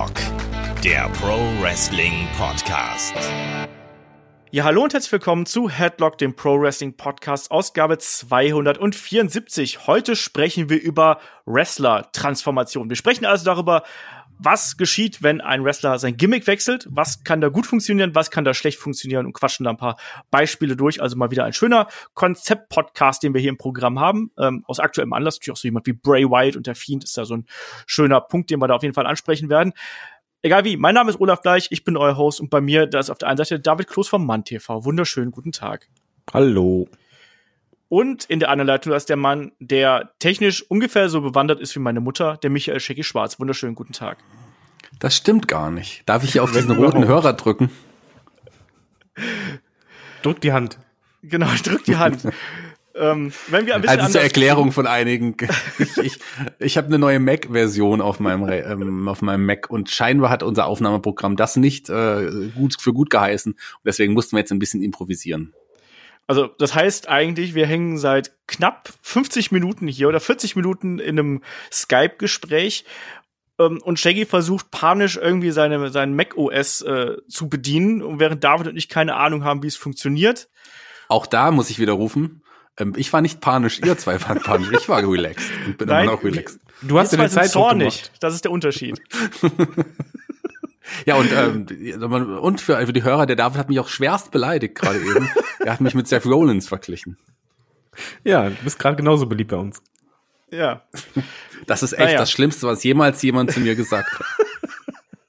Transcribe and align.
Headlock, 0.00 0.82
der 0.82 1.10
Pro 1.20 1.36
Wrestling 1.60 2.26
Podcast. 2.38 3.14
Ja, 4.50 4.64
hallo 4.64 4.82
und 4.82 4.94
herzlich 4.94 5.12
willkommen 5.12 5.44
zu 5.44 5.68
Headlock, 5.68 6.16
dem 6.16 6.34
Pro 6.34 6.58
Wrestling 6.58 6.96
Podcast, 6.96 7.50
Ausgabe 7.50 7.98
274. 7.98 9.86
Heute 9.86 10.16
sprechen 10.16 10.70
wir 10.70 10.80
über 10.80 11.20
Wrestler-Transformation. 11.44 12.88
Wir 12.88 12.96
sprechen 12.96 13.26
also 13.26 13.44
darüber, 13.44 13.82
was 14.42 14.76
geschieht, 14.76 15.22
wenn 15.22 15.40
ein 15.40 15.64
Wrestler 15.64 15.98
sein 15.98 16.16
Gimmick 16.16 16.46
wechselt, 16.46 16.86
was 16.90 17.24
kann 17.24 17.40
da 17.40 17.48
gut 17.48 17.66
funktionieren, 17.66 18.14
was 18.14 18.30
kann 18.30 18.44
da 18.44 18.54
schlecht 18.54 18.78
funktionieren 18.78 19.26
und 19.26 19.32
quatschen 19.32 19.64
da 19.64 19.70
ein 19.70 19.76
paar 19.76 19.96
Beispiele 20.30 20.76
durch. 20.76 21.02
Also 21.02 21.16
mal 21.16 21.30
wieder 21.30 21.44
ein 21.44 21.52
schöner 21.52 21.88
Konzept-Podcast, 22.14 23.22
den 23.22 23.34
wir 23.34 23.40
hier 23.40 23.50
im 23.50 23.58
Programm 23.58 24.00
haben. 24.00 24.30
Ähm, 24.38 24.64
aus 24.66 24.80
aktuellem 24.80 25.12
Anlass, 25.12 25.36
natürlich 25.36 25.52
auch 25.52 25.60
so 25.60 25.68
jemand 25.68 25.86
wie 25.86 25.92
Bray 25.92 26.24
Wyatt 26.24 26.56
und 26.56 26.66
der 26.66 26.74
Fiend 26.74 27.04
ist 27.04 27.16
da 27.16 27.24
so 27.24 27.36
ein 27.36 27.46
schöner 27.86 28.20
Punkt, 28.20 28.50
den 28.50 28.60
wir 28.60 28.68
da 28.68 28.74
auf 28.74 28.82
jeden 28.82 28.94
Fall 28.94 29.06
ansprechen 29.06 29.50
werden. 29.50 29.72
Egal 30.42 30.64
wie, 30.64 30.78
mein 30.78 30.94
Name 30.94 31.10
ist 31.10 31.20
Olaf 31.20 31.42
Bleich, 31.42 31.68
ich 31.70 31.84
bin 31.84 31.98
euer 31.98 32.16
Host 32.16 32.40
und 32.40 32.48
bei 32.48 32.62
mir, 32.62 32.86
da 32.86 32.98
ist 32.98 33.10
auf 33.10 33.18
der 33.18 33.28
einen 33.28 33.36
Seite 33.36 33.60
David 33.60 33.88
Kloß 33.88 34.08
vom 34.08 34.24
Mann 34.24 34.44
TV. 34.44 34.84
Wunderschönen 34.84 35.32
guten 35.32 35.52
Tag. 35.52 35.88
Hallo. 36.32 36.88
Und 37.90 38.24
in 38.26 38.38
der 38.38 38.50
anderen 38.50 38.68
Leitung 38.68 38.92
ist 38.92 39.08
der 39.08 39.16
Mann, 39.16 39.50
der 39.58 40.12
technisch 40.20 40.62
ungefähr 40.70 41.08
so 41.08 41.22
bewandert 41.22 41.58
ist 41.58 41.74
wie 41.74 41.80
meine 41.80 41.98
Mutter, 41.98 42.36
der 42.36 42.48
Michael 42.48 42.78
Schecki 42.78 43.02
Schwarz. 43.02 43.40
Wunderschönen 43.40 43.74
guten 43.74 43.92
Tag. 43.92 44.18
Das 45.00 45.16
stimmt 45.16 45.48
gar 45.48 45.72
nicht. 45.72 46.04
Darf 46.06 46.22
ich 46.22 46.30
hier 46.30 46.44
auf 46.44 46.52
diesen 46.52 46.70
roten 46.70 47.08
Hörer 47.08 47.32
drücken? 47.32 47.68
Drück 50.22 50.40
die 50.40 50.52
Hand. 50.52 50.78
Genau, 51.24 51.48
drück 51.64 51.82
die 51.82 51.96
Hand. 51.96 52.28
ähm, 52.94 53.32
wenn 53.48 53.66
wir 53.66 53.74
ein 53.74 53.80
bisschen 53.80 53.98
also 53.98 54.12
zur 54.12 54.20
Erklärung 54.20 54.70
von 54.70 54.86
einigen. 54.86 55.36
ich 55.80 55.98
ich, 55.98 56.18
ich 56.60 56.76
habe 56.76 56.86
eine 56.86 56.98
neue 57.00 57.18
Mac-Version 57.18 58.00
auf 58.00 58.20
meinem 58.20 58.48
ähm, 58.48 59.08
auf 59.08 59.20
meinem 59.20 59.44
Mac 59.44 59.68
und 59.68 59.90
scheinbar 59.90 60.30
hat 60.30 60.44
unser 60.44 60.66
Aufnahmeprogramm 60.66 61.34
das 61.34 61.56
nicht 61.56 61.90
äh, 61.90 62.50
gut 62.54 62.80
für 62.80 62.92
gut 62.92 63.10
geheißen 63.10 63.54
und 63.54 63.84
deswegen 63.84 64.12
mussten 64.12 64.36
wir 64.36 64.40
jetzt 64.40 64.52
ein 64.52 64.60
bisschen 64.60 64.80
improvisieren. 64.80 65.54
Also 66.30 66.46
das 66.46 66.76
heißt 66.76 67.08
eigentlich, 67.08 67.56
wir 67.56 67.66
hängen 67.66 67.98
seit 67.98 68.30
knapp 68.46 68.92
50 69.02 69.50
Minuten 69.50 69.88
hier 69.88 70.08
oder 70.08 70.20
40 70.20 70.54
Minuten 70.54 71.00
in 71.00 71.18
einem 71.18 71.42
Skype-Gespräch 71.72 72.84
ähm, 73.58 73.82
und 73.82 73.98
Shaggy 73.98 74.26
versucht 74.26 74.70
panisch 74.70 75.16
irgendwie 75.16 75.50
seine, 75.50 75.90
seinen 75.90 76.14
Mac 76.14 76.36
OS 76.36 76.82
äh, 76.82 77.16
zu 77.28 77.48
bedienen 77.48 78.00
und 78.00 78.20
während 78.20 78.44
David 78.44 78.68
und 78.68 78.76
ich 78.76 78.88
keine 78.88 79.16
Ahnung 79.16 79.42
haben, 79.42 79.64
wie 79.64 79.66
es 79.66 79.74
funktioniert. 79.74 80.48
Auch 81.08 81.26
da 81.26 81.50
muss 81.50 81.68
ich 81.68 81.80
widerrufen, 81.80 82.44
ähm, 82.78 82.94
ich 82.96 83.12
war 83.12 83.22
nicht 83.22 83.40
panisch, 83.40 83.80
ihr 83.84 83.98
zwei 83.98 84.22
waren 84.22 84.38
panisch, 84.44 84.70
ich 84.70 84.88
war 84.88 85.02
relaxed 85.02 85.50
und 85.66 85.78
bin 85.78 85.88
Nein, 85.88 86.04
immer 86.04 86.12
noch 86.12 86.22
relaxed. 86.22 86.60
Du 86.82 86.96
hast 87.00 87.10
ja 87.10 87.18
den 87.18 87.28
Zeitdruck 87.28 87.70
gemacht. 87.70 88.12
Das 88.20 88.34
ist 88.34 88.44
der 88.44 88.52
Unterschied. 88.52 89.02
Ja, 91.06 91.16
und, 91.16 91.30
ähm, 91.32 91.66
und 92.38 92.60
für, 92.60 92.84
für 92.86 92.92
die 92.92 93.02
Hörer, 93.02 93.26
der 93.26 93.36
David 93.36 93.58
hat 93.58 93.68
mich 93.68 93.80
auch 93.80 93.88
schwerst 93.88 94.30
beleidigt 94.30 94.74
gerade 94.74 94.98
eben. 95.00 95.30
er 95.60 95.72
hat 95.72 95.80
mich 95.80 95.94
mit 95.94 96.08
Seth 96.08 96.26
Rollins 96.26 96.68
verglichen. 96.68 97.16
Ja, 98.24 98.48
du 98.48 98.56
bist 98.64 98.78
gerade 98.78 98.96
genauso 98.96 99.26
beliebt 99.26 99.50
bei 99.50 99.56
uns. 99.56 99.82
Ja. 100.50 100.82
Das 101.66 101.82
ist 101.82 101.92
echt 101.92 102.00
naja. 102.00 102.18
das 102.18 102.30
Schlimmste, 102.30 102.66
was 102.66 102.82
jemals 102.82 103.22
jemand 103.22 103.52
zu 103.52 103.60
mir 103.60 103.76
gesagt 103.76 104.08
hat. 104.12 104.26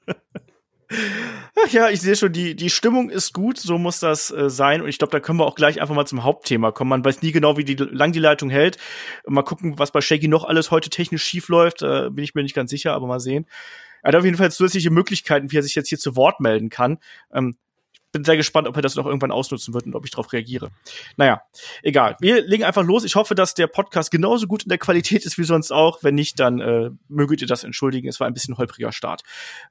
Ach 1.64 1.68
ja, 1.70 1.90
ich 1.90 2.00
sehe 2.00 2.16
schon, 2.16 2.32
die, 2.32 2.56
die 2.56 2.70
Stimmung 2.70 3.08
ist 3.08 3.32
gut, 3.32 3.58
so 3.58 3.78
muss 3.78 4.00
das 4.00 4.30
äh, 4.30 4.50
sein. 4.50 4.82
Und 4.82 4.88
ich 4.88 4.98
glaube, 4.98 5.12
da 5.12 5.20
können 5.20 5.38
wir 5.38 5.46
auch 5.46 5.54
gleich 5.54 5.80
einfach 5.80 5.94
mal 5.94 6.06
zum 6.06 6.24
Hauptthema 6.24 6.72
kommen. 6.72 6.90
Man 6.90 7.04
weiß 7.04 7.22
nie 7.22 7.30
genau, 7.30 7.56
wie 7.56 7.64
die, 7.64 7.76
lang 7.76 8.12
die 8.12 8.18
Leitung 8.18 8.50
hält. 8.50 8.78
Mal 9.26 9.42
gucken, 9.42 9.78
was 9.78 9.92
bei 9.92 10.00
Shaggy 10.00 10.28
noch 10.28 10.44
alles 10.44 10.70
heute 10.70 10.90
technisch 10.90 11.22
schief 11.22 11.48
läuft. 11.48 11.82
Äh, 11.82 12.10
bin 12.10 12.24
ich 12.24 12.34
mir 12.34 12.42
nicht 12.42 12.56
ganz 12.56 12.70
sicher, 12.70 12.94
aber 12.94 13.06
mal 13.06 13.20
sehen. 13.20 13.46
Er 14.02 14.08
hat 14.08 14.16
auf 14.16 14.24
jeden 14.24 14.36
Fall 14.36 14.50
zusätzliche 14.50 14.90
Möglichkeiten, 14.90 15.50
wie 15.50 15.58
er 15.58 15.62
sich 15.62 15.74
jetzt 15.74 15.88
hier 15.88 15.98
zu 15.98 16.16
Wort 16.16 16.40
melden 16.40 16.68
kann. 16.68 16.98
Ähm, 17.32 17.56
bin 18.12 18.24
sehr 18.24 18.36
gespannt, 18.36 18.68
ob 18.68 18.76
er 18.76 18.82
das 18.82 18.94
noch 18.94 19.06
irgendwann 19.06 19.32
ausnutzen 19.32 19.72
wird 19.72 19.86
und 19.86 19.94
ob 19.94 20.04
ich 20.04 20.10
darauf 20.10 20.32
reagiere. 20.32 20.70
Naja, 21.16 21.42
egal. 21.82 22.16
Wir 22.20 22.42
legen 22.42 22.62
einfach 22.62 22.84
los. 22.84 23.04
Ich 23.04 23.16
hoffe, 23.16 23.34
dass 23.34 23.54
der 23.54 23.66
Podcast 23.66 24.10
genauso 24.10 24.46
gut 24.46 24.64
in 24.64 24.68
der 24.68 24.78
Qualität 24.78 25.24
ist 25.24 25.38
wie 25.38 25.44
sonst 25.44 25.72
auch. 25.72 26.02
Wenn 26.02 26.14
nicht, 26.14 26.38
dann 26.38 26.60
äh, 26.60 26.90
möget 27.08 27.40
ihr 27.40 27.48
das 27.48 27.64
entschuldigen. 27.64 28.08
Es 28.08 28.20
war 28.20 28.26
ein 28.26 28.34
bisschen 28.34 28.58
holpriger 28.58 28.92
Start. 28.92 29.22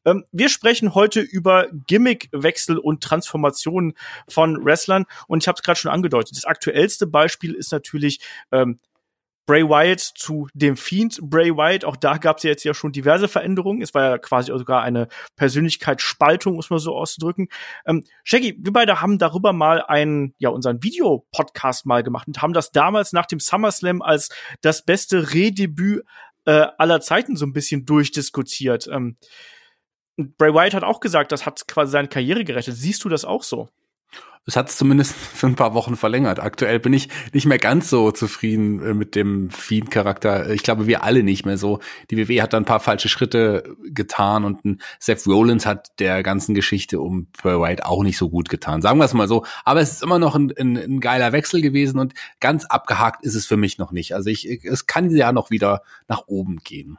Ähm, 0.05 0.25
wir 0.31 0.49
sprechen 0.49 0.95
heute 0.95 1.21
über 1.21 1.67
Gimmickwechsel 1.87 2.79
und 2.79 3.03
Transformationen 3.03 3.93
von 4.27 4.65
Wrestlern. 4.65 5.05
Und 5.27 5.43
ich 5.43 5.47
habe 5.47 5.57
es 5.57 5.63
gerade 5.63 5.79
schon 5.79 5.91
angedeutet. 5.91 6.35
Das 6.35 6.45
aktuellste 6.45 7.05
Beispiel 7.05 7.53
ist 7.53 7.71
natürlich 7.71 8.21
ähm, 8.51 8.79
Bray 9.51 9.67
Wyatt 9.67 9.99
zu 9.99 10.47
dem 10.53 10.77
Fiend 10.77 11.19
Bray 11.21 11.51
Wyatt. 11.51 11.83
Auch 11.83 11.97
da 11.97 12.15
gab 12.15 12.37
es 12.37 12.43
ja 12.43 12.51
jetzt 12.51 12.63
ja 12.63 12.73
schon 12.73 12.93
diverse 12.93 13.27
Veränderungen. 13.27 13.81
Es 13.81 13.93
war 13.93 14.01
ja 14.01 14.17
quasi 14.17 14.49
sogar 14.57 14.81
eine 14.81 15.09
Persönlichkeitsspaltung, 15.35 16.55
muss 16.55 16.69
man 16.69 16.79
so 16.79 16.95
auszudrücken. 16.95 17.49
Ähm, 17.85 18.05
Shaggy, 18.23 18.57
wir 18.57 18.71
beide 18.71 19.01
haben 19.01 19.17
darüber 19.17 19.51
mal 19.51 19.81
einen, 19.81 20.33
ja, 20.37 20.47
unseren 20.47 20.81
Videopodcast 20.81 21.85
mal 21.85 22.01
gemacht 22.01 22.29
und 22.29 22.41
haben 22.41 22.53
das 22.53 22.71
damals 22.71 23.11
nach 23.11 23.25
dem 23.25 23.41
SummerSlam 23.41 24.01
als 24.01 24.29
das 24.61 24.85
beste 24.85 25.33
Redebüt 25.33 26.05
äh, 26.45 26.67
aller 26.77 27.01
Zeiten 27.01 27.35
so 27.35 27.45
ein 27.45 27.51
bisschen 27.51 27.85
durchdiskutiert. 27.85 28.87
Ähm, 28.87 29.17
Bray 30.15 30.53
Wyatt 30.53 30.75
hat 30.75 30.85
auch 30.85 31.01
gesagt, 31.01 31.33
das 31.33 31.45
hat 31.45 31.67
quasi 31.67 31.91
seine 31.91 32.07
Karriere 32.07 32.45
gerettet. 32.45 32.75
Siehst 32.77 33.03
du 33.03 33.09
das 33.09 33.25
auch 33.25 33.43
so? 33.43 33.67
Es 34.45 34.55
hat 34.55 34.69
es 34.69 34.77
zumindest 34.77 35.13
für 35.15 35.47
ein 35.47 35.55
paar 35.55 35.73
Wochen 35.73 35.95
verlängert. 35.95 36.39
Aktuell 36.39 36.79
bin 36.79 36.93
ich 36.93 37.09
nicht 37.33 37.45
mehr 37.45 37.57
ganz 37.57 37.89
so 37.89 38.11
zufrieden 38.11 38.83
äh, 38.83 38.93
mit 38.93 39.15
dem 39.15 39.49
Fiend-Charakter. 39.49 40.49
Ich 40.49 40.63
glaube, 40.63 40.87
wir 40.87 41.03
alle 41.03 41.23
nicht 41.23 41.45
mehr 41.45 41.57
so. 41.57 41.79
Die 42.09 42.17
WWE 42.17 42.41
hat 42.41 42.53
da 42.53 42.57
ein 42.57 42.65
paar 42.65 42.79
falsche 42.79 43.09
Schritte 43.09 43.75
getan 43.83 44.43
und 44.43 44.65
ein 44.65 44.81
Seth 44.99 45.27
Rollins 45.27 45.65
hat 45.65 45.99
der 45.99 46.23
ganzen 46.23 46.55
Geschichte 46.55 46.99
um 46.99 47.27
Bray 47.41 47.59
White 47.59 47.85
auch 47.85 48.03
nicht 48.03 48.17
so 48.17 48.29
gut 48.29 48.49
getan. 48.49 48.81
Sagen 48.81 48.97
wir 48.99 49.05
es 49.05 49.13
mal 49.13 49.27
so. 49.27 49.45
Aber 49.63 49.81
es 49.81 49.91
ist 49.91 50.03
immer 50.03 50.19
noch 50.19 50.35
ein, 50.35 50.51
ein, 50.57 50.77
ein 50.77 50.99
geiler 50.99 51.31
Wechsel 51.31 51.61
gewesen 51.61 51.99
und 51.99 52.13
ganz 52.39 52.65
abgehakt 52.65 53.23
ist 53.23 53.35
es 53.35 53.45
für 53.45 53.57
mich 53.57 53.77
noch 53.77 53.91
nicht. 53.91 54.15
Also 54.15 54.29
ich, 54.29 54.65
es 54.65 54.87
kann 54.87 55.09
ja 55.11 55.31
noch 55.31 55.51
wieder 55.51 55.81
nach 56.07 56.23
oben 56.27 56.57
gehen. 56.63 56.97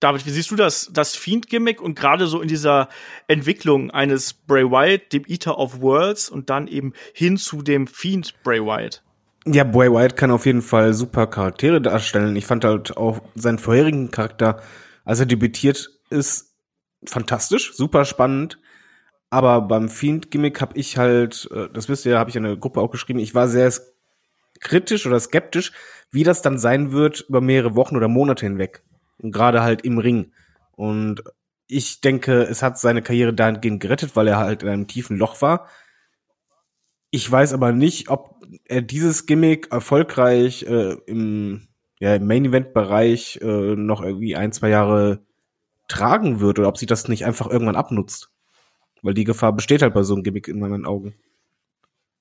David, 0.00 0.26
wie 0.26 0.30
siehst 0.30 0.50
du 0.50 0.56
das, 0.56 0.90
das 0.92 1.16
Fiend-Gimmick 1.16 1.80
und 1.80 1.98
gerade 1.98 2.28
so 2.28 2.40
in 2.40 2.48
dieser 2.48 2.88
Entwicklung 3.26 3.90
eines 3.90 4.32
Bray 4.32 4.64
Wyatt, 4.64 5.12
dem 5.12 5.24
Eater 5.26 5.58
of 5.58 5.80
Worlds 5.80 6.30
und 6.30 6.50
dann 6.50 6.68
eben 6.68 6.92
hin 7.12 7.36
zu 7.36 7.62
dem 7.62 7.86
Fiend 7.88 8.40
Bray 8.44 8.60
Wyatt? 8.60 9.02
Ja, 9.44 9.64
Bray 9.64 9.90
Wyatt 9.90 10.16
kann 10.16 10.30
auf 10.30 10.46
jeden 10.46 10.62
Fall 10.62 10.94
super 10.94 11.26
Charaktere 11.26 11.80
darstellen. 11.80 12.36
Ich 12.36 12.46
fand 12.46 12.64
halt 12.64 12.96
auch 12.96 13.20
seinen 13.34 13.58
vorherigen 13.58 14.10
Charakter, 14.10 14.62
als 15.04 15.20
er 15.20 15.26
debütiert 15.26 15.90
ist, 16.10 16.54
fantastisch, 17.04 17.74
super 17.74 18.04
spannend. 18.04 18.58
Aber 19.30 19.60
beim 19.62 19.88
Fiend-Gimmick 19.88 20.60
habe 20.60 20.78
ich 20.78 20.96
halt, 20.96 21.48
äh, 21.52 21.68
das 21.72 21.88
wisst 21.88 22.06
ihr, 22.06 22.18
habe 22.18 22.30
ich 22.30 22.36
in 22.36 22.44
der 22.44 22.56
Gruppe 22.56 22.80
auch 22.80 22.90
geschrieben, 22.90 23.18
ich 23.18 23.34
war 23.34 23.48
sehr 23.48 23.72
kritisch 24.60 25.06
oder 25.06 25.18
skeptisch, 25.20 25.72
wie 26.10 26.24
das 26.24 26.40
dann 26.40 26.58
sein 26.58 26.92
wird 26.92 27.26
über 27.28 27.40
mehrere 27.40 27.74
Wochen 27.74 27.96
oder 27.96 28.08
Monate 28.08 28.46
hinweg. 28.46 28.82
Gerade 29.18 29.62
halt 29.62 29.82
im 29.82 29.98
Ring. 29.98 30.32
Und 30.72 31.22
ich 31.66 32.00
denke, 32.00 32.42
es 32.42 32.62
hat 32.62 32.78
seine 32.78 33.02
Karriere 33.02 33.34
dahingehend 33.34 33.80
gerettet, 33.80 34.16
weil 34.16 34.28
er 34.28 34.38
halt 34.38 34.62
in 34.62 34.68
einem 34.68 34.86
tiefen 34.86 35.16
Loch 35.16 35.42
war. 35.42 35.68
Ich 37.10 37.30
weiß 37.30 37.52
aber 37.52 37.72
nicht, 37.72 38.10
ob 38.10 38.42
er 38.64 38.82
dieses 38.82 39.26
Gimmick 39.26 39.70
erfolgreich 39.70 40.64
äh, 40.64 40.96
im, 41.06 41.68
ja, 42.00 42.14
im 42.14 42.26
Main-Event-Bereich 42.26 43.40
äh, 43.42 43.76
noch 43.76 44.02
irgendwie 44.02 44.36
ein, 44.36 44.52
zwei 44.52 44.68
Jahre 44.68 45.26
tragen 45.88 46.40
wird 46.40 46.58
oder 46.58 46.68
ob 46.68 46.78
sich 46.78 46.86
das 46.88 47.08
nicht 47.08 47.24
einfach 47.24 47.48
irgendwann 47.48 47.76
abnutzt. 47.76 48.30
Weil 49.02 49.14
die 49.14 49.24
Gefahr 49.24 49.52
besteht 49.52 49.82
halt 49.82 49.94
bei 49.94 50.02
so 50.02 50.14
einem 50.14 50.22
Gimmick 50.22 50.48
in 50.48 50.60
meinen 50.60 50.86
Augen. 50.86 51.14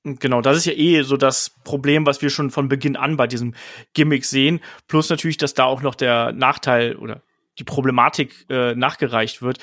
Genau, 0.03 0.41
das 0.41 0.57
ist 0.57 0.65
ja 0.65 0.73
eh 0.73 1.01
so 1.01 1.17
das 1.17 1.51
Problem, 1.63 2.05
was 2.05 2.21
wir 2.21 2.29
schon 2.29 2.49
von 2.49 2.69
Beginn 2.69 2.95
an 2.95 3.17
bei 3.17 3.27
diesem 3.27 3.55
Gimmick 3.93 4.25
sehen. 4.25 4.61
Plus 4.87 5.09
natürlich, 5.09 5.37
dass 5.37 5.53
da 5.53 5.65
auch 5.65 5.81
noch 5.81 5.95
der 5.95 6.31
Nachteil 6.31 6.95
oder 6.95 7.21
die 7.59 7.63
Problematik 7.63 8.45
äh, 8.49 8.75
nachgereicht 8.75 9.41
wird, 9.41 9.59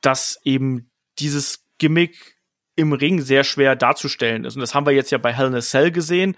dass 0.00 0.40
eben 0.44 0.90
dieses 1.18 1.66
Gimmick 1.78 2.36
im 2.76 2.92
Ring 2.92 3.20
sehr 3.20 3.44
schwer 3.44 3.76
darzustellen 3.76 4.44
ist. 4.44 4.54
Und 4.54 4.60
das 4.60 4.74
haben 4.74 4.86
wir 4.86 4.92
jetzt 4.92 5.10
ja 5.10 5.18
bei 5.18 5.32
Hell 5.32 5.48
in 5.48 5.54
a 5.54 5.60
Cell 5.60 5.90
gesehen. 5.90 6.36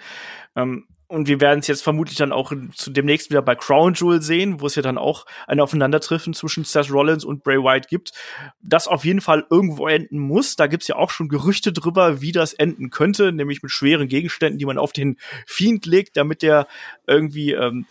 Ähm, 0.55 0.87
und 1.09 1.29
wir 1.29 1.41
werden 1.41 1.61
es 1.61 1.67
jetzt 1.69 1.83
vermutlich 1.83 2.17
dann 2.17 2.33
auch 2.33 2.53
zu 2.75 2.91
demnächst 2.91 3.31
wieder 3.31 3.43
bei 3.43 3.55
Crown 3.55 3.95
Jewel 3.95 4.23
sehen, 4.23 4.61
wo 4.61 4.67
es 4.67 4.75
ja 4.75 4.83
dann 4.83 4.99
auch 4.99 5.25
ein 5.47 5.61
Aufeinandertreffen 5.61 6.35
zwischen 6.35 6.65
Seth 6.65 6.91
Rollins 6.91 7.25
und 7.25 7.45
Bray 7.45 7.59
Wyatt 7.59 7.89
gibt, 7.89 8.13
das 8.61 8.89
auf 8.89 9.05
jeden 9.05 9.21
Fall 9.21 9.47
irgendwo 9.49 9.87
enden 9.87 10.19
muss. 10.19 10.57
Da 10.57 10.67
gibt's 10.67 10.89
ja 10.89 10.97
auch 10.97 11.11
schon 11.11 11.29
Gerüchte 11.29 11.73
drüber, 11.73 12.21
wie 12.21 12.33
das 12.33 12.55
enden 12.55 12.91
könnte, 12.91 13.33
nämlich 13.33 13.63
mit 13.63 13.71
schweren 13.71 14.09
Gegenständen, 14.09 14.59
die 14.59 14.67
man 14.67 14.79
auf 14.79 14.93
den 14.93 15.17
Fiend 15.47 15.87
legt, 15.87 16.17
damit 16.17 16.43
der 16.43 16.67
irgendwie, 17.07 17.53
ähm, 17.53 17.87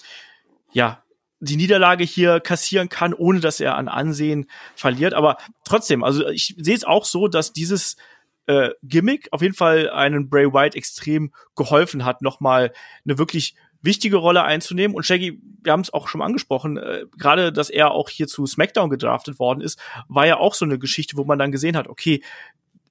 ja, 0.74 1.02
die 1.40 1.58
Niederlage 1.58 2.04
hier 2.04 2.40
kassieren 2.40 2.90
kann, 2.90 3.14
ohne 3.14 3.40
dass 3.40 3.60
er 3.60 3.76
an 3.76 3.88
Ansehen 3.88 4.50
verliert. 4.76 5.14
Aber 5.14 5.38
trotzdem, 5.64 6.04
also 6.04 6.28
ich 6.28 6.56
sehe 6.58 6.76
es 6.76 6.84
auch 6.84 7.06
so, 7.06 7.28
dass 7.28 7.54
dieses 7.54 7.98
äh, 8.48 8.70
Gimmick 8.84 9.28
auf 9.32 9.42
jeden 9.42 9.54
Fall 9.54 9.90
einen 9.90 10.30
Bray 10.30 10.52
Wyatt 10.52 10.76
extrem 10.76 11.32
geholfen 11.56 12.06
hat, 12.06 12.22
nochmal 12.22 12.72
eine 13.06 13.18
wirklich 13.18 13.56
wichtige 13.82 14.18
Rolle 14.18 14.44
einzunehmen. 14.44 14.96
Und 14.96 15.06
Shaggy, 15.06 15.40
wir 15.64 15.72
haben 15.72 15.82
es 15.82 15.94
auch 15.94 16.08
schon 16.08 16.22
angesprochen, 16.22 16.78
äh, 16.78 17.06
gerade, 17.18 17.54
dass 17.54 17.70
er 17.70 17.92
auch 17.92 18.10
hier 18.10 18.28
zu 18.28 18.46
SmackDown 18.46 18.90
gedraftet 18.90 19.40
worden 19.40 19.62
ist, 19.62 19.80
war 20.08 20.26
ja 20.26 20.38
auch 20.38 20.54
so 20.54 20.66
eine 20.66 20.80
Geschichte, 20.80 21.18
wo 21.18 21.24
man 21.24 21.40
dann 21.40 21.52
gesehen 21.52 21.78
hat, 21.78 21.88
okay, 21.88 22.24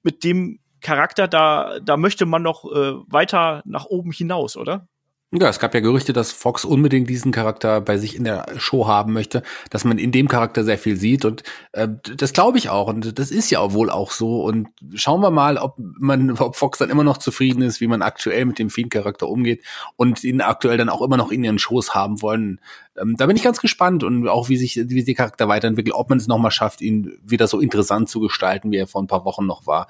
mit 0.03 0.23
dem 0.23 0.59
Charakter, 0.81 1.27
da, 1.27 1.79
da 1.79 1.97
möchte 1.97 2.25
man 2.25 2.43
noch 2.43 2.65
äh, 2.65 2.93
weiter 3.07 3.61
nach 3.65 3.85
oben 3.85 4.11
hinaus, 4.11 4.55
oder? 4.55 4.87
Ja, 5.31 5.49
es 5.49 5.59
gab 5.59 5.73
ja 5.73 5.79
Gerüchte, 5.79 6.13
dass 6.13 6.31
Fox 6.31 6.63
unbedingt 6.63 7.09
diesen 7.09 7.31
Charakter 7.31 7.81
bei 7.81 7.97
sich 7.97 8.15
in 8.15 8.23
der 8.23 8.45
Show 8.57 8.87
haben 8.87 9.11
möchte, 9.11 9.41
dass 9.71 9.83
man 9.83 9.97
in 9.97 10.11
dem 10.11 10.27
Charakter 10.27 10.63
sehr 10.63 10.77
viel 10.77 10.97
sieht 10.97 11.25
und 11.25 11.43
äh, 11.73 11.87
das 12.15 12.31
glaube 12.31 12.59
ich 12.59 12.69
auch 12.69 12.87
und 12.87 13.17
das 13.17 13.31
ist 13.31 13.49
ja 13.49 13.73
wohl 13.73 13.89
auch 13.89 14.11
so 14.11 14.43
und 14.43 14.67
schauen 14.93 15.21
wir 15.21 15.31
mal, 15.31 15.57
ob 15.57 15.75
man, 15.77 16.31
ob 16.39 16.55
Fox 16.55 16.77
dann 16.77 16.91
immer 16.91 17.03
noch 17.03 17.17
zufrieden 17.17 17.63
ist, 17.63 17.81
wie 17.81 17.87
man 17.87 18.03
aktuell 18.03 18.45
mit 18.45 18.59
dem 18.59 18.69
Fiend-Charakter 18.69 19.27
umgeht 19.27 19.63
und 19.95 20.23
ihn 20.23 20.41
aktuell 20.41 20.77
dann 20.77 20.89
auch 20.89 21.01
immer 21.01 21.17
noch 21.17 21.31
in 21.31 21.43
ihren 21.43 21.59
Shows 21.59 21.95
haben 21.95 22.21
wollen. 22.21 22.61
Ähm, 22.97 23.15
da 23.17 23.25
bin 23.25 23.35
ich 23.35 23.43
ganz 23.43 23.59
gespannt 23.59 24.03
und 24.03 24.27
auch 24.27 24.49
wie 24.49 24.57
sich, 24.57 24.75
wie 24.75 24.95
sich 24.95 25.05
der 25.05 25.15
Charakter 25.15 25.47
weiterentwickelt, 25.47 25.95
ob 25.95 26.09
man 26.09 26.17
es 26.17 26.27
nochmal 26.27 26.51
schafft, 26.51 26.81
ihn 26.81 27.17
wieder 27.23 27.47
so 27.47 27.59
interessant 27.59 28.09
zu 28.09 28.19
gestalten, 28.19 28.71
wie 28.71 28.77
er 28.77 28.87
vor 28.87 29.01
ein 29.01 29.07
paar 29.07 29.25
Wochen 29.25 29.45
noch 29.45 29.67
war. 29.67 29.87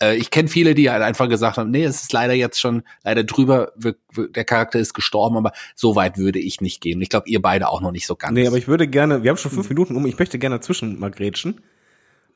Äh, 0.00 0.16
ich 0.16 0.30
kenne 0.30 0.48
viele, 0.48 0.74
die 0.74 0.90
halt 0.90 1.02
einfach 1.02 1.28
gesagt 1.28 1.58
haben, 1.58 1.70
nee, 1.70 1.84
es 1.84 2.02
ist 2.02 2.12
leider 2.12 2.32
jetzt 2.32 2.58
schon 2.58 2.82
leider 3.02 3.24
drüber, 3.24 3.72
der 4.16 4.44
Charakter 4.44 4.78
ist 4.78 4.94
gestorben, 4.94 5.36
aber 5.36 5.52
so 5.74 5.94
weit 5.94 6.16
würde 6.16 6.38
ich 6.38 6.60
nicht 6.60 6.80
gehen. 6.80 7.02
Ich 7.02 7.10
glaube, 7.10 7.28
ihr 7.28 7.42
beide 7.42 7.68
auch 7.68 7.80
noch 7.80 7.92
nicht 7.92 8.06
so 8.06 8.16
ganz. 8.16 8.34
Nee, 8.34 8.46
aber 8.46 8.56
ich 8.56 8.68
würde 8.68 8.88
gerne, 8.88 9.22
wir 9.22 9.30
haben 9.30 9.36
schon 9.36 9.50
fünf 9.50 9.68
Minuten 9.68 9.94
um, 9.96 10.06
ich 10.06 10.18
möchte 10.18 10.38
gerne 10.38 10.56
dazwischen 10.56 10.98
mal 10.98 11.10
grätschen. 11.10 11.60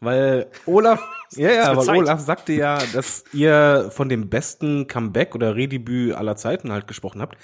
Weil 0.00 0.48
Olaf, 0.66 1.00
ja, 1.36 1.52
ja, 1.52 1.76
weil 1.76 1.88
Olaf 1.96 2.20
sagte 2.20 2.52
ja, 2.52 2.82
dass 2.92 3.24
ihr 3.32 3.88
von 3.92 4.08
dem 4.08 4.28
besten 4.28 4.88
Comeback 4.88 5.34
oder 5.36 5.54
Redebüt 5.54 6.14
aller 6.14 6.34
Zeiten 6.34 6.72
halt 6.72 6.88
gesprochen 6.88 7.22
habt. 7.22 7.38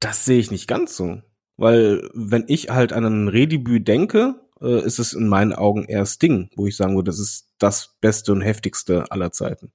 Das 0.00 0.24
sehe 0.24 0.40
ich 0.40 0.50
nicht 0.50 0.66
ganz 0.66 0.96
so. 0.96 1.22
Weil, 1.60 2.08
wenn 2.14 2.44
ich 2.48 2.70
halt 2.70 2.94
an 2.94 3.04
ein 3.04 3.28
Redebüt 3.28 3.86
denke, 3.86 4.40
äh, 4.62 4.82
ist 4.82 4.98
es 4.98 5.12
in 5.12 5.28
meinen 5.28 5.52
Augen 5.52 5.84
eher 5.84 6.06
Sting, 6.06 6.48
wo 6.56 6.66
ich 6.66 6.74
sagen 6.74 6.94
würde, 6.94 7.10
das 7.10 7.18
ist 7.18 7.48
das 7.58 7.96
beste 8.00 8.32
und 8.32 8.40
heftigste 8.40 9.12
aller 9.12 9.30
Zeiten. 9.30 9.70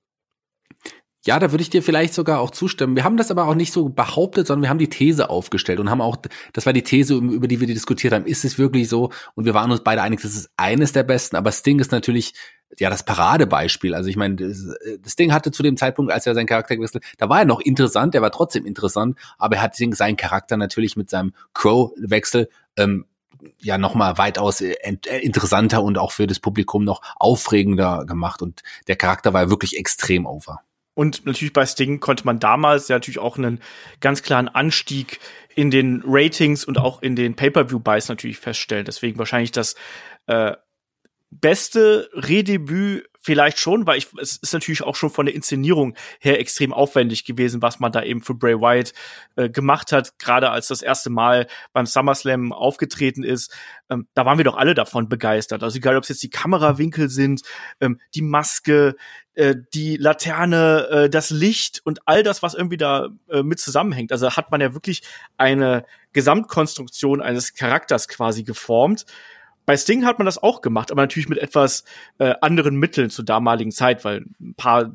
Ja, 1.28 1.38
da 1.38 1.52
würde 1.52 1.62
ich 1.62 1.70
dir 1.70 1.84
vielleicht 1.84 2.16
sogar 2.16 2.40
auch 2.40 2.50
zustimmen. 2.50 2.96
Wir 2.96 3.04
haben 3.04 3.18
das 3.18 3.30
aber 3.30 3.48
auch 3.48 3.54
nicht 3.54 3.72
so 3.72 3.90
behauptet, 3.90 4.48
sondern 4.48 4.64
wir 4.64 4.70
haben 4.70 4.80
die 4.80 4.90
These 4.90 5.30
aufgestellt 5.30 5.80
und 5.80 5.92
haben 5.92 6.02
auch, 6.02 6.18
das 6.54 6.66
war 6.66 6.74
die 6.74 6.82
These, 6.82 7.16
über 7.18 7.48
die 7.48 7.60
wir 7.60 7.68
diskutiert 7.68 8.14
haben, 8.14 8.26
ist 8.26 8.46
es 8.46 8.58
wirklich 8.58 8.90
so? 8.90 9.12
Und 9.36 9.46
wir 9.46 9.54
waren 9.54 9.70
uns 9.70 9.84
beide 9.84 10.02
einig, 10.02 10.22
das 10.22 10.34
ist 10.34 10.50
eines 10.58 10.92
der 10.92 11.04
besten, 11.04 11.36
aber 11.36 11.52
Sting 11.52 11.78
ist 11.78 11.92
natürlich 11.92 12.34
ja 12.80 12.90
das 12.90 13.04
Paradebeispiel. 13.04 13.94
Also 13.94 14.10
ich 14.10 14.16
meine, 14.16 14.36
das, 14.36 14.76
das 15.02 15.16
Ding 15.16 15.34
hatte 15.34 15.52
zu 15.52 15.64
dem 15.64 15.78
Zeitpunkt, 15.78 16.12
als 16.12 16.26
er 16.26 16.36
seinen 16.36 16.48
Charakter 16.48 16.76
gewechselt, 16.76 17.04
da 17.18 17.30
war 17.30 17.40
er 17.40 17.46
noch 17.46 17.60
interessant, 17.60 18.14
der 18.14 18.22
war 18.22 18.32
trotzdem 18.32 18.66
interessant, 18.66 19.18
aber 19.38 19.58
er 19.58 19.62
hat 19.62 19.76
seinen 19.76 20.18
Charakter 20.18 20.58
natürlich 20.58 20.96
mit 20.96 21.10
seinem 21.10 21.34
Crow-Wechsel 21.54 22.50
ähm, 22.78 23.06
ja 23.60 23.78
nochmal 23.78 24.18
weitaus 24.18 24.62
äh, 24.62 24.76
äh, 24.82 25.20
interessanter 25.20 25.84
und 25.84 25.98
auch 25.98 26.12
für 26.12 26.28
das 26.28 26.40
Publikum 26.40 26.84
noch 26.84 27.02
aufregender 27.18 28.06
gemacht. 28.06 28.42
Und 28.42 28.64
der 28.88 28.96
Charakter 28.96 29.34
war 29.34 29.50
wirklich 29.50 29.78
extrem 29.78 30.26
over. 30.26 30.62
Und 30.94 31.26
natürlich 31.26 31.54
bei 31.54 31.66
Sting 31.66 32.00
konnte 32.00 32.26
man 32.26 32.40
damals 32.40 32.88
ja 32.88 32.96
natürlich 32.96 33.20
auch 33.20 33.38
einen 33.38 33.60
ganz 34.00 34.24
klaren 34.24 34.48
Anstieg 34.48 35.20
in 35.54 35.70
den 35.70 36.02
Ratings 36.06 36.64
und 36.64 36.78
auch 36.78 37.02
in 37.02 37.16
den 37.16 37.36
Pay-per-view-Buys 37.36 38.08
natürlich 38.08 38.38
feststellen. 38.38 38.86
Deswegen 38.86 39.20
wahrscheinlich 39.20 39.52
das 39.52 39.76
äh, 40.28 40.54
beste 41.42 42.10
Redebüt 42.14 43.10
vielleicht 43.26 43.58
schon, 43.58 43.88
weil 43.88 43.98
ich, 43.98 44.08
es 44.22 44.38
ist 44.38 44.54
natürlich 44.54 44.84
auch 44.84 44.96
schon 44.96 45.10
von 45.10 45.26
der 45.26 45.34
Inszenierung 45.34 45.96
her 46.20 46.40
extrem 46.40 46.72
aufwendig 46.72 47.26
gewesen, 47.26 47.64
was 47.64 47.80
man 47.80 47.92
da 47.92 48.04
eben 48.04 48.22
für 48.22 48.36
Bray 48.36 48.62
Wyatt 48.62 48.94
äh, 49.36 49.50
gemacht 49.50 49.92
hat, 49.92 50.20
gerade 50.20 50.52
als 50.52 50.68
das 50.68 50.84
erste 50.84 51.10
Mal 51.10 51.48
beim 51.74 51.88
SummerSlam 51.88 52.54
aufgetreten 52.54 53.24
ist. 53.24 53.52
Ähm, 53.90 54.08
da 54.14 54.28
waren 54.28 54.38
wir 54.38 54.46
doch 54.46 54.58
alle 54.58 54.76
davon 54.76 55.10
begeistert. 55.10 55.64
Also 55.64 55.78
egal, 55.78 55.98
ob 55.98 56.04
es 56.04 56.10
jetzt 56.10 56.22
die 56.22 56.30
Kamerawinkel 56.30 57.10
sind, 57.10 57.42
ähm, 57.82 58.00
die 58.14 58.22
Maske, 58.22 58.96
äh, 59.34 59.56
die 59.74 59.98
Laterne, 59.98 60.88
äh, 60.92 61.10
das 61.10 61.32
Licht 61.32 61.82
und 61.84 62.08
all 62.08 62.22
das, 62.22 62.44
was 62.44 62.54
irgendwie 62.54 62.78
da 62.78 63.10
äh, 63.28 63.42
mit 63.42 63.60
zusammenhängt. 63.60 64.12
Also 64.12 64.30
hat 64.32 64.52
man 64.52 64.62
ja 64.62 64.76
wirklich 64.76 65.02
eine 65.36 65.84
Gesamtkonstruktion 66.14 67.22
eines 67.22 67.56
Charakters 67.56 68.08
quasi 68.08 68.44
geformt 68.44 69.08
bei 69.66 69.78
Sting 69.78 70.06
hat 70.06 70.20
man 70.20 70.26
das 70.26 70.42
auch 70.42 70.62
gemacht, 70.62 70.92
aber 70.92 71.02
natürlich 71.02 71.30
mit 71.30 71.40
etwas 71.40 71.84
äh, 72.20 72.36
anderen 72.42 72.76
Mitteln 72.76 73.10
zur 73.10 73.26
damaligen 73.26 73.72
Zeit, 73.72 74.06
weil 74.06 74.26
ein 74.40 74.56
paar 74.56 74.92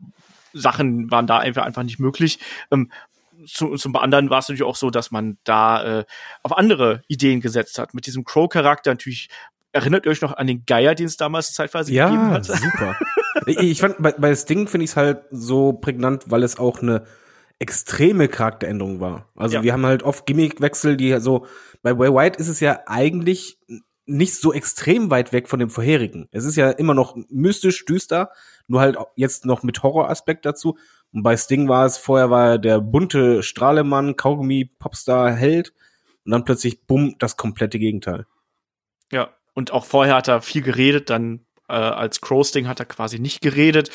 Sachen 0.52 1.10
waren 1.10 1.26
da 1.26 1.38
einfach, 1.38 1.64
einfach 1.64 1.82
nicht 1.82 1.98
möglich. 1.98 2.38
Ähm, 2.70 2.90
zu, 3.46 3.76
zum 3.76 3.96
anderen 3.96 4.30
war 4.30 4.40
es 4.40 4.48
natürlich 4.48 4.68
auch 4.68 4.76
so, 4.76 4.90
dass 4.90 5.10
man 5.10 5.38
da 5.44 6.00
äh, 6.00 6.04
auf 6.42 6.56
andere 6.56 7.02
Ideen 7.08 7.40
gesetzt 7.40 7.78
hat. 7.78 7.94
Mit 7.94 8.06
diesem 8.06 8.24
Crow-Charakter 8.24 8.90
natürlich. 8.90 9.28
Erinnert 9.72 10.04
ihr 10.04 10.10
euch 10.10 10.20
noch 10.20 10.36
an 10.36 10.48
den 10.48 10.64
Geier, 10.66 10.96
den 10.96 11.06
es 11.06 11.16
damals 11.16 11.54
zeitweise 11.54 11.92
ja, 11.92 12.08
gegeben 12.08 12.30
hat? 12.32 12.48
Ja, 12.48 12.56
super. 12.56 12.98
ich 13.46 13.80
fand, 13.80 14.02
bei, 14.02 14.10
bei 14.10 14.34
Sting 14.34 14.66
finde 14.66 14.82
ich 14.84 14.90
es 14.90 14.96
halt 14.96 15.22
so 15.30 15.72
prägnant, 15.72 16.24
weil 16.26 16.42
es 16.42 16.58
auch 16.58 16.82
eine 16.82 17.06
extreme 17.60 18.26
Charakteränderung 18.26 18.98
war. 18.98 19.28
Also 19.36 19.58
ja. 19.58 19.62
wir 19.62 19.72
haben 19.72 19.86
halt 19.86 20.02
oft 20.02 20.26
Gimmickwechsel, 20.26 20.96
die 20.96 21.16
so, 21.20 21.46
bei 21.82 21.96
Way 21.96 22.12
White 22.12 22.40
ist 22.40 22.48
es 22.48 22.58
ja 22.58 22.80
eigentlich 22.86 23.58
nicht 24.10 24.34
so 24.34 24.52
extrem 24.52 25.10
weit 25.10 25.32
weg 25.32 25.48
von 25.48 25.58
dem 25.58 25.70
vorherigen. 25.70 26.28
Es 26.32 26.44
ist 26.44 26.56
ja 26.56 26.70
immer 26.70 26.94
noch 26.94 27.16
mystisch, 27.28 27.84
düster, 27.84 28.30
nur 28.66 28.80
halt 28.80 28.96
jetzt 29.16 29.46
noch 29.46 29.62
mit 29.62 29.82
Horroraspekt 29.82 30.44
dazu. 30.44 30.76
Und 31.12 31.22
bei 31.22 31.36
Sting 31.36 31.68
war 31.68 31.86
es, 31.86 31.96
vorher 31.96 32.30
war 32.30 32.50
er 32.50 32.58
der 32.58 32.80
bunte 32.80 33.42
Strahlemann, 33.42 34.16
Kaugummi, 34.16 34.64
Popstar, 34.78 35.32
Held. 35.32 35.72
Und 36.24 36.32
dann 36.32 36.44
plötzlich, 36.44 36.86
bumm, 36.86 37.16
das 37.18 37.36
komplette 37.36 37.78
Gegenteil. 37.78 38.26
Ja, 39.10 39.30
und 39.54 39.72
auch 39.72 39.84
vorher 39.84 40.16
hat 40.16 40.28
er 40.28 40.42
viel 40.42 40.62
geredet, 40.62 41.10
dann 41.10 41.46
äh, 41.68 41.72
als 41.72 42.20
Crow 42.20 42.46
Sting 42.46 42.68
hat 42.68 42.80
er 42.80 42.86
quasi 42.86 43.18
nicht 43.18 43.40
geredet. 43.40 43.90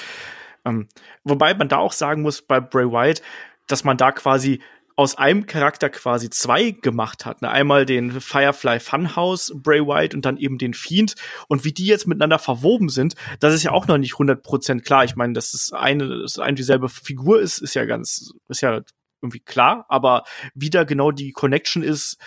Ähm, 0.65 0.87
wobei 1.23 1.53
man 1.53 1.69
da 1.69 1.77
auch 1.77 1.93
sagen 1.93 2.21
muss, 2.21 2.41
bei 2.41 2.59
Bray 2.59 2.91
Wyatt, 2.91 3.21
dass 3.67 3.83
man 3.83 3.97
da 3.97 4.11
quasi 4.11 4.61
aus 4.97 5.15
einem 5.15 5.45
Charakter 5.45 5.89
quasi 5.89 6.29
zwei 6.29 6.71
gemacht 6.71 7.25
hat. 7.25 7.41
Ne? 7.41 7.49
Einmal 7.49 7.85
den 7.85 8.21
Firefly 8.21 8.79
Funhouse 8.79 9.53
Bray 9.55 9.81
White 9.81 10.15
und 10.15 10.25
dann 10.25 10.37
eben 10.37 10.57
den 10.57 10.73
Fiend. 10.73 11.15
Und 11.47 11.65
wie 11.65 11.73
die 11.73 11.85
jetzt 11.85 12.07
miteinander 12.07 12.39
verwoben 12.39 12.89
sind, 12.89 13.15
das 13.39 13.53
ist 13.53 13.63
ja 13.63 13.71
auch 13.71 13.87
noch 13.87 13.97
nicht 13.97 14.13
100% 14.13 14.81
klar. 14.81 15.03
Ich 15.03 15.15
meine, 15.15 15.33
dass 15.33 15.53
es 15.53 15.73
eine, 15.73 16.21
dass 16.21 16.39
eine 16.39 16.55
dieselbe 16.55 16.87
Figur 16.87 17.41
ist, 17.41 17.57
ist 17.59 17.73
ja 17.73 17.85
ganz, 17.85 18.33
ist 18.47 18.61
ja 18.61 18.81
irgendwie 19.21 19.41
klar. 19.41 19.85
Aber 19.89 20.23
wie 20.53 20.69
da 20.69 20.85
genau 20.85 21.11
die 21.11 21.33
Connection 21.33 21.83
ist, 21.83 22.17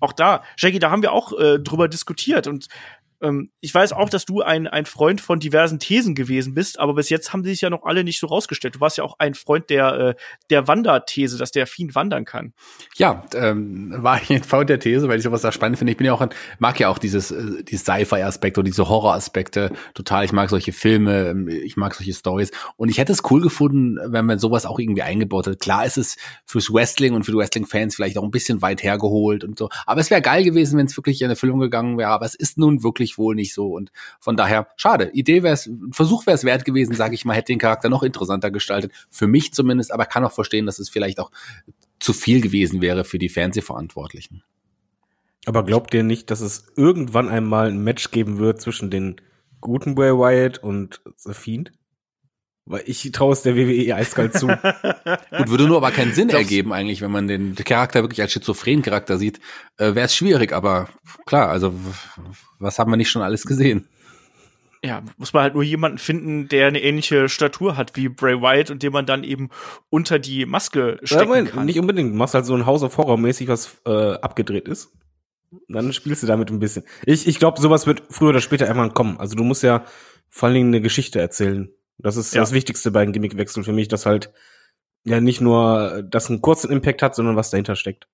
auch 0.00 0.12
da, 0.12 0.42
Jackie, 0.58 0.78
da 0.78 0.90
haben 0.90 1.02
wir 1.02 1.12
auch 1.12 1.38
äh, 1.38 1.58
drüber 1.58 1.88
diskutiert 1.88 2.46
und 2.46 2.68
ähm, 3.22 3.50
ich 3.60 3.74
weiß 3.74 3.92
auch, 3.92 4.08
dass 4.08 4.24
du 4.24 4.42
ein, 4.42 4.66
ein 4.66 4.86
Freund 4.86 5.20
von 5.20 5.40
diversen 5.40 5.78
Thesen 5.78 6.14
gewesen 6.14 6.54
bist, 6.54 6.78
aber 6.78 6.94
bis 6.94 7.08
jetzt 7.10 7.32
haben 7.32 7.44
sie 7.44 7.50
sich 7.50 7.60
ja 7.60 7.70
noch 7.70 7.84
alle 7.84 8.04
nicht 8.04 8.18
so 8.18 8.26
rausgestellt. 8.26 8.76
Du 8.76 8.80
warst 8.80 8.98
ja 8.98 9.04
auch 9.04 9.16
ein 9.18 9.34
Freund 9.34 9.70
der, 9.70 9.92
äh, 9.92 10.14
der 10.50 10.68
Wanderthese, 10.68 11.38
dass 11.38 11.52
der 11.52 11.66
Fiend 11.66 11.94
wandern 11.94 12.24
kann. 12.24 12.52
Ja, 12.96 13.24
ähm, 13.34 13.94
war 13.98 14.20
ich 14.22 14.30
ein 14.30 14.42
Freund 14.42 14.70
der 14.70 14.80
These, 14.80 15.08
weil 15.08 15.18
ich 15.18 15.24
sowas 15.24 15.42
da 15.42 15.52
spannend 15.52 15.78
finde. 15.78 15.92
Ich 15.92 15.96
bin 15.96 16.06
ja 16.06 16.12
auch 16.12 16.20
ein, 16.20 16.30
mag 16.58 16.78
ja 16.80 16.88
auch 16.88 16.98
dieses, 16.98 17.30
äh, 17.30 17.62
dieses 17.62 17.82
Sci-Fi-Aspekte 17.82 18.60
und 18.60 18.66
diese 18.66 18.88
Horror-Aspekte 18.88 19.72
total. 19.94 20.24
Ich 20.24 20.32
mag 20.32 20.50
solche 20.50 20.72
Filme, 20.72 21.28
ähm, 21.28 21.48
ich 21.48 21.76
mag 21.76 21.94
solche 21.94 22.14
Stories. 22.14 22.50
Und 22.76 22.88
ich 22.88 22.98
hätte 22.98 23.12
es 23.12 23.22
cool 23.30 23.40
gefunden, 23.40 23.98
wenn 24.12 24.26
man 24.26 24.38
sowas 24.38 24.66
auch 24.66 24.78
irgendwie 24.78 25.02
eingebaut 25.02 25.46
hat. 25.46 25.60
Klar 25.60 25.84
ist 25.84 25.98
es 25.98 26.16
fürs 26.46 26.72
Wrestling 26.72 27.14
und 27.14 27.24
für 27.24 27.32
die 27.32 27.38
Wrestling-Fans 27.38 27.94
vielleicht 27.94 28.18
auch 28.18 28.24
ein 28.24 28.30
bisschen 28.30 28.62
weit 28.62 28.82
hergeholt 28.82 29.44
und 29.44 29.58
so. 29.58 29.68
Aber 29.86 30.00
es 30.00 30.10
wäre 30.10 30.22
geil 30.22 30.44
gewesen, 30.44 30.78
wenn 30.78 30.86
es 30.86 30.96
wirklich 30.96 31.22
in 31.22 31.30
Erfüllung 31.30 31.60
gegangen 31.60 31.98
wäre. 31.98 32.10
Aber 32.10 32.26
es 32.26 32.34
ist 32.34 32.58
nun 32.58 32.82
wirklich 32.82 33.09
ich 33.10 33.18
wohl 33.18 33.34
nicht 33.34 33.54
so. 33.54 33.68
Und 33.68 33.92
von 34.18 34.36
daher, 34.36 34.68
schade. 34.76 35.10
Idee 35.12 35.42
wäre 35.42 35.54
es, 35.54 35.70
Versuch 35.90 36.26
wäre 36.26 36.34
es 36.34 36.44
wert 36.44 36.64
gewesen, 36.64 36.94
sage 36.94 37.14
ich 37.14 37.24
mal, 37.24 37.34
hätte 37.34 37.52
den 37.52 37.58
Charakter 37.58 37.88
noch 37.88 38.02
interessanter 38.02 38.50
gestaltet. 38.50 38.92
Für 39.10 39.26
mich 39.26 39.52
zumindest, 39.52 39.92
aber 39.92 40.06
kann 40.06 40.24
auch 40.24 40.32
verstehen, 40.32 40.66
dass 40.66 40.78
es 40.78 40.88
vielleicht 40.88 41.20
auch 41.20 41.30
zu 41.98 42.12
viel 42.12 42.40
gewesen 42.40 42.80
wäre 42.80 43.04
für 43.04 43.18
die 43.18 43.28
Fernsehverantwortlichen. 43.28 44.42
Aber 45.46 45.64
glaubt 45.64 45.94
ihr 45.94 46.02
nicht, 46.02 46.30
dass 46.30 46.40
es 46.40 46.66
irgendwann 46.76 47.28
einmal 47.28 47.68
ein 47.68 47.82
Match 47.82 48.10
geben 48.10 48.38
wird 48.38 48.60
zwischen 48.60 48.90
den 48.90 49.20
guten 49.60 49.94
Bray 49.94 50.12
Wyatt 50.12 50.58
und 50.58 51.00
The 51.16 51.32
Fiend? 51.32 51.72
Weil 52.70 52.84
ich 52.86 53.10
traue 53.10 53.32
es 53.32 53.42
der 53.42 53.56
WWE 53.56 53.96
eiskalt 53.96 54.34
zu. 54.34 54.46
Gut, 55.36 55.50
würde 55.50 55.66
nur 55.66 55.78
aber 55.78 55.90
keinen 55.90 56.12
Sinn 56.12 56.28
ergeben 56.28 56.72
eigentlich, 56.72 57.02
wenn 57.02 57.10
man 57.10 57.26
den 57.26 57.56
Charakter 57.56 58.02
wirklich 58.04 58.22
als 58.22 58.30
schizophren 58.30 58.82
Charakter 58.82 59.18
sieht. 59.18 59.40
Äh, 59.76 59.96
Wäre 59.96 60.06
es 60.06 60.14
schwierig, 60.14 60.52
aber 60.52 60.88
klar, 61.26 61.48
also 61.48 61.74
was 62.60 62.78
haben 62.78 62.92
wir 62.92 62.96
nicht 62.96 63.10
schon 63.10 63.22
alles 63.22 63.44
gesehen? 63.44 63.88
Ja, 64.84 65.02
muss 65.18 65.32
man 65.32 65.42
halt 65.42 65.54
nur 65.54 65.64
jemanden 65.64 65.98
finden, 65.98 66.46
der 66.46 66.68
eine 66.68 66.80
ähnliche 66.80 67.28
Statur 67.28 67.76
hat 67.76 67.96
wie 67.96 68.08
Bray 68.08 68.40
Wyatt 68.40 68.70
und 68.70 68.84
den 68.84 68.92
man 68.92 69.04
dann 69.04 69.24
eben 69.24 69.50
unter 69.88 70.20
die 70.20 70.46
Maske 70.46 71.00
stecken 71.02 71.22
ja, 71.22 71.28
mein, 71.28 71.46
kann. 71.46 71.66
Nicht 71.66 71.80
unbedingt. 71.80 72.12
Du 72.12 72.16
machst 72.16 72.34
halt 72.34 72.46
so 72.46 72.54
ein 72.54 72.66
House 72.66 72.84
of 72.84 72.96
Horror 72.96 73.18
mäßig, 73.18 73.48
was 73.48 73.78
äh, 73.84 74.12
abgedreht 74.12 74.68
ist. 74.68 74.92
Dann 75.66 75.92
spielst 75.92 76.22
du 76.22 76.28
damit 76.28 76.50
ein 76.50 76.60
bisschen. 76.60 76.84
Ich, 77.04 77.26
ich 77.26 77.40
glaube, 77.40 77.60
sowas 77.60 77.88
wird 77.88 78.04
früher 78.10 78.28
oder 78.28 78.40
später 78.40 78.68
irgendwann 78.68 78.94
kommen. 78.94 79.18
Also 79.18 79.34
du 79.34 79.42
musst 79.42 79.64
ja 79.64 79.84
vor 80.28 80.46
allen 80.46 80.54
Dingen 80.54 80.68
eine 80.68 80.80
Geschichte 80.80 81.20
erzählen. 81.20 81.68
Das 82.02 82.16
ist 82.16 82.34
ja. 82.34 82.40
das 82.40 82.52
Wichtigste 82.52 82.90
bei 82.90 83.02
einem 83.02 83.12
Gimmickwechsel 83.12 83.64
für 83.64 83.72
mich, 83.72 83.88
dass 83.88 84.06
halt 84.06 84.32
ja 85.04 85.20
nicht 85.20 85.40
nur 85.40 86.02
das 86.02 86.28
einen 86.28 86.40
kurzen 86.40 86.70
Impact 86.70 87.02
hat, 87.02 87.14
sondern 87.14 87.36
was 87.36 87.50
dahinter 87.50 87.76
steckt. 87.76 88.08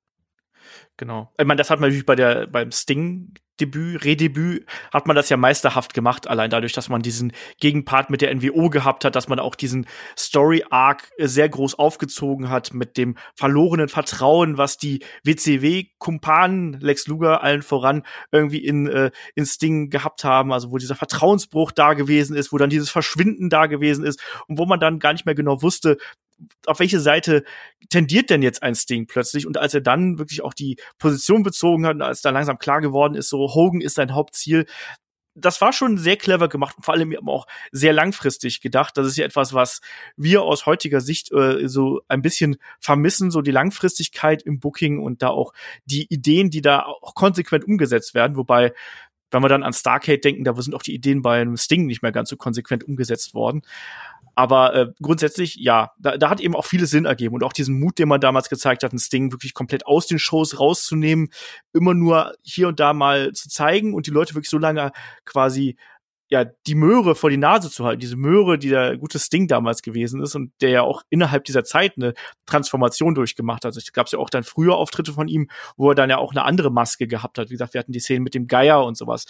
Genau. 0.96 1.32
Ich 1.38 1.46
meine, 1.46 1.58
das 1.58 1.70
hat 1.70 1.80
man 1.80 1.90
natürlich 1.90 2.06
bei 2.06 2.16
der, 2.16 2.46
beim 2.46 2.72
Sting 2.72 3.34
Debüt, 3.60 4.04
Redebüt, 4.04 4.66
hat 4.92 5.06
man 5.06 5.16
das 5.16 5.30
ja 5.30 5.36
meisterhaft 5.36 5.94
gemacht, 5.94 6.28
allein 6.28 6.50
dadurch, 6.50 6.74
dass 6.74 6.90
man 6.90 7.00
diesen 7.00 7.32
Gegenpart 7.58 8.10
mit 8.10 8.20
der 8.20 8.34
NWO 8.34 8.68
gehabt 8.68 9.04
hat, 9.04 9.16
dass 9.16 9.28
man 9.28 9.38
auch 9.38 9.54
diesen 9.54 9.86
Story-Arc 10.18 11.10
äh, 11.16 11.26
sehr 11.26 11.48
groß 11.48 11.78
aufgezogen 11.78 12.50
hat 12.50 12.74
mit 12.74 12.98
dem 12.98 13.16
verlorenen 13.34 13.88
Vertrauen, 13.88 14.58
was 14.58 14.76
die 14.76 15.02
WCW-Kumpanen, 15.24 16.74
Lex 16.80 17.06
Luger 17.06 17.42
allen 17.42 17.62
voran, 17.62 18.02
irgendwie 18.30 18.62
in, 18.62 18.88
äh, 18.88 19.10
in 19.34 19.46
Sting 19.46 19.88
gehabt 19.88 20.24
haben, 20.24 20.52
also 20.52 20.70
wo 20.70 20.76
dieser 20.76 20.94
Vertrauensbruch 20.94 21.72
da 21.72 21.94
gewesen 21.94 22.36
ist, 22.36 22.52
wo 22.52 22.58
dann 22.58 22.70
dieses 22.70 22.90
Verschwinden 22.90 23.48
da 23.48 23.66
gewesen 23.66 24.04
ist 24.04 24.22
und 24.48 24.58
wo 24.58 24.66
man 24.66 24.80
dann 24.80 24.98
gar 24.98 25.12
nicht 25.14 25.24
mehr 25.24 25.34
genau 25.34 25.62
wusste, 25.62 25.96
auf 26.66 26.78
welche 26.80 27.00
Seite 27.00 27.44
tendiert 27.88 28.30
denn 28.30 28.42
jetzt 28.42 28.62
ein 28.62 28.74
Sting 28.74 29.06
plötzlich? 29.06 29.46
Und 29.46 29.58
als 29.58 29.74
er 29.74 29.80
dann 29.80 30.18
wirklich 30.18 30.42
auch 30.42 30.54
die 30.54 30.76
Position 30.98 31.42
bezogen 31.42 31.86
hat, 31.86 31.94
und 31.94 32.02
als 32.02 32.22
da 32.22 32.30
langsam 32.30 32.58
klar 32.58 32.80
geworden 32.80 33.14
ist, 33.14 33.28
so 33.28 33.54
Hogan 33.54 33.80
ist 33.80 33.94
sein 33.94 34.14
Hauptziel, 34.14 34.66
das 35.36 35.60
war 35.60 35.72
schon 35.72 35.98
sehr 35.98 36.16
clever 36.16 36.48
gemacht 36.48 36.76
und 36.76 36.84
vor 36.84 36.94
allem 36.94 37.14
auch 37.28 37.46
sehr 37.70 37.92
langfristig 37.92 38.62
gedacht. 38.62 38.96
Das 38.96 39.06
ist 39.06 39.18
ja 39.18 39.24
etwas, 39.24 39.52
was 39.52 39.80
wir 40.16 40.42
aus 40.42 40.64
heutiger 40.64 41.00
Sicht 41.00 41.30
äh, 41.30 41.68
so 41.68 42.00
ein 42.08 42.22
bisschen 42.22 42.56
vermissen, 42.80 43.30
so 43.30 43.42
die 43.42 43.50
Langfristigkeit 43.50 44.42
im 44.42 44.60
Booking 44.60 44.98
und 44.98 45.22
da 45.22 45.28
auch 45.28 45.52
die 45.84 46.06
Ideen, 46.08 46.50
die 46.50 46.62
da 46.62 46.84
auch 46.84 47.14
konsequent 47.14 47.66
umgesetzt 47.66 48.14
werden. 48.14 48.36
Wobei, 48.36 48.72
wenn 49.30 49.42
wir 49.42 49.49
dann 49.49 49.62
an 49.62 49.73
Starcade 49.73 50.18
denken, 50.18 50.45
da 50.45 50.54
sind 50.54 50.75
auch 50.75 50.83
die 50.83 50.95
Ideen 50.95 51.23
bei 51.23 51.40
einem 51.40 51.56
Sting 51.56 51.87
nicht 51.87 52.02
mehr 52.02 52.12
ganz 52.12 52.30
so 52.30 52.37
konsequent 52.37 52.85
umgesetzt 52.85 53.35
worden. 53.35 53.62
Aber 54.38 54.75
äh, 54.75 54.92
grundsätzlich, 55.00 55.56
ja, 55.56 55.92
da, 55.99 56.18
da 56.18 56.28
hat 56.28 56.40
eben 56.40 56.54
auch 56.54 56.66
vieles 56.66 56.90
Sinn 56.90 57.06
ergeben 57.06 57.35
und 57.35 57.42
auch 57.42 57.54
diesen 57.54 57.80
Mut, 57.80 57.99
den 57.99 58.09
man 58.09 58.21
damals 58.21 58.50
gezeigt 58.50 58.83
hat, 58.83 58.92
ein 58.92 58.99
Sting 58.99 59.33
wirklich 59.33 59.54
komplett 59.54 59.87
aus 59.87 60.06
den 60.06 60.18
Shows 60.18 60.61
rauszunehmen, 60.61 61.30
immer 61.73 61.95
nur 61.95 62.35
hier 62.42 62.68
und 62.68 62.78
da 62.78 62.92
mal 62.92 63.33
zu 63.33 63.49
zeigen 63.49 63.95
und 63.95 64.06
die 64.06 64.11
Leute 64.11 64.35
wirklich 64.35 64.50
so 64.50 64.59
lange 64.59 64.92
quasi 65.25 65.76
ja, 66.28 66.45
die 66.45 66.75
Möhre 66.75 67.14
vor 67.14 67.30
die 67.30 67.37
Nase 67.37 67.71
zu 67.71 67.85
halten, 67.85 68.00
diese 68.00 68.16
Möhre, 68.16 68.59
die 68.59 68.68
der 68.68 68.99
gute 68.99 69.18
Sting 69.18 69.47
damals 69.47 69.83
gewesen 69.83 70.21
ist 70.23 70.35
und 70.35 70.52
der 70.61 70.71
ja 70.71 70.83
auch 70.83 71.02
innerhalb 71.09 71.45
dieser 71.45 71.64
Zeit 71.64 71.95
eine 71.97 72.14
Transformation 72.47 73.14
durchgemacht 73.14 73.64
hat. 73.64 73.66
Also 73.66 73.78
es 73.78 73.92
gab 73.92 74.11
ja 74.11 74.18
auch 74.18 74.30
dann 74.30 74.42
frühe 74.42 74.75
Auftritte 74.75 75.12
von 75.12 75.28
ihm, 75.28 75.49
wo 75.76 75.90
er 75.90 75.95
dann 75.95 76.11
ja 76.11 76.18
auch 76.18 76.33
eine 76.33 76.45
andere 76.45 76.71
Maske 76.71 77.06
gehabt 77.06 77.38
hat. 77.38 77.49
Wie 77.49 77.54
gesagt, 77.54 77.75
wir 77.75 77.78
hatten 77.78 77.92
die 77.92 78.00
Szenen 78.00 78.25
mit 78.25 78.35
dem 78.35 78.49
Geier 78.49 78.85
und 78.85 78.97
sowas 78.97 79.26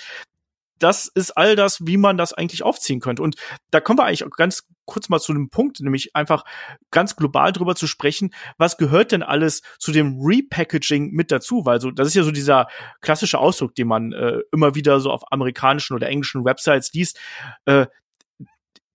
das 0.79 1.07
ist 1.07 1.37
all 1.37 1.57
das, 1.57 1.87
wie 1.87 1.97
man 1.97 2.17
das 2.17 2.33
eigentlich 2.33 2.63
aufziehen 2.63 3.01
könnte. 3.01 3.23
Und 3.23 3.37
da 3.71 3.81
kommen 3.81 3.99
wir 3.99 4.05
eigentlich 4.05 4.25
auch 4.25 4.31
ganz 4.31 4.69
kurz 4.85 5.09
mal 5.09 5.21
zu 5.21 5.33
einem 5.33 5.51
Punkt, 5.51 5.81
nämlich 5.81 6.15
einfach 6.15 6.45
ganz 6.91 7.17
global 7.17 7.53
drüber 7.53 7.75
zu 7.75 7.87
sprechen, 7.87 8.33
was 8.57 8.77
gehört 8.77 9.13
denn 9.13 9.23
alles 9.23 9.63
zu 9.79 9.93
dem 9.93 10.21
Repackaging 10.21 11.11
mit 11.11 11.31
dazu? 11.31 11.65
Weil 11.65 11.81
so, 11.81 11.91
das 11.91 12.09
ist 12.09 12.15
ja 12.15 12.23
so 12.23 12.31
dieser 12.31 12.69
klassische 13.01 13.39
Ausdruck, 13.39 13.75
den 13.75 13.89
man 13.89 14.13
äh, 14.13 14.41
immer 14.53 14.75
wieder 14.75 15.01
so 15.01 15.11
auf 15.11 15.31
amerikanischen 15.33 15.95
oder 15.95 16.09
englischen 16.09 16.45
Websites 16.45 16.93
liest. 16.93 17.19
Äh, 17.65 17.87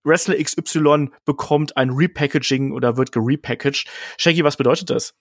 Wrestler 0.04 0.42
XY 0.42 1.10
bekommt 1.24 1.76
ein 1.76 1.90
Repackaging 1.90 2.72
oder 2.72 2.96
wird 2.96 3.12
gerepackaged. 3.12 3.88
Shaggy, 4.18 4.42
was 4.42 4.56
bedeutet 4.56 4.90
das? 4.90 5.14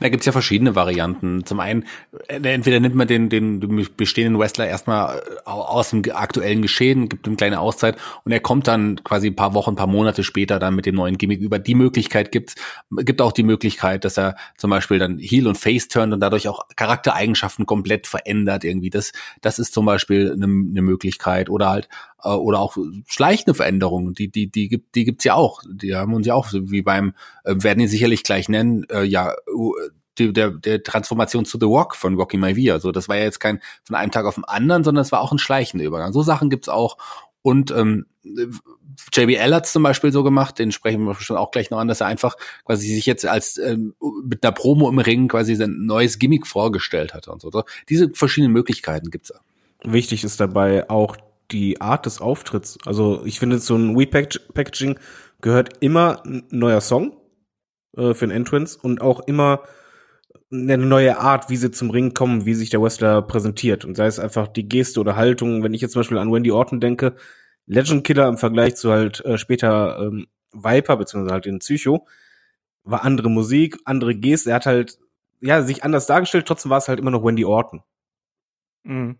Da 0.00 0.08
gibt's 0.08 0.24
ja 0.24 0.32
verschiedene 0.32 0.74
Varianten. 0.74 1.44
Zum 1.44 1.60
einen, 1.60 1.84
äh, 2.28 2.40
entweder 2.42 2.80
nimmt 2.80 2.94
man 2.94 3.06
den, 3.06 3.28
den 3.28 3.60
bestehenden 3.96 4.40
Wrestler 4.40 4.66
erstmal 4.66 5.18
äh, 5.18 5.22
aus 5.44 5.90
dem 5.90 6.02
aktuellen 6.12 6.62
Geschehen, 6.62 7.10
gibt 7.10 7.26
ihm 7.26 7.32
eine 7.32 7.36
kleine 7.36 7.60
Auszeit 7.60 7.96
und 8.24 8.32
er 8.32 8.40
kommt 8.40 8.66
dann 8.66 9.04
quasi 9.04 9.28
ein 9.28 9.36
paar 9.36 9.52
Wochen, 9.52 9.72
ein 9.72 9.76
paar 9.76 9.86
Monate 9.86 10.24
später 10.24 10.58
dann 10.58 10.74
mit 10.74 10.86
dem 10.86 10.94
neuen 10.94 11.18
Gimmick 11.18 11.40
über. 11.40 11.58
Die 11.58 11.74
Möglichkeit 11.74 12.32
gibt's. 12.32 12.54
Gibt 12.90 13.20
auch 13.20 13.32
die 13.32 13.42
Möglichkeit, 13.42 14.04
dass 14.04 14.18
er 14.18 14.36
zum 14.56 14.70
Beispiel 14.70 14.98
dann 14.98 15.18
Heel 15.18 15.46
und 15.46 15.58
Face 15.58 15.88
turnt 15.88 16.14
und 16.14 16.20
dadurch 16.20 16.48
auch 16.48 16.66
Charaktereigenschaften 16.76 17.66
komplett 17.66 18.06
verändert 18.06 18.64
irgendwie. 18.64 18.90
Das, 18.90 19.12
das 19.42 19.58
ist 19.58 19.74
zum 19.74 19.84
Beispiel 19.84 20.32
eine, 20.32 20.44
eine 20.44 20.82
Möglichkeit 20.82 21.50
oder 21.50 21.68
halt 21.68 21.88
äh, 22.24 22.30
oder 22.30 22.60
auch 22.60 22.76
schleichende 23.06 23.54
Veränderungen, 23.54 24.14
die 24.14 24.28
die 24.28 24.50
die 24.50 24.68
gibt 24.68 24.94
die 24.94 25.04
gibt's 25.04 25.24
ja 25.24 25.34
auch, 25.34 25.62
die 25.70 25.94
haben 25.94 26.14
uns 26.14 26.26
ja 26.26 26.34
auch 26.34 26.48
wie 26.52 26.82
beim 26.82 27.12
werden 27.44 27.80
die 27.80 27.88
sicherlich 27.88 28.22
gleich 28.22 28.48
nennen, 28.48 28.84
äh, 28.90 29.02
ja 29.02 29.34
die, 30.18 30.32
der, 30.32 30.50
der 30.50 30.82
Transformation 30.82 31.44
zu 31.44 31.58
The 31.58 31.66
Rock 31.66 31.94
von 31.94 32.16
Rocky 32.16 32.36
Maivia. 32.36 32.74
Also 32.74 32.92
das 32.92 33.08
war 33.08 33.16
ja 33.16 33.24
jetzt 33.24 33.40
kein 33.40 33.60
von 33.84 33.96
einem 33.96 34.10
Tag 34.10 34.26
auf 34.26 34.34
den 34.34 34.44
anderen, 34.44 34.84
sondern 34.84 35.02
es 35.02 35.12
war 35.12 35.20
auch 35.20 35.32
ein 35.32 35.38
schleichender 35.38 35.86
Übergang. 35.86 36.12
So 36.12 36.22
Sachen 36.22 36.50
gibt's 36.50 36.68
auch. 36.68 36.96
Und 37.42 37.70
ähm, 37.70 38.06
JBL 39.12 39.54
hat's 39.54 39.72
zum 39.72 39.82
Beispiel 39.82 40.12
so 40.12 40.22
gemacht, 40.22 40.58
den 40.58 40.72
sprechen 40.72 41.04
wir 41.04 41.14
schon 41.14 41.36
auch 41.36 41.50
gleich 41.50 41.70
noch 41.70 41.78
an, 41.78 41.88
dass 41.88 42.00
er 42.00 42.06
einfach 42.06 42.36
quasi 42.64 42.94
sich 42.94 43.06
jetzt 43.06 43.24
als 43.24 43.56
ähm, 43.56 43.94
mit 44.24 44.44
einer 44.44 44.52
Promo 44.52 44.88
im 44.88 44.98
Ring 44.98 45.28
quasi 45.28 45.54
sein 45.54 45.86
neues 45.86 46.18
Gimmick 46.18 46.46
vorgestellt 46.46 47.14
hat 47.14 47.28
und 47.28 47.40
so. 47.40 47.50
Diese 47.88 48.10
verschiedenen 48.12 48.52
Möglichkeiten 48.52 49.10
gibt's. 49.10 49.32
Wichtig 49.82 50.24
ist 50.24 50.38
dabei 50.38 50.90
auch 50.90 51.16
die 51.50 51.80
Art 51.80 52.06
des 52.06 52.20
Auftritts. 52.20 52.78
Also 52.84 53.24
ich 53.24 53.38
finde, 53.38 53.58
so 53.58 53.76
ein 53.76 53.96
Repackaging 53.96 54.98
gehört 55.40 55.82
immer 55.82 56.22
ein 56.24 56.44
neuer 56.50 56.82
Song 56.82 57.16
äh, 57.96 58.14
für 58.14 58.26
ein 58.26 58.30
Entrance 58.30 58.78
und 58.80 59.00
auch 59.00 59.20
immer 59.20 59.62
eine 60.52 60.78
neue 60.78 61.18
Art, 61.18 61.48
wie 61.48 61.56
sie 61.56 61.70
zum 61.70 61.90
Ring 61.90 62.12
kommen, 62.12 62.44
wie 62.44 62.54
sich 62.54 62.70
der 62.70 62.82
Wrestler 62.82 63.22
präsentiert. 63.22 63.84
Und 63.84 63.96
sei 63.96 64.06
es 64.06 64.18
einfach 64.18 64.48
die 64.48 64.68
Geste 64.68 65.00
oder 65.00 65.16
Haltung, 65.16 65.62
wenn 65.62 65.74
ich 65.74 65.80
jetzt 65.80 65.92
zum 65.92 66.00
Beispiel 66.00 66.18
an 66.18 66.32
Wendy 66.32 66.50
Orton 66.50 66.80
denke, 66.80 67.14
Legend 67.66 68.04
Killer 68.04 68.26
im 68.28 68.36
Vergleich 68.36 68.74
zu 68.74 68.90
halt 68.90 69.24
äh, 69.24 69.38
später 69.38 69.98
ähm, 70.00 70.26
Viper, 70.52 70.96
beziehungsweise 70.96 71.32
halt 71.32 71.44
den 71.44 71.60
Psycho, 71.60 72.06
war 72.82 73.04
andere 73.04 73.30
Musik, 73.30 73.78
andere 73.84 74.16
Geste. 74.16 74.50
Er 74.50 74.56
hat 74.56 74.66
halt, 74.66 74.98
ja, 75.40 75.62
sich 75.62 75.84
anders 75.84 76.06
dargestellt, 76.06 76.46
trotzdem 76.46 76.70
war 76.70 76.78
es 76.78 76.88
halt 76.88 76.98
immer 76.98 77.12
noch 77.12 77.24
Wendy 77.24 77.44
Orton. 77.44 77.82
Mhm. 78.82 79.18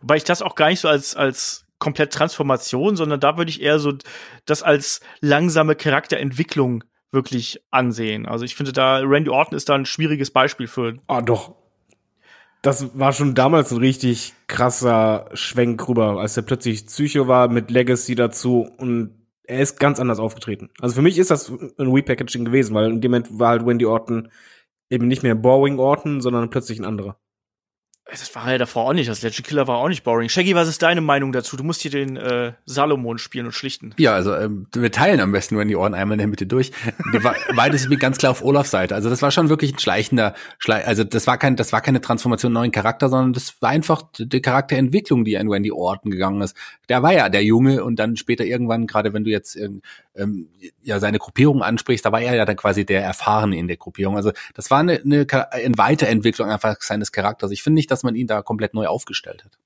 Wobei 0.00 0.16
ich 0.16 0.24
das 0.24 0.42
auch 0.42 0.56
gar 0.56 0.68
nicht 0.70 0.80
so 0.80 0.88
als, 0.88 1.14
als 1.14 1.66
komplett 1.78 2.12
Transformation, 2.12 2.96
sondern 2.96 3.20
da 3.20 3.36
würde 3.36 3.50
ich 3.50 3.62
eher 3.62 3.78
so 3.78 3.92
das 4.44 4.62
als 4.62 5.00
langsame 5.20 5.76
Charakterentwicklung 5.76 6.82
wirklich 7.14 7.62
ansehen. 7.70 8.26
Also 8.26 8.44
ich 8.44 8.54
finde 8.54 8.72
da, 8.72 8.98
Randy 8.98 9.30
Orton 9.30 9.56
ist 9.56 9.68
da 9.68 9.74
ein 9.74 9.86
schwieriges 9.86 10.30
Beispiel 10.30 10.66
für. 10.66 10.98
Ah, 11.06 11.22
doch. 11.22 11.54
Das 12.60 12.98
war 12.98 13.12
schon 13.12 13.34
damals 13.34 13.72
ein 13.72 13.78
richtig 13.78 14.34
krasser 14.46 15.28
Schwenk 15.34 15.86
rüber, 15.88 16.20
als 16.20 16.36
er 16.36 16.42
plötzlich 16.42 16.86
Psycho 16.86 17.28
war 17.28 17.48
mit 17.48 17.70
Legacy 17.70 18.14
dazu 18.14 18.68
und 18.78 19.14
er 19.42 19.60
ist 19.60 19.78
ganz 19.78 20.00
anders 20.00 20.18
aufgetreten. 20.18 20.70
Also 20.80 20.94
für 20.94 21.02
mich 21.02 21.18
ist 21.18 21.30
das 21.30 21.50
ein 21.50 21.92
Repackaging 21.92 22.44
gewesen, 22.44 22.74
weil 22.74 22.90
in 22.90 23.00
dem 23.00 23.10
Moment 23.10 23.38
war 23.38 23.50
halt 23.50 23.66
Wendy 23.66 23.84
Orton 23.84 24.30
eben 24.90 25.08
nicht 25.08 25.22
mehr 25.22 25.34
Boring 25.34 25.78
Orton, 25.78 26.20
sondern 26.20 26.50
plötzlich 26.50 26.78
ein 26.78 26.84
anderer. 26.84 27.18
Das 28.06 28.34
war 28.34 28.52
ja 28.52 28.58
davor 28.58 28.84
auch 28.84 28.92
nicht. 28.92 29.08
Das 29.08 29.22
Legend 29.22 29.46
Killer 29.46 29.66
war 29.66 29.78
auch 29.78 29.88
nicht 29.88 30.04
boring. 30.04 30.28
Shaggy, 30.28 30.54
was 30.54 30.68
ist 30.68 30.82
deine 30.82 31.00
Meinung 31.00 31.32
dazu? 31.32 31.56
Du 31.56 31.64
musst 31.64 31.80
hier 31.80 31.90
den 31.90 32.18
äh, 32.18 32.52
Salomon 32.66 33.16
spielen 33.16 33.46
und 33.46 33.52
schlichten. 33.52 33.94
Ja, 33.96 34.12
also 34.12 34.34
ähm, 34.34 34.66
wir 34.74 34.92
teilen 34.92 35.20
am 35.20 35.32
besten 35.32 35.56
Randy 35.56 35.74
Orton 35.74 35.94
einmal 35.94 36.16
in 36.16 36.18
der 36.18 36.28
Mitte 36.28 36.46
durch. 36.46 36.70
Beides 37.56 37.86
ist 37.86 38.00
ganz 38.00 38.18
klar 38.18 38.32
auf 38.32 38.44
Olafs 38.44 38.70
Seite. 38.70 38.94
Also 38.94 39.08
das 39.08 39.22
war 39.22 39.30
schon 39.30 39.48
wirklich 39.48 39.72
ein 39.72 39.78
schleichender, 39.78 40.34
Schle 40.58 40.86
also 40.86 41.02
das 41.02 41.26
war 41.26 41.38
kein, 41.38 41.56
das 41.56 41.72
war 41.72 41.80
keine 41.80 42.02
Transformation 42.02 42.52
neuen 42.52 42.72
Charakter, 42.72 43.08
sondern 43.08 43.32
das 43.32 43.60
war 43.62 43.70
einfach 43.70 44.02
die 44.18 44.42
Charakterentwicklung, 44.42 45.24
die 45.24 45.38
an 45.38 45.48
Randy 45.48 45.72
Orton 45.72 46.10
gegangen 46.10 46.42
ist. 46.42 46.54
Der 46.90 47.02
war 47.02 47.14
ja 47.14 47.30
der 47.30 47.42
Junge 47.42 47.82
und 47.84 47.98
dann 47.98 48.16
später 48.16 48.44
irgendwann, 48.44 48.86
gerade 48.86 49.14
wenn 49.14 49.24
du 49.24 49.30
jetzt 49.30 49.56
ähm, 49.56 50.48
ja 50.82 51.00
seine 51.00 51.18
Gruppierung 51.18 51.62
ansprichst, 51.62 52.04
da 52.04 52.12
war 52.12 52.20
er 52.20 52.34
ja 52.34 52.44
dann 52.44 52.56
quasi 52.56 52.84
der 52.84 53.02
Erfahrene 53.02 53.56
in 53.56 53.66
der 53.66 53.76
Gruppierung. 53.76 54.16
Also 54.16 54.32
das 54.54 54.70
war 54.70 54.78
eine, 54.78 55.00
eine, 55.00 55.26
eine 55.50 55.78
Weiterentwicklung 55.78 56.50
einfach 56.50 56.76
seines 56.80 57.10
Charakters. 57.10 57.50
Ich 57.50 57.62
finde 57.62 57.76
nicht, 57.76 57.90
dass 57.94 58.02
man 58.02 58.16
ihn 58.16 58.26
da 58.26 58.42
komplett 58.42 58.74
neu 58.74 58.86
aufgestellt 58.86 59.44
hat. 59.44 59.58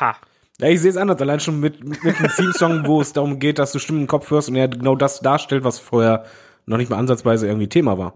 Ha. 0.00 0.16
Ja, 0.58 0.68
ich 0.68 0.80
sehe 0.80 0.90
es 0.90 0.96
anders, 0.96 1.20
allein 1.20 1.40
schon 1.40 1.60
mit, 1.60 1.84
mit 1.84 2.02
einem 2.04 2.30
Theme-Song, 2.36 2.86
wo 2.86 3.00
es 3.00 3.12
darum 3.12 3.38
geht, 3.38 3.58
dass 3.58 3.72
du 3.72 3.78
Stimmen 3.78 4.02
im 4.02 4.06
Kopf 4.06 4.30
hörst 4.30 4.48
und 4.48 4.56
er 4.56 4.68
genau 4.68 4.94
das 4.94 5.20
darstellt, 5.20 5.64
was 5.64 5.78
vorher 5.78 6.26
noch 6.66 6.76
nicht 6.76 6.90
mal 6.90 6.98
ansatzweise 6.98 7.46
irgendwie 7.46 7.68
Thema 7.68 7.98
war. 7.98 8.14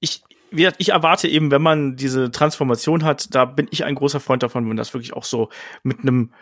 Ich, 0.00 0.22
ich 0.50 0.88
erwarte 0.88 1.28
eben, 1.28 1.50
wenn 1.50 1.62
man 1.62 1.96
diese 1.96 2.30
Transformation 2.30 3.04
hat, 3.04 3.34
da 3.34 3.44
bin 3.44 3.68
ich 3.70 3.84
ein 3.84 3.94
großer 3.94 4.20
Freund 4.20 4.42
davon, 4.42 4.68
wenn 4.68 4.76
das 4.76 4.94
wirklich 4.94 5.14
auch 5.14 5.24
so 5.24 5.48
mit 5.82 6.00
einem 6.00 6.32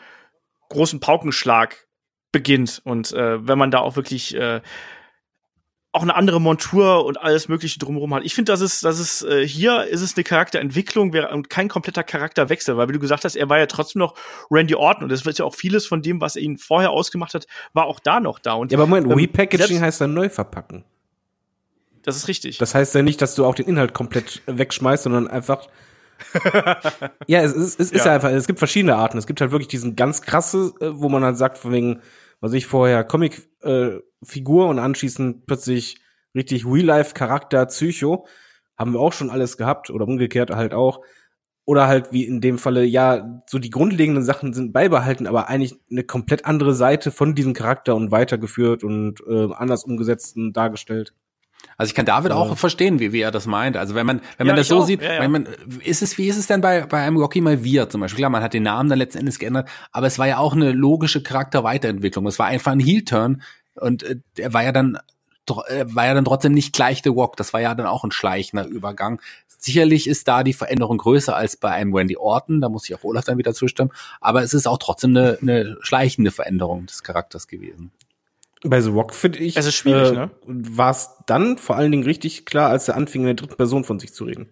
großen 0.68 1.00
Paukenschlag 1.00 1.87
beginnt 2.32 2.80
und 2.85 3.12
äh, 3.12 3.47
wenn 3.47 3.59
man 3.59 3.71
da 3.71 3.80
auch 3.80 3.97
wirklich 3.97 4.35
äh, 4.35 4.62
auch 5.95 6.03
eine 6.03 6.15
andere 6.15 6.41
Montur 6.41 7.05
und 7.05 7.21
alles 7.21 7.49
Mögliche 7.49 7.79
drumherum 7.79 8.15
hat. 8.15 8.25
Ich 8.25 8.35
finde, 8.35 8.51
das 8.51 8.63
ist, 8.63 8.83
das 8.83 8.99
ist 8.99 9.23
äh, 9.23 9.47
hier 9.47 9.85
ist 9.85 10.01
es 10.01 10.17
eine 10.17 10.25
Charakterentwicklung 10.25 11.13
und 11.31 11.51
kein 11.51 11.69
kompletter 11.69 12.03
Charakterwechsel, 12.03 12.79
weil 12.79 12.89
wie 12.89 12.95
du 12.95 12.99
gesagt 12.99 13.27
hast, 13.27 13.37
er 13.37 13.51
war 13.51 13.59
ja 13.59 13.67
trotzdem 13.67 14.01
noch 14.01 14.15
Randy 14.51 14.75
Orton 14.75 15.05
und 15.05 15.13
das 15.13 15.27
wird 15.27 15.39
ja 15.39 15.45
auch 15.45 15.55
vieles 15.55 15.87
von 15.87 16.01
dem, 16.01 16.21
was 16.23 16.37
er 16.37 16.43
ihn 16.43 16.57
vorher 16.57 16.91
ausgemacht 16.91 17.35
hat, 17.35 17.47
war 17.75 17.85
auch 17.85 18.01
da 18.01 18.21
noch 18.21 18.39
da. 18.39 18.55
Und, 18.55 18.73
ja, 18.73 18.79
aber 18.79 18.87
Moment, 18.87 19.07
ähm, 19.07 19.19
Repackaging 19.19 19.81
heißt 19.83 20.01
dann 20.01 20.15
neu 20.15 20.31
verpacken. 20.31 20.85
Das 22.05 22.17
ist 22.17 22.27
richtig. 22.27 22.57
Das 22.59 22.75
heißt 22.75 22.95
ja 22.95 23.03
nicht, 23.03 23.21
dass 23.21 23.35
du 23.35 23.45
auch 23.45 23.55
den 23.55 23.67
Inhalt 23.67 23.93
komplett 23.93 24.43
wegschmeißt, 24.47 25.05
sondern 25.05 25.29
einfach 25.29 25.69
ja, 27.27 27.43
es, 27.43 27.53
ist, 27.53 27.81
es 27.81 27.91
ist 27.91 28.05
ja. 28.05 28.07
ja. 28.07 28.15
einfach, 28.15 28.31
es 28.31 28.47
gibt 28.47 28.59
verschiedene 28.59 28.97
Arten. 28.97 29.19
Es 29.19 29.27
gibt 29.27 29.41
halt 29.41 29.51
wirklich 29.51 29.69
diesen 29.69 29.97
ganz 29.97 30.23
krasse, 30.23 30.73
äh, 30.81 30.89
wo 30.93 31.09
man 31.09 31.25
halt 31.25 31.37
sagt, 31.37 31.59
von 31.59 31.73
wegen, 31.73 32.01
was 32.43 32.53
ich 32.53 32.67
vorher 32.67 33.05
Comic-Figur 33.05 34.65
äh, 34.65 34.69
und 34.69 34.79
anschließend 34.81 35.47
plötzlich 35.47 36.03
richtig 36.35 36.67
Real-Life-Charakter 36.67 37.67
Psycho. 37.67 38.27
haben 38.77 38.93
wir 38.93 39.01
auch 39.01 39.13
schon 39.13 39.31
alles 39.31 39.57
gehabt 39.57 39.91
oder 39.91 40.07
umgekehrt 40.07 40.51
halt 40.51 40.75
auch. 40.75 41.01
Oder 41.65 41.87
halt 41.87 42.13
wie 42.13 42.25
in 42.25 42.41
dem 42.41 42.59
Falle, 42.59 42.85
ja, 42.85 43.43
so 43.49 43.61
die 43.61 43.71
grundlegenden 43.71 44.25
Sachen 44.25 44.53
sind 44.53 44.73
beibehalten, 44.73 45.29
aber 45.29 45.49
eigentlich 45.49 45.77
eine 45.89 46.03
komplett 46.03 46.45
andere 46.45 46.75
Seite 46.75 47.13
von 47.13 47.37
diesem 47.37 47.55
Charakter 47.55 47.95
und 47.95 48.11
weitergeführt 48.11 48.83
und 48.83 49.21
äh, 49.29 49.53
anders 49.55 49.85
umgesetzt 49.85 50.37
und 50.37 50.55
dargestellt. 50.55 51.15
Also 51.76 51.91
ich 51.91 51.95
kann 51.95 52.07
David 52.07 52.33
auch 52.33 52.57
verstehen, 52.57 52.99
wie, 53.00 53.12
wie 53.12 53.21
er 53.21 53.31
das 53.31 53.47
meint. 53.47 53.76
Also 53.76 53.95
wenn 53.95 54.07
man, 54.07 54.21
wenn 54.37 54.47
man 54.47 54.55
Ja, 54.57 54.61
das 54.61 54.69
so 54.69 54.79
auch. 54.81 54.87
sieht, 54.87 55.02
Ja, 55.02 55.14
ja. 55.14 55.21
wenn 55.21 55.31
man, 55.31 55.49
ist 55.85 56.02
es, 56.02 56.19
wie 56.19 56.26
ist 56.29 56.37
es 56.37 56.47
denn 56.47 56.61
bei, 56.61 56.83
bei 56.87 57.02
einem 57.02 57.17
Rocky 57.17 57.41
Malvia 57.41 57.88
zum 57.88 58.00
Beispiel? 58.00 58.19
Klar, 58.19 58.31
man 58.31 58.43
hat 58.43 58.55
den 58.55 58.62
Namen 58.64 58.88
dann 58.88 58.99
letzten 58.99 59.19
Endes 59.19 59.38
geändert, 59.38 59.69
aber 59.91 60.07
es 60.07 60.19
war 60.19 60.26
ja 60.29 60.38
auch 60.38 60.55
eine 60.55 60.73
logische 60.73 61.23
Charakterweiterentwicklung. 61.23 62.26
Es 62.26 62.38
war 62.38 62.47
einfach 62.47 62.73
ein 62.73 62.81
Heel-Turn 62.81 63.43
und 63.75 64.02
äh, 64.02 64.17
er 64.37 64.52
war 64.52 64.62
ja 64.64 64.73
dann, 64.73 64.99
äh, 65.69 65.85
war 65.88 66.07
ja 66.07 66.14
dann 66.14 66.25
trotzdem 66.25 66.52
nicht 66.52 66.73
gleich 66.73 67.00
The 67.02 67.11
Rock. 67.11 67.37
Das 67.37 67.52
war 67.52 67.61
ja 67.61 67.75
dann 67.75 67.87
auch 67.87 68.05
ein 68.05 68.12
schleichender 68.12 68.67
Übergang. 68.67 69.21
Sicherlich 69.59 70.09
ist 70.09 70.26
da 70.26 70.43
die 70.43 70.55
Veränderung 70.55 70.99
größer 70.99 71.37
als 71.37 71.57
bei 71.57 71.71
einem 71.71 71.95
Randy 71.95 72.17
Orton, 72.17 72.61
da 72.61 72.69
muss 72.69 72.88
ich 72.88 72.97
auch 72.97 73.05
Olaf 73.05 73.25
dann 73.25 73.38
wieder 73.38 73.55
zustimmen, 73.55 73.93
aber 74.21 74.43
es 74.43 74.55
ist 74.55 74.67
auch 74.67 74.79
trotzdem 74.79 75.17
eine, 75.17 75.38
eine 75.41 75.76
schleichende 75.83 76.33
Veränderung 76.33 76.87
des 76.87 77.05
Charakters 77.05 77.47
gewesen. 77.47 77.93
Bei 78.64 78.81
The 78.81 78.90
Rock 78.90 79.14
finde 79.14 79.38
ich, 79.38 79.57
Es 79.57 79.66
ist 79.66 79.75
schwierig, 79.75 80.11
äh, 80.11 80.14
ne? 80.14 80.31
war 80.47 80.90
es 80.90 81.11
dann 81.26 81.59
vor 81.59 81.76
allen 81.76 81.90
Dingen 81.90 82.04
richtig 82.04 82.47
klar, 82.47 82.71
als 82.71 82.88
er 82.88 82.97
anfing, 82.97 83.23
in 83.23 83.26
der 83.26 83.35
dritten 83.35 83.57
Person 83.57 83.85
von 83.85 83.99
sich 83.99 84.14
zu 84.14 84.25
reden. 84.25 84.49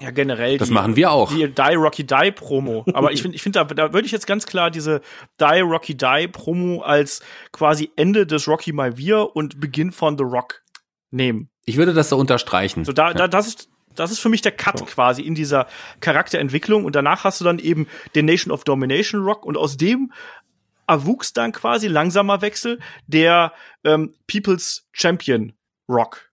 Ja, 0.00 0.10
generell. 0.10 0.58
Das 0.58 0.68
die, 0.68 0.74
machen 0.74 0.96
wir 0.96 1.12
auch. 1.12 1.32
Die 1.32 1.48
Die 1.48 1.74
Rocky 1.74 2.04
Die 2.04 2.32
Promo. 2.32 2.84
Aber 2.94 3.12
ich 3.12 3.22
finde, 3.22 3.36
ich 3.36 3.42
finde, 3.42 3.64
da, 3.64 3.74
da 3.74 3.92
würde 3.92 4.06
ich 4.06 4.12
jetzt 4.12 4.26
ganz 4.26 4.44
klar 4.44 4.70
diese 4.70 5.00
Die 5.40 5.60
Rocky 5.60 5.96
Die 5.96 6.28
Promo 6.28 6.82
als 6.82 7.20
quasi 7.52 7.90
Ende 7.96 8.26
des 8.26 8.48
Rocky 8.48 8.72
Malvia 8.72 9.20
und 9.20 9.60
Beginn 9.60 9.92
von 9.92 10.18
The 10.18 10.24
Rock 10.24 10.62
nehmen. 11.12 11.48
Ich 11.64 11.76
würde 11.76 11.94
das 11.94 12.08
so 12.08 12.18
unterstreichen. 12.18 12.84
So 12.84 12.92
da, 12.92 13.14
da 13.14 13.28
das 13.28 13.46
ist 13.46 13.68
das 13.94 14.10
ist 14.10 14.18
für 14.18 14.28
mich 14.28 14.42
der 14.42 14.50
Cut 14.50 14.78
So. 14.78 14.84
quasi 14.84 15.22
in 15.22 15.36
dieser 15.36 15.68
Charakterentwicklung 16.00 16.84
und 16.84 16.96
danach 16.96 17.22
hast 17.22 17.40
du 17.40 17.44
dann 17.44 17.60
eben 17.60 17.86
den 18.16 18.26
Nation 18.26 18.52
of 18.52 18.64
Domination 18.64 19.22
Rock 19.22 19.46
und 19.46 19.56
aus 19.56 19.76
dem 19.76 20.12
erwuchs 20.86 21.32
dann 21.32 21.52
quasi 21.52 21.88
langsamer 21.88 22.42
Wechsel 22.42 22.80
der 23.06 23.52
ähm, 23.84 24.14
People's 24.26 24.88
Champion 24.92 25.52
Rock, 25.88 26.30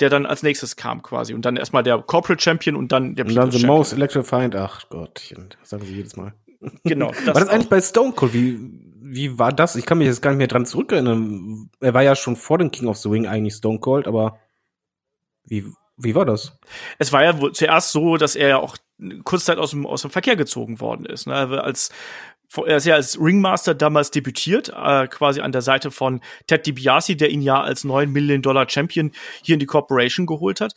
der 0.00 0.10
dann 0.10 0.26
als 0.26 0.42
nächstes 0.42 0.76
kam 0.76 1.02
quasi 1.02 1.34
und 1.34 1.44
dann 1.44 1.56
erstmal 1.56 1.82
der 1.82 1.98
Corporate 1.98 2.42
Champion 2.42 2.76
und 2.76 2.92
dann 2.92 3.14
der 3.14 3.26
Und 3.26 3.34
dann 3.34 3.44
People's 3.44 3.54
The 3.54 3.60
Champion. 3.60 3.78
Most 3.78 3.92
Electrifying, 3.92 4.54
ach 4.54 4.88
Gottchen, 4.88 5.48
das 5.60 5.70
sagen 5.70 5.84
sie 5.84 5.94
jedes 5.94 6.16
Mal. 6.16 6.34
Genau. 6.84 7.08
war 7.24 7.34
das 7.34 7.48
eigentlich 7.48 7.70
bei 7.70 7.80
Stone 7.80 8.12
Cold? 8.12 8.34
Wie, 8.34 8.58
wie 9.02 9.38
war 9.38 9.52
das? 9.52 9.76
Ich 9.76 9.86
kann 9.86 9.98
mich 9.98 10.06
jetzt 10.06 10.22
gar 10.22 10.30
nicht 10.30 10.38
mehr 10.38 10.46
dran 10.46 10.66
zurückerinnern. 10.66 11.70
Er 11.80 11.94
war 11.94 12.02
ja 12.02 12.14
schon 12.14 12.36
vor 12.36 12.58
dem 12.58 12.70
King 12.70 12.88
of 12.88 12.98
the 12.98 13.08
Ring 13.08 13.26
eigentlich 13.26 13.54
Stone 13.54 13.80
Cold, 13.80 14.06
aber 14.06 14.38
wie, 15.44 15.64
wie 15.96 16.14
war 16.14 16.24
das? 16.24 16.58
es 16.98 17.12
war 17.12 17.24
ja 17.24 17.52
zuerst 17.52 17.92
so, 17.92 18.16
dass 18.16 18.36
er 18.36 18.48
ja 18.48 18.58
auch 18.58 18.76
kurz 19.24 19.46
Zeit 19.46 19.58
aus 19.58 19.70
dem, 19.70 19.86
aus 19.86 20.02
dem 20.02 20.10
Verkehr 20.10 20.36
gezogen 20.36 20.80
worden 20.80 21.06
ist. 21.06 21.26
Ne? 21.26 21.50
War 21.50 21.64
Als, 21.64 21.90
er 22.66 22.76
ist 22.78 22.86
ja 22.86 22.94
als 22.96 23.20
Ringmaster 23.20 23.74
damals 23.74 24.10
debütiert, 24.10 24.70
äh, 24.70 25.06
quasi 25.08 25.40
an 25.40 25.52
der 25.52 25.62
Seite 25.62 25.90
von 25.90 26.20
Ted 26.46 26.66
DiBiase, 26.66 27.16
der 27.16 27.30
ihn 27.30 27.42
ja 27.42 27.60
als 27.60 27.84
9 27.84 28.10
Million 28.10 28.42
Dollar 28.42 28.68
Champion 28.68 29.12
hier 29.42 29.54
in 29.54 29.60
die 29.60 29.66
Corporation 29.66 30.26
geholt 30.26 30.60
hat. 30.60 30.74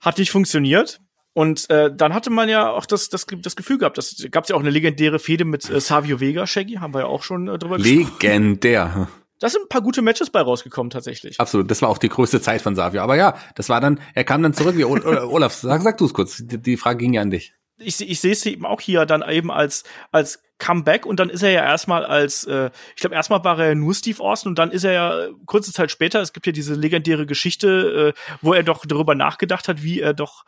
Hat 0.00 0.18
nicht 0.18 0.30
funktioniert. 0.30 1.00
Und 1.34 1.70
äh, 1.70 1.90
dann 1.94 2.14
hatte 2.14 2.30
man 2.30 2.48
ja 2.48 2.70
auch 2.70 2.84
das, 2.86 3.10
das, 3.10 3.26
das 3.30 3.54
Gefühl 3.54 3.78
gehabt, 3.78 3.96
das 3.96 4.26
gab 4.32 4.44
es 4.44 4.50
ja 4.50 4.56
auch 4.56 4.60
eine 4.60 4.70
legendäre 4.70 5.18
Fehde 5.20 5.44
mit 5.44 5.70
äh, 5.70 5.80
Savio 5.80 6.18
Vega, 6.20 6.46
Shaggy, 6.48 6.74
haben 6.74 6.92
wir 6.94 7.00
ja 7.00 7.06
auch 7.06 7.22
schon 7.22 7.46
äh, 7.46 7.58
drüber 7.58 7.76
gesprochen. 7.76 8.10
Legendär. 8.20 9.08
Da 9.38 9.48
sind 9.48 9.62
ein 9.62 9.68
paar 9.68 9.82
gute 9.82 10.02
Matches 10.02 10.30
bei 10.30 10.40
rausgekommen 10.40 10.90
tatsächlich. 10.90 11.38
Absolut, 11.38 11.70
das 11.70 11.80
war 11.80 11.90
auch 11.90 11.98
die 11.98 12.08
größte 12.08 12.40
Zeit 12.40 12.60
von 12.60 12.74
Savio. 12.74 13.02
Aber 13.02 13.14
ja, 13.14 13.36
das 13.54 13.68
war 13.68 13.80
dann, 13.80 14.00
er 14.14 14.24
kam 14.24 14.42
dann 14.42 14.52
zurück. 14.52 14.76
Wie, 14.76 14.84
Ol- 14.84 15.04
Ol- 15.06 15.18
Olaf, 15.18 15.54
sag, 15.54 15.80
sag 15.82 15.96
du 15.98 16.06
es 16.06 16.12
kurz. 16.14 16.38
Die, 16.38 16.58
die 16.60 16.76
Frage 16.76 16.98
ging 16.98 17.12
ja 17.14 17.22
an 17.22 17.30
dich. 17.30 17.52
ich, 17.78 18.00
ich 18.00 18.20
sehe 18.20 18.32
es 18.32 18.44
eben 18.44 18.66
auch 18.66 18.80
hier 18.80 19.06
dann 19.06 19.22
eben 19.28 19.52
als 19.52 19.84
als 20.10 20.42
Comeback 20.58 21.06
und 21.06 21.20
dann 21.20 21.30
ist 21.30 21.42
er 21.42 21.50
ja 21.50 21.64
erstmal 21.64 22.04
als 22.04 22.44
äh, 22.44 22.70
ich 22.94 23.00
glaube 23.00 23.14
erstmal 23.14 23.44
war 23.44 23.58
er 23.58 23.74
nur 23.74 23.94
Steve 23.94 24.22
Austin 24.22 24.50
und 24.50 24.58
dann 24.58 24.70
ist 24.70 24.84
er 24.84 24.92
ja 24.92 25.24
äh, 25.24 25.32
kurze 25.46 25.72
Zeit 25.72 25.90
später 25.90 26.20
es 26.20 26.32
gibt 26.32 26.46
ja 26.46 26.52
diese 26.52 26.74
legendäre 26.74 27.26
Geschichte 27.26 28.14
äh, 28.14 28.36
wo 28.42 28.52
er 28.52 28.62
doch 28.62 28.84
darüber 28.84 29.14
nachgedacht 29.14 29.68
hat 29.68 29.82
wie 29.82 30.00
er 30.00 30.14
doch 30.14 30.44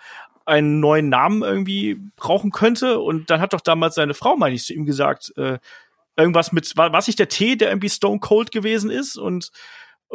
einen 0.47 0.81
neuen 0.81 1.09
Namen 1.09 1.43
irgendwie 1.43 2.01
brauchen 2.17 2.51
könnte 2.51 2.99
und 2.99 3.31
dann 3.31 3.41
hat 3.41 3.53
doch 3.53 3.61
damals 3.61 3.95
seine 3.95 4.15
Frau 4.15 4.37
meine 4.37 4.55
ich 4.55 4.65
zu 4.65 4.75
ihm 4.75 4.85
gesagt 4.85 5.33
äh, 5.37 5.59
irgendwas 6.17 6.53
mit 6.53 6.77
war 6.77 6.93
was 6.93 7.07
nicht 7.07 7.19
der 7.19 7.29
Tee 7.29 7.57
der 7.57 7.69
irgendwie 7.69 7.91
Stone 7.91 8.19
Cold 8.19 8.51
gewesen 8.51 8.91
ist 8.91 9.17
und 9.17 9.51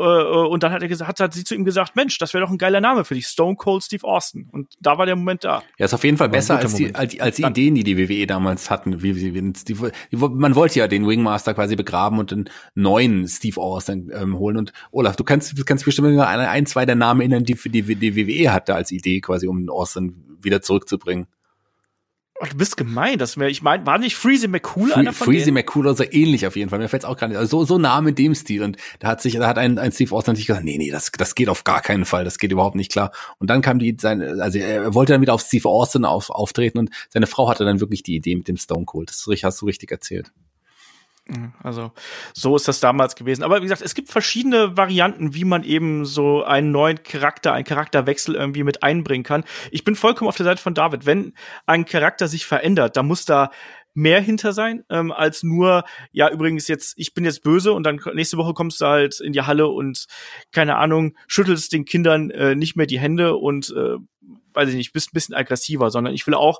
und 0.04 0.62
dann 0.64 0.72
hat 0.74 0.82
er 0.82 0.88
gesagt, 0.90 1.20
hat, 1.20 1.34
sie 1.34 1.44
zu 1.46 1.56
ihm 1.56 1.64
gesagt, 1.64 1.96
Mensch, 1.96 2.18
das 2.18 2.34
wäre 2.34 2.44
doch 2.44 2.52
ein 2.52 2.58
geiler 2.58 2.82
Name 2.82 3.06
für 3.06 3.14
dich, 3.16 3.28
Stone 3.28 3.56
Cold 3.56 3.82
Steve 3.84 4.04
Austin. 4.06 4.50
Und 4.52 4.74
da 4.82 4.98
war 4.98 5.06
der 5.06 5.16
Moment 5.16 5.44
da. 5.46 5.64
Ja, 5.78 5.86
ist 5.86 5.94
auf 5.94 6.04
jeden 6.04 6.18
Fall 6.18 6.28
ein 6.28 6.32
besser 6.32 6.58
als 6.58 6.74
die, 6.76 6.94
als, 6.94 7.12
die- 7.14 7.22
als 7.22 7.38
die 7.38 7.42
Dann- 7.44 7.52
Ideen, 7.54 7.76
die 7.76 7.84
die 7.86 7.98
WWE 7.98 8.28
damals 8.28 8.70
hatten. 8.70 9.02
Wie, 9.02 9.16
wie, 9.16 9.34
wie, 9.34 9.54
die, 9.54 9.74
die, 10.12 10.18
man 10.18 10.56
wollte 10.56 10.80
ja 10.80 10.88
den 10.90 11.08
Wingmaster 11.08 11.54
quasi 11.54 11.76
begraben 11.78 12.20
und 12.20 12.34
einen 12.34 12.50
neuen 12.74 13.28
Steve 13.28 13.60
Austin 13.62 14.12
ähm, 14.14 14.38
holen. 14.38 14.58
Und 14.58 14.74
Olaf, 14.92 15.16
du 15.16 15.24
kannst, 15.24 15.58
du 15.58 15.64
kannst 15.64 15.86
bestimmt 15.86 16.10
nur 16.10 16.28
an 16.28 16.40
ein, 16.42 16.66
zwei 16.66 16.86
der 16.86 16.96
Namen 16.96 17.22
erinnern, 17.22 17.46
die 17.46 17.56
für 17.56 17.70
die, 17.70 17.82
die 17.84 18.16
WWE 18.18 18.52
hatte 18.52 18.76
als 18.76 18.92
Idee 18.92 19.22
quasi, 19.22 19.48
um 19.48 19.70
Austin 19.70 20.14
wieder 20.42 20.62
zurückzubringen. 20.62 21.28
Oh, 22.38 22.46
du 22.50 22.58
bist 22.58 22.76
gemein. 22.76 23.18
Das 23.18 23.38
wär, 23.38 23.48
ich 23.48 23.62
meine, 23.62 23.86
war 23.86 23.98
nicht 23.98 24.18
Freezy 24.18 24.50
McCool 24.50 24.92
einer 24.92 25.14
von 25.14 25.28
Freezy 25.28 25.46
denen? 25.46 25.56
McCool 25.56 25.88
oder 25.88 25.96
so 25.96 26.04
ähnlich 26.04 26.46
auf 26.46 26.58
jeden 26.58 26.70
Fall. 26.70 26.80
Mir 26.80 26.90
fällt's 26.90 27.06
auch 27.06 27.16
gar 27.16 27.28
nicht. 27.28 27.38
Also 27.38 27.60
so, 27.60 27.66
so 27.66 27.78
Name 27.78 28.10
in 28.10 28.16
dem 28.16 28.36
Stil. 28.36 28.62
Und 28.62 28.78
da 29.00 29.08
hat 29.08 29.22
sich, 29.22 29.36
da 29.36 29.48
hat 29.48 29.58
ein, 29.58 29.80
ein 29.80 29.94
Steve 29.94 30.14
Austin 30.14 30.34
natürlich 30.34 30.48
gesagt, 30.48 30.66
nee, 30.66 30.78
nee, 30.78 30.92
das, 30.92 31.12
das 31.18 31.36
geht 31.36 31.48
auf 31.48 31.64
gar 31.64 31.82
keinen 31.82 32.04
Fall. 32.04 32.26
Das 32.26 32.38
geht 32.38 32.52
überhaupt 32.52 32.76
nicht 32.76 32.92
klar. 32.92 33.12
Und 33.40 33.50
dann 33.50 33.62
kam 33.62 33.80
die, 33.80 33.96
sein, 34.00 34.22
also 34.42 34.58
er 34.60 34.94
wollte 34.94 35.14
dann 35.14 35.22
wieder 35.22 35.34
auf 35.34 35.42
Steve 35.42 35.70
Austin 35.70 36.04
auf, 36.04 36.30
auftreten 36.30 36.78
und 36.78 36.90
seine 37.10 37.28
Frau 37.28 37.48
hatte 37.50 37.64
dann 37.64 37.80
wirklich 37.80 38.04
die 38.04 38.16
Idee 38.16 38.36
mit 38.36 38.50
dem 38.50 38.58
Stone 38.58 38.84
Cold. 38.86 39.10
Das 39.10 39.26
hast 39.44 39.62
du 39.62 39.66
richtig 39.66 39.92
erzählt. 39.92 40.32
Also, 41.64 41.92
so 42.34 42.56
ist 42.56 42.68
das 42.68 42.80
damals 42.80 43.16
gewesen. 43.16 43.44
Aber 43.44 43.58
wie 43.58 43.64
gesagt, 43.64 43.82
es 43.82 43.96
gibt 43.96 44.10
verschiedene 44.10 44.78
Varianten, 44.78 45.34
wie 45.34 45.44
man 45.44 45.64
eben 45.64 46.06
so 46.06 46.44
einen 46.44 46.72
neuen 46.72 47.02
Charakter, 47.02 47.54
einen 47.54 47.66
Charakterwechsel 47.66 48.36
irgendwie 48.36 48.64
mit 48.64 48.84
einbringen 48.84 49.24
kann. 49.24 49.44
Ich 49.72 49.84
bin 49.84 49.96
vollkommen 49.96 50.28
auf 50.28 50.38
der 50.38 50.44
Seite 50.44 50.62
von 50.62 50.76
David. 50.76 51.08
Wenn 51.08 51.34
ein 51.66 51.86
Charakter 51.86 52.28
sich 52.28 52.46
verändert, 52.46 52.96
da 52.96 53.02
muss 53.02 53.26
da 53.26 53.50
mehr 53.96 54.22
hinter 54.22 54.54
sein, 54.54 54.84
ähm, 54.90 55.12
als 55.12 55.42
nur, 55.42 55.86
ja, 56.12 56.30
übrigens 56.30 56.68
jetzt, 56.68 56.94
ich 56.98 57.14
bin 57.14 57.26
jetzt 57.26 57.42
böse 57.42 57.74
und 57.74 57.84
dann 57.84 58.00
nächste 58.14 58.38
Woche 58.38 58.54
kommst 58.54 58.82
du 58.82 58.86
halt 58.86 59.20
in 59.22 59.32
die 59.34 59.42
Halle 59.42 59.68
und, 59.68 60.06
keine 60.52 60.76
Ahnung, 60.76 61.18
schüttelst 61.28 61.72
den 61.72 61.86
Kindern 61.86 62.30
äh, 62.30 62.56
nicht 62.56 62.76
mehr 62.76 62.88
die 62.88 63.00
Hände 63.00 63.36
und, 63.36 63.74
äh, 63.76 63.96
weiß 64.54 64.70
ich 64.70 64.76
nicht, 64.76 64.94
bist 64.94 65.10
ein 65.10 65.14
bisschen 65.14 65.36
aggressiver, 65.36 65.90
sondern 65.90 66.14
ich 66.14 66.28
will 66.28 66.34
auch 66.34 66.60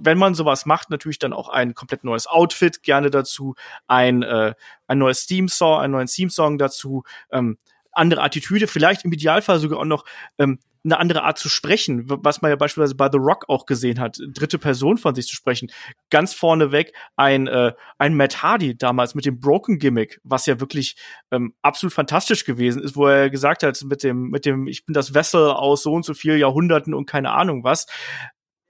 wenn 0.00 0.18
man 0.18 0.34
sowas 0.34 0.66
macht, 0.66 0.90
natürlich 0.90 1.18
dann 1.18 1.32
auch 1.32 1.48
ein 1.48 1.74
komplett 1.74 2.04
neues 2.04 2.26
Outfit 2.26 2.82
gerne 2.82 3.10
dazu, 3.10 3.54
ein, 3.86 4.22
äh, 4.22 4.54
ein 4.86 4.98
neues 4.98 5.26
Theme-Song, 5.26 5.80
einen 5.80 5.92
neuen 5.92 6.06
Theme-Song 6.06 6.58
dazu, 6.58 7.04
ähm, 7.30 7.58
andere 7.92 8.22
Attitüde, 8.22 8.66
vielleicht 8.66 9.04
im 9.04 9.12
Idealfall 9.12 9.58
sogar 9.58 9.80
auch 9.80 9.84
noch 9.84 10.04
ähm, 10.38 10.58
eine 10.82 10.98
andere 10.98 11.24
Art 11.24 11.38
zu 11.38 11.48
sprechen, 11.50 12.04
was 12.06 12.40
man 12.40 12.50
ja 12.50 12.56
beispielsweise 12.56 12.94
bei 12.94 13.10
The 13.12 13.18
Rock 13.18 13.48
auch 13.48 13.66
gesehen 13.66 14.00
hat, 14.00 14.18
dritte 14.32 14.58
Person 14.58 14.96
von 14.96 15.14
sich 15.14 15.26
zu 15.26 15.36
sprechen. 15.36 15.70
Ganz 16.08 16.32
vorneweg 16.32 16.94
ein, 17.16 17.48
äh, 17.48 17.74
ein 17.98 18.14
Matt 18.14 18.42
Hardy 18.42 18.78
damals 18.78 19.14
mit 19.14 19.26
dem 19.26 19.40
Broken 19.40 19.78
Gimmick, 19.78 20.20
was 20.24 20.46
ja 20.46 20.58
wirklich 20.58 20.96
ähm, 21.30 21.54
absolut 21.60 21.92
fantastisch 21.92 22.46
gewesen 22.46 22.82
ist, 22.82 22.96
wo 22.96 23.06
er 23.06 23.28
gesagt 23.28 23.62
hat, 23.62 23.82
mit 23.84 24.02
dem, 24.02 24.30
mit 24.30 24.46
dem, 24.46 24.66
ich 24.66 24.86
bin 24.86 24.94
das 24.94 25.12
Vessel 25.12 25.50
aus 25.50 25.82
so 25.82 25.92
und 25.92 26.04
so 26.04 26.14
vielen 26.14 26.38
Jahrhunderten 26.38 26.94
und 26.94 27.06
keine 27.06 27.32
Ahnung 27.32 27.62
was. 27.62 27.86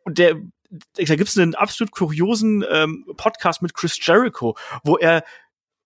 Und 0.02 0.18
der, 0.18 0.34
da 0.70 1.16
gibt's 1.16 1.36
einen 1.36 1.54
absolut 1.54 1.90
kuriosen 1.92 2.64
ähm, 2.70 3.04
Podcast 3.16 3.62
mit 3.62 3.74
Chris 3.74 3.98
Jericho, 4.04 4.56
wo 4.84 4.96
er 4.96 5.24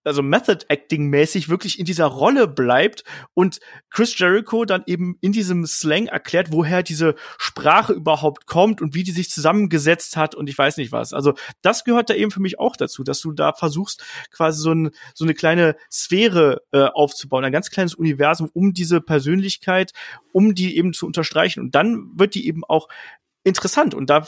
also 0.04 0.22
Method 0.22 0.66
Acting 0.68 1.08
mäßig 1.08 1.48
wirklich 1.48 1.78
in 1.78 1.86
dieser 1.86 2.06
Rolle 2.06 2.46
bleibt 2.46 3.04
und 3.32 3.60
Chris 3.90 4.18
Jericho 4.18 4.64
dann 4.64 4.84
eben 4.86 5.16
in 5.20 5.32
diesem 5.32 5.66
Slang 5.66 6.06
erklärt, 6.06 6.52
woher 6.52 6.82
diese 6.82 7.14
Sprache 7.38 7.94
überhaupt 7.94 8.46
kommt 8.46 8.82
und 8.82 8.94
wie 8.94 9.02
die 9.02 9.12
sich 9.12 9.30
zusammengesetzt 9.30 10.16
hat 10.16 10.34
und 10.34 10.48
ich 10.48 10.56
weiß 10.56 10.76
nicht 10.76 10.92
was. 10.92 11.12
Also 11.12 11.34
das 11.62 11.84
gehört 11.84 12.10
da 12.10 12.14
eben 12.14 12.30
für 12.30 12.42
mich 12.42 12.58
auch 12.58 12.76
dazu, 12.76 13.02
dass 13.02 13.20
du 13.20 13.32
da 13.32 13.52
versuchst 13.54 14.04
quasi 14.30 14.60
so, 14.60 14.72
ein, 14.72 14.90
so 15.14 15.24
eine 15.24 15.34
kleine 15.34 15.76
Sphäre 15.90 16.62
äh, 16.72 16.82
aufzubauen, 16.84 17.44
ein 17.44 17.52
ganz 17.52 17.70
kleines 17.70 17.94
Universum 17.94 18.50
um 18.52 18.74
diese 18.74 19.00
Persönlichkeit, 19.00 19.92
um 20.32 20.54
die 20.54 20.76
eben 20.76 20.92
zu 20.92 21.06
unterstreichen 21.06 21.60
und 21.60 21.74
dann 21.74 22.10
wird 22.14 22.34
die 22.34 22.46
eben 22.46 22.64
auch 22.64 22.88
interessant 23.44 23.94
und 23.94 24.10
da 24.10 24.26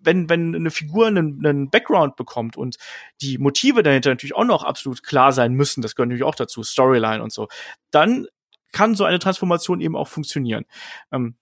wenn 0.00 0.28
wenn 0.30 0.54
eine 0.54 0.70
Figur 0.70 1.08
einen, 1.08 1.44
einen 1.44 1.68
Background 1.68 2.16
bekommt 2.16 2.56
und 2.56 2.76
die 3.20 3.36
Motive 3.38 3.82
dahinter 3.82 4.10
natürlich 4.10 4.36
auch 4.36 4.44
noch 4.44 4.62
absolut 4.62 5.02
klar 5.02 5.32
sein 5.32 5.52
müssen, 5.52 5.82
das 5.82 5.94
gehört 5.94 6.08
natürlich 6.08 6.24
auch 6.24 6.36
dazu, 6.36 6.62
Storyline 6.62 7.22
und 7.22 7.32
so, 7.32 7.48
dann 7.90 8.26
kann 8.70 8.94
so 8.94 9.04
eine 9.04 9.18
Transformation 9.18 9.80
eben 9.80 9.96
auch 9.96 10.08
funktionieren. 10.08 10.64
Ähm, 11.10 11.34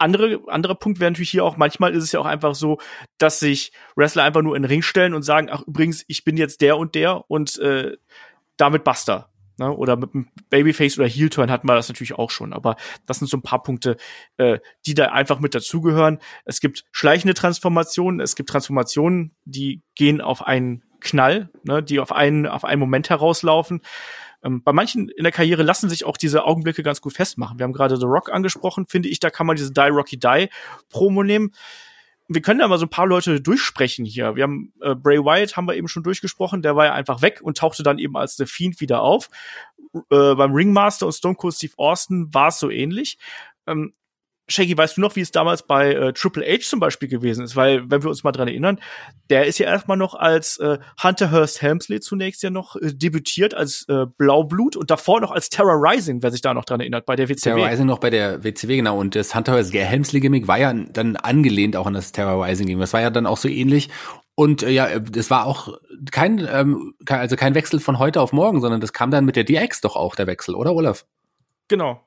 andere, 0.00 0.40
anderer 0.46 0.74
Punkt 0.74 0.98
wäre 0.98 1.10
natürlich 1.10 1.30
hier 1.30 1.44
auch, 1.44 1.56
manchmal 1.56 1.94
ist 1.94 2.04
es 2.04 2.12
ja 2.12 2.20
auch 2.20 2.26
einfach 2.26 2.54
so, 2.54 2.78
dass 3.18 3.38
sich 3.38 3.72
Wrestler 3.96 4.24
einfach 4.24 4.42
nur 4.42 4.56
in 4.56 4.62
den 4.62 4.70
Ring 4.70 4.82
stellen 4.82 5.14
und 5.14 5.22
sagen, 5.22 5.48
ach 5.50 5.62
übrigens, 5.66 6.04
ich 6.08 6.24
bin 6.24 6.36
jetzt 6.36 6.62
der 6.62 6.78
und 6.78 6.94
der 6.94 7.30
und 7.30 7.58
äh, 7.58 7.96
damit 8.56 8.82
basta. 8.82 9.30
Ne? 9.60 9.70
Oder 9.76 9.96
mit 9.96 10.14
einem 10.14 10.28
Babyface 10.48 10.98
oder 10.98 11.06
Heel-Turn 11.06 11.50
hatten 11.50 11.68
wir 11.68 11.74
das 11.74 11.88
natürlich 11.88 12.14
auch 12.14 12.30
schon. 12.30 12.54
Aber 12.54 12.76
das 13.04 13.18
sind 13.18 13.28
so 13.28 13.36
ein 13.36 13.42
paar 13.42 13.62
Punkte, 13.62 13.98
äh, 14.38 14.58
die 14.86 14.94
da 14.94 15.08
einfach 15.08 15.38
mit 15.38 15.54
dazugehören. 15.54 16.18
Es 16.46 16.60
gibt 16.60 16.86
schleichende 16.92 17.34
Transformationen, 17.34 18.20
es 18.20 18.36
gibt 18.36 18.48
Transformationen, 18.48 19.34
die 19.44 19.82
gehen 19.94 20.22
auf 20.22 20.46
einen 20.46 20.82
Knall, 21.00 21.50
ne? 21.62 21.82
die 21.82 22.00
auf 22.00 22.10
einen, 22.10 22.46
auf 22.46 22.64
einen 22.64 22.80
Moment 22.80 23.10
herauslaufen. 23.10 23.82
Ähm, 24.42 24.62
bei 24.62 24.72
manchen 24.72 25.10
in 25.10 25.24
der 25.24 25.32
Karriere 25.32 25.62
lassen 25.62 25.90
sich 25.90 26.06
auch 26.06 26.16
diese 26.16 26.44
Augenblicke 26.44 26.82
ganz 26.82 27.02
gut 27.02 27.12
festmachen. 27.12 27.58
Wir 27.58 27.64
haben 27.64 27.74
gerade 27.74 27.98
The 27.98 28.06
Rock 28.06 28.32
angesprochen, 28.32 28.86
finde 28.88 29.10
ich, 29.10 29.20
da 29.20 29.28
kann 29.28 29.46
man 29.46 29.56
diese 29.56 29.72
Die 29.72 29.80
Rocky 29.80 30.18
Die 30.18 30.48
Promo 30.88 31.22
nehmen 31.22 31.52
wir 32.32 32.42
können 32.42 32.60
da 32.60 32.68
mal 32.68 32.78
so 32.78 32.86
ein 32.86 32.90
paar 32.90 33.06
Leute 33.06 33.40
durchsprechen 33.40 34.04
hier. 34.04 34.36
Wir 34.36 34.44
haben 34.44 34.72
äh, 34.80 34.94
Bray 34.94 35.18
Wyatt 35.18 35.56
haben 35.56 35.66
wir 35.66 35.74
eben 35.74 35.88
schon 35.88 36.04
durchgesprochen, 36.04 36.62
der 36.62 36.76
war 36.76 36.86
ja 36.86 36.94
einfach 36.94 37.22
weg 37.22 37.40
und 37.42 37.58
tauchte 37.58 37.82
dann 37.82 37.98
eben 37.98 38.16
als 38.16 38.36
The 38.36 38.46
Fiend 38.46 38.80
wieder 38.80 39.02
auf. 39.02 39.28
Äh, 39.94 40.34
beim 40.36 40.52
Ringmaster 40.52 41.06
und 41.06 41.12
Stone 41.12 41.34
Cold 41.34 41.54
Steve 41.54 41.74
Austin 41.76 42.32
war 42.32 42.48
es 42.48 42.60
so 42.60 42.70
ähnlich. 42.70 43.18
Ähm, 43.66 43.94
Shaggy, 44.50 44.76
weißt 44.76 44.96
du 44.96 45.00
noch, 45.00 45.16
wie 45.16 45.20
es 45.20 45.30
damals 45.30 45.62
bei 45.62 45.92
äh, 45.92 46.12
Triple 46.12 46.44
H 46.44 46.68
zum 46.68 46.80
Beispiel 46.80 47.08
gewesen 47.08 47.44
ist? 47.44 47.56
Weil, 47.56 47.90
wenn 47.90 48.02
wir 48.02 48.10
uns 48.10 48.24
mal 48.24 48.32
dran 48.32 48.48
erinnern, 48.48 48.80
der 49.30 49.46
ist 49.46 49.58
ja 49.58 49.66
erstmal 49.66 49.96
noch 49.96 50.14
als 50.14 50.58
äh, 50.58 50.78
Hunter 51.02 51.30
Hearst 51.30 51.62
Helmsley 51.62 52.00
zunächst 52.00 52.42
ja 52.42 52.50
noch 52.50 52.76
äh, 52.76 52.92
debütiert 52.92 53.54
als 53.54 53.86
äh, 53.88 54.06
Blaublut 54.18 54.76
und 54.76 54.90
davor 54.90 55.20
noch 55.20 55.30
als 55.30 55.50
Terror 55.50 55.76
Rising, 55.76 56.22
wer 56.22 56.30
sich 56.30 56.40
da 56.40 56.52
noch 56.52 56.64
dran 56.64 56.80
erinnert, 56.80 57.06
bei 57.06 57.16
der 57.16 57.28
WCW. 57.28 57.54
Terror 57.54 57.70
Rising 57.70 57.86
noch 57.86 57.98
bei 57.98 58.10
der 58.10 58.42
WCW, 58.42 58.76
genau. 58.76 58.98
Und 58.98 59.14
das 59.14 59.34
Hunter 59.34 59.54
Hearst 59.54 59.72
Helmsley 59.72 60.20
Gimmick 60.20 60.48
war 60.48 60.58
ja 60.58 60.72
dann 60.72 61.16
angelehnt 61.16 61.76
auch 61.76 61.86
an 61.86 61.94
das 61.94 62.12
Terror 62.12 62.44
Rising 62.44 62.66
Gimmick. 62.66 62.82
Das 62.82 62.92
war 62.92 63.00
ja 63.00 63.10
dann 63.10 63.26
auch 63.26 63.36
so 63.38 63.48
ähnlich. 63.48 63.88
Und 64.34 64.62
äh, 64.62 64.70
ja, 64.70 64.98
das 64.98 65.30
war 65.30 65.46
auch 65.46 65.78
kein, 66.10 66.48
ähm, 66.50 66.94
also 67.06 67.36
kein 67.36 67.54
Wechsel 67.54 67.78
von 67.78 67.98
heute 67.98 68.20
auf 68.20 68.32
morgen, 68.32 68.60
sondern 68.60 68.80
das 68.80 68.92
kam 68.92 69.10
dann 69.10 69.24
mit 69.24 69.36
der 69.36 69.44
DX 69.44 69.82
doch 69.82 69.96
auch, 69.96 70.16
der 70.16 70.26
Wechsel, 70.26 70.54
oder 70.54 70.74
Olaf? 70.74 71.04
Genau. 71.70 72.04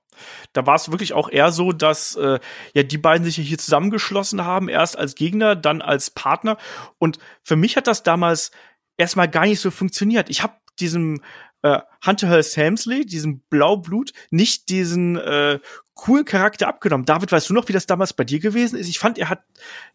Da 0.51 0.67
war 0.67 0.75
es 0.75 0.91
wirklich 0.91 1.13
auch 1.13 1.29
eher 1.29 1.53
so, 1.53 1.71
dass 1.71 2.15
äh, 2.17 2.39
ja 2.73 2.83
die 2.83 2.97
beiden 2.97 3.23
sich 3.25 3.37
hier 3.37 3.57
zusammengeschlossen 3.57 4.43
haben, 4.43 4.67
erst 4.67 4.97
als 4.97 5.15
Gegner, 5.15 5.55
dann 5.55 5.81
als 5.81 6.11
Partner. 6.11 6.57
Und 6.99 7.17
für 7.43 7.55
mich 7.55 7.77
hat 7.77 7.87
das 7.87 8.03
damals 8.03 8.51
erstmal 8.97 9.29
gar 9.29 9.45
nicht 9.45 9.61
so 9.61 9.71
funktioniert. 9.71 10.29
Ich 10.29 10.43
habe 10.43 10.53
diesem 10.81 11.21
äh, 11.61 11.79
Hunter 12.05 12.27
Hearst 12.27 12.57
Helmsley, 12.57 13.05
diesem 13.05 13.39
Blaublut, 13.49 14.11
nicht 14.31 14.67
diesen 14.67 15.15
äh, 15.15 15.59
coolen 15.93 16.25
Charakter 16.25 16.67
abgenommen. 16.67 17.05
David, 17.05 17.31
weißt 17.31 17.49
du 17.49 17.53
noch, 17.53 17.69
wie 17.69 17.73
das 17.73 17.87
damals 17.87 18.11
bei 18.11 18.25
dir 18.25 18.41
gewesen 18.41 18.77
ist? 18.77 18.89
Ich 18.89 18.99
fand, 18.99 19.17
er 19.17 19.29
hat 19.29 19.45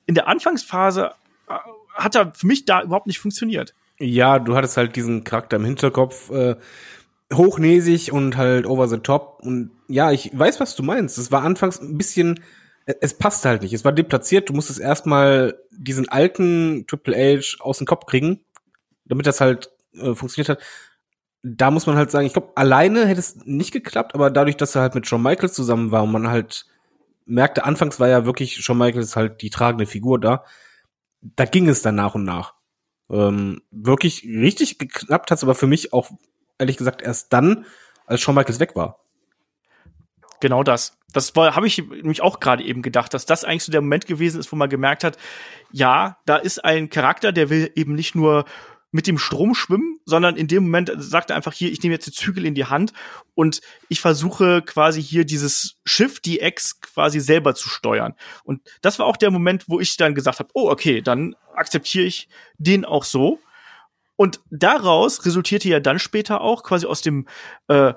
in 0.06 0.14
der 0.14 0.28
Anfangsphase 0.28 1.12
äh, 1.48 1.54
hat 1.94 2.14
er 2.14 2.32
für 2.32 2.46
mich 2.46 2.64
da 2.64 2.82
überhaupt 2.82 3.06
nicht 3.06 3.18
funktioniert. 3.18 3.74
Ja, 3.98 4.38
du 4.38 4.56
hattest 4.56 4.78
halt 4.78 4.96
diesen 4.96 5.24
Charakter 5.24 5.56
im 5.56 5.66
Hinterkopf, 5.66 6.30
äh, 6.30 6.56
hochnäsig 7.32 8.12
und 8.12 8.36
halt 8.36 8.66
over 8.66 8.88
the 8.88 8.98
top. 8.98 9.40
Und 9.42 9.70
ja, 9.88 10.12
ich 10.12 10.30
weiß, 10.32 10.60
was 10.60 10.76
du 10.76 10.82
meinst. 10.82 11.18
Es 11.18 11.30
war 11.30 11.42
anfangs 11.42 11.80
ein 11.80 11.98
bisschen, 11.98 12.40
es 12.86 13.14
passte 13.14 13.48
halt 13.48 13.62
nicht. 13.62 13.72
Es 13.72 13.84
war 13.84 13.92
deplatziert. 13.92 14.48
Du 14.48 14.54
musstest 14.54 14.80
erstmal 14.80 15.58
diesen 15.70 16.08
alten 16.08 16.86
Triple 16.86 17.16
H 17.16 17.62
aus 17.62 17.78
dem 17.78 17.86
Kopf 17.86 18.06
kriegen, 18.06 18.40
damit 19.04 19.26
das 19.26 19.40
halt 19.40 19.70
äh, 19.94 20.14
funktioniert 20.14 20.48
hat. 20.48 20.58
Da 21.42 21.70
muss 21.70 21.86
man 21.86 21.96
halt 21.96 22.10
sagen, 22.10 22.26
ich 22.26 22.32
glaube, 22.32 22.52
alleine 22.56 23.06
hätte 23.06 23.20
es 23.20 23.36
nicht 23.44 23.72
geklappt, 23.72 24.14
aber 24.14 24.30
dadurch, 24.30 24.56
dass 24.56 24.74
er 24.74 24.82
halt 24.82 24.94
mit 24.94 25.06
Shawn 25.06 25.22
Michaels 25.22 25.52
zusammen 25.52 25.92
war 25.92 26.02
und 26.02 26.12
man 26.12 26.28
halt 26.28 26.66
merkte, 27.26 27.64
anfangs 27.64 28.00
war 28.00 28.08
ja 28.08 28.24
wirklich 28.24 28.56
Shawn 28.56 28.78
Michaels 28.78 29.14
halt 29.14 29.42
die 29.42 29.50
tragende 29.50 29.86
Figur 29.86 30.18
da, 30.18 30.44
da 31.20 31.44
ging 31.44 31.68
es 31.68 31.82
dann 31.82 31.94
nach 31.94 32.14
und 32.14 32.24
nach. 32.24 32.54
Ähm, 33.10 33.62
wirklich 33.70 34.24
richtig 34.24 34.78
geklappt 34.78 35.30
hat 35.30 35.38
es 35.38 35.44
aber 35.44 35.54
für 35.54 35.66
mich 35.66 35.92
auch 35.92 36.10
ehrlich 36.58 36.76
gesagt 36.76 37.02
erst 37.02 37.32
dann, 37.32 37.66
als 38.06 38.20
Shawn 38.20 38.34
Michaels 38.34 38.60
weg 38.60 38.74
war. 38.74 38.98
Genau 40.40 40.62
das. 40.62 40.96
Das 41.12 41.32
habe 41.34 41.66
ich 41.66 41.78
nämlich 41.78 42.20
auch 42.20 42.38
gerade 42.38 42.62
eben 42.62 42.82
gedacht, 42.82 43.14
dass 43.14 43.26
das 43.26 43.44
eigentlich 43.44 43.64
so 43.64 43.72
der 43.72 43.80
Moment 43.80 44.06
gewesen 44.06 44.38
ist, 44.38 44.52
wo 44.52 44.56
man 44.56 44.68
gemerkt 44.68 45.04
hat, 45.04 45.16
ja, 45.72 46.18
da 46.26 46.36
ist 46.36 46.64
ein 46.64 46.90
Charakter, 46.90 47.32
der 47.32 47.50
will 47.50 47.72
eben 47.74 47.94
nicht 47.94 48.14
nur 48.14 48.44
mit 48.90 49.06
dem 49.06 49.18
Strom 49.18 49.54
schwimmen, 49.54 49.98
sondern 50.06 50.36
in 50.36 50.48
dem 50.48 50.64
Moment 50.64 50.90
sagt 50.96 51.30
er 51.30 51.36
einfach 51.36 51.52
hier, 51.52 51.70
ich 51.70 51.82
nehme 51.82 51.94
jetzt 51.94 52.06
die 52.06 52.12
Zügel 52.12 52.46
in 52.46 52.54
die 52.54 52.64
Hand 52.64 52.92
und 53.34 53.60
ich 53.88 54.00
versuche 54.00 54.62
quasi 54.62 55.02
hier 55.02 55.24
dieses 55.24 55.76
Schiff, 55.84 56.20
die 56.20 56.40
Ex 56.40 56.80
quasi 56.80 57.20
selber 57.20 57.54
zu 57.54 57.68
steuern. 57.68 58.14
Und 58.44 58.62
das 58.80 58.98
war 58.98 59.06
auch 59.06 59.18
der 59.18 59.30
Moment, 59.30 59.64
wo 59.68 59.80
ich 59.80 59.96
dann 59.96 60.14
gesagt 60.14 60.38
habe, 60.38 60.48
oh, 60.54 60.70
okay, 60.70 61.02
dann 61.02 61.36
akzeptiere 61.54 62.06
ich 62.06 62.28
den 62.56 62.84
auch 62.84 63.04
so 63.04 63.40
und 64.18 64.40
daraus 64.50 65.24
resultierte 65.24 65.68
ja 65.68 65.78
dann 65.78 66.00
später 66.00 66.40
auch 66.40 66.64
quasi 66.64 66.86
aus 66.86 67.02
dem 67.02 67.28
äh, 67.68 67.94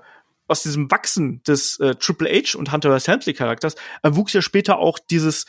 aus 0.52 0.64
diesem 0.64 0.92
Wachsen 0.92 1.42
des 1.44 1.80
äh, 1.80 1.96
Triple 1.96 2.30
H 2.30 2.58
und 2.58 2.72
Hunter 2.72 2.94
S. 2.96 3.08
Helmsley 3.08 3.34
Charakters 3.34 3.76
erwuchs 4.04 4.34
ja 4.34 4.42
später 4.42 4.78
auch 4.80 5.00
dieses 5.00 5.46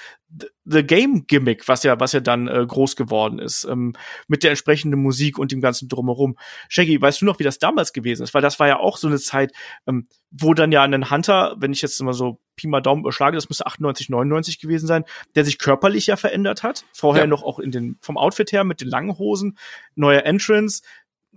The 0.64 0.82
Game 0.82 1.26
Gimmick, 1.26 1.68
was 1.68 1.82
ja 1.82 1.98
was 2.00 2.12
ja 2.12 2.20
dann 2.20 2.48
äh, 2.48 2.64
groß 2.66 2.96
geworden 2.96 3.38
ist 3.38 3.64
ähm, 3.64 3.94
mit 4.28 4.42
der 4.44 4.50
entsprechenden 4.50 5.02
Musik 5.02 5.38
und 5.38 5.52
dem 5.52 5.60
ganzen 5.60 5.88
drumherum. 5.88 6.38
Shaggy, 6.68 7.00
weißt 7.00 7.20
du 7.20 7.26
noch, 7.26 7.38
wie 7.38 7.44
das 7.44 7.58
damals 7.58 7.92
gewesen 7.92 8.22
ist? 8.22 8.32
Weil 8.32 8.42
das 8.42 8.58
war 8.60 8.68
ja 8.68 8.78
auch 8.78 8.96
so 8.96 9.08
eine 9.08 9.18
Zeit, 9.18 9.52
ähm, 9.86 10.06
wo 10.30 10.54
dann 10.54 10.72
ja 10.72 10.82
ein 10.82 11.10
Hunter, 11.10 11.56
wenn 11.58 11.72
ich 11.72 11.82
jetzt 11.82 12.00
mal 12.00 12.12
so 12.12 12.40
Pi 12.56 12.68
mal 12.68 12.80
Daumen 12.80 13.02
überschlage, 13.02 13.36
das 13.36 13.48
müsste 13.48 13.66
98, 13.66 14.08
99 14.08 14.60
gewesen 14.60 14.86
sein, 14.86 15.04
der 15.34 15.44
sich 15.44 15.58
körperlich 15.58 16.06
ja 16.06 16.16
verändert 16.16 16.62
hat. 16.62 16.84
Vorher 16.92 17.24
ja. 17.24 17.26
noch 17.26 17.42
auch 17.42 17.58
in 17.58 17.70
den 17.70 17.98
vom 18.00 18.16
Outfit 18.16 18.52
her 18.52 18.64
mit 18.64 18.80
den 18.80 18.88
langen 18.88 19.18
Hosen, 19.18 19.58
neuer 19.94 20.24
Entrance, 20.24 20.82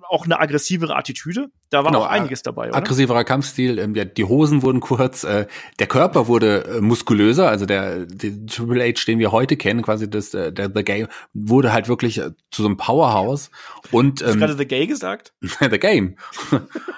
auch 0.09 0.25
eine 0.25 0.39
aggressivere 0.39 0.95
Attitüde. 0.95 1.49
Da 1.69 1.83
war 1.83 1.91
genau, 1.91 2.03
auch 2.03 2.09
einiges 2.09 2.43
dabei, 2.43 2.69
oder? 2.69 2.77
Aggressiverer 2.77 3.23
Kampfstil, 3.23 3.79
ähm, 3.79 3.95
ja, 3.95 4.05
die 4.05 4.23
Hosen 4.23 4.61
wurden 4.61 4.79
kurz, 4.79 5.23
äh, 5.23 5.47
der 5.79 5.87
Körper 5.87 6.27
wurde 6.27 6.65
äh, 6.65 6.81
muskulöser, 6.81 7.49
also 7.49 7.65
der, 7.65 8.05
der 8.05 8.45
Triple 8.45 8.83
H, 8.83 9.05
den 9.07 9.19
wir 9.19 9.31
heute 9.31 9.57
kennen, 9.57 9.81
quasi 9.81 10.09
das, 10.09 10.33
äh, 10.33 10.51
der 10.51 10.71
The 10.73 10.83
Game, 10.83 11.07
wurde 11.33 11.73
halt 11.73 11.87
wirklich 11.87 12.19
äh, 12.19 12.31
zu 12.51 12.61
so 12.61 12.67
einem 12.67 12.77
Powerhouse. 12.77 13.51
Und, 13.91 14.21
ähm, 14.21 14.27
Hast 14.27 14.35
du 14.35 14.39
gerade 14.39 14.57
The 14.57 14.65
Gay 14.65 14.87
gesagt? 14.87 15.33
The 15.59 15.79
Game. 15.79 16.15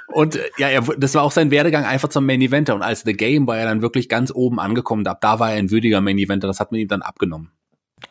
und 0.07 0.35
äh, 0.35 0.49
ja, 0.57 0.69
er, 0.69 0.81
das 0.81 1.15
war 1.15 1.23
auch 1.23 1.31
sein 1.31 1.51
Werdegang 1.51 1.85
einfach 1.85 2.09
zum 2.09 2.25
Main 2.25 2.41
Eventer. 2.41 2.75
Und 2.75 2.81
als 2.81 3.01
The 3.01 3.13
Game 3.13 3.47
war 3.47 3.57
er 3.57 3.65
dann 3.65 3.81
wirklich 3.81 4.09
ganz 4.09 4.31
oben 4.33 4.59
angekommen. 4.59 5.05
Ab 5.07 5.21
da 5.21 5.39
war 5.39 5.51
er 5.51 5.57
ein 5.57 5.71
würdiger 5.71 6.01
Main 6.01 6.17
Eventer. 6.17 6.47
Das 6.47 6.59
hat 6.59 6.71
man 6.71 6.79
ihm 6.79 6.87
dann 6.87 7.01
abgenommen. 7.01 7.51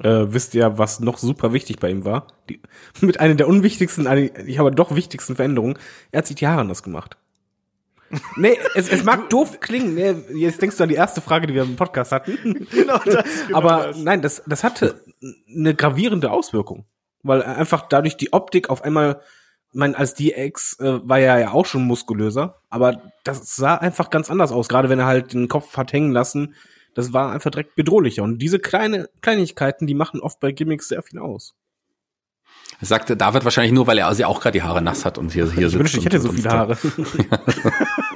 Äh, 0.02 0.32
wisst 0.32 0.54
ihr, 0.54 0.78
was 0.78 1.00
noch 1.00 1.18
super 1.18 1.52
wichtig 1.52 1.78
bei 1.78 1.90
ihm 1.90 2.04
war? 2.04 2.26
Die, 2.48 2.61
mit 3.00 3.20
einer 3.20 3.35
der 3.35 3.48
unwichtigsten, 3.48 4.06
ich 4.46 4.59
habe 4.59 4.70
doch 4.70 4.94
wichtigsten 4.94 5.37
Veränderungen. 5.37 5.78
Er 6.12 6.18
hat 6.18 6.26
sich 6.26 6.37
die 6.37 6.46
Haare 6.46 6.61
anders 6.61 6.82
gemacht. 6.82 7.16
nee, 8.37 8.56
es, 8.74 8.88
es 8.88 9.04
mag 9.04 9.30
doof 9.30 9.61
klingen. 9.61 9.94
Nee, 9.94 10.14
jetzt 10.35 10.62
denkst 10.62 10.76
du 10.76 10.85
an 10.85 10.88
die 10.88 10.94
erste 10.94 11.20
Frage, 11.20 11.46
die 11.46 11.54
wir 11.54 11.62
im 11.62 11.76
Podcast 11.76 12.12
hatten. 12.12 12.66
genau 12.70 12.98
das. 12.98 13.24
Genau 13.46 13.59
Aber 13.59 13.88
das. 13.88 13.98
nein, 13.98 14.22
das, 14.22 14.42
das 14.46 14.62
hatte 14.62 15.02
eine 15.54 15.74
gravierende 15.74 16.30
Auswirkung. 16.30 16.85
Weil 17.22 17.42
einfach 17.42 17.88
dadurch 17.88 18.16
die 18.16 18.32
Optik 18.32 18.70
auf 18.70 18.82
einmal, 18.82 19.20
mein, 19.72 19.96
als 19.96 20.14
DX 20.14 20.78
äh, 20.78 21.00
war 21.02 21.18
er 21.18 21.40
ja 21.40 21.50
auch 21.50 21.66
schon 21.66 21.82
muskulöser, 21.82 22.61
aber 22.70 23.02
das 23.24 23.56
sah 23.56 23.74
einfach 23.74 24.11
ganz 24.11 24.30
anders 24.30 24.52
aus, 24.52 24.68
gerade 24.68 24.88
wenn 24.88 25.00
er 25.00 25.06
halt 25.06 25.32
den 25.32 25.48
Kopf 25.48 25.76
hat 25.76 25.92
hängen 25.92 26.12
lassen 26.12 26.54
das 26.96 27.12
war 27.12 27.30
einfach 27.30 27.50
direkt 27.50 27.74
bedrohlicher. 27.74 28.22
Und 28.22 28.38
diese 28.38 28.59
kleine 28.59 29.11
Kleinigkeiten, 29.20 29.87
die 29.87 29.92
machen 29.92 30.20
oft 30.20 30.40
bei 30.40 30.50
Gimmicks 30.50 30.88
sehr 30.88 31.02
viel 31.02 31.18
aus. 31.18 31.54
Das 32.80 32.88
sagte 32.88 33.18
David 33.18 33.44
wahrscheinlich 33.44 33.72
nur, 33.72 33.87
weil 33.87 33.98
er 33.98 34.06
also 34.06 34.24
auch 34.24 34.40
gerade 34.40 34.59
die 34.59 34.62
Haare 34.62 34.80
nass 34.80 35.04
hat 35.04 35.18
und 35.18 35.30
hier, 35.30 35.44
hier 35.52 35.66
ich 35.66 35.72
sitzt. 35.72 35.78
Wünschte, 35.78 35.98
ich 35.98 36.04
hätte 36.06 36.20
so 36.20 36.32
viele 36.32 36.48
Haare. 36.48 36.78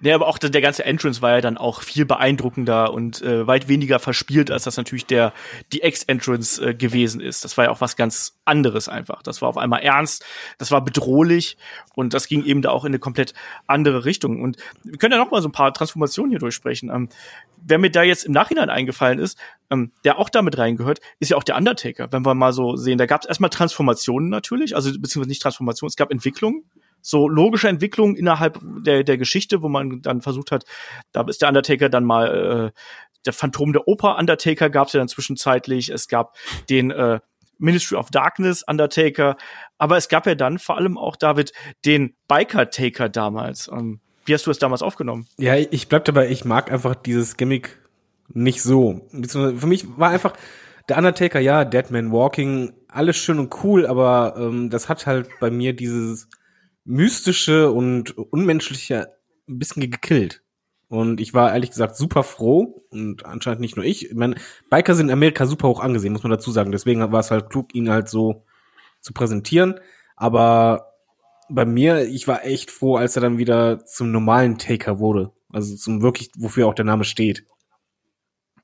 Nee, 0.00 0.12
aber 0.12 0.26
auch 0.26 0.38
der 0.38 0.60
ganze 0.60 0.84
Entrance 0.84 1.22
war 1.22 1.32
ja 1.32 1.40
dann 1.40 1.56
auch 1.56 1.82
viel 1.82 2.04
beeindruckender 2.04 2.92
und 2.92 3.22
äh, 3.22 3.46
weit 3.46 3.68
weniger 3.68 3.98
verspielt, 3.98 4.50
als 4.50 4.64
das 4.64 4.76
natürlich 4.76 5.06
der 5.06 5.32
die 5.72 5.82
Ex-Entrance 5.82 6.64
äh, 6.64 6.74
gewesen 6.74 7.20
ist. 7.20 7.44
Das 7.44 7.56
war 7.56 7.66
ja 7.66 7.70
auch 7.70 7.80
was 7.80 7.96
ganz 7.96 8.38
anderes 8.44 8.88
einfach. 8.88 9.22
Das 9.22 9.42
war 9.42 9.48
auf 9.48 9.58
einmal 9.58 9.80
ernst, 9.80 10.24
das 10.58 10.70
war 10.70 10.82
bedrohlich 10.82 11.56
und 11.94 12.14
das 12.14 12.28
ging 12.28 12.44
eben 12.44 12.62
da 12.62 12.70
auch 12.70 12.84
in 12.84 12.90
eine 12.90 12.98
komplett 12.98 13.34
andere 13.66 14.04
Richtung. 14.04 14.42
Und 14.42 14.56
wir 14.84 14.98
können 14.98 15.12
ja 15.12 15.18
noch 15.18 15.30
mal 15.30 15.42
so 15.42 15.48
ein 15.48 15.52
paar 15.52 15.72
Transformationen 15.72 16.30
hier 16.30 16.40
durchsprechen. 16.40 16.90
Ähm, 16.90 17.08
wer 17.56 17.78
mir 17.78 17.90
da 17.90 18.02
jetzt 18.02 18.24
im 18.24 18.32
Nachhinein 18.32 18.70
eingefallen 18.70 19.18
ist, 19.18 19.38
ähm, 19.70 19.92
der 20.04 20.18
auch 20.18 20.28
damit 20.28 20.58
reingehört, 20.58 21.00
ist 21.20 21.30
ja 21.30 21.36
auch 21.36 21.44
der 21.44 21.56
Undertaker. 21.56 22.08
Wenn 22.10 22.24
wir 22.24 22.34
mal 22.34 22.52
so 22.52 22.76
sehen, 22.76 22.98
da 22.98 23.06
gab 23.06 23.22
es 23.22 23.28
erstmal 23.28 23.50
Transformationen 23.50 24.28
natürlich, 24.28 24.74
also 24.74 24.90
beziehungsweise 24.90 25.28
nicht 25.28 25.42
Transformationen, 25.42 25.90
es 25.90 25.96
gab 25.96 26.10
Entwicklungen 26.10 26.64
so 27.00 27.28
logische 27.28 27.68
Entwicklung 27.68 28.16
innerhalb 28.16 28.58
der, 28.62 29.04
der 29.04 29.18
Geschichte, 29.18 29.62
wo 29.62 29.68
man 29.68 30.02
dann 30.02 30.20
versucht 30.20 30.50
hat, 30.50 30.64
da 31.12 31.22
ist 31.22 31.42
der 31.42 31.48
Undertaker 31.48 31.88
dann 31.88 32.04
mal 32.04 32.72
äh, 32.74 32.80
der 33.26 33.32
Phantom 33.32 33.72
der 33.72 33.88
Oper 33.88 34.16
Undertaker 34.18 34.70
gab 34.70 34.88
es 34.88 34.92
ja 34.94 34.98
dann 34.98 35.08
zwischenzeitlich. 35.08 35.90
Es 35.90 36.08
gab 36.08 36.36
den 36.70 36.90
äh, 36.90 37.20
Ministry 37.58 37.96
of 37.96 38.10
Darkness 38.10 38.62
Undertaker, 38.66 39.36
aber 39.76 39.96
es 39.96 40.08
gab 40.08 40.26
ja 40.26 40.34
dann 40.34 40.58
vor 40.58 40.76
allem 40.76 40.96
auch 40.96 41.16
David 41.16 41.52
den 41.84 42.14
Biker 42.28 42.70
Taker 42.70 43.08
damals. 43.08 43.68
Ähm, 43.68 44.00
wie 44.24 44.34
hast 44.34 44.46
du 44.46 44.50
es 44.50 44.58
damals 44.58 44.82
aufgenommen? 44.82 45.26
Ja, 45.38 45.56
ich 45.56 45.88
bleib 45.88 46.04
dabei, 46.04 46.30
ich 46.30 46.44
mag 46.44 46.70
einfach 46.70 46.94
dieses 46.94 47.36
Gimmick 47.36 47.78
nicht 48.28 48.62
so. 48.62 49.08
Für 49.10 49.66
mich 49.66 49.86
war 49.98 50.10
einfach 50.10 50.34
der 50.88 50.98
Undertaker, 50.98 51.40
ja, 51.40 51.64
Dead 51.64 51.90
Man 51.90 52.12
Walking, 52.12 52.72
alles 52.88 53.16
schön 53.16 53.38
und 53.38 53.64
cool, 53.64 53.86
aber 53.86 54.34
ähm, 54.38 54.70
das 54.70 54.88
hat 54.88 55.06
halt 55.06 55.28
bei 55.40 55.50
mir 55.50 55.74
dieses 55.74 56.28
mystische 56.88 57.70
und 57.70 58.16
unmenschliche 58.16 59.14
ein 59.46 59.58
bisschen 59.58 59.82
gekillt. 59.90 60.42
Und 60.88 61.20
ich 61.20 61.34
war 61.34 61.52
ehrlich 61.52 61.70
gesagt 61.70 61.96
super 61.96 62.22
froh 62.22 62.86
und 62.90 63.26
anscheinend 63.26 63.60
nicht 63.60 63.76
nur 63.76 63.84
ich. 63.84 64.06
Ich 64.06 64.14
meine, 64.14 64.36
Biker 64.70 64.94
sind 64.94 65.08
in 65.08 65.12
Amerika 65.12 65.46
super 65.46 65.68
hoch 65.68 65.80
angesehen, 65.80 66.14
muss 66.14 66.22
man 66.22 66.32
dazu 66.32 66.50
sagen. 66.50 66.72
Deswegen 66.72 67.00
war 67.12 67.20
es 67.20 67.30
halt 67.30 67.50
klug, 67.50 67.74
ihn 67.74 67.90
halt 67.90 68.08
so 68.08 68.46
zu 69.00 69.12
präsentieren. 69.12 69.78
Aber 70.16 70.94
bei 71.50 71.66
mir, 71.66 72.08
ich 72.08 72.26
war 72.26 72.44
echt 72.46 72.70
froh, 72.70 72.96
als 72.96 73.16
er 73.16 73.22
dann 73.22 73.36
wieder 73.36 73.84
zum 73.84 74.10
normalen 74.10 74.56
Taker 74.56 74.98
wurde. 74.98 75.30
Also 75.50 75.76
zum 75.76 76.00
wirklich, 76.00 76.30
wofür 76.38 76.66
auch 76.66 76.74
der 76.74 76.86
Name 76.86 77.04
steht. 77.04 77.44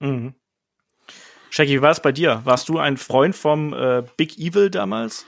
Mhm. 0.00 0.34
Shaggy, 1.54 1.74
wie 1.74 1.82
war 1.82 1.92
es 1.92 2.00
bei 2.00 2.10
dir? 2.10 2.40
Warst 2.42 2.68
du 2.68 2.78
ein 2.78 2.96
Freund 2.96 3.36
vom 3.36 3.72
äh, 3.72 4.02
Big 4.16 4.40
Evil 4.40 4.70
damals? 4.70 5.24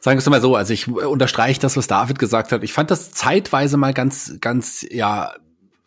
Sagen 0.00 0.16
wir 0.16 0.18
es 0.18 0.28
mal 0.28 0.40
so, 0.40 0.56
also 0.56 0.72
ich 0.72 0.88
unterstreiche 0.88 1.60
das, 1.60 1.76
was 1.76 1.86
David 1.86 2.18
gesagt 2.18 2.50
hat. 2.50 2.64
Ich 2.64 2.72
fand 2.72 2.90
das 2.90 3.12
zeitweise 3.12 3.76
mal 3.76 3.94
ganz, 3.94 4.38
ganz, 4.40 4.84
ja, 4.90 5.32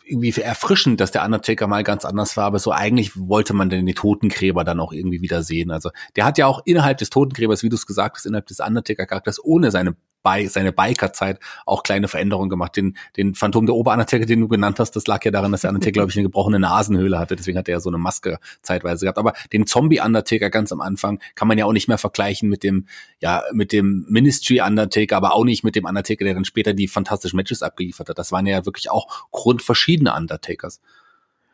irgendwie 0.05 0.31
erfrischend, 0.39 1.01
dass 1.01 1.11
der 1.11 1.25
Undertaker 1.25 1.67
mal 1.67 1.83
ganz 1.83 2.05
anders 2.05 2.37
war, 2.37 2.45
aber 2.45 2.59
so 2.59 2.71
eigentlich 2.71 3.17
wollte 3.17 3.53
man 3.53 3.69
den 3.69 3.85
Totengräber 3.87 4.63
dann 4.63 4.79
auch 4.79 4.93
irgendwie 4.93 5.19
wieder 5.19 5.43
sehen. 5.43 5.71
Also 5.71 5.89
der 6.15 6.23
hat 6.23 6.37
ja 6.37 6.47
auch 6.47 6.61
innerhalb 6.63 6.99
des 6.99 7.09
Totengräbers, 7.09 7.61
wie 7.61 7.69
du 7.69 7.75
es 7.75 7.85
gesagt 7.85 8.15
hast, 8.15 8.25
innerhalb 8.25 8.45
des 8.45 8.61
Undertaker-Charakters 8.61 9.43
ohne 9.43 9.71
seine 9.71 9.97
bei 10.25 10.47
seine 10.47 10.71
Biker-Zeit 10.71 11.39
auch 11.67 11.83
kleine 11.83 12.07
Veränderungen 12.07 12.49
gemacht. 12.49 12.75
Den, 12.75 12.97
den 13.15 13.35
Phantom 13.35 13.67
der 13.67 13.75
Ober-Undertaker, 13.75 14.25
den 14.25 14.41
du 14.41 14.47
genannt 14.47 14.79
hast, 14.79 14.95
das 14.95 15.05
lag 15.05 15.23
ja 15.23 15.29
daran, 15.29 15.51
dass 15.51 15.61
der 15.61 15.69
Undertaker, 15.69 15.91
glaube 15.91 16.09
ich, 16.09 16.17
eine 16.17 16.23
gebrochene 16.23 16.59
Nasenhöhle 16.59 17.19
hatte. 17.19 17.35
Deswegen 17.35 17.59
hat 17.59 17.67
er 17.67 17.73
ja 17.75 17.79
so 17.79 17.91
eine 17.91 17.99
Maske 17.99 18.39
zeitweise 18.63 19.05
gehabt. 19.05 19.19
Aber 19.19 19.33
den 19.53 19.67
Zombie-Undertaker 19.67 20.49
ganz 20.49 20.71
am 20.71 20.81
Anfang 20.81 21.19
kann 21.35 21.47
man 21.47 21.59
ja 21.59 21.65
auch 21.65 21.73
nicht 21.73 21.87
mehr 21.87 21.99
vergleichen 21.99 22.49
mit 22.49 22.63
dem, 22.63 22.87
ja, 23.21 23.43
mit 23.53 23.71
dem 23.71 24.07
Ministry-Undertaker, 24.09 25.15
aber 25.15 25.35
auch 25.35 25.45
nicht 25.45 25.63
mit 25.63 25.75
dem 25.75 25.85
Undertaker, 25.85 26.25
der 26.25 26.33
dann 26.33 26.43
später 26.43 26.73
die 26.73 26.87
fantastischen 26.87 27.37
Matches 27.37 27.61
abgeliefert 27.61 28.09
hat. 28.09 28.17
Das 28.17 28.31
waren 28.31 28.47
ja 28.47 28.65
wirklich 28.65 28.89
auch 28.89 29.27
grundverschiedene 29.29 30.11
Undertakers. 30.11 30.81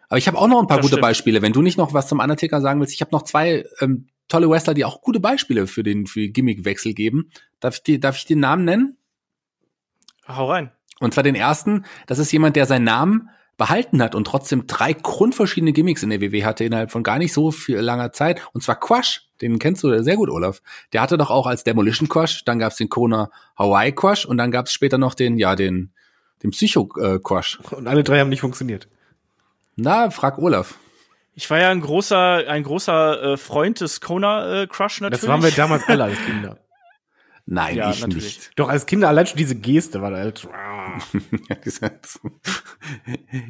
Aber 0.07 0.17
ich 0.17 0.27
habe 0.27 0.37
auch 0.37 0.47
noch 0.47 0.61
ein 0.61 0.67
paar 0.67 0.77
das 0.77 0.85
gute 0.85 0.93
stimmt. 0.93 1.01
Beispiele. 1.01 1.41
Wenn 1.41 1.51
du 1.51 1.61
nicht 1.61 1.77
noch 1.77 1.93
was 1.93 2.07
zum 2.07 2.19
Undertaker 2.19 2.61
sagen 2.61 2.79
willst, 2.79 2.93
ich 2.93 3.01
habe 3.01 3.11
noch 3.11 3.23
zwei 3.23 3.65
ähm, 3.81 4.07
tolle 4.31 4.49
Wrestler, 4.49 4.73
die 4.73 4.85
auch 4.85 5.01
gute 5.01 5.19
Beispiele 5.19 5.67
für 5.67 5.83
den 5.83 6.07
für 6.07 6.27
Gimmickwechsel 6.27 6.93
geben. 6.93 7.29
Darf 7.59 7.75
ich, 7.75 7.83
die, 7.83 7.99
darf 7.99 8.17
ich 8.17 8.25
den 8.25 8.39
Namen 8.39 8.65
nennen? 8.65 8.97
Hau 10.27 10.49
rein. 10.49 10.71
Und 10.99 11.13
zwar 11.13 11.23
den 11.23 11.35
ersten, 11.35 11.85
das 12.07 12.19
ist 12.19 12.31
jemand, 12.31 12.55
der 12.55 12.65
seinen 12.65 12.85
Namen 12.85 13.29
behalten 13.57 14.01
hat 14.01 14.15
und 14.15 14.25
trotzdem 14.25 14.65
drei 14.65 14.93
grundverschiedene 14.93 15.73
Gimmicks 15.73 16.01
in 16.01 16.09
der 16.09 16.21
WW 16.21 16.43
hatte 16.43 16.63
innerhalb 16.63 16.91
von 16.91 17.03
gar 17.03 17.19
nicht 17.19 17.33
so 17.33 17.51
viel 17.51 17.77
langer 17.77 18.11
Zeit. 18.11 18.41
Und 18.53 18.63
zwar 18.63 18.79
Quash, 18.79 19.29
den 19.41 19.59
kennst 19.59 19.83
du 19.83 20.03
sehr 20.03 20.15
gut, 20.15 20.29
Olaf. 20.29 20.61
Der 20.93 21.01
hatte 21.01 21.17
doch 21.17 21.29
auch 21.29 21.45
als 21.45 21.63
Demolition 21.63 22.09
Quash, 22.09 22.43
dann 22.45 22.59
gab's 22.59 22.77
den 22.77 22.89
Kona 22.89 23.29
Hawaii 23.55 23.91
Quash 23.91 24.25
und 24.25 24.37
dann 24.37 24.51
gab's 24.51 24.71
später 24.71 24.97
noch 24.97 25.13
den, 25.13 25.37
ja, 25.37 25.55
den, 25.55 25.91
den 26.41 26.51
Psycho 26.51 26.89
äh, 26.99 27.19
Quash. 27.19 27.59
Und 27.71 27.87
alle 27.87 28.03
drei 28.03 28.19
haben 28.19 28.29
nicht 28.29 28.41
funktioniert. 28.41 28.87
Na, 29.75 30.09
frag 30.09 30.39
Olaf. 30.39 30.79
Ich 31.33 31.49
war 31.49 31.59
ja 31.59 31.69
ein 31.69 31.81
großer, 31.81 32.47
ein 32.47 32.63
großer 32.63 33.33
äh, 33.33 33.37
Freund 33.37 33.79
des 33.81 34.01
Kona 34.01 34.63
äh, 34.63 34.67
Crush 34.67 35.01
natürlich. 35.01 35.21
Das 35.21 35.29
waren 35.29 35.43
wir 35.43 35.51
damals 35.51 35.83
alle 35.87 36.03
als 36.05 36.17
Kinder. 36.25 36.57
Nein, 37.45 37.75
ja, 37.75 37.91
ich 37.91 38.01
natürlich. 38.01 38.37
nicht. 38.37 38.51
Doch 38.55 38.69
als 38.69 38.85
Kinder 38.85 39.07
allein 39.09 39.25
schon 39.27 39.37
diese 39.37 39.55
Geste 39.55 40.01
war 40.01 40.11
halt. 40.11 40.47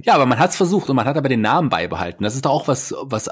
ja, 0.03 0.13
aber 0.13 0.25
man 0.25 0.39
hat's 0.39 0.55
versucht 0.55 0.89
und 0.89 0.95
man 0.95 1.05
hat 1.05 1.17
aber 1.17 1.29
den 1.29 1.41
Namen 1.41 1.69
beibehalten. 1.69 2.23
Das 2.23 2.35
ist 2.35 2.45
doch 2.45 2.51
auch 2.51 2.67
was, 2.67 2.95
was 3.01 3.29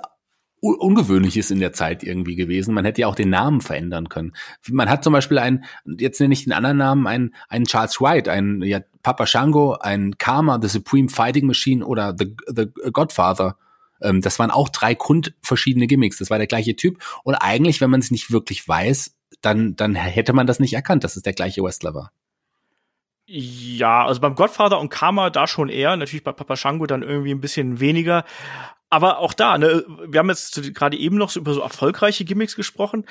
Ungewöhnliches 0.61 1.51
in 1.51 1.59
der 1.59 1.73
Zeit 1.73 2.03
irgendwie 2.03 2.35
gewesen. 2.35 2.73
Man 2.73 2.83
hätte 2.85 3.01
ja 3.01 3.07
auch 3.07 3.15
den 3.15 3.29
Namen 3.29 3.61
verändern 3.61 4.09
können. 4.09 4.33
Man 4.69 4.89
hat 4.89 5.03
zum 5.03 5.13
Beispiel 5.13 5.37
einen, 5.37 5.63
jetzt 5.85 6.19
nenne 6.19 6.33
ich 6.33 6.43
den 6.43 6.53
anderen 6.53 6.77
Namen, 6.77 7.07
einen, 7.07 7.33
einen 7.47 7.65
Charles 7.65 8.01
Wright, 8.01 8.27
einen 8.27 8.61
ja, 8.63 8.81
Papa 9.01 9.25
Shango, 9.25 9.73
einen 9.75 10.17
Karma, 10.17 10.59
The 10.61 10.67
Supreme 10.67 11.09
Fighting 11.09 11.47
Machine 11.47 11.85
oder 11.85 12.13
The, 12.17 12.35
The 12.47 12.67
Godfather 12.91 13.57
ähm, 14.01 14.21
das 14.21 14.39
waren 14.39 14.51
auch 14.51 14.69
drei 14.69 14.93
grundverschiedene 14.93 15.87
Gimmicks. 15.87 16.17
Das 16.17 16.29
war 16.29 16.37
der 16.37 16.47
gleiche 16.47 16.75
Typ. 16.75 17.03
Und 17.23 17.35
eigentlich, 17.35 17.81
wenn 17.81 17.89
man 17.89 17.99
es 17.99 18.11
nicht 18.11 18.31
wirklich 18.31 18.67
weiß, 18.67 19.15
dann, 19.41 19.75
dann 19.75 19.95
hätte 19.95 20.33
man 20.33 20.47
das 20.47 20.59
nicht 20.59 20.73
erkannt, 20.73 21.03
dass 21.03 21.15
es 21.15 21.23
der 21.23 21.33
gleiche 21.33 21.61
Wrestler 21.61 21.93
war. 21.93 22.11
Ja, 23.31 24.05
also 24.05 24.21
beim 24.21 24.33
Godfather 24.33 24.79
und 24.79 24.89
Karma 24.89 25.29
da 25.29 25.45
schon 25.45 25.69
eher, 25.69 25.95
natürlich 25.95 26.23
bei 26.23 26.31
Papa 26.31 26.55
Shango 26.55 26.87
dann 26.87 27.03
irgendwie 27.03 27.31
ein 27.31 27.41
bisschen 27.41 27.79
weniger. 27.79 28.25
Aber 28.89 29.19
auch 29.19 29.33
da, 29.33 29.59
ne, 29.59 29.85
wir 30.07 30.19
haben 30.19 30.29
jetzt 30.29 30.73
gerade 30.73 30.97
eben 30.97 31.15
noch 31.15 31.29
so 31.29 31.39
über 31.39 31.53
so 31.53 31.61
erfolgreiche 31.61 32.25
Gimmicks 32.25 32.55
gesprochen. 32.55 33.05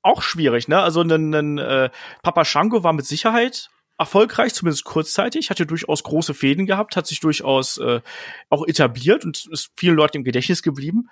Auch 0.00 0.22
schwierig, 0.22 0.68
ne? 0.68 0.80
Also 0.80 1.00
ein, 1.02 1.58
äh, 1.58 1.90
Papa 2.22 2.44
Shango 2.44 2.84
war 2.84 2.92
mit 2.92 3.04
Sicherheit 3.04 3.68
erfolgreich, 4.02 4.54
zumindest 4.54 4.84
kurzzeitig, 4.84 5.50
hatte 5.50 5.66
durchaus 5.66 6.02
große 6.02 6.34
Fäden 6.34 6.66
gehabt, 6.66 6.96
hat 6.96 7.06
sich 7.06 7.20
durchaus 7.20 7.78
äh, 7.78 8.00
auch 8.48 8.66
etabliert 8.66 9.24
und 9.24 9.48
ist 9.50 9.70
vielen 9.76 9.96
Leuten 9.96 10.18
im 10.18 10.24
Gedächtnis 10.24 10.62
geblieben. 10.62 11.08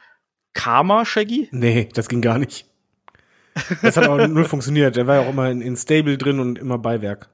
Karma, 0.53 1.05
Shaggy? 1.05 1.49
Nee, 1.53 1.89
das 1.95 2.09
ging 2.09 2.21
gar 2.21 2.39
nicht. 2.39 2.67
Das 3.83 3.97
hat 3.97 4.09
auch 4.09 4.27
null 4.29 4.45
funktioniert. 4.45 4.97
Der 4.97 5.07
war 5.07 5.17
ja 5.17 5.21
auch 5.23 5.31
immer 5.31 5.51
in, 5.51 5.61
in 5.61 5.77
Stable 5.77 6.19
drin 6.19 6.41
und 6.41 6.59
immer 6.59 6.79
Beiwerk. 6.79 7.31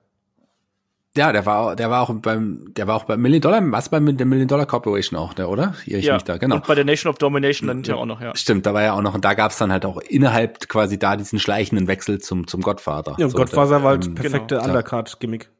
Ja, 1.17 1.33
der 1.33 1.47
war, 1.47 1.77
der 1.77 1.91
war 1.91 2.03
auch 2.03 2.15
beim, 2.15 2.73
der 2.75 2.87
war 2.87 2.97
auch 2.97 3.05
beim 3.05 3.21
Million 3.21 3.41
Dollar, 3.41 3.63
was 3.73 3.89
bei 3.89 3.99
der 3.99 4.27
Million 4.27 4.49
Dollar 4.49 4.67
Corporation 4.67 5.19
auch, 5.19 5.33
der, 5.35 5.49
oder? 5.49 5.75
Hier 5.85 5.99
ich 5.99 6.05
ja, 6.05 6.15
mich 6.15 6.25
da, 6.25 6.37
genau. 6.37 6.57
Und 6.57 6.67
bei 6.67 6.75
der 6.75 6.85
Nation 6.85 7.11
of 7.11 7.19
Domination 7.19 7.69
dann 7.69 7.83
ja 7.83 7.95
auch 7.95 8.07
noch, 8.07 8.21
ja. 8.21 8.35
Stimmt, 8.37 8.67
da 8.67 8.75
war 8.75 8.83
ja 8.83 8.93
auch 8.93 9.03
noch, 9.03 9.15
und 9.15 9.25
da 9.25 9.35
gab's 9.35 9.59
dann 9.59 9.73
halt 9.73 9.85
auch 9.87 9.99
innerhalb 9.99 10.69
quasi 10.69 10.99
da 10.99 11.17
diesen 11.17 11.39
schleichenden 11.39 11.89
Wechsel 11.89 12.21
zum, 12.21 12.47
zum 12.47 12.61
Godfather. 12.61 13.17
Ja, 13.19 13.27
und 13.27 13.31
so, 13.31 13.39
Godfather 13.39 13.83
war 13.83 13.93
halt 13.93 14.07
ähm, 14.07 14.15
perfekte 14.15 14.57
genau, 14.57 14.67
Undercard-Gimmick. 14.67 15.51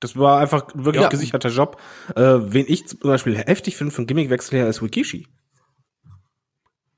Das 0.00 0.16
war 0.16 0.40
einfach 0.40 0.66
wirklich 0.74 1.02
ja. 1.02 1.08
gesicherter 1.08 1.48
Job. 1.48 1.80
Äh, 2.16 2.22
wen 2.22 2.66
ich 2.68 2.88
zum 2.88 2.98
Beispiel 3.00 3.36
heftig 3.36 3.76
finde 3.76 3.94
von 3.94 4.06
Gimmickwechsel 4.06 4.58
her 4.58 4.68
ist 4.68 4.82
Wikishi. 4.82 5.28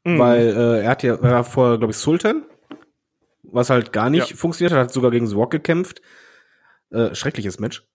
Mhm. 0.05 0.19
Weil 0.19 0.47
äh, 0.49 0.83
er 0.83 0.91
hat 0.91 1.03
ja, 1.03 1.15
er 1.15 1.23
war 1.23 1.45
vorher, 1.45 1.79
glaube 1.79 1.93
ich, 1.93 1.99
Sultan, 1.99 2.45
was 3.43 3.71
halt 3.71 3.93
gar 3.93 4.09
nicht 4.09 4.31
ja. 4.31 4.37
funktioniert 4.37 4.73
hat, 4.73 4.81
hat 4.81 4.93
sogar 4.93 5.11
gegen 5.11 5.27
The 5.27 5.35
Rock 5.35 5.51
gekämpft. 5.51 6.01
Äh, 6.91 7.15
schreckliches 7.15 7.59
Match. 7.59 7.87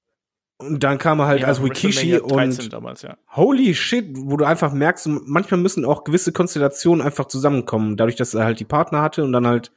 Und 0.57 0.83
dann 0.83 0.97
kam 0.97 1.19
er 1.19 1.27
halt 1.27 1.41
ja, 1.41 1.47
als 1.47 1.63
Wikishi 1.63 2.17
und 2.17 2.73
damals, 2.73 3.01
ja. 3.01 3.17
holy 3.33 3.73
shit, 3.73 4.07
wo 4.13 4.35
du 4.35 4.43
einfach 4.43 4.73
merkst, 4.73 5.07
manchmal 5.07 5.61
müssen 5.61 5.85
auch 5.85 6.03
gewisse 6.03 6.33
Konstellationen 6.33 7.05
einfach 7.05 7.25
zusammenkommen, 7.27 7.95
dadurch, 7.95 8.17
dass 8.17 8.33
er 8.33 8.43
halt 8.43 8.59
die 8.59 8.65
Partner 8.65 9.01
hatte 9.01 9.23
und 9.23 9.31
dann 9.31 9.47
halt 9.47 9.71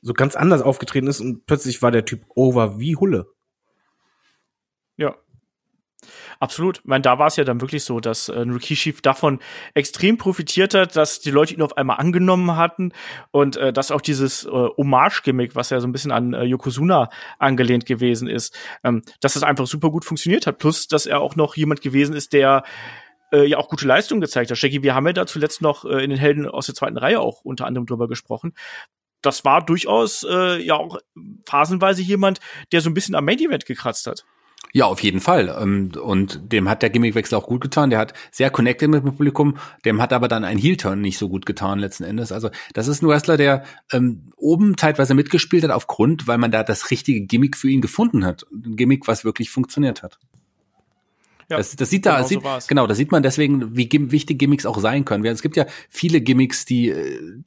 so 0.00 0.14
ganz 0.14 0.34
anders 0.34 0.62
aufgetreten 0.62 1.06
ist 1.06 1.20
und 1.20 1.44
plötzlich 1.44 1.82
war 1.82 1.90
der 1.90 2.06
Typ 2.06 2.22
over 2.34 2.78
wie 2.78 2.96
Hulle. 2.96 3.26
Ja. 4.96 5.16
Absolut. 6.40 6.78
Ich 6.78 6.84
meine, 6.84 7.02
da 7.02 7.18
war 7.18 7.26
es 7.26 7.36
ja 7.36 7.44
dann 7.44 7.60
wirklich 7.60 7.84
so, 7.84 8.00
dass 8.00 8.28
äh, 8.28 8.38
Rikishi 8.38 8.94
davon 9.02 9.40
extrem 9.74 10.18
profitiert 10.18 10.74
hat, 10.74 10.96
dass 10.96 11.20
die 11.20 11.30
Leute 11.30 11.54
ihn 11.54 11.62
auf 11.62 11.76
einmal 11.76 11.98
angenommen 11.98 12.56
hatten 12.56 12.92
und 13.30 13.56
äh, 13.56 13.72
dass 13.72 13.90
auch 13.90 14.00
dieses 14.00 14.44
äh, 14.44 14.48
Hommage-Gimmick, 14.50 15.54
was 15.54 15.70
ja 15.70 15.80
so 15.80 15.86
ein 15.86 15.92
bisschen 15.92 16.12
an 16.12 16.34
äh, 16.34 16.44
Yokozuna 16.44 17.08
angelehnt 17.38 17.86
gewesen 17.86 18.28
ist, 18.28 18.56
ähm, 18.84 19.02
dass 19.20 19.34
das 19.34 19.42
einfach 19.42 19.66
super 19.66 19.90
gut 19.90 20.04
funktioniert 20.04 20.46
hat. 20.46 20.58
Plus, 20.58 20.88
dass 20.88 21.06
er 21.06 21.20
auch 21.20 21.36
noch 21.36 21.56
jemand 21.56 21.80
gewesen 21.80 22.14
ist, 22.14 22.32
der 22.32 22.64
äh, 23.32 23.44
ja 23.44 23.58
auch 23.58 23.68
gute 23.68 23.86
Leistungen 23.86 24.20
gezeigt 24.20 24.50
hat. 24.50 24.58
Shaggy, 24.58 24.82
wir 24.82 24.94
haben 24.94 25.06
ja 25.06 25.12
da 25.12 25.26
zuletzt 25.26 25.62
noch 25.62 25.84
äh, 25.84 26.02
in 26.02 26.10
den 26.10 26.18
Helden 26.18 26.46
aus 26.46 26.66
der 26.66 26.74
zweiten 26.74 26.96
Reihe 26.96 27.20
auch 27.20 27.44
unter 27.44 27.66
anderem 27.66 27.86
drüber 27.86 28.08
gesprochen. 28.08 28.54
Das 29.22 29.44
war 29.44 29.64
durchaus 29.64 30.24
äh, 30.28 30.62
ja 30.62 30.76
auch 30.76 30.98
phasenweise 31.46 32.02
jemand, 32.02 32.40
der 32.72 32.80
so 32.80 32.90
ein 32.90 32.94
bisschen 32.94 33.14
am 33.14 33.24
Main 33.24 33.38
Event 33.38 33.66
gekratzt 33.66 34.06
hat. 34.06 34.24
Ja, 34.76 34.84
auf 34.84 35.02
jeden 35.02 35.20
Fall. 35.20 35.56
Ähm, 35.58 35.92
und 35.98 36.52
dem 36.52 36.68
hat 36.68 36.82
der 36.82 36.90
Gimmickwechsel 36.90 37.38
auch 37.38 37.46
gut 37.46 37.62
getan. 37.62 37.88
Der 37.88 37.98
hat 37.98 38.12
sehr 38.30 38.50
connected 38.50 38.90
mit 38.90 39.02
dem 39.02 39.12
Publikum. 39.12 39.56
Dem 39.86 40.02
hat 40.02 40.12
aber 40.12 40.28
dann 40.28 40.44
ein 40.44 40.58
Heel-Turn 40.58 41.00
nicht 41.00 41.16
so 41.16 41.30
gut 41.30 41.46
getan 41.46 41.78
letzten 41.78 42.04
Endes. 42.04 42.30
Also 42.30 42.50
das 42.74 42.86
ist 42.86 43.02
ein 43.02 43.08
Wrestler, 43.08 43.38
der 43.38 43.64
ähm, 43.90 44.32
oben 44.36 44.76
zeitweise 44.76 45.14
mitgespielt 45.14 45.64
hat 45.64 45.70
aufgrund, 45.70 46.28
weil 46.28 46.36
man 46.36 46.50
da 46.50 46.62
das 46.62 46.90
richtige 46.90 47.22
Gimmick 47.22 47.56
für 47.56 47.70
ihn 47.70 47.80
gefunden 47.80 48.26
hat. 48.26 48.44
Ein 48.52 48.76
Gimmick, 48.76 49.08
was 49.08 49.24
wirklich 49.24 49.48
funktioniert 49.48 50.02
hat. 50.02 50.18
Ja, 51.48 51.58
das, 51.58 51.76
das 51.76 51.90
sieht 51.90 52.04
da, 52.04 52.16
genau, 52.16 52.26
sieht, 52.26 52.42
so 52.42 52.66
genau, 52.66 52.86
da 52.88 52.94
sieht 52.94 53.12
man 53.12 53.22
deswegen, 53.22 53.76
wie 53.76 53.88
wichtig 54.10 54.38
Gimmicks 54.38 54.66
auch 54.66 54.80
sein 54.80 55.04
können. 55.04 55.24
Es 55.26 55.42
gibt 55.42 55.56
ja 55.56 55.66
viele 55.88 56.20
Gimmicks, 56.20 56.64
die, 56.64 56.92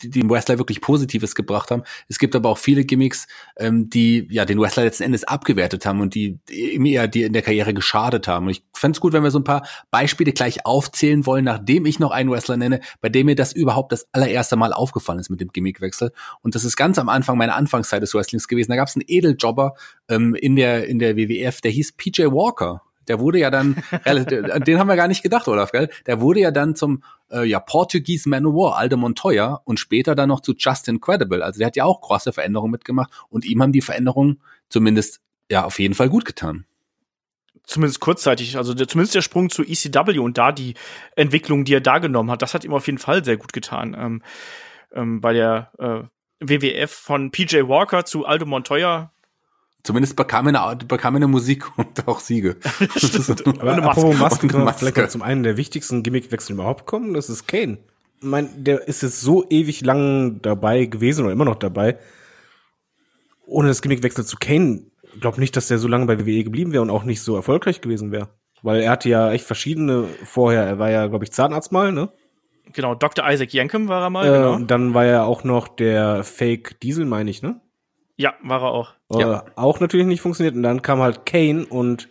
die 0.02 0.10
dem 0.10 0.30
Wrestler 0.30 0.58
wirklich 0.58 0.80
Positives 0.80 1.36
gebracht 1.36 1.70
haben. 1.70 1.84
Es 2.08 2.18
gibt 2.18 2.34
aber 2.34 2.50
auch 2.50 2.58
viele 2.58 2.86
Gimmicks, 2.86 3.28
ähm, 3.58 3.90
die 3.90 4.26
ja 4.30 4.46
den 4.46 4.60
Wrestler 4.60 4.84
letzten 4.84 5.04
Endes 5.04 5.26
abgewertet 5.26 5.86
haben 5.86 6.00
und 6.00 6.16
die 6.16 6.40
ihm 6.50 6.86
eher 6.86 7.10
die 7.10 7.24
in 7.24 7.34
der 7.34 7.42
Karriere 7.42 7.74
geschadet 7.74 8.30
haben. 8.30 8.46
Und 8.46 8.52
ich 8.52 8.64
fände 8.74 8.96
es 8.96 9.02
gut, 9.02 9.12
wenn 9.12 9.24
wir 9.24 9.32
so 9.32 9.40
ein 9.40 9.44
paar 9.44 9.68
Beispiele 9.92 10.32
gleich 10.32 10.66
aufzählen 10.66 11.26
wollen, 11.26 11.44
nachdem 11.44 11.86
ich 11.86 12.00
noch 12.00 12.12
einen 12.12 12.32
Wrestler 12.32 12.56
nenne, 12.56 12.80
bei 13.02 13.10
dem 13.10 13.26
mir 13.26 13.36
das 13.36 13.52
überhaupt 13.52 13.92
das 13.92 14.08
allererste 14.14 14.56
Mal 14.56 14.72
aufgefallen 14.72 15.20
ist 15.20 15.30
mit 15.30 15.42
dem 15.42 15.50
Gimmickwechsel. 15.50 16.14
Und 16.42 16.56
das 16.56 16.64
ist 16.64 16.78
ganz 16.78 16.98
am 17.00 17.10
Anfang 17.10 17.38
meiner 17.38 17.56
Anfangszeit 17.56 18.02
des 18.02 18.14
Wrestlings 18.14 18.48
gewesen. 18.48 18.72
Da 18.72 18.78
gab 18.78 18.88
es 18.88 18.96
einen 18.96 19.06
Edeljobber 19.08 19.76
ähm, 20.08 20.36
in 20.36 20.56
der 20.56 20.88
in 20.88 21.00
der 21.00 21.18
WWF, 21.18 21.60
der 21.60 21.72
hieß 21.72 21.94
PJ 21.98 22.24
Walker. 22.28 22.82
Der 23.10 23.20
wurde 23.20 23.40
ja 23.40 23.50
dann, 23.50 23.76
den 24.06 24.80
haben 24.80 24.88
wir 24.88 24.96
gar 24.96 25.08
nicht 25.08 25.24
gedacht, 25.24 25.48
Olaf, 25.48 25.72
gell? 25.72 25.90
Der 26.06 26.22
wurde 26.22 26.40
ja 26.40 26.52
dann 26.52 26.76
zum 26.76 27.04
äh, 27.32 27.44
ja, 27.46 27.60
Portuguese 27.60 28.30
Man 28.30 28.46
of 28.46 28.54
War, 28.54 28.78
Aldo 28.78 28.96
Montoya, 28.98 29.62
und 29.66 29.80
später 29.80 30.16
dann 30.16 30.30
noch 30.30 30.40
zu 30.40 30.54
Justin 30.58 31.02
Credible. 31.02 31.44
Also 31.44 31.58
der 31.58 31.68
hat 31.68 31.76
ja 31.76 31.84
auch 31.84 32.02
große 32.02 32.32
Veränderungen 32.32 32.72
mitgemacht 32.72 33.12
und 33.30 33.46
ihm 33.46 33.62
haben 33.62 33.74
die 33.74 33.82
Veränderungen 33.82 34.42
zumindest 34.70 35.22
ja 35.52 35.66
auf 35.66 35.80
jeden 35.80 35.96
Fall 35.96 36.10
gut 36.10 36.26
getan. 36.26 36.66
Zumindest 37.64 38.00
kurzzeitig, 38.00 38.58
also 38.58 38.74
der, 38.74 38.88
zumindest 38.88 39.16
der 39.16 39.22
Sprung 39.22 39.50
zu 39.50 39.64
ECW 39.64 40.20
und 40.20 40.38
da 40.38 40.52
die 40.52 40.74
Entwicklung, 41.16 41.66
die 41.66 41.74
er 41.76 41.82
da 41.82 42.00
genommen 42.00 42.32
hat, 42.32 42.42
das 42.42 42.54
hat 42.54 42.64
ihm 42.64 42.74
auf 42.74 42.88
jeden 42.88 42.98
Fall 42.98 43.24
sehr 43.24 43.38
gut 43.38 43.54
getan. 43.54 43.96
Ähm, 44.00 44.24
ähm, 44.94 45.22
bei 45.22 45.34
der 45.34 45.72
äh, 45.78 46.04
WWF 46.40 46.92
von 46.92 47.32
PJ 47.32 47.68
Walker 47.68 48.06
zu 48.06 48.26
Aldo 48.26 48.46
Montoya 48.46 49.12
Zumindest 49.84 50.16
bekam 50.16 50.48
er 50.48 50.68
eine, 50.70 50.76
bekam 50.86 51.16
eine 51.16 51.28
Musik 51.28 51.66
und 51.78 52.08
auch 52.08 52.20
Siege. 52.20 52.58
Stimmt. 52.96 53.48
Aber 53.48 53.62
Und 53.62 53.70
eine 53.70 53.82
Maske. 53.82 54.14
Masken, 54.16 54.52
wir 54.54 54.60
Maske. 54.60 54.92
vielleicht 54.94 55.12
zum 55.12 55.22
einen 55.22 55.44
der 55.44 55.58
wichtigsten 55.58 56.04
Gimmickwechsel 56.04 56.54
überhaupt 56.54 56.86
kommen, 56.86 57.14
das 57.14 57.30
ist 57.30 57.48
Kane. 57.48 57.78
Ich 58.22 58.26
mein, 58.26 58.50
der 58.64 58.88
ist 58.88 59.02
jetzt 59.02 59.22
so 59.22 59.46
ewig 59.50 59.82
lang 59.82 60.42
dabei 60.42 60.86
gewesen 60.86 61.24
oder 61.24 61.32
immer 61.34 61.46
noch 61.46 61.56
dabei. 61.56 61.98
Ohne 63.46 63.70
das 63.70 63.82
Gimmickwechsel 63.82 64.26
zu 64.26 64.38
Kane, 64.38 64.84
glaub 65.20 65.38
nicht, 65.38 65.56
dass 65.56 65.68
der 65.68 65.80
so 65.80 65.88
lange 65.88 66.06
bei 66.06 66.20
WWE 66.20 66.44
geblieben 66.44 66.72
wäre 66.74 66.82
und 66.84 66.90
auch 66.90 67.04
nicht 67.04 67.22
so 67.22 67.36
erfolgreich 67.36 67.82
gewesen 67.82 68.12
wäre. 68.12 68.30
Weil 68.62 68.82
er 68.82 68.92
hatte 68.92 69.08
ja 69.10 69.32
echt 69.32 69.46
verschiedene 69.46 70.06
vorher. 70.26 70.64
Er 70.66 70.80
war 70.80 70.90
ja, 70.92 71.08
glaube 71.08 71.24
ich, 71.24 71.32
Zahnarzt 71.32 71.72
mal, 71.72 71.92
ne? 71.94 72.10
Genau, 72.74 72.94
Dr. 72.94 73.28
Isaac 73.28 73.54
Yankem 73.54 73.88
war 73.88 74.04
er 74.04 74.10
mal, 74.10 74.26
Äh, 74.28 74.32
genau. 74.32 74.54
und 74.54 74.70
dann 74.70 74.94
war 74.94 75.06
er 75.06 75.26
auch 75.26 75.44
noch 75.44 75.68
der 75.70 76.24
Fake 76.24 76.80
Diesel, 76.82 77.06
meine 77.06 77.32
ich, 77.32 77.42
ne? 77.42 77.62
Ja, 78.18 78.34
war 78.44 78.62
er 78.62 78.72
auch. 78.72 78.94
Ja. 79.12 79.40
Äh, 79.40 79.52
auch 79.56 79.80
natürlich 79.80 80.08
nicht 80.08 80.22
funktioniert. 80.22 80.56
Und 80.56 80.64
dann 80.64 80.82
kam 80.82 81.00
halt 81.00 81.26
Kane 81.26 81.66
und 81.66 82.10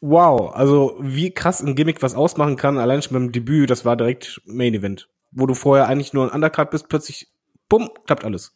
wow, 0.00 0.54
also 0.54 0.96
wie 1.00 1.30
krass 1.32 1.62
ein 1.62 1.74
Gimmick 1.74 2.02
was 2.02 2.14
ausmachen 2.14 2.56
kann, 2.56 2.78
allein 2.78 3.02
schon 3.02 3.14
beim 3.14 3.32
Debüt, 3.32 3.70
das 3.70 3.84
war 3.84 3.96
direkt 3.96 4.42
Main 4.44 4.74
Event. 4.74 5.08
Wo 5.30 5.46
du 5.46 5.54
vorher 5.54 5.88
eigentlich 5.88 6.12
nur 6.12 6.24
ein 6.24 6.34
Undercard 6.34 6.70
bist, 6.70 6.88
plötzlich, 6.88 7.32
bumm, 7.68 7.88
klappt 8.06 8.24
alles. 8.24 8.54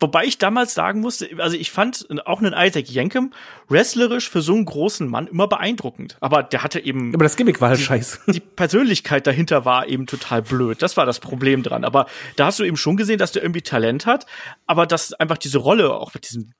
Wobei 0.00 0.24
ich 0.24 0.38
damals 0.38 0.74
sagen 0.74 1.00
musste, 1.00 1.28
also 1.38 1.56
ich 1.56 1.70
fand 1.70 2.06
auch 2.26 2.40
einen 2.40 2.52
Isaac 2.52 2.90
Yankem 2.90 3.32
wrestlerisch 3.68 4.28
für 4.28 4.42
so 4.42 4.54
einen 4.54 4.64
großen 4.64 5.08
Mann 5.08 5.26
immer 5.26 5.48
beeindruckend. 5.48 6.16
Aber 6.20 6.42
der 6.42 6.62
hatte 6.62 6.80
eben 6.80 7.14
Aber 7.14 7.24
das 7.24 7.36
Gimmick 7.36 7.60
war 7.60 7.70
halt 7.70 7.80
scheiße. 7.80 8.20
die 8.28 8.40
Persönlichkeit 8.40 9.26
dahinter 9.26 9.64
war 9.64 9.88
eben 9.88 10.06
total 10.06 10.42
blöd. 10.42 10.82
Das 10.82 10.96
war 10.96 11.06
das 11.06 11.20
Problem 11.20 11.62
dran. 11.62 11.84
Aber 11.84 12.06
da 12.36 12.46
hast 12.46 12.58
du 12.58 12.64
eben 12.64 12.76
schon 12.76 12.96
gesehen, 12.96 13.18
dass 13.18 13.32
der 13.32 13.42
irgendwie 13.42 13.62
Talent 13.62 14.06
hat, 14.06 14.26
aber 14.66 14.86
dass 14.86 15.12
einfach 15.12 15.38
diese 15.38 15.58
Rolle 15.58 15.94
auch 15.94 16.14
mit 16.14 16.28
diesem 16.28 16.52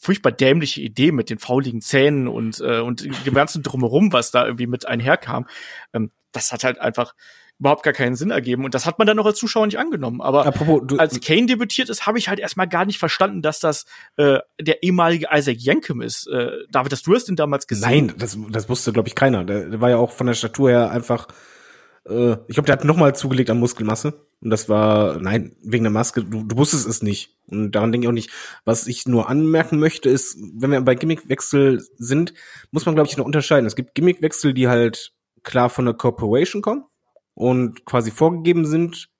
furchtbar 0.00 0.32
dämliche 0.32 0.80
Idee 0.80 1.12
mit 1.12 1.28
den 1.28 1.38
fauligen 1.38 1.80
Zähnen 1.80 2.28
und 2.28 2.60
äh, 2.60 2.80
und 2.80 3.04
dem 3.26 3.34
ganzen 3.34 3.62
drumherum, 3.62 4.12
was 4.12 4.30
da 4.30 4.44
irgendwie 4.44 4.66
mit 4.66 4.86
einherkam, 4.86 5.46
ähm, 5.92 6.12
das 6.32 6.52
hat 6.52 6.64
halt 6.64 6.78
einfach 6.78 7.14
überhaupt 7.58 7.82
gar 7.82 7.92
keinen 7.92 8.14
Sinn 8.14 8.30
ergeben 8.30 8.64
und 8.64 8.74
das 8.74 8.86
hat 8.86 8.98
man 8.98 9.06
dann 9.06 9.16
noch 9.16 9.26
als 9.26 9.38
Zuschauer 9.38 9.66
nicht 9.66 9.78
angenommen. 9.78 10.20
Aber 10.20 10.46
Apropos, 10.46 10.82
du, 10.86 10.96
als 10.96 11.20
Kane 11.20 11.46
debütiert 11.46 11.88
ist, 11.88 12.06
habe 12.06 12.18
ich 12.18 12.28
halt 12.28 12.38
erstmal 12.38 12.68
gar 12.68 12.84
nicht 12.84 12.98
verstanden, 12.98 13.42
dass 13.42 13.58
das 13.58 13.84
äh, 14.16 14.38
der 14.60 14.82
ehemalige 14.82 15.28
Isaac 15.32 15.58
Yankem 15.58 16.00
ist. 16.00 16.28
Äh, 16.28 16.50
David, 16.70 16.92
dass 16.92 17.02
du 17.02 17.14
hast 17.14 17.28
ihn 17.28 17.36
damals 17.36 17.66
gesehen? 17.66 17.88
nein, 17.88 18.14
das, 18.16 18.38
das 18.50 18.68
wusste, 18.68 18.92
glaube 18.92 19.08
ich, 19.08 19.14
keiner. 19.14 19.44
Der, 19.44 19.68
der 19.68 19.80
war 19.80 19.90
ja 19.90 19.96
auch 19.96 20.12
von 20.12 20.28
der 20.28 20.34
Statur 20.34 20.70
her 20.70 20.90
einfach, 20.90 21.26
äh, 22.08 22.32
ich 22.46 22.54
glaube, 22.54 22.66
der 22.66 22.74
hat 22.74 22.84
nochmal 22.84 23.16
zugelegt 23.16 23.50
an 23.50 23.58
Muskelmasse. 23.58 24.24
Und 24.40 24.50
das 24.50 24.68
war, 24.68 25.18
nein, 25.18 25.56
wegen 25.64 25.82
der 25.82 25.90
Maske, 25.90 26.22
du, 26.22 26.44
du 26.44 26.56
wusstest 26.56 26.86
es 26.86 27.02
nicht. 27.02 27.36
Und 27.48 27.72
daran 27.72 27.90
denke 27.90 28.04
ich 28.04 28.08
auch 28.08 28.12
nicht. 28.12 28.30
Was 28.64 28.86
ich 28.86 29.08
nur 29.08 29.28
anmerken 29.28 29.80
möchte, 29.80 30.08
ist, 30.08 30.38
wenn 30.54 30.70
wir 30.70 30.80
bei 30.80 30.94
Gimmickwechsel 30.94 31.84
sind, 31.96 32.34
muss 32.70 32.86
man, 32.86 32.94
glaube 32.94 33.08
ich, 33.08 33.16
noch 33.16 33.24
unterscheiden. 33.24 33.66
Es 33.66 33.74
gibt 33.74 33.96
Gimmickwechsel, 33.96 34.54
die 34.54 34.68
halt 34.68 35.12
klar 35.42 35.70
von 35.70 35.86
der 35.86 35.94
Corporation 35.94 36.62
kommen 36.62 36.84
und 37.38 37.84
quasi 37.84 38.10
vorgegeben 38.10 38.66
sind. 38.66 39.10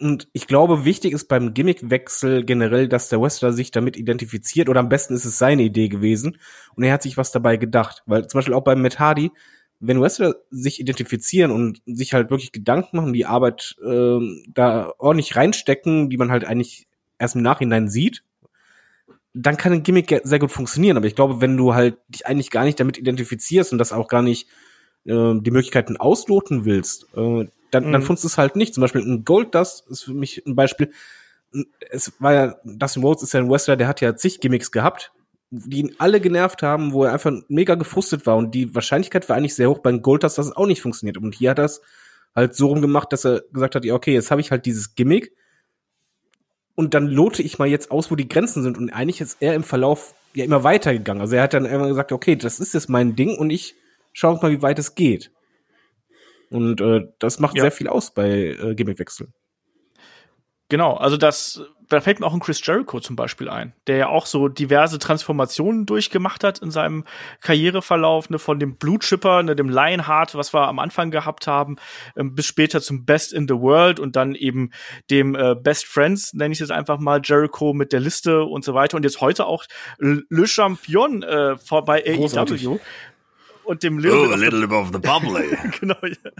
Und 0.00 0.28
ich 0.32 0.46
glaube, 0.46 0.86
wichtig 0.86 1.12
ist 1.12 1.28
beim 1.28 1.52
Gimmickwechsel 1.52 2.42
generell, 2.44 2.88
dass 2.88 3.10
der 3.10 3.20
Wrestler 3.20 3.52
sich 3.52 3.70
damit 3.70 3.98
identifiziert 3.98 4.70
oder 4.70 4.80
am 4.80 4.88
besten 4.88 5.14
ist 5.14 5.26
es 5.26 5.36
seine 5.36 5.62
Idee 5.62 5.88
gewesen 5.88 6.38
und 6.74 6.84
er 6.84 6.94
hat 6.94 7.02
sich 7.02 7.18
was 7.18 7.32
dabei 7.32 7.58
gedacht. 7.58 8.02
Weil 8.06 8.26
zum 8.26 8.38
Beispiel 8.38 8.54
auch 8.54 8.64
beim 8.64 8.80
Matt 8.80 8.98
Hardy, 8.98 9.30
wenn 9.78 10.00
Wrestler 10.00 10.36
sich 10.50 10.80
identifizieren 10.80 11.50
und 11.50 11.82
sich 11.84 12.14
halt 12.14 12.30
wirklich 12.30 12.52
Gedanken 12.52 12.96
machen, 12.96 13.12
die 13.12 13.26
Arbeit 13.26 13.76
ähm, 13.84 14.42
da 14.48 14.90
ordentlich 14.96 15.36
reinstecken, 15.36 16.08
die 16.08 16.16
man 16.16 16.30
halt 16.30 16.46
eigentlich 16.46 16.86
erst 17.18 17.36
im 17.36 17.42
Nachhinein 17.42 17.90
sieht, 17.90 18.22
dann 19.34 19.58
kann 19.58 19.74
ein 19.74 19.82
Gimmick 19.82 20.18
sehr 20.24 20.38
gut 20.38 20.50
funktionieren. 20.50 20.96
Aber 20.96 21.06
ich 21.06 21.14
glaube, 21.14 21.42
wenn 21.42 21.58
du 21.58 21.74
halt 21.74 21.98
dich 22.08 22.26
eigentlich 22.26 22.50
gar 22.50 22.64
nicht 22.64 22.80
damit 22.80 22.96
identifizierst 22.96 23.72
und 23.72 23.78
das 23.78 23.92
auch 23.92 24.08
gar 24.08 24.22
nicht 24.22 24.48
äh, 25.06 25.40
die 25.40 25.50
Möglichkeiten 25.50 25.96
ausloten 25.96 26.64
willst, 26.64 27.04
äh, 27.16 27.46
dann, 27.70 27.92
dann 27.92 28.00
Mhm. 28.00 28.02
funzt 28.02 28.24
es 28.24 28.38
halt 28.38 28.56
nicht. 28.56 28.74
Zum 28.74 28.80
Beispiel 28.82 29.02
ein 29.02 29.24
Gold 29.24 29.54
Dust 29.54 29.84
ist 29.90 30.04
für 30.04 30.14
mich 30.14 30.42
ein 30.46 30.54
Beispiel. 30.54 30.90
Es 31.90 32.12
war 32.20 32.32
ja, 32.32 32.56
Dustin 32.64 33.02
Rhodes 33.02 33.22
ist 33.22 33.32
ja 33.32 33.40
ein 33.40 33.50
Wrestler, 33.50 33.76
der 33.76 33.88
hat 33.88 34.00
ja 34.00 34.14
zig 34.16 34.40
Gimmicks 34.40 34.70
gehabt, 34.70 35.12
die 35.50 35.78
ihn 35.78 35.94
alle 35.98 36.20
genervt 36.20 36.62
haben, 36.62 36.92
wo 36.92 37.04
er 37.04 37.12
einfach 37.12 37.32
mega 37.48 37.74
gefrustet 37.74 38.26
war. 38.26 38.36
Und 38.36 38.54
die 38.54 38.74
Wahrscheinlichkeit 38.74 39.28
war 39.28 39.36
eigentlich 39.36 39.54
sehr 39.54 39.70
hoch 39.70 39.78
bei 39.78 39.92
Gold 39.92 40.22
Dust, 40.24 40.38
dass 40.38 40.46
es 40.46 40.56
auch 40.56 40.66
nicht 40.66 40.82
funktioniert. 40.82 41.18
Und 41.18 41.34
hier 41.34 41.50
hat 41.50 41.58
er 41.58 41.66
es 41.66 41.80
halt 42.34 42.54
so 42.54 42.68
rumgemacht, 42.68 43.12
dass 43.12 43.24
er 43.24 43.42
gesagt 43.52 43.74
hat, 43.74 43.84
ja, 43.84 43.94
okay, 43.94 44.12
jetzt 44.12 44.30
habe 44.30 44.40
ich 44.40 44.50
halt 44.50 44.66
dieses 44.66 44.94
Gimmick 44.94 45.32
und 46.74 46.92
dann 46.94 47.06
lote 47.06 47.42
ich 47.42 47.58
mal 47.58 47.68
jetzt 47.68 47.90
aus, 47.90 48.10
wo 48.10 48.16
die 48.16 48.28
Grenzen 48.28 48.62
sind. 48.62 48.76
Und 48.76 48.90
eigentlich 48.90 49.20
ist 49.20 49.38
er 49.40 49.54
im 49.54 49.64
Verlauf 49.64 50.14
ja 50.34 50.44
immer 50.44 50.62
weitergegangen. 50.62 51.22
Also 51.22 51.36
er 51.36 51.44
hat 51.44 51.54
dann 51.54 51.64
immer 51.64 51.88
gesagt, 51.88 52.12
okay, 52.12 52.36
das 52.36 52.60
ist 52.60 52.74
jetzt 52.74 52.90
mein 52.90 53.16
Ding 53.16 53.36
und 53.36 53.48
ich 53.50 53.74
schaue 54.16 54.38
mal, 54.40 54.50
wie 54.50 54.62
weit 54.62 54.78
es 54.78 54.94
geht. 54.94 55.30
Und 56.50 56.80
äh, 56.80 57.02
das 57.18 57.38
macht 57.38 57.56
Ja. 57.56 57.62
sehr 57.62 57.72
viel 57.72 57.88
aus 57.88 58.14
bei 58.14 58.30
äh, 58.30 58.74
Gimmickwechsel. 58.74 59.28
Genau, 60.68 60.94
also 60.94 61.16
das, 61.16 61.62
da 61.88 62.00
fällt 62.00 62.18
mir 62.18 62.26
auch 62.26 62.32
ein 62.34 62.40
Chris 62.40 62.64
Jericho 62.64 62.98
zum 62.98 63.14
Beispiel 63.14 63.48
ein, 63.48 63.72
der 63.86 63.98
ja 63.98 64.08
auch 64.08 64.26
so 64.26 64.48
diverse 64.48 64.98
Transformationen 64.98 65.86
durchgemacht 65.86 66.42
hat 66.42 66.58
in 66.58 66.72
seinem 66.72 67.04
Karriereverlauf, 67.40 68.30
ne, 68.30 68.40
von 68.40 68.58
dem 68.58 68.76
Blue 68.76 68.98
Chipper, 68.98 69.44
ne, 69.44 69.54
dem 69.54 69.68
Lionheart, 69.68 70.34
was 70.34 70.52
wir 70.52 70.66
am 70.66 70.80
Anfang 70.80 71.12
gehabt 71.12 71.46
haben, 71.46 71.76
ähm, 72.16 72.34
bis 72.34 72.46
später 72.46 72.80
zum 72.80 73.04
Best 73.04 73.32
in 73.32 73.46
the 73.46 73.54
World 73.54 74.00
und 74.00 74.16
dann 74.16 74.34
eben 74.34 74.70
dem 75.10 75.36
äh, 75.36 75.54
Best 75.54 75.84
Friends, 75.86 76.32
nenne 76.32 76.52
ich 76.52 76.56
es 76.60 76.68
jetzt 76.68 76.76
einfach 76.76 76.98
mal, 76.98 77.20
Jericho 77.22 77.72
mit 77.72 77.92
der 77.92 78.00
Liste 78.00 78.42
und 78.44 78.64
so 78.64 78.74
weiter 78.74 78.96
und 78.96 79.04
jetzt 79.04 79.20
heute 79.20 79.46
auch 79.46 79.64
Le 79.98 80.46
Champion 80.46 81.22
äh, 81.22 81.56
bei. 81.84 82.02
AEW 82.04 82.78
und 83.66 83.82
dem 83.82 83.98
Little, 83.98 84.18
Oh, 84.18 84.24
Bit 84.28 84.32
a 84.32 84.36
little 84.36 84.60
bit 84.68 84.72
of 84.76 84.88
the 84.92 84.98
bubbly. 84.98 85.56
genau, 85.80 85.96
ja. 86.02 86.30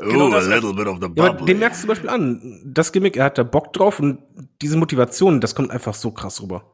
Oh, 0.00 0.04
Genau 0.08 0.26
a 0.28 0.30
das- 0.40 0.48
little 0.48 0.72
bit 0.74 0.86
of 0.86 0.98
the 1.00 1.08
Ja, 1.16 1.24
aber 1.24 1.32
bubbly. 1.34 1.46
den 1.46 1.58
merkst 1.60 1.78
du 1.78 1.82
zum 1.82 1.88
Beispiel 1.88 2.10
an. 2.10 2.62
Das 2.64 2.92
Gimmick, 2.92 3.16
er 3.16 3.24
hat 3.26 3.38
da 3.38 3.42
Bock 3.42 3.72
drauf 3.72 4.00
und 4.00 4.18
diese 4.62 4.76
Motivation, 4.76 5.40
das 5.40 5.54
kommt 5.54 5.70
einfach 5.70 5.94
so 5.94 6.10
krass 6.10 6.42
rüber. 6.42 6.70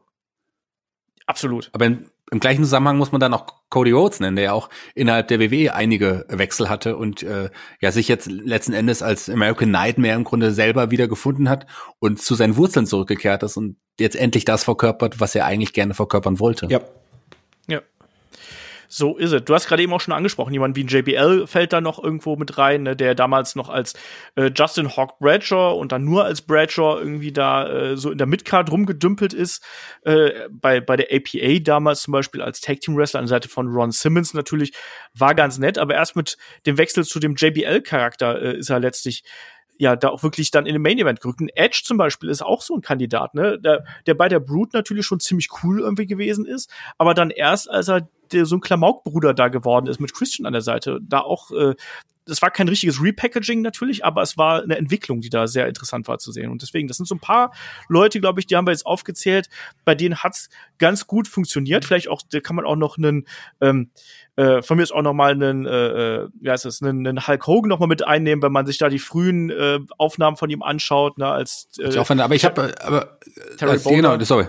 absolut. 1.27 1.69
Aber 1.73 1.85
im, 1.85 2.05
im 2.31 2.39
gleichen 2.39 2.63
Zusammenhang 2.63 2.97
muss 2.97 3.11
man 3.11 3.21
dann 3.21 3.33
auch 3.33 3.45
Cody 3.69 3.91
Rhodes 3.91 4.19
nennen, 4.19 4.35
der 4.35 4.45
ja 4.45 4.51
auch 4.53 4.69
innerhalb 4.95 5.27
der 5.29 5.39
WWE 5.39 5.73
einige 5.73 6.25
Wechsel 6.29 6.69
hatte 6.69 6.97
und 6.97 7.23
äh, 7.23 7.49
ja 7.81 7.91
sich 7.91 8.07
jetzt 8.07 8.29
letzten 8.29 8.73
Endes 8.73 9.01
als 9.01 9.29
American 9.29 9.71
Nightmare 9.71 10.15
im 10.15 10.23
Grunde 10.23 10.51
selber 10.51 10.91
wieder 10.91 11.07
gefunden 11.07 11.49
hat 11.49 11.67
und 11.99 12.21
zu 12.21 12.35
seinen 12.35 12.55
Wurzeln 12.57 12.85
zurückgekehrt 12.85 13.43
ist 13.43 13.57
und 13.57 13.77
jetzt 13.99 14.15
endlich 14.15 14.45
das 14.45 14.63
verkörpert, 14.63 15.19
was 15.19 15.35
er 15.35 15.45
eigentlich 15.45 15.73
gerne 15.73 15.93
verkörpern 15.93 16.39
wollte. 16.39 16.67
Ja. 16.69 16.81
Ja. 17.67 17.81
So 18.93 19.15
ist 19.15 19.31
es. 19.31 19.45
Du 19.45 19.53
hast 19.53 19.67
gerade 19.67 19.81
eben 19.81 19.93
auch 19.93 20.01
schon 20.01 20.13
angesprochen, 20.13 20.51
jemand 20.51 20.75
wie 20.75 20.83
ein 20.83 20.87
JBL 20.87 21.47
fällt 21.47 21.71
da 21.71 21.79
noch 21.79 22.03
irgendwo 22.03 22.35
mit 22.35 22.57
rein, 22.57 22.83
ne, 22.83 22.93
der 22.93 23.15
damals 23.15 23.55
noch 23.55 23.69
als 23.69 23.93
äh, 24.35 24.51
Justin 24.53 24.97
Hawk 24.97 25.17
Bradshaw 25.19 25.79
und 25.79 25.93
dann 25.93 26.03
nur 26.03 26.25
als 26.25 26.41
Bradshaw 26.41 26.99
irgendwie 26.99 27.31
da 27.31 27.69
äh, 27.69 27.95
so 27.95 28.11
in 28.11 28.17
der 28.17 28.27
Midcard 28.27 28.69
rumgedümpelt 28.69 29.33
ist. 29.33 29.63
Äh, 30.01 30.49
bei, 30.49 30.81
bei 30.81 30.97
der 30.97 31.07
APA 31.09 31.59
damals 31.59 32.01
zum 32.01 32.11
Beispiel 32.11 32.41
als 32.41 32.59
Tag 32.59 32.81
Team 32.81 32.97
Wrestler 32.97 33.21
an 33.21 33.27
der 33.27 33.29
Seite 33.29 33.47
von 33.47 33.69
Ron 33.69 33.91
Simmons 33.91 34.33
natürlich 34.33 34.73
war 35.13 35.35
ganz 35.35 35.57
nett, 35.57 35.77
aber 35.77 35.93
erst 35.93 36.17
mit 36.17 36.37
dem 36.65 36.77
Wechsel 36.77 37.05
zu 37.05 37.21
dem 37.21 37.35
JBL-Charakter 37.35 38.41
äh, 38.41 38.57
ist 38.57 38.69
er 38.69 38.81
letztlich 38.81 39.23
ja, 39.77 39.95
da 39.95 40.09
auch 40.09 40.21
wirklich 40.21 40.51
dann 40.51 40.65
in 40.65 40.73
den 40.73 40.81
Main 40.81 40.99
Event 40.99 41.21
gerückt. 41.21 41.39
Ein 41.39 41.49
Edge 41.55 41.81
zum 41.85 41.97
Beispiel 41.97 42.29
ist 42.29 42.41
auch 42.41 42.61
so 42.61 42.75
ein 42.75 42.81
Kandidat, 42.81 43.35
ne, 43.35 43.57
der, 43.57 43.85
der 44.05 44.15
bei 44.15 44.27
der 44.27 44.41
Brood 44.41 44.73
natürlich 44.73 45.05
schon 45.05 45.21
ziemlich 45.21 45.47
cool 45.63 45.79
irgendwie 45.79 46.07
gewesen 46.07 46.45
ist, 46.45 46.69
aber 46.97 47.13
dann 47.13 47.29
erst, 47.29 47.69
als 47.69 47.87
er 47.87 48.09
der, 48.33 48.45
so 48.45 48.55
ein 48.55 48.61
Klamaukbruder 48.61 49.33
da 49.33 49.47
geworden 49.47 49.87
ist 49.87 49.99
mit 49.99 50.13
Christian 50.13 50.45
an 50.45 50.53
der 50.53 50.61
Seite, 50.61 50.99
da 51.01 51.19
auch, 51.19 51.51
äh, 51.51 51.75
das 52.25 52.41
war 52.41 52.51
kein 52.51 52.67
richtiges 52.67 53.01
Repackaging 53.01 53.61
natürlich, 53.61 54.05
aber 54.05 54.21
es 54.21 54.37
war 54.37 54.61
eine 54.61 54.77
Entwicklung, 54.77 55.21
die 55.21 55.29
da 55.29 55.47
sehr 55.47 55.67
interessant 55.67 56.07
war 56.07 56.19
zu 56.19 56.31
sehen. 56.31 56.51
Und 56.51 56.61
deswegen, 56.61 56.87
das 56.87 56.97
sind 56.97 57.07
so 57.07 57.15
ein 57.15 57.19
paar 57.19 57.51
Leute, 57.89 58.21
glaube 58.21 58.39
ich, 58.39 58.47
die 58.47 58.55
haben 58.55 58.67
wir 58.67 58.71
jetzt 58.71 58.85
aufgezählt, 58.85 59.49
bei 59.85 59.95
denen 59.95 60.17
hat's 60.17 60.49
ganz 60.77 61.07
gut 61.07 61.27
funktioniert. 61.27 61.83
Vielleicht 61.83 62.09
auch, 62.09 62.21
da 62.29 62.39
kann 62.39 62.55
man 62.55 62.65
auch 62.65 62.75
noch 62.75 62.97
einen, 62.97 63.27
ähm, 63.59 63.89
äh, 64.35 64.61
von 64.61 64.77
mir 64.77 64.83
ist 64.83 64.93
auch 64.93 65.01
noch 65.01 65.13
mal 65.13 65.31
einen, 65.31 65.65
äh, 65.65 66.21
äh, 66.23 66.29
wie 66.39 66.49
heißt 66.49 66.65
das, 66.65 66.81
einen, 66.81 67.05
einen 67.07 67.27
Hulk 67.27 67.47
Hogan 67.47 67.69
noch 67.69 67.79
mal 67.79 67.87
mit 67.87 68.05
einnehmen, 68.05 68.41
wenn 68.43 68.51
man 68.51 68.65
sich 68.65 68.77
da 68.77 68.87
die 68.87 68.99
frühen 68.99 69.49
äh, 69.49 69.79
Aufnahmen 69.97 70.37
von 70.37 70.49
ihm 70.49 70.61
anschaut, 70.61 71.17
ne, 71.17 71.27
als 71.27 71.69
äh, 71.79 71.89
Ich 71.89 71.97
auch 71.97 72.07
finde, 72.07 72.23
aber 72.23 72.35
ich 72.35 72.45
habe, 72.45 72.73
aber 72.81 73.19
Terry 73.57 73.71
als, 73.71 73.83
genau, 73.83 74.11
Bowler. 74.11 74.25
sorry, 74.25 74.47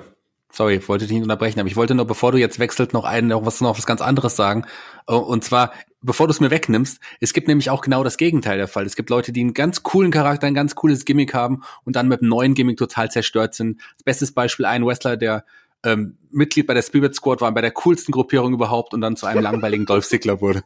sorry, 0.53 0.77
ich 0.77 0.89
wollte 0.89 1.07
dich 1.07 1.15
nicht 1.15 1.23
unterbrechen, 1.23 1.59
aber 1.59 1.69
ich 1.69 1.77
wollte 1.77 1.95
nur, 1.95 2.07
bevor 2.07 2.31
du 2.31 2.39
jetzt 2.39 2.59
wechselt, 2.59 2.93
noch 2.93 3.05
einen, 3.05 3.29
noch 3.29 3.45
was, 3.45 3.61
noch 3.61 3.77
was 3.77 3.87
ganz 3.87 4.01
anderes 4.01 4.37
sagen. 4.37 4.65
Äh, 5.09 5.15
Und 5.15 5.43
zwar, 5.43 5.73
bevor 6.03 6.29
du 6.29 6.33
es 6.33 6.41
mir 6.41 6.51
wegnimmst, 6.51 7.01
es 7.21 7.33
gibt 7.33 7.49
nämlich 7.49 7.71
auch 7.71 7.81
genau 7.81 8.05
das 8.05 8.17
Gegenteil 8.17 8.59
der 8.59 8.69
Fall. 8.69 8.87
Es 8.87 8.95
gibt 8.95 9.11
Leute, 9.11 9.33
die 9.33 9.41
einen 9.41 9.55
ganz 9.55 9.83
coolen 9.83 10.11
Charakter, 10.11 10.47
ein 10.47 10.55
ganz 10.55 10.75
cooles 10.75 11.05
Gimmick 11.05 11.35
haben 11.35 11.63
und 11.85 11.97
dann 11.97 12.09
mit 12.09 12.21
einem 12.21 12.29
neuen 12.29 12.55
Gimmick 12.55 12.77
total 12.77 13.11
zerstört 13.11 13.55
sind. 13.55 13.81
Das 13.97 14.05
beste 14.05 14.33
Beispiel 14.33 14.67
ein 14.67 14.87
Wrestler, 14.87 15.17
der 15.17 15.45
ähm, 15.85 16.17
Mitglied 16.31 16.67
bei 16.67 16.75
der 16.75 16.83
Spirit 16.83 17.15
Squad 17.15 17.41
war, 17.41 17.53
bei 17.53 17.61
der 17.61 17.73
coolsten 17.73 18.13
Gruppierung 18.13 18.53
überhaupt 18.53 18.95
und 18.95 19.01
dann 19.01 19.17
zu 19.17 19.27
einem 19.27 19.43
langweiligen 19.43 19.87
Dolph 19.87 20.07
Ziggler 20.07 20.41
wurde. 20.41 20.63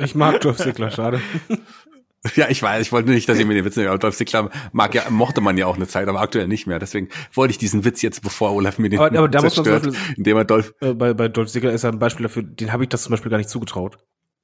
Ich 0.00 0.14
mag 0.14 0.40
Dolph 0.40 0.58
Ziggler, 0.58 0.90
schade. 0.90 1.20
Ja, 2.36 2.48
ich 2.48 2.62
weiß, 2.62 2.80
ich 2.86 2.92
wollte 2.92 3.10
nicht, 3.10 3.28
dass 3.28 3.38
ihr 3.38 3.46
mir 3.46 3.54
den 3.54 3.64
Witz 3.64 3.76
nicht, 3.76 3.86
aber 3.86 3.98
Dolph 3.98 4.16
Ziggler 4.16 4.50
mag 4.72 4.94
ja, 4.94 5.08
mochte 5.10 5.40
man 5.40 5.58
ja 5.58 5.66
auch 5.66 5.76
eine 5.76 5.86
Zeit, 5.86 6.08
aber 6.08 6.20
aktuell 6.20 6.48
nicht 6.48 6.66
mehr. 6.66 6.78
Deswegen 6.78 7.08
wollte 7.32 7.52
ich 7.52 7.58
diesen 7.58 7.84
Witz 7.84 8.02
jetzt, 8.02 8.22
bevor 8.22 8.52
Olaf 8.52 8.78
mir 8.78 8.88
den 8.88 8.98
Aber, 8.98 9.16
aber 9.18 9.28
da 9.28 9.42
muss 9.42 9.56
man 9.56 9.64
zum 9.64 9.72
zerstört, 9.72 9.94
Beispiel, 9.94 10.16
indem 10.16 10.36
er 10.38 10.44
Dolph, 10.44 10.74
äh, 10.80 10.94
bei, 10.94 11.12
bei 11.12 11.28
Dolph 11.28 11.50
Ziggler 11.50 11.72
ist 11.72 11.84
er 11.84 11.92
ein 11.92 11.98
Beispiel 11.98 12.24
dafür, 12.24 12.42
den 12.42 12.72
habe 12.72 12.84
ich 12.84 12.88
das 12.88 13.02
zum 13.02 13.10
Beispiel 13.10 13.30
gar 13.30 13.38
nicht 13.38 13.50
zugetraut. 13.50 13.98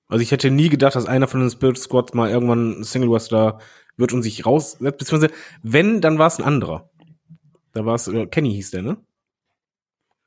Also 0.09 0.22
ich 0.22 0.33
hätte 0.33 0.51
nie 0.51 0.68
gedacht, 0.68 0.95
dass 0.95 1.07
einer 1.07 1.28
von 1.28 1.41
den 1.41 1.51
Spirit 1.51 1.78
Squads 1.78 2.14
mal 2.14 2.31
irgendwann 2.31 2.81
ein 2.81 2.85
Single 2.85 3.11
Wrestler 3.11 3.61
wird 3.97 4.12
und 4.12 4.22
sich 4.22 4.45
raussetzt, 4.45 4.99
beziehungsweise 4.99 5.33
wenn, 5.62 6.01
dann 6.01 6.18
war 6.18 6.26
es 6.26 6.39
ein 6.39 6.45
anderer. 6.45 6.91
Da 7.72 7.87
war 7.87 7.95
es, 7.95 8.09
äh, 8.09 8.26
Kenny 8.26 8.53
hieß 8.53 8.72
der, 8.72 8.83
ne? 8.83 8.97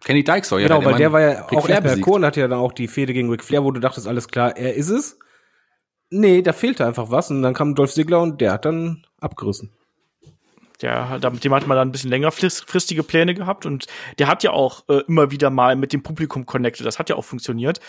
Kenny 0.03 0.23
Dykshaw, 0.23 0.59
ja. 0.59 0.67
genau, 0.67 0.83
weil 0.83 0.95
der 0.95 1.11
war 1.11 1.21
ja 1.21 1.45
Ric 1.45 1.57
auch 1.57 1.65
Flair 1.65 1.75
erst 1.75 1.83
bei 1.83 1.89
besiegt. 1.91 2.05
Kohlen, 2.05 2.25
hat 2.25 2.35
ja 2.35 2.47
dann 2.47 2.59
auch 2.59 2.73
die 2.73 2.87
Fehde 2.87 3.13
gegen 3.13 3.29
Ric 3.29 3.43
Flair, 3.43 3.63
wo 3.63 3.71
du 3.71 3.79
dachtest, 3.79 4.07
alles 4.07 4.27
klar, 4.27 4.57
er 4.57 4.73
ist 4.73 4.89
es. 4.89 5.19
Nee, 6.15 6.43
da 6.43 6.53
fehlte 6.53 6.85
einfach 6.85 7.09
was 7.09 7.31
und 7.31 7.41
dann 7.41 7.55
kam 7.55 7.73
Dolph 7.73 7.91
Ziggler 7.93 8.21
und 8.21 8.39
der 8.39 8.53
hat 8.53 8.65
dann 8.65 9.03
abgerissen. 9.19 9.71
Hat- 10.83 11.33
mit 11.33 11.43
dem 11.43 11.53
hat 11.53 11.65
man 11.65 11.77
dann 11.77 11.87
ein 11.87 11.91
bisschen 11.91 12.09
längerfristige 12.09 13.03
Pläne 13.03 13.33
gehabt 13.33 13.65
und 13.65 13.87
der 14.19 14.27
hat 14.27 14.43
ja 14.43 14.51
auch 14.51 14.83
äh, 14.89 15.01
immer 15.07 15.31
wieder 15.31 15.49
mal 15.49 15.75
mit 15.75 15.91
dem 15.93 16.03
Publikum 16.03 16.45
connected. 16.45 16.85
Das 16.85 16.99
hat 16.99 17.09
ja 17.09 17.15
auch 17.15 17.23
funktioniert. 17.23 17.79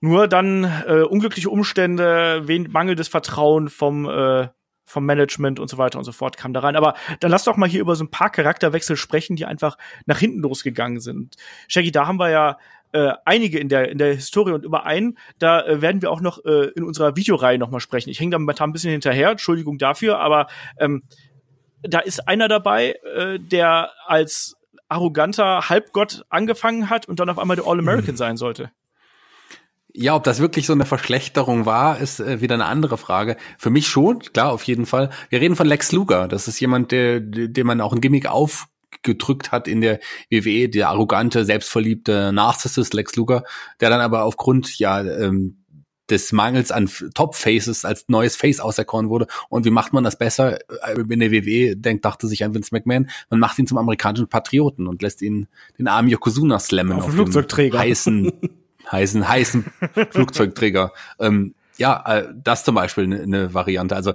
Nur 0.00 0.26
dann 0.28 0.64
äh, 0.64 1.02
unglückliche 1.02 1.50
Umstände, 1.50 2.44
mangelndes 2.68 3.08
Vertrauen 3.08 3.68
vom, 3.68 4.08
äh, 4.08 4.48
vom 4.84 5.04
Management 5.04 5.60
und 5.60 5.68
so 5.68 5.76
weiter 5.76 5.98
und 5.98 6.04
so 6.04 6.12
fort 6.12 6.36
kam 6.36 6.52
da 6.52 6.60
rein. 6.60 6.74
Aber 6.74 6.94
dann 7.20 7.30
lass 7.30 7.44
doch 7.44 7.56
mal 7.56 7.68
hier 7.68 7.80
über 7.80 7.94
so 7.94 8.04
ein 8.04 8.10
paar 8.10 8.30
Charakterwechsel 8.30 8.96
sprechen, 8.96 9.36
die 9.36 9.44
einfach 9.44 9.76
nach 10.06 10.18
hinten 10.18 10.40
losgegangen 10.40 11.00
sind. 11.00 11.36
Shaggy, 11.68 11.92
da 11.92 12.06
haben 12.06 12.18
wir 12.18 12.30
ja 12.30 12.58
äh, 12.92 13.12
einige 13.24 13.58
in 13.58 13.68
der, 13.68 13.90
in 13.90 13.98
der 13.98 14.14
Historie 14.14 14.52
und 14.52 14.64
über 14.64 14.86
einen, 14.86 15.18
da 15.38 15.60
äh, 15.60 15.82
werden 15.82 16.02
wir 16.02 16.10
auch 16.10 16.20
noch 16.20 16.44
äh, 16.44 16.70
in 16.74 16.84
unserer 16.84 17.16
Videoreihe 17.16 17.58
noch 17.58 17.70
mal 17.70 17.80
sprechen. 17.80 18.10
Ich 18.10 18.20
hänge 18.20 18.32
da 18.32 18.38
momentan 18.38 18.70
ein 18.70 18.72
bisschen 18.72 18.92
hinterher, 18.92 19.30
Entschuldigung 19.30 19.78
dafür, 19.78 20.18
aber 20.18 20.46
ähm, 20.78 21.02
da 21.82 22.00
ist 22.00 22.28
einer 22.28 22.48
dabei, 22.48 22.96
äh, 23.16 23.38
der 23.38 23.90
als 24.06 24.56
arroganter 24.88 25.68
Halbgott 25.68 26.24
angefangen 26.30 26.90
hat 26.90 27.06
und 27.06 27.20
dann 27.20 27.28
auf 27.28 27.38
einmal 27.38 27.56
der 27.56 27.66
All-American 27.66 28.16
sein 28.16 28.36
sollte. 28.36 28.70
Ja, 29.94 30.14
ob 30.14 30.24
das 30.24 30.38
wirklich 30.38 30.66
so 30.66 30.72
eine 30.72 30.84
Verschlechterung 30.84 31.66
war, 31.66 31.98
ist 31.98 32.20
äh, 32.20 32.40
wieder 32.40 32.54
eine 32.54 32.66
andere 32.66 32.98
Frage. 32.98 33.36
Für 33.58 33.70
mich 33.70 33.88
schon, 33.88 34.20
klar, 34.20 34.52
auf 34.52 34.62
jeden 34.64 34.86
Fall. 34.86 35.10
Wir 35.28 35.40
reden 35.40 35.56
von 35.56 35.66
Lex 35.66 35.92
Luger. 35.92 36.28
Das 36.28 36.46
ist 36.46 36.60
jemand, 36.60 36.92
der, 36.92 37.20
dem 37.20 37.66
man 37.66 37.80
auch 37.80 37.92
ein 37.92 38.00
Gimmick 38.00 38.26
aufgedrückt 38.98 39.52
hat 39.52 39.68
in 39.68 39.80
der 39.80 40.00
WWE, 40.30 40.68
der 40.68 40.88
arrogante, 40.88 41.44
selbstverliebte 41.44 42.32
Narcissist 42.32 42.94
Lex 42.94 43.16
Luger, 43.16 43.44
der 43.80 43.90
dann 43.90 44.00
aber 44.00 44.24
aufgrund 44.24 44.78
ja 44.78 45.00
ähm, 45.02 45.64
des 46.10 46.32
Mangels 46.32 46.70
an 46.72 46.90
Top-Faces 47.14 47.84
als 47.84 48.06
neues 48.08 48.34
Face 48.34 48.60
auserkoren 48.60 49.10
wurde. 49.10 49.26
Und 49.50 49.66
wie 49.66 49.70
macht 49.70 49.92
man 49.92 50.04
das 50.04 50.16
besser? 50.16 50.58
Äh, 50.86 51.00
In 51.08 51.20
der 51.20 51.30
WWE 51.30 51.76
denkt, 51.76 52.04
dachte 52.04 52.26
sich 52.26 52.44
an 52.44 52.54
Vince 52.54 52.70
McMahon, 52.72 53.10
man 53.28 53.40
macht 53.40 53.58
ihn 53.58 53.66
zum 53.66 53.76
amerikanischen 53.76 54.28
Patrioten 54.28 54.86
und 54.86 55.02
lässt 55.02 55.20
ihn 55.20 55.48
den 55.78 55.86
armen 55.86 56.08
Yokozuna 56.08 56.58
slammen 56.58 56.98
Auf 56.98 57.04
dem 57.06 57.14
Flugzeugträger. 57.14 57.78
heißen 57.78 58.32
heißen, 58.90 59.28
heißen 59.28 59.66
Flugzeugträger. 60.10 60.92
Ähm, 61.20 61.54
ja, 61.76 62.02
äh, 62.06 62.28
das 62.42 62.64
zum 62.64 62.74
Beispiel 62.74 63.04
eine 63.04 63.26
ne 63.26 63.54
Variante. 63.54 63.94
Also 63.94 64.12
äh, 64.12 64.14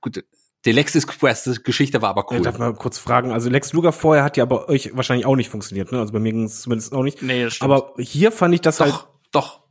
gut, 0.00 0.24
die 0.64 0.72
Lex 0.72 0.94
Express 0.94 1.62
Geschichte 1.64 2.02
war 2.02 2.10
aber 2.10 2.24
Ich 2.30 2.36
cool. 2.38 2.42
darf 2.42 2.58
mal 2.58 2.74
kurz 2.74 2.98
fragen. 2.98 3.32
Also 3.32 3.48
Lex 3.48 3.72
Luger 3.72 3.92
vorher 3.92 4.24
hat 4.24 4.36
ja 4.36 4.44
bei 4.44 4.66
euch 4.68 4.90
wahrscheinlich 4.94 5.26
auch 5.26 5.36
nicht 5.36 5.50
funktioniert, 5.50 5.92
ne? 5.92 6.00
Also 6.00 6.12
bei 6.12 6.18
mir 6.18 6.32
ging 6.32 6.44
es 6.44 6.62
zumindest 6.62 6.92
auch 6.92 7.02
nicht. 7.02 7.22
Nee, 7.22 7.44
das 7.44 7.54
stimmt. 7.54 7.70
Aber 7.72 7.94
hier 7.98 8.32
fand 8.32 8.54
ich 8.54 8.60
das 8.60 8.80
halt. 8.80 8.92
doch, 8.92 9.08
doch. 9.30 9.68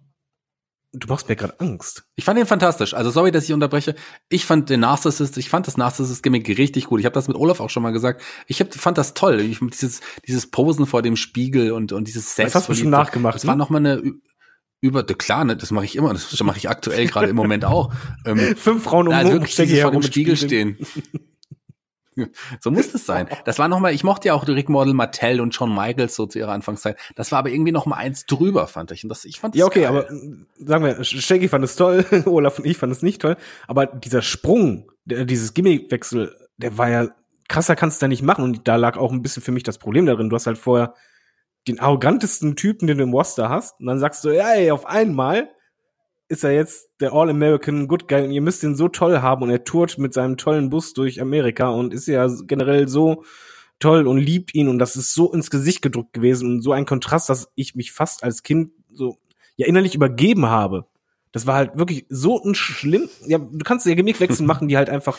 Du 0.94 1.08
machst 1.10 1.28
mir 1.28 1.36
gerade 1.36 1.60
Angst. 1.60 2.06
Ich 2.16 2.24
fand 2.24 2.40
den 2.40 2.48
fantastisch. 2.48 2.94
Also 2.94 3.12
sorry, 3.12 3.30
dass 3.32 3.44
ich 3.44 3.54
unterbreche. 3.54 3.94
Ich 4.30 4.46
fand 4.46 4.70
den 4.70 4.80
Narcissist, 4.80 5.38
ich 5.38 5.50
fand 5.50 5.68
das 5.68 5.76
Narcissist-Gimmick 5.78 6.48
richtig 6.58 6.86
gut. 6.86 7.02
Ich 7.02 7.06
habe 7.06 7.14
das 7.14 7.28
mit 7.28 7.36
Olaf 7.38 7.60
auch 7.60 7.70
schon 7.70 7.84
mal 7.84 7.92
gesagt. 7.92 8.24
Ich 8.48 8.62
hab, 8.62 8.74
fand 8.74 8.98
das 8.98 9.14
toll. 9.14 9.42
Ich, 9.42 9.60
dieses, 9.60 10.00
dieses 10.26 10.50
Posen 10.50 10.86
vor 10.88 11.02
dem 11.02 11.18
Spiegel 11.18 11.74
und, 11.74 11.92
und 11.92 12.08
dieses 12.08 12.34
Das 12.36 12.56
hast 12.56 12.70
du 12.70 12.74
Selbstverliebte. 12.74 12.90
nachgemacht, 12.90 13.36
Das 13.36 13.46
war 13.46 13.56
ne? 13.56 13.60
noch 13.60 13.70
mal 13.70 13.80
eine 13.80 14.02
über, 14.80 15.04
klar, 15.04 15.44
ne, 15.44 15.58
das 15.58 15.72
mache 15.72 15.86
ich 15.86 15.96
immer, 15.96 16.14
das 16.14 16.44
mache 16.44 16.58
ich 16.58 16.70
aktuell 16.70 17.08
gerade 17.08 17.30
im 17.30 17.36
Moment 17.36 17.66
auch. 17.66 17.94
Ähm, 18.26 18.38
Fünf 18.58 18.84
Frauen 18.84 19.08
um 19.08 19.14
also 19.14 19.32
wirklich 19.32 19.56
dieses 19.56 19.82
vor 19.82 19.92
dem 19.92 20.04
Spiegel 20.04 20.38
stehen. 20.38 20.78
so 22.60 22.72
muss 22.72 22.94
es 22.94 23.06
sein. 23.06 23.28
Das 23.46 23.60
war 23.60 23.68
noch 23.68 23.80
mal, 23.80 23.94
ich 23.94 24.04
mochte 24.04 24.28
ja 24.28 24.34
auch 24.34 24.48
Rick 24.48 24.70
Model, 24.70 24.94
Mattel 24.94 25.42
und 25.42 25.54
Shawn 25.54 25.74
Michaels 25.74 26.16
so 26.16 26.26
zu 26.26 26.40
ihrer 26.40 26.52
Anfangszeit. 26.52 26.98
Das 27.16 27.32
war 27.32 27.40
aber 27.40 27.50
irgendwie 27.50 27.72
noch 27.72 27.86
mal 27.86 27.98
eins 27.98 28.26
drüber, 28.26 28.68
fand 28.68 28.92
ich. 28.92 29.04
Und 29.04 29.10
das, 29.10 29.26
ich 29.26 29.40
fand 29.40 29.56
das 29.56 29.60
Ja, 29.60 29.66
okay, 29.66 29.82
geil. 29.82 29.90
aber 29.90 30.08
sagen 30.60 30.84
wir, 30.84 31.04
Shaggy 31.04 31.48
fand 31.48 31.64
es 31.64 31.76
toll, 31.76 32.06
Olaf 32.26 32.60
und 32.60 32.66
ich 32.66 32.78
fanden 32.78 32.94
es 32.96 33.02
nicht 33.02 33.22
toll. 33.22 33.38
Aber 33.68 33.86
dieser 33.88 34.22
Sprung, 34.22 34.92
der, 35.06 35.26
dieses 35.26 35.54
Gimmickwechsel, 35.54 36.36
der 36.58 36.78
war 36.78 36.90
ja 36.90 37.10
krasser 37.48 37.76
kannst 37.76 38.02
du 38.02 38.04
da 38.04 38.08
nicht 38.08 38.24
machen. 38.24 38.44
Und 38.44 38.68
da 38.68 38.76
lag 38.76 38.98
auch 38.98 39.12
ein 39.12 39.22
bisschen 39.22 39.44
für 39.44 39.52
mich 39.52 39.64
das 39.64 39.78
Problem 39.78 40.06
darin. 40.06 40.30
Du 40.30 40.36
hast 40.36 40.48
halt 40.48 40.58
vorher 40.58 40.94
den 41.68 41.80
arrogantesten 41.80 42.56
Typen, 42.56 42.88
den 42.88 42.98
du 42.98 43.04
im 43.04 43.14
Roster 43.14 43.50
hast. 43.50 43.80
Und 43.80 43.88
dann 43.88 44.00
sagst 44.00 44.24
du, 44.24 44.30
ja, 44.30 44.54
ey, 44.54 44.72
auf 44.72 44.86
einmal 44.86 45.50
ist 46.30 46.44
er 46.44 46.52
jetzt 46.52 46.90
der 47.00 47.14
All-American 47.14 47.88
Good 47.88 48.08
Guy 48.08 48.24
und 48.24 48.32
ihr 48.32 48.42
müsst 48.42 48.64
ihn 48.64 48.76
so 48.76 48.90
toll 48.90 49.22
haben 49.22 49.44
und 49.44 49.50
er 49.50 49.64
tourt 49.64 49.98
mit 49.98 50.14
seinem 50.14 50.38
tollen 50.38 50.70
Bus 50.70 50.94
durch 50.94 51.22
Amerika 51.22 51.70
und 51.70 51.94
ist 51.94 52.08
ja 52.08 52.28
generell 52.46 52.88
so 52.88 53.24
toll 53.80 54.08
und 54.08 54.18
liebt 54.18 54.54
ihn 54.54 54.68
und 54.68 54.80
das 54.80 54.96
ist 54.96 55.14
so 55.14 55.32
ins 55.32 55.50
Gesicht 55.50 55.82
gedrückt 55.82 56.14
gewesen 56.14 56.50
und 56.50 56.62
so 56.62 56.74
ein 56.74 56.86
Kontrast, 56.86 57.30
dass 57.30 57.50
ich 57.56 57.76
mich 57.76 57.94
fast 57.94 58.24
als 58.24 58.44
Kind 58.44 58.72
so 58.92 59.18
ja 59.56 59.68
innerlich 59.68 59.96
übergeben 59.96 60.48
habe. 60.48 60.86
Das 61.32 61.46
war 61.46 61.56
halt 61.56 61.78
wirklich 61.78 62.06
so 62.10 62.44
ein 62.44 62.56
schlimm, 62.56 63.10
ja, 63.26 63.38
du 63.38 63.64
kannst 63.64 63.86
ja 63.86 63.94
Gemickwechsel 63.94 64.46
machen, 64.46 64.68
die 64.68 64.76
halt 64.76 64.90
einfach 64.90 65.18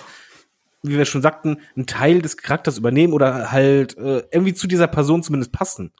wie 0.82 0.96
wir 0.96 1.04
schon 1.04 1.22
sagten, 1.22 1.58
einen 1.76 1.86
Teil 1.86 2.22
des 2.22 2.36
Charakters 2.36 2.78
übernehmen 2.78 3.12
oder 3.12 3.50
halt 3.50 3.96
äh, 3.98 4.22
irgendwie 4.30 4.54
zu 4.54 4.66
dieser 4.66 4.86
Person 4.86 5.22
zumindest 5.22 5.52
passen. 5.52 5.92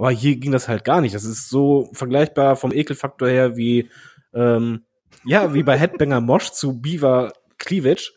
Aber 0.00 0.12
hier 0.12 0.36
ging 0.36 0.50
das 0.50 0.66
halt 0.66 0.82
gar 0.84 1.02
nicht. 1.02 1.14
Das 1.14 1.24
ist 1.24 1.50
so 1.50 1.90
vergleichbar 1.92 2.56
vom 2.56 2.72
Ekelfaktor 2.72 3.28
her 3.28 3.58
wie 3.58 3.90
ähm, 4.32 4.84
ja, 5.26 5.52
wie 5.52 5.62
bei 5.62 5.76
Headbanger 5.76 6.22
Mosh 6.22 6.52
zu 6.52 6.80
Beaver 6.80 7.34
Cleavage, 7.58 8.10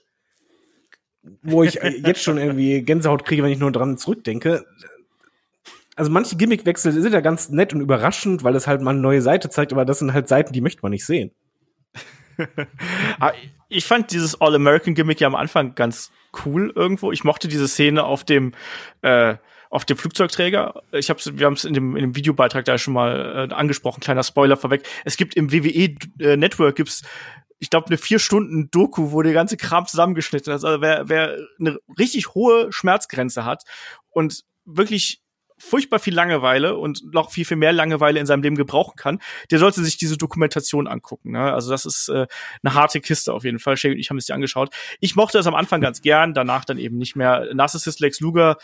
wo 1.41 1.61
ich 1.61 1.73
jetzt 1.73 2.23
schon 2.23 2.37
irgendwie 2.37 2.83
Gänsehaut 2.83 3.25
kriege, 3.25 3.43
wenn 3.43 3.51
ich 3.51 3.59
nur 3.59 3.73
dran 3.73 3.97
zurückdenke. 3.97 4.63
Also 5.97 6.09
manche 6.09 6.37
Gimmickwechsel 6.37 6.93
sind 6.93 7.11
ja 7.11 7.19
ganz 7.19 7.49
nett 7.49 7.73
und 7.73 7.81
überraschend, 7.81 8.45
weil 8.45 8.55
es 8.55 8.65
halt 8.65 8.81
mal 8.81 8.91
eine 8.91 9.01
neue 9.01 9.21
Seite 9.21 9.49
zeigt, 9.49 9.73
aber 9.73 9.83
das 9.83 9.99
sind 9.99 10.13
halt 10.13 10.29
Seiten, 10.29 10.53
die 10.53 10.61
möchte 10.61 10.83
man 10.83 10.91
nicht 10.91 11.05
sehen. 11.05 11.31
Ah, 13.19 13.33
ich 13.67 13.85
fand 13.85 14.11
dieses 14.11 14.39
All-American-Gimmick 14.39 15.19
ja 15.19 15.27
am 15.27 15.35
Anfang 15.35 15.75
ganz 15.75 16.11
cool 16.45 16.71
irgendwo. 16.75 17.11
Ich 17.11 17.25
mochte 17.25 17.49
diese 17.49 17.67
Szene 17.67 18.05
auf 18.05 18.23
dem 18.23 18.53
äh, 19.01 19.35
auf 19.73 19.85
dem 19.85 19.97
Flugzeugträger. 19.97 20.83
Ich 20.91 21.09
hab's, 21.09 21.35
wir 21.35 21.47
haben 21.47 21.53
es 21.53 21.63
in 21.63 21.73
dem, 21.73 21.95
in 21.95 22.03
dem 22.03 22.15
Videobeitrag 22.15 22.63
da 22.63 22.77
schon 22.77 22.93
mal 22.93 23.49
äh, 23.49 23.53
angesprochen. 23.53 24.01
Kleiner 24.01 24.21
Spoiler 24.21 24.55
vorweg. 24.55 24.87
Es 25.03 25.17
gibt 25.17 25.33
im 25.33 25.51
WWE 25.51 25.95
äh, 26.19 26.37
Network 26.37 26.75
gibt's 26.75 27.01
ich 27.57 27.69
glaube, 27.69 27.87
eine 27.87 27.97
vier 27.97 28.19
Stunden 28.19 28.69
Doku, 28.69 29.13
wo 29.13 29.21
der 29.21 29.31
ganze 29.31 29.55
Kram 29.55 29.87
zusammengeschnitten 29.87 30.53
ist. 30.53 30.65
Also 30.65 30.81
wer, 30.81 31.07
wer 31.07 31.37
eine 31.59 31.79
richtig 31.97 32.35
hohe 32.35 32.71
Schmerzgrenze 32.71 33.45
hat 33.45 33.63
und 34.09 34.43
wirklich 34.65 35.22
furchtbar 35.57 35.99
viel 35.99 36.13
Langeweile 36.13 36.77
und 36.77 37.13
noch 37.13 37.31
viel, 37.31 37.45
viel 37.45 37.57
mehr 37.57 37.73
Langeweile 37.73 38.19
in 38.19 38.25
seinem 38.25 38.43
Leben 38.43 38.55
gebrauchen 38.55 38.95
kann, 38.95 39.19
der 39.51 39.59
sollte 39.59 39.83
sich 39.83 39.97
diese 39.97 40.17
Dokumentation 40.17 40.87
angucken. 40.87 41.31
Ne? 41.31 41.53
Also 41.53 41.71
das 41.71 41.85
ist 41.85 42.09
äh, 42.09 42.27
eine 42.63 42.73
harte 42.73 43.01
Kiste 43.01 43.33
auf 43.33 43.43
jeden 43.43 43.59
Fall. 43.59 43.77
Shay 43.77 43.91
und 43.91 43.97
ich 43.97 44.09
haben 44.09 44.17
es 44.17 44.25
dir 44.25 44.35
angeschaut. 44.35 44.73
Ich 44.99 45.15
mochte 45.15 45.37
das 45.37 45.47
am 45.47 45.55
Anfang 45.55 45.81
ganz 45.81 46.01
gern, 46.01 46.33
danach 46.33 46.65
dann 46.65 46.77
eben 46.77 46.97
nicht 46.97 47.15
mehr. 47.15 47.53
Narcissist 47.53 47.99
Lex 47.99 48.19
Luger 48.19 48.57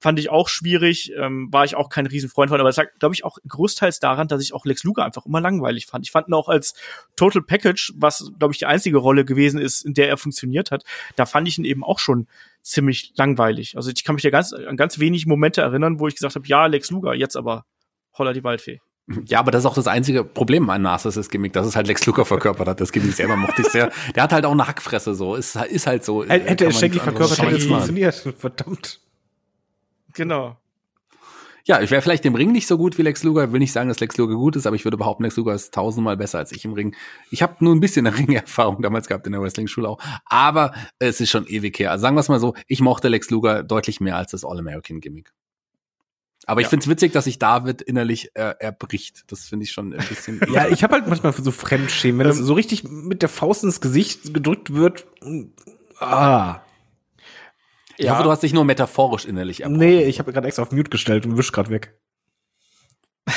fand 0.00 0.18
ich 0.18 0.30
auch 0.30 0.48
schwierig, 0.48 1.12
ähm, 1.16 1.48
war 1.50 1.64
ich 1.64 1.74
auch 1.74 1.88
kein 1.88 2.06
Riesenfreund 2.06 2.50
von, 2.50 2.60
aber 2.60 2.68
das 2.68 2.76
lag, 2.76 2.86
glaube 2.98 3.14
ich, 3.14 3.24
auch 3.24 3.38
großteils 3.46 4.00
daran, 4.00 4.28
dass 4.28 4.42
ich 4.42 4.54
auch 4.54 4.64
Lex 4.64 4.84
Luger 4.84 5.04
einfach 5.04 5.26
immer 5.26 5.40
langweilig 5.40 5.86
fand. 5.86 6.06
Ich 6.06 6.12
fand 6.12 6.28
ihn 6.28 6.34
auch 6.34 6.48
als 6.48 6.74
Total 7.16 7.42
Package, 7.42 7.92
was, 7.96 8.30
glaube 8.38 8.52
ich, 8.52 8.58
die 8.58 8.66
einzige 8.66 8.98
Rolle 8.98 9.24
gewesen 9.24 9.60
ist, 9.60 9.84
in 9.84 9.94
der 9.94 10.08
er 10.08 10.16
funktioniert 10.16 10.70
hat, 10.70 10.84
da 11.16 11.26
fand 11.26 11.48
ich 11.48 11.58
ihn 11.58 11.64
eben 11.64 11.84
auch 11.84 11.98
schon 11.98 12.26
ziemlich 12.68 13.12
langweilig. 13.16 13.76
Also 13.76 13.90
ich 13.90 14.04
kann 14.04 14.14
mich 14.14 14.22
da 14.22 14.30
ganz, 14.30 14.52
an 14.52 14.76
ganz 14.76 14.98
wenig 14.98 15.26
Momente 15.26 15.60
erinnern, 15.60 15.98
wo 16.00 16.08
ich 16.08 16.14
gesagt 16.14 16.34
habe, 16.34 16.46
ja, 16.46 16.66
Lex 16.66 16.90
Luger, 16.90 17.14
jetzt 17.14 17.36
aber 17.36 17.64
Holla 18.16 18.32
die 18.32 18.44
Waldfee. 18.44 18.80
Ja, 19.24 19.38
aber 19.38 19.50
das 19.50 19.62
ist 19.62 19.66
auch 19.66 19.74
das 19.74 19.86
einzige 19.86 20.22
Problem 20.22 20.68
an 20.68 20.82
Narcissus-Gimmick, 20.82 21.54
dass 21.54 21.66
es 21.66 21.76
halt 21.76 21.86
Lex 21.86 22.04
Luger 22.04 22.26
verkörpert 22.26 22.68
hat. 22.68 22.80
Das 22.80 22.92
Gimmick 22.92 23.14
selber 23.14 23.36
mochte 23.36 23.62
ich 23.62 23.68
sehr. 23.68 23.90
Der 24.14 24.24
hat 24.24 24.32
halt 24.34 24.44
auch 24.44 24.52
eine 24.52 24.68
Hackfresse, 24.68 25.14
so. 25.14 25.34
Ist, 25.34 25.56
ist 25.56 25.86
halt 25.86 26.04
so. 26.04 26.24
Hätte 26.24 26.66
er 26.66 26.72
Shaggy 26.72 26.98
verkörpert, 26.98 27.40
hätte 27.40 27.56
es 27.56 27.64
funktioniert. 27.64 28.14
Verdammt. 28.36 29.00
Genau. 30.12 30.58
Ja, 31.68 31.82
ich 31.82 31.90
wäre 31.90 32.00
vielleicht 32.00 32.24
im 32.24 32.34
Ring 32.34 32.50
nicht 32.50 32.66
so 32.66 32.78
gut 32.78 32.96
wie 32.96 33.02
Lex 33.02 33.22
Luger. 33.24 33.44
Ich 33.44 33.52
will 33.52 33.58
nicht 33.58 33.72
sagen, 33.72 33.90
dass 33.90 34.00
Lex 34.00 34.16
Luger 34.16 34.36
gut 34.36 34.56
ist, 34.56 34.66
aber 34.66 34.74
ich 34.74 34.84
würde 34.84 34.96
behaupten, 34.96 35.22
Lex 35.24 35.36
Luger 35.36 35.52
ist 35.52 35.74
tausendmal 35.74 36.16
besser 36.16 36.38
als 36.38 36.50
ich 36.50 36.64
im 36.64 36.72
Ring. 36.72 36.96
Ich 37.30 37.42
habe 37.42 37.56
nur 37.62 37.74
ein 37.74 37.80
bisschen 37.80 38.06
eine 38.06 38.16
Ringerfahrung 38.18 38.80
damals 38.80 39.06
gehabt 39.06 39.26
in 39.26 39.32
der 39.32 39.42
Wrestling-Schule 39.42 39.86
auch. 39.86 39.98
Aber 40.24 40.72
es 40.98 41.20
ist 41.20 41.28
schon 41.28 41.46
ewig 41.46 41.78
her. 41.78 41.90
Also 41.90 42.00
sagen 42.02 42.16
wir 42.16 42.20
es 42.20 42.30
mal 42.30 42.40
so, 42.40 42.54
ich 42.68 42.80
mochte 42.80 43.08
Lex 43.08 43.28
Luger 43.28 43.62
deutlich 43.62 44.00
mehr 44.00 44.16
als 44.16 44.30
das 44.30 44.46
All-American-Gimmick. 44.46 45.30
Aber 46.46 46.62
ich 46.62 46.64
Ja. 46.66 46.70
find's 46.70 46.88
witzig, 46.88 47.12
dass 47.12 47.24
sich 47.24 47.38
David 47.38 47.82
innerlich 47.82 48.30
äh, 48.34 48.54
erbricht. 48.58 49.24
Das 49.26 49.44
finde 49.44 49.64
ich 49.64 49.72
schon 49.72 49.92
ein 49.92 50.08
bisschen. 50.08 50.40
Ja, 50.50 50.68
ich 50.68 50.82
habe 50.82 50.94
halt 50.94 51.06
manchmal 51.06 51.34
so 51.34 51.50
Fremdschämen, 51.50 52.20
wenn 52.20 52.28
das 52.28 52.38
Ähm. 52.38 52.44
so 52.46 52.54
richtig 52.54 52.84
mit 52.84 53.20
der 53.20 53.28
Faust 53.28 53.64
ins 53.64 53.82
Gesicht 53.82 54.32
gedrückt 54.32 54.72
wird. 54.72 55.04
Ah. 56.00 56.62
Ich 57.98 58.10
hoffe, 58.10 58.22
du 58.22 58.30
hast 58.30 58.42
dich 58.42 58.52
nur 58.52 58.64
metaphorisch 58.64 59.24
innerlich 59.24 59.62
erbrochen. 59.62 59.80
Nee, 59.80 60.04
ich 60.04 60.18
habe 60.18 60.32
gerade 60.32 60.46
extra 60.46 60.62
auf 60.62 60.72
Mute 60.72 60.90
gestellt 60.90 61.26
und 61.26 61.36
wisch 61.36 61.52
gerade 61.52 61.70
weg. 61.70 61.94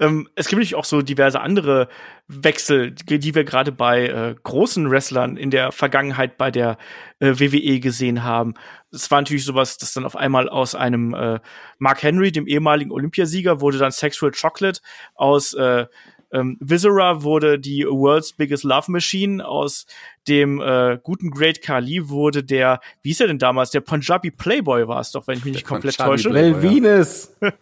Ähm, 0.00 0.28
es 0.34 0.48
gibt 0.48 0.58
natürlich 0.58 0.74
auch 0.74 0.84
so 0.84 1.00
diverse 1.00 1.40
andere 1.40 1.88
Wechsel, 2.26 2.90
die 2.90 3.20
die 3.20 3.34
wir 3.34 3.44
gerade 3.44 3.70
bei 3.70 4.06
äh, 4.06 4.34
großen 4.42 4.90
Wrestlern 4.90 5.36
in 5.36 5.50
der 5.50 5.70
Vergangenheit 5.70 6.38
bei 6.38 6.50
der 6.50 6.76
äh, 7.20 7.38
WWE 7.38 7.78
gesehen 7.78 8.24
haben. 8.24 8.54
Es 8.90 9.10
war 9.10 9.20
natürlich 9.20 9.44
sowas, 9.44 9.78
dass 9.78 9.92
dann 9.92 10.04
auf 10.04 10.16
einmal 10.16 10.48
aus 10.48 10.74
einem 10.74 11.14
äh, 11.14 11.38
Mark 11.78 12.02
Henry, 12.02 12.32
dem 12.32 12.48
ehemaligen 12.48 12.90
Olympiasieger, 12.90 13.60
wurde 13.60 13.78
dann 13.78 13.92
Sexual 13.92 14.32
Chocolate. 14.32 14.80
Aus 15.14 15.54
äh, 15.54 15.86
ähm, 16.32 16.56
Viscera 16.60 17.22
wurde 17.22 17.58
die 17.58 17.84
World's 17.84 18.32
Biggest 18.32 18.64
Love 18.64 18.90
Machine. 18.90 19.46
Aus 19.46 19.86
dem 20.28 20.60
äh, 20.60 20.98
guten 21.02 21.30
Great 21.30 21.62
Khali 21.62 22.08
wurde 22.08 22.42
der, 22.42 22.80
wie 23.02 23.10
hieß 23.10 23.20
er 23.20 23.26
denn 23.28 23.38
damals? 23.38 23.70
Der 23.70 23.80
Punjabi 23.80 24.30
Playboy 24.30 24.88
war 24.88 25.00
es 25.00 25.12
doch, 25.12 25.26
wenn 25.26 25.38
ich 25.38 25.44
mich 25.44 25.54
nicht 25.54 25.66
komplett 25.66 25.96
Punjabi 25.96 26.16
täusche. 26.16 26.30
Playboy. 26.30 26.62
Well, 26.62 26.70
Venus. 26.70 27.36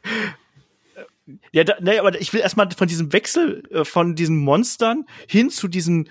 Ja, 1.53 1.63
da, 1.63 1.77
nee, 1.81 1.97
aber 1.97 2.21
ich 2.21 2.33
will 2.33 2.41
erstmal 2.41 2.69
von 2.77 2.89
diesem 2.89 3.13
Wechsel 3.13 3.63
äh, 3.71 3.85
von 3.85 4.17
diesen 4.17 4.37
Monstern 4.37 5.07
hin 5.29 5.49
zu 5.51 5.69
diesen 5.69 6.11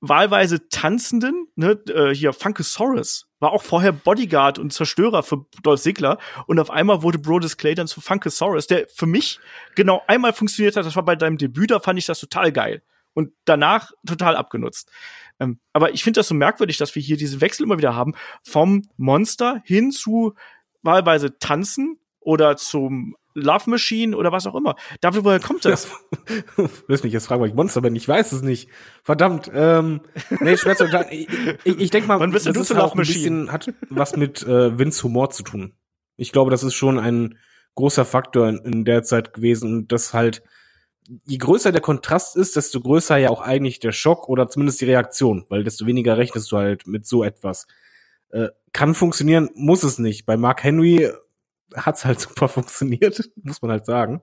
wahlweise 0.00 0.68
tanzenden, 0.68 1.46
ne, 1.54 1.80
äh, 1.88 2.14
hier 2.14 2.34
Funkosaurus 2.34 3.31
war 3.42 3.52
auch 3.52 3.62
vorher 3.62 3.90
Bodyguard 3.90 4.60
und 4.60 4.72
Zerstörer 4.72 5.24
für 5.24 5.44
Dolph 5.64 5.80
Ziggler. 5.80 6.18
Und 6.46 6.60
auf 6.60 6.70
einmal 6.70 7.02
wurde 7.02 7.18
Brodus 7.18 7.56
Clay 7.56 7.74
dann 7.74 7.88
zu 7.88 8.00
Funkosaurus, 8.00 8.68
der 8.68 8.86
für 8.86 9.06
mich 9.06 9.40
genau 9.74 10.00
einmal 10.06 10.32
funktioniert 10.32 10.76
hat, 10.76 10.86
das 10.86 10.94
war 10.94 11.04
bei 11.04 11.16
deinem 11.16 11.38
Debüt, 11.38 11.72
da 11.72 11.80
fand 11.80 11.98
ich 11.98 12.06
das 12.06 12.20
total 12.20 12.52
geil. 12.52 12.82
Und 13.14 13.32
danach 13.44 13.90
total 14.06 14.36
abgenutzt. 14.36 14.90
Ähm, 15.40 15.58
aber 15.72 15.92
ich 15.92 16.04
finde 16.04 16.20
das 16.20 16.28
so 16.28 16.34
merkwürdig, 16.34 16.78
dass 16.78 16.94
wir 16.94 17.02
hier 17.02 17.16
diesen 17.16 17.40
Wechsel 17.40 17.64
immer 17.64 17.78
wieder 17.78 17.96
haben. 17.96 18.14
Vom 18.44 18.88
Monster 18.96 19.60
hin 19.64 19.90
zu 19.90 20.34
wahlweise 20.82 21.38
tanzen 21.38 21.98
oder 22.20 22.56
zum 22.56 23.16
Love 23.34 23.70
Machine 23.70 24.16
oder 24.16 24.32
was 24.32 24.46
auch 24.46 24.54
immer. 24.54 24.76
David, 25.00 25.24
woher 25.24 25.40
kommt 25.40 25.64
das? 25.64 25.88
Willst 26.86 27.04
mich 27.04 27.12
jetzt 27.12 27.26
fragen, 27.26 27.40
weil 27.40 27.48
ich 27.48 27.54
Monster 27.54 27.80
bin? 27.80 27.96
Ich 27.96 28.06
weiß 28.06 28.32
es 28.32 28.42
nicht. 28.42 28.68
Verdammt. 29.02 29.50
Ähm, 29.54 30.00
nee, 30.40 30.56
schwer 30.56 30.76
zu 30.76 30.86
sagen. 30.88 31.08
Ich, 31.10 31.28
ich, 31.64 31.78
ich 31.78 31.90
denke 31.90 32.08
mal, 32.08 32.20
Wann 32.20 32.32
bist 32.32 32.46
das 32.46 32.54
du 32.54 32.60
ist 32.60 32.70
Love 32.70 32.92
ein 32.92 32.98
Machine? 32.98 33.14
bisschen, 33.42 33.52
hat 33.52 33.72
was 33.90 34.16
mit 34.16 34.42
äh, 34.42 34.78
Vince 34.78 35.02
Humor 35.04 35.30
zu 35.30 35.42
tun. 35.42 35.74
Ich 36.16 36.32
glaube, 36.32 36.50
das 36.50 36.62
ist 36.62 36.74
schon 36.74 36.98
ein 36.98 37.38
großer 37.74 38.04
Faktor 38.04 38.48
in, 38.48 38.58
in 38.58 38.84
der 38.84 39.02
Zeit 39.02 39.32
gewesen 39.32 39.72
und 39.72 39.92
das 39.92 40.12
halt, 40.12 40.42
je 41.26 41.38
größer 41.38 41.72
der 41.72 41.80
Kontrast 41.80 42.36
ist, 42.36 42.56
desto 42.56 42.80
größer 42.80 43.16
ja 43.16 43.30
auch 43.30 43.40
eigentlich 43.40 43.80
der 43.80 43.92
Schock 43.92 44.28
oder 44.28 44.48
zumindest 44.48 44.80
die 44.80 44.86
Reaktion, 44.86 45.46
weil 45.48 45.64
desto 45.64 45.86
weniger 45.86 46.18
rechnest 46.18 46.52
du 46.52 46.58
halt 46.58 46.86
mit 46.86 47.06
so 47.06 47.24
etwas. 47.24 47.66
Äh, 48.30 48.48
kann 48.72 48.94
funktionieren, 48.94 49.50
muss 49.54 49.82
es 49.82 49.98
nicht. 49.98 50.26
Bei 50.26 50.36
Mark 50.36 50.62
Henry 50.64 51.10
hat's 51.76 52.04
halt 52.04 52.20
super 52.20 52.48
funktioniert, 52.48 53.30
muss 53.42 53.62
man 53.62 53.70
halt 53.70 53.86
sagen. 53.86 54.22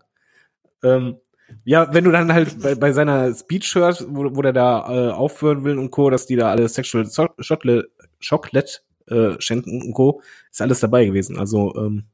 Ähm, 0.84 1.18
ja, 1.64 1.93
wenn 1.93 2.04
du 2.04 2.12
dann 2.12 2.32
halt 2.32 2.62
bei, 2.62 2.76
bei 2.76 2.91
seiner 2.91 3.34
Speech 3.34 3.76
hörst, 3.76 4.06
wo, 4.08 4.36
wo 4.36 4.41
der 4.41 4.54
da 4.54 5.10
äh, 5.10 5.12
aufhören 5.12 5.64
will 5.64 5.78
und 5.78 5.91
Co., 5.91 6.10
dass 6.10 6.26
die 6.26 6.36
da 6.36 6.52
alle 6.52 6.68
Sexual 6.70 7.06
Chocolate, 7.06 7.89
Chocolate 8.28 8.80
äh, 9.08 9.39
schenken 9.39 9.82
und 9.82 9.93
Co., 9.93 10.22
ist 10.52 10.62
alles 10.62 10.80
dabei 10.80 11.06
gewesen. 11.06 11.39
Also, 11.39 11.74
ähm, 11.76 12.06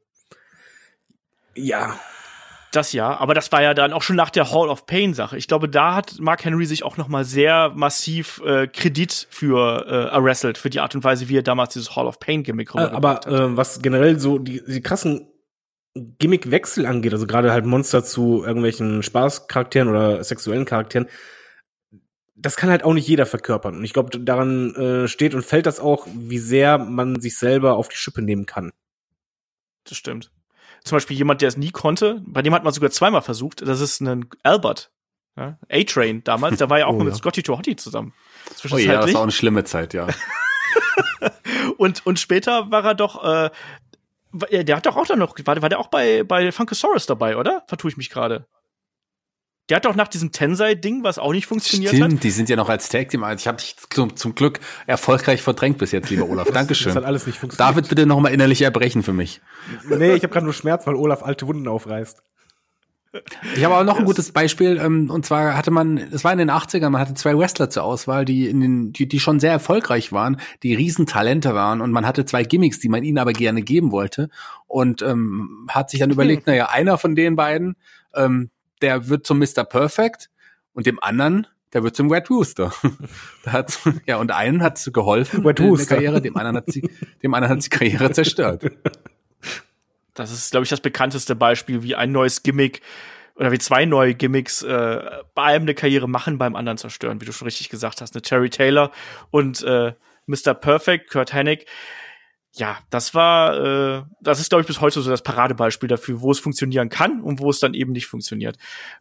ja. 1.56 2.00
Das 2.76 2.92
ja, 2.92 3.18
aber 3.18 3.34
das 3.34 3.54
war 3.54 3.62
ja 3.62 3.74
dann 3.74 3.94
auch 3.94 4.02
schon 4.02 4.18
nach 4.18 4.30
der 4.30 4.52
Hall 4.52 4.68
of 4.68 4.86
Pain 4.86 5.14
Sache. 5.14 5.38
Ich 5.38 5.48
glaube, 5.48 5.70
da 5.70 5.96
hat 5.96 6.20
Mark 6.20 6.44
Henry 6.44 6.66
sich 6.66 6.84
auch 6.84 6.98
noch 6.98 7.08
mal 7.08 7.24
sehr 7.24 7.72
massiv 7.74 8.42
äh, 8.46 8.68
Kredit 8.68 9.28
für 9.30 9.86
äh, 9.88 10.14
erwrestelt, 10.14 10.58
für 10.58 10.70
die 10.70 10.82
Art 10.82 10.94
und 10.94 11.06
Weise, 11.06 11.30
wie 11.30 11.38
er 11.38 11.42
damals 11.42 11.74
dieses 11.74 11.96
Hall 11.96 12.06
of 12.06 12.20
Pain 12.20 12.44
Gimmick 12.44 12.76
Äh, 12.76 12.80
aber 12.80 13.26
äh, 13.28 13.56
was 13.56 13.82
generell 13.82 14.20
so 14.20 14.40
die, 14.40 14.62
die 14.68 14.82
krassen 14.82 15.28
Gimmickwechsel 15.94 16.86
angeht, 16.86 17.14
also 17.14 17.26
gerade 17.26 17.54
halt 17.54 17.66
Monster 17.66 18.04
zu 18.04 18.44
irgendwelchen 18.44 19.02
Spaßcharakteren 19.04 19.88
oder 19.88 20.22
sexuellen 20.26 20.66
Charakteren, 20.66 21.08
das 22.36 22.58
kann 22.58 22.70
halt 22.70 22.84
auch 22.84 22.94
nicht 22.94 23.08
jeder 23.08 23.26
verkörpern. 23.26 23.78
Und 23.78 23.86
ich 23.86 23.94
glaube, 23.94 24.20
daran 24.20 24.76
äh, 24.76 25.08
steht 25.08 25.34
und 25.34 25.46
fällt 25.46 25.66
das 25.66 25.80
auch, 25.80 26.08
wie 26.14 26.40
sehr 26.40 26.78
man 26.78 27.22
sich 27.22 27.38
selber 27.38 27.78
auf 27.78 27.88
die 27.88 27.96
Schippe 27.96 28.22
nehmen 28.22 28.46
kann. 28.46 28.74
das 29.86 29.98
stimmt. 29.98 30.35
Zum 30.86 30.96
Beispiel 30.98 31.18
jemand, 31.18 31.42
der 31.42 31.50
es 31.50 31.58
nie 31.58 31.72
konnte, 31.72 32.22
bei 32.26 32.44
dem 32.44 32.54
hat 32.54 32.64
man 32.64 32.72
sogar 32.72 32.92
zweimal 32.92 33.24
versucht. 33.24 33.68
Das 33.68 33.82
ist 33.82 34.02
ein 34.02 34.30
Albert. 34.44 34.92
Ja? 35.36 35.58
A-Train 35.70 36.24
damals, 36.24 36.60
der 36.60 36.70
war 36.70 36.80
ja 36.80 36.86
auch 36.88 36.94
Oh, 36.94 37.00
mit 37.00 37.10
ja. 37.10 37.16
Scotty 37.16 37.42
Tohotti 37.44 37.76
zusammen. 37.76 38.14
Oh 38.72 38.78
ja, 38.78 39.02
das 39.02 39.14
war 39.14 39.22
auch 39.22 39.24
eine 39.24 39.32
schlimme 39.32 39.64
Zeit, 39.64 39.96
ja. 39.96 40.08
und, 41.78 42.06
und 42.06 42.20
später 42.20 42.70
war 42.72 42.86
er 42.86 42.94
doch, 42.96 43.24
äh, 43.24 43.50
der 44.64 44.78
hat 44.78 44.86
doch 44.86 44.96
auch 44.96 45.08
dann 45.08 45.20
noch, 45.20 45.36
war, 45.44 45.62
war 45.62 45.70
der 45.70 45.80
auch 45.80 45.88
bei, 45.88 46.24
bei 46.24 46.52
Funkosaurus 46.52 47.08
dabei, 47.08 47.38
oder? 47.38 47.64
Vertue 47.68 47.90
ich 47.90 47.98
mich 47.98 48.10
gerade. 48.12 48.46
Der 49.70 49.78
hat 49.78 49.86
doch 49.86 49.96
nach 49.96 50.08
diesem 50.08 50.32
Tensei-Ding, 50.32 51.04
was 51.04 51.18
auch 51.18 51.32
nicht 51.32 51.48
funktioniert 51.48 51.94
hat. 51.94 51.98
Stimmt, 51.98 52.24
die 52.24 52.30
sind 52.30 52.50
ja 52.50 52.56
noch 52.56 52.70
als 52.70 52.88
Tag 52.90 53.10
Team. 53.10 53.26
Ich 53.36 53.48
habe 53.48 53.58
dich 53.58 53.76
zum, 53.90 54.16
zum 54.16 54.36
Glück 54.36 54.60
erfolgreich 54.86 55.42
verdrängt 55.42 55.80
bis 55.80 55.92
jetzt, 55.92 56.10
lieber 56.10 56.30
Olaf. 56.30 56.46
Das 56.46 56.54
Dankeschön. 56.54 56.94
hat 56.94 57.04
alles 57.04 57.26
nicht 57.26 57.40
funktioniert. 57.40 57.76
David, 57.76 57.90
bitte 57.90 58.06
noch 58.06 58.20
mal 58.20 58.30
innerlich 58.30 58.62
erbrechen 58.62 59.02
für 59.02 59.14
mich. 59.14 59.42
Nee, 59.90 60.14
ich 60.14 60.24
habe 60.24 60.30
gerade 60.30 60.46
nur 60.46 60.54
Schmerz, 60.54 60.86
weil 60.86 60.96
Olaf 60.96 61.24
alte 61.24 61.48
Wunden 61.48 61.68
aufreißt. 61.68 62.22
Ich 63.56 63.64
habe 63.64 63.76
aber 63.76 63.84
noch 63.84 63.98
ein 63.98 64.06
gutes 64.06 64.32
Beispiel, 64.32 64.78
ähm, 64.78 65.10
und 65.10 65.26
zwar 65.26 65.56
hatte 65.56 65.72
man, 65.72 65.98
es 65.98 66.24
war 66.24 66.32
in 66.32 66.38
den 66.38 66.52
80ern, 66.52 66.90
man 66.90 67.02
hatte 67.02 67.14
zwei 67.14 67.38
Wrestler 67.38 67.70
zur 67.70 67.84
Auswahl, 67.84 68.26
die 68.26 68.48
in 68.48 68.60
den, 68.60 68.94
die, 68.94 69.08
die 69.08 69.20
schon 69.20 69.40
sehr 69.40 69.52
erfolgreich 69.52 70.12
waren, 70.12 70.38
die 70.64 70.76
Riesentalente 70.76 71.54
waren 71.54 71.82
und 71.82 71.92
man 71.92 72.06
hatte 72.06 72.26
zwei 72.26 72.44
Gimmicks, 72.44 72.80
die 72.80 72.90
man 72.90 73.04
ihnen 73.04 73.18
aber 73.18 73.34
gerne 73.34 73.62
geben 73.62 73.92
wollte 73.92 74.30
und 74.68 75.02
ähm, 75.02 75.68
hat 75.70 75.90
sich 75.90 76.00
dann 76.00 76.12
überlegt, 76.12 76.48
naja, 76.48 76.68
einer 76.70 76.98
von 76.98 77.16
den 77.16 77.36
beiden, 77.36 77.76
ähm, 78.14 78.50
der 78.82 79.10
wird 79.10 79.26
zum 79.26 79.40
Mr. 79.40 79.64
Perfect 79.64 80.30
und 80.74 80.86
dem 80.86 81.02
anderen, 81.02 81.48
der 81.74 81.84
wird 81.84 81.96
zum 81.96 82.12
Red 82.12 82.30
Rooster. 82.30 82.74
da 83.44 83.52
hat, 83.52 83.78
ja, 84.06 84.18
und 84.18 84.32
einen 84.32 84.62
hat 84.62 84.82
geholfen 84.94 85.46
Red 85.46 85.60
in 85.60 85.66
der 85.66 85.72
Rooster. 85.72 85.96
Karriere, 85.96 86.22
dem 86.22 86.36
anderen 86.38 86.58
hat 86.58 86.72
sie, 86.72 86.90
dem 87.24 87.34
anderen 87.34 87.58
hat 87.58 87.64
sie 87.64 87.70
Karriere 87.70 88.12
zerstört. 88.12 88.64
Das 90.14 90.32
ist, 90.32 90.52
glaube 90.52 90.64
ich, 90.64 90.70
das 90.70 90.82
bekannteste 90.82 91.36
Beispiel, 91.36 91.84
wie 91.84 91.96
ein 91.96 92.12
neues 92.12 92.42
Gimmick 92.44 92.82
oder 93.36 93.52
wie 93.52 93.60
zwei 93.60 93.86
neue 93.86 94.16
Gimmicks 94.16 94.62
äh, 94.62 95.04
bei 95.34 95.44
einem 95.44 95.64
eine 95.64 95.76
Karriere 95.76 96.08
machen, 96.08 96.38
beim 96.38 96.56
anderen 96.56 96.78
zerstören, 96.78 97.20
wie 97.20 97.26
du 97.26 97.34
schon 97.34 97.48
richtig 97.48 97.70
gesagt 97.70 98.02
hast. 98.02 98.16
Eine 98.16 98.22
Terry 98.22 98.50
Taylor 98.50 98.92
und 99.30 99.62
äh, 99.64 99.94
Mr. 100.26 100.54
Perfect, 100.54 101.12
Kurt 101.12 101.34
Hennig. 101.34 101.66
Ja, 102.56 102.80
das 102.90 103.14
war, 103.14 103.98
äh, 104.00 104.04
das 104.22 104.40
ist, 104.40 104.50
glaube 104.50 104.62
ich, 104.62 104.68
bis 104.68 104.80
heute 104.80 105.02
so 105.02 105.10
das 105.10 105.24
Paradebeispiel 105.24 105.90
dafür, 105.90 106.22
wo 106.22 106.32
es 106.32 106.40
funktionieren 106.40 106.90
kann 106.90 107.22
und 107.22 107.40
wo 107.40 107.50
es 107.50 107.60
dann 107.60 107.74
eben 107.74 107.92
nicht 107.92 108.08
funktioniert. 108.08 108.58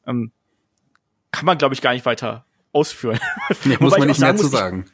Ähm, 0.07 0.32
kann 1.30 1.46
man, 1.46 1.59
glaube 1.59 1.74
ich, 1.74 1.80
gar 1.80 1.92
nicht 1.92 2.05
weiter 2.05 2.46
ausführen. 2.72 3.20
Nee, 3.64 3.76
muss 3.80 3.96
man 3.96 4.09
nicht 4.09 4.18
mehr 4.18 4.28
sagen 4.28 4.38
zu 4.38 4.48
sagen. 4.48 4.90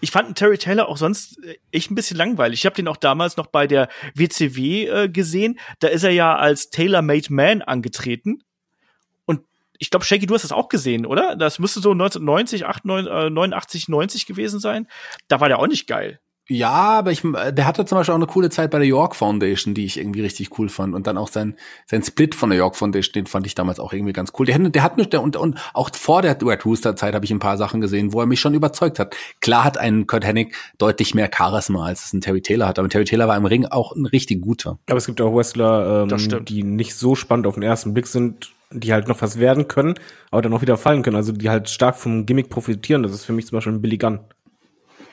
Ich 0.00 0.10
fand 0.10 0.36
Terry 0.36 0.58
Taylor 0.58 0.88
auch 0.88 0.96
sonst 0.96 1.42
äh, 1.44 1.58
echt 1.72 1.90
ein 1.90 1.96
bisschen 1.96 2.16
langweilig. 2.16 2.60
Ich 2.60 2.66
habe 2.66 2.76
den 2.76 2.88
auch 2.88 2.96
damals 2.96 3.36
noch 3.36 3.46
bei 3.46 3.66
der 3.66 3.88
WCW 4.14 4.86
äh, 4.86 5.08
gesehen. 5.08 5.58
Da 5.80 5.88
ist 5.88 6.04
er 6.04 6.10
ja 6.10 6.36
als 6.36 6.70
Tailor-Made 6.70 7.32
Man 7.32 7.62
angetreten. 7.62 8.44
Und 9.24 9.42
ich 9.78 9.90
glaube, 9.90 10.04
Shaggy, 10.04 10.26
du 10.26 10.34
hast 10.34 10.42
das 10.42 10.52
auch 10.52 10.68
gesehen, 10.68 11.06
oder? 11.06 11.34
Das 11.34 11.58
müsste 11.58 11.80
so 11.80 11.90
1990, 11.90 12.62
89, 12.62 13.12
äh, 13.12 13.30
89, 13.30 13.88
90 13.88 14.26
gewesen 14.26 14.60
sein. 14.60 14.86
Da 15.28 15.40
war 15.40 15.48
der 15.48 15.58
auch 15.58 15.66
nicht 15.66 15.86
geil. 15.86 16.20
Ja, 16.48 16.70
aber 16.70 17.10
ich, 17.10 17.22
der 17.22 17.66
hatte 17.66 17.84
zum 17.86 17.98
Beispiel 17.98 18.12
auch 18.12 18.18
eine 18.18 18.28
coole 18.28 18.50
Zeit 18.50 18.70
bei 18.70 18.78
der 18.78 18.86
York 18.86 19.16
Foundation, 19.16 19.74
die 19.74 19.84
ich 19.84 19.98
irgendwie 19.98 20.20
richtig 20.20 20.56
cool 20.58 20.68
fand. 20.68 20.94
Und 20.94 21.08
dann 21.08 21.18
auch 21.18 21.26
sein, 21.26 21.56
sein 21.86 22.04
Split 22.04 22.36
von 22.36 22.50
der 22.50 22.58
York 22.58 22.76
Foundation, 22.76 23.14
den 23.14 23.26
fand 23.26 23.46
ich 23.46 23.56
damals 23.56 23.80
auch 23.80 23.92
irgendwie 23.92 24.12
ganz 24.12 24.32
cool. 24.38 24.46
Der, 24.46 24.54
hat- 24.54 24.74
der 24.74 24.82
hat 24.84 24.96
mich, 24.96 25.08
der, 25.10 25.22
und, 25.22 25.36
und 25.36 25.58
auch 25.74 25.90
vor 25.94 26.22
der 26.22 26.40
Red 26.40 26.64
Rooster 26.64 26.94
Zeit 26.94 27.14
habe 27.16 27.24
ich 27.24 27.32
ein 27.32 27.40
paar 27.40 27.56
Sachen 27.56 27.80
gesehen, 27.80 28.12
wo 28.12 28.20
er 28.20 28.26
mich 28.26 28.38
schon 28.38 28.54
überzeugt 28.54 29.00
hat. 29.00 29.16
Klar 29.40 29.64
hat 29.64 29.76
ein 29.76 30.06
Kurt 30.06 30.24
Hennig 30.24 30.54
deutlich 30.78 31.14
mehr 31.16 31.28
Charisma, 31.36 31.84
als 31.86 32.04
es 32.06 32.12
ein 32.12 32.20
Terry 32.20 32.42
Taylor 32.42 32.68
hat. 32.68 32.78
Aber 32.78 32.88
Terry 32.88 33.04
Taylor 33.06 33.26
war 33.26 33.36
im 33.36 33.46
Ring 33.46 33.66
auch 33.66 33.96
ein 33.96 34.06
richtig 34.06 34.40
guter. 34.40 34.78
Aber 34.88 34.98
es 34.98 35.06
gibt 35.06 35.20
auch 35.20 35.34
Wrestler, 35.34 36.02
ähm, 36.04 36.08
die 36.44 36.62
nicht 36.62 36.94
so 36.94 37.16
spannend 37.16 37.48
auf 37.48 37.54
den 37.54 37.64
ersten 37.64 37.92
Blick 37.92 38.06
sind, 38.06 38.52
die 38.70 38.92
halt 38.92 39.08
noch 39.08 39.20
was 39.20 39.38
werden 39.40 39.66
können, 39.66 39.94
aber 40.30 40.42
dann 40.42 40.52
auch 40.52 40.62
wieder 40.62 40.76
fallen 40.76 41.02
können. 41.02 41.16
Also 41.16 41.32
die 41.32 41.50
halt 41.50 41.68
stark 41.70 41.96
vom 41.96 42.24
Gimmick 42.24 42.50
profitieren. 42.50 43.02
Das 43.02 43.12
ist 43.12 43.24
für 43.24 43.32
mich 43.32 43.46
zum 43.46 43.56
Beispiel 43.56 43.72
ein 43.72 43.80
Billy 43.82 43.98
Gunn. 43.98 44.20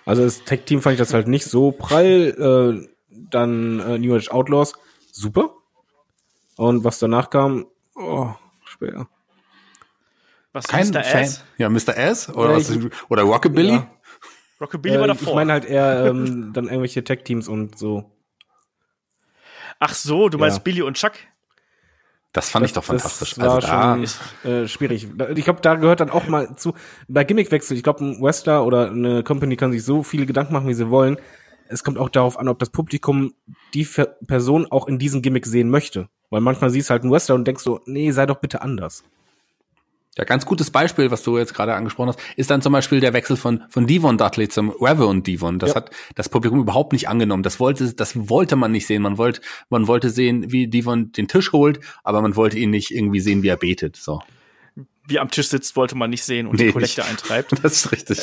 Also 0.05 0.23
das 0.23 0.43
Tag-Team 0.43 0.81
fand 0.81 0.93
ich 0.93 0.99
das 0.99 1.13
halt 1.13 1.27
nicht 1.27 1.45
so 1.45 1.71
prall. 1.71 2.83
Äh, 2.85 2.89
dann 3.09 3.79
äh, 3.79 3.97
New 3.99 4.15
Age 4.15 4.29
Outlaws, 4.31 4.73
super. 5.11 5.51
Und 6.57 6.83
was 6.83 6.99
danach 6.99 7.29
kam, 7.29 7.65
oh, 7.95 8.29
schwer. 8.65 9.07
Was 10.51 10.67
Kein 10.67 10.87
Mr. 10.89 11.03
Fan. 11.03 11.23
Ass? 11.23 11.43
Ja, 11.57 11.69
Mr. 11.69 11.95
S 11.97 12.29
oder, 12.29 12.51
Ja, 12.51 12.55
was, 12.57 12.69
ich- 12.69 12.89
oder 13.09 13.23
Rockabilly. 13.23 13.71
Ja. 13.73 13.89
Rockabilly 14.61 14.95
war 14.97 15.05
Äh, 15.05 15.07
davor. 15.07 15.27
ich 15.29 15.35
meine 15.35 15.53
halt 15.53 15.65
eher 15.65 16.05
ähm, 16.07 16.53
dann 16.53 16.65
irgendwelche 16.65 17.03
Tag-Teams 17.03 17.47
und 17.47 17.77
so. 17.77 18.11
Ach 19.79 19.93
so, 19.93 20.29
du 20.29 20.37
meinst 20.37 20.57
Ja. 20.57 20.63
Billy 20.63 20.81
und 20.81 20.95
Chuck? 20.97 21.13
Das 22.33 22.49
fand 22.49 22.63
das, 22.63 22.71
ich 22.71 22.73
doch 22.73 22.83
fantastisch. 22.83 23.35
Das 23.35 23.45
war 23.45 23.55
also 23.55 23.67
da, 23.67 24.07
schon 24.07 24.51
äh, 24.51 24.67
schwierig. 24.67 25.07
Ich 25.35 25.45
glaube, 25.45 25.61
da 25.61 25.75
gehört 25.75 25.99
dann 25.99 26.09
auch 26.09 26.27
mal 26.27 26.55
zu, 26.55 26.73
bei 27.07 27.23
Gimmickwechsel, 27.23 27.77
ich 27.77 27.83
glaube, 27.83 28.03
ein 28.03 28.21
Wrestler 28.21 28.65
oder 28.65 28.89
eine 28.89 29.23
Company 29.23 29.55
kann 29.55 29.71
sich 29.71 29.85
so 29.85 30.01
viele 30.01 30.25
Gedanken 30.25 30.51
machen, 30.53 30.67
wie 30.67 30.73
sie 30.73 30.89
wollen. 30.89 31.17
Es 31.69 31.83
kommt 31.83 31.99
auch 31.99 32.09
darauf 32.09 32.37
an, 32.37 32.49
ob 32.49 32.57
das 32.57 32.71
Publikum 32.71 33.33
die 33.75 33.87
Person 34.27 34.67
auch 34.69 34.87
in 34.87 34.97
diesem 34.97 35.21
Gimmick 35.21 35.45
sehen 35.45 35.69
möchte. 35.69 36.09
Weil 36.31 36.41
manchmal 36.41 36.71
siehst 36.71 36.89
du 36.89 36.91
halt 36.91 37.03
einen 37.03 37.11
Wrestler 37.11 37.35
und 37.35 37.45
denkst 37.45 37.63
so, 37.63 37.81
nee, 37.85 38.09
sei 38.11 38.25
doch 38.25 38.37
bitte 38.37 38.63
anders. 38.63 39.03
Ja, 40.17 40.25
ganz 40.25 40.45
gutes 40.45 40.69
Beispiel, 40.69 41.09
was 41.09 41.23
du 41.23 41.37
jetzt 41.39 41.55
gerade 41.55 41.73
angesprochen 41.73 42.09
hast, 42.09 42.19
ist 42.35 42.51
dann 42.51 42.61
zum 42.61 42.71
Beispiel 42.71 42.99
der 42.99 43.13
Wechsel 43.13 43.35
von, 43.35 43.63
von 43.69 43.87
Devon 43.87 44.17
Dudley 44.19 44.47
zum 44.47 44.69
Reverend 44.69 45.25
Devon. 45.25 45.57
Das 45.57 45.71
Ja. 45.71 45.77
hat 45.77 45.89
das 46.13 46.29
Publikum 46.29 46.59
überhaupt 46.59 46.93
nicht 46.93 47.09
angenommen. 47.09 47.41
Das 47.41 47.59
wollte, 47.59 47.93
das 47.95 48.29
wollte 48.29 48.55
man 48.55 48.71
nicht 48.71 48.85
sehen. 48.85 49.01
Man 49.01 49.17
wollte, 49.17 49.41
man 49.69 49.87
wollte 49.87 50.11
sehen, 50.11 50.51
wie 50.51 50.67
Devon 50.67 51.11
den 51.11 51.27
Tisch 51.27 51.51
holt, 51.51 51.79
aber 52.03 52.21
man 52.21 52.35
wollte 52.35 52.59
ihn 52.59 52.69
nicht 52.69 52.91
irgendwie 52.91 53.21
sehen, 53.21 53.41
wie 53.41 53.47
er 53.47 53.57
betet. 53.57 53.95
So. 53.95 54.21
Wie 55.07 55.19
am 55.19 55.29
Tisch 55.31 55.47
sitzt, 55.49 55.75
wollte 55.75 55.95
man 55.95 56.11
nicht 56.11 56.23
sehen 56.23 56.45
und 56.47 56.59
Nee, 56.59 56.67
die 56.67 56.71
Kollekte 56.73 57.03
eintreibt. 57.03 57.51
Das 57.63 57.73
ist 57.73 57.91
richtig. 57.91 58.21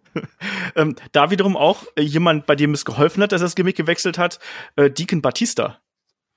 ähm, 0.76 0.96
da 1.12 1.30
wiederum 1.30 1.56
auch 1.56 1.84
äh, 1.96 2.02
jemand, 2.02 2.46
bei 2.46 2.56
dem 2.56 2.74
es 2.74 2.84
geholfen 2.84 3.22
hat, 3.22 3.32
dass 3.32 3.40
er 3.40 3.46
das 3.46 3.54
Gimmick 3.54 3.76
gewechselt 3.76 4.18
hat, 4.18 4.38
äh, 4.76 4.90
Deacon 4.90 5.22
Batista. 5.22 5.78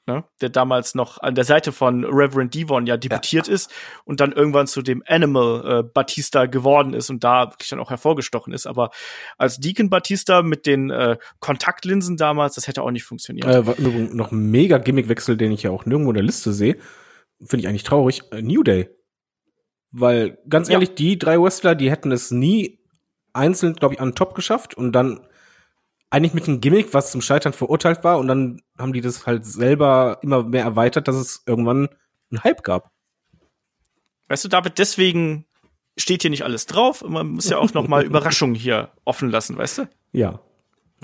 Ne? 0.07 0.23
Der 0.39 0.49
damals 0.49 0.93
noch 0.93 1.19
an 1.19 1.33
der 1.33 1.45
Seite 1.45 1.71
von 1.71 2.03
Reverend 2.05 2.53
Devon 2.53 2.85
ja 2.85 2.95
debütiert 2.95 3.47
ist 3.47 3.71
und 4.03 4.19
dann 4.19 4.33
irgendwann 4.33 4.67
zu 4.67 4.83
dem 4.83 5.01
Animal 5.07 5.79
äh, 5.79 5.83
Batista 5.83 6.45
geworden 6.45 6.93
ist 6.93 7.09
und 7.09 7.23
da 7.23 7.49
wirklich 7.51 7.69
dann 7.71 7.79
auch 7.79 7.89
hervorgestochen 7.89 8.53
ist. 8.53 8.67
Aber 8.67 8.91
als 9.39 9.59
Deacon 9.59 9.89
Batista 9.89 10.43
mit 10.43 10.67
den 10.67 10.91
äh, 10.91 11.17
Kontaktlinsen 11.39 12.17
damals, 12.17 12.53
das 12.53 12.67
hätte 12.67 12.83
auch 12.83 12.91
nicht 12.91 13.03
funktioniert. 13.03 13.47
Äh, 13.47 13.63
noch 13.81 14.31
ein 14.31 14.51
mega 14.51 14.77
Gimmickwechsel, 14.77 15.37
den 15.37 15.51
ich 15.51 15.63
ja 15.63 15.71
auch 15.71 15.85
nirgendwo 15.85 16.11
in 16.11 16.15
der 16.17 16.23
Liste 16.23 16.53
sehe. 16.53 16.77
Finde 17.43 17.61
ich 17.63 17.67
eigentlich 17.67 17.83
traurig. 17.83 18.21
Äh, 18.31 18.43
New 18.43 18.61
Day. 18.61 18.89
Weil, 19.89 20.37
ganz 20.47 20.67
Ja. 20.67 20.73
ehrlich, 20.73 20.93
die 20.93 21.17
drei 21.17 21.41
Wrestler, 21.41 21.73
die 21.73 21.89
hätten 21.89 22.11
es 22.11 22.29
nie 22.29 22.79
einzeln, 23.33 23.73
glaube 23.73 23.95
ich, 23.95 24.01
an 24.01 24.09
den 24.09 24.15
Top 24.15 24.35
geschafft 24.35 24.75
und 24.75 24.91
dann 24.91 25.25
eigentlich 26.15 26.33
mit 26.33 26.47
einem 26.47 26.61
Gimmick, 26.61 26.93
was 26.93 27.11
zum 27.11 27.21
Scheitern 27.21 27.51
verurteilt 27.51 28.05
war 28.05 28.19
und 28.19 28.29
dann 28.29 28.61
haben 28.79 28.93
die 28.93 29.01
das 29.01 29.27
halt 29.27 29.45
selber 29.45 30.19
immer 30.21 30.43
mehr 30.43 30.63
erweitert, 30.63 31.09
dass 31.09 31.17
es 31.17 31.43
irgendwann 31.45 31.89
einen 32.31 32.43
Hype 32.43 32.63
gab. 32.63 32.89
Weißt 34.29 34.45
du, 34.45 34.47
David, 34.47 34.79
deswegen 34.79 35.45
steht 35.97 36.21
hier 36.21 36.31
nicht 36.31 36.45
alles 36.45 36.67
drauf. 36.67 37.03
Man 37.05 37.27
muss 37.27 37.49
ja 37.49 37.57
auch 37.57 37.73
noch 37.73 37.89
mal 37.89 38.03
Überraschungen 38.05 38.55
hier 38.55 38.91
offen 39.03 39.29
lassen, 39.29 39.57
weißt 39.57 39.79
du? 39.79 39.89
Ja. 40.13 40.39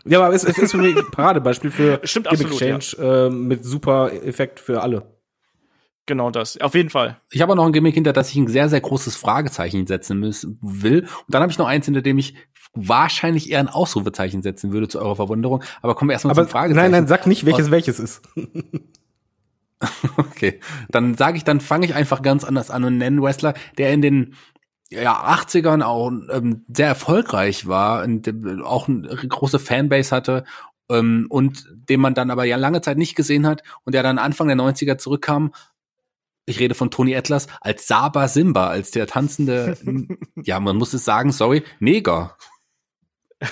Ja, 0.06 0.24
aber 0.24 0.34
es, 0.34 0.46
es 0.46 0.58
ist 0.58 0.72
für 0.72 0.78
mich 0.78 0.96
ein 0.96 1.12
Paradebeispiel 1.12 1.72
für 1.72 2.00
Stimmt 2.06 2.30
Gimmick 2.30 2.48
absolut, 2.48 2.62
ja. 2.62 2.80
Change 2.80 3.28
äh, 3.28 3.30
mit 3.30 3.66
super 3.66 4.14
Effekt 4.14 4.62
für 4.62 4.82
alle. 4.82 5.14
Genau 6.06 6.32
das. 6.32 6.60
Auf 6.62 6.74
jeden 6.74 6.90
Fall. 6.90 7.20
Ich 7.32 7.42
habe 7.42 7.52
auch 7.52 7.58
noch 7.58 7.66
ein 7.66 7.74
Gimmick, 7.74 7.96
hinter 7.96 8.14
das 8.14 8.32
ich 8.32 8.38
ein 8.38 8.48
sehr, 8.48 8.70
sehr 8.70 8.82
großes 8.82 9.18
Fragezeichen 9.18 9.86
setzen 9.88 10.20
müssen, 10.20 10.58
will. 10.62 11.02
Und 11.02 11.26
dann 11.28 11.42
habe 11.42 11.52
ich 11.52 11.58
noch 11.58 11.68
eins, 11.68 11.86
hinter 11.86 12.02
dem 12.02 12.18
ich 12.18 12.34
wahrscheinlich 12.74 13.52
eher 13.52 13.60
ein 13.60 13.68
Ausrufezeichen 13.68 14.42
setzen 14.42 14.72
würde, 14.72 14.88
zu 14.88 15.00
eurer 15.00 15.16
Verwunderung. 15.16 15.64
Aber 15.82 15.96
kommen 15.96 16.10
wir 16.10 16.14
erstmal 16.14 16.32
Aber 16.32 16.44
zum 16.44 16.52
Fragezeichen. 16.52 16.92
nein, 16.92 16.92
nein, 16.92 17.08
sag 17.08 17.28
nicht, 17.28 17.46
welches 17.46 17.72
welches 17.72 18.00
ist. 18.00 18.22
Okay, 20.16 20.60
dann 20.90 21.16
sage 21.16 21.38
ich, 21.38 21.44
dann 21.44 21.60
fange 21.60 21.88
ich 21.88 21.96
einfach 21.96 22.22
ganz 22.22 22.44
anders 22.44 22.70
an 22.70 22.84
und 22.84 23.00
nenne 23.00 23.20
Wrestler, 23.22 23.56
der 23.80 23.92
in 23.92 24.04
den 24.04 24.36
ja, 24.92 25.16
80ern 25.34 25.82
auch 25.82 26.12
ähm, 26.30 26.66
sehr 26.72 26.88
erfolgreich 26.88 27.66
war 27.66 28.04
und 28.04 28.32
auch 28.64 28.88
eine 28.88 29.08
große 29.08 29.58
Fanbase 29.58 30.16
hatte 30.16 30.44
ähm, 30.90 31.28
und 31.30 31.66
den 31.72 32.02
man 32.02 32.14
dann 32.14 32.30
aber 32.30 32.44
ja 32.44 32.58
lange 32.58 32.82
Zeit 32.82 32.98
nicht 32.98 33.16
gesehen 33.16 33.48
hat 33.48 33.64
und 33.86 33.94
der 33.96 34.04
dann 34.04 34.18
Anfang 34.18 34.48
der 34.48 34.58
90er 34.58 34.98
zurückkam. 34.98 35.54
Ich 36.46 36.60
rede 36.60 36.76
von 36.76 36.92
Tony 36.92 37.16
Atlas 37.16 37.48
als 37.62 37.88
Saba 37.88 38.28
Simba, 38.28 38.68
als 38.68 38.92
der 38.92 39.08
tanzende, 39.08 39.78
ja, 40.44 40.60
man 40.60 40.76
muss 40.76 40.94
es 40.94 41.06
sagen, 41.06 41.32
sorry, 41.32 41.64
Neger. 41.80 42.36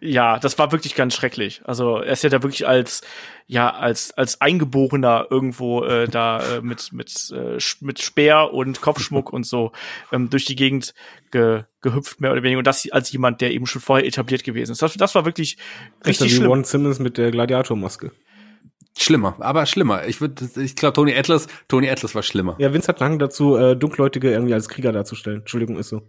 Ja, 0.00 0.38
das 0.38 0.58
war 0.58 0.72
wirklich 0.72 0.94
ganz 0.94 1.14
schrecklich. 1.14 1.60
Also 1.64 1.98
er 1.98 2.12
ist 2.12 2.22
ja 2.22 2.30
da 2.30 2.42
wirklich 2.42 2.66
als 2.66 3.02
ja 3.46 3.70
als 3.70 4.12
als 4.12 4.40
Eingeborener 4.40 5.26
irgendwo 5.30 5.84
äh, 5.84 6.08
da 6.08 6.56
äh, 6.56 6.60
mit 6.60 6.92
mit 6.92 7.32
äh, 7.34 7.58
mit 7.80 8.00
Speer 8.00 8.52
und 8.52 8.80
Kopfschmuck 8.80 9.32
und 9.32 9.44
so 9.44 9.72
ähm, 10.12 10.30
durch 10.30 10.44
die 10.44 10.56
Gegend 10.56 10.94
ge, 11.30 11.64
gehüpft 11.80 12.20
mehr 12.20 12.32
oder 12.32 12.42
weniger 12.42 12.58
und 12.58 12.66
das 12.66 12.90
als 12.90 13.12
jemand, 13.12 13.40
der 13.40 13.52
eben 13.52 13.66
schon 13.66 13.82
vorher 13.82 14.06
etabliert 14.06 14.44
gewesen 14.44 14.72
ist. 14.72 14.82
Das, 14.82 14.94
das 14.94 15.14
war 15.14 15.24
wirklich 15.24 15.56
Richtig 15.58 16.06
richtig 16.06 16.32
wie 16.32 16.36
schlimm. 16.36 16.50
Ron 16.50 16.64
Simmons 16.64 16.98
mit 16.98 17.18
der 17.18 17.30
Gladiatormaske. 17.30 18.12
Schlimmer, 18.96 19.36
aber 19.38 19.66
schlimmer. 19.66 20.06
Ich 20.08 20.20
würde, 20.20 20.48
ich 20.60 20.74
glaube, 20.74 20.94
Tony 20.94 21.14
Atlas, 21.14 21.46
Tony 21.68 21.88
Atlas 21.88 22.16
war 22.16 22.22
schlimmer. 22.24 22.56
Ja, 22.58 22.72
Vince 22.72 22.88
hat 22.88 22.98
lange 22.98 23.18
dazu, 23.18 23.56
äh, 23.56 23.76
Dunkelhäutige 23.76 24.32
irgendwie 24.32 24.54
als 24.54 24.68
Krieger 24.68 24.90
darzustellen. 24.90 25.40
Entschuldigung, 25.40 25.76
ist 25.76 25.90
so. 25.90 26.02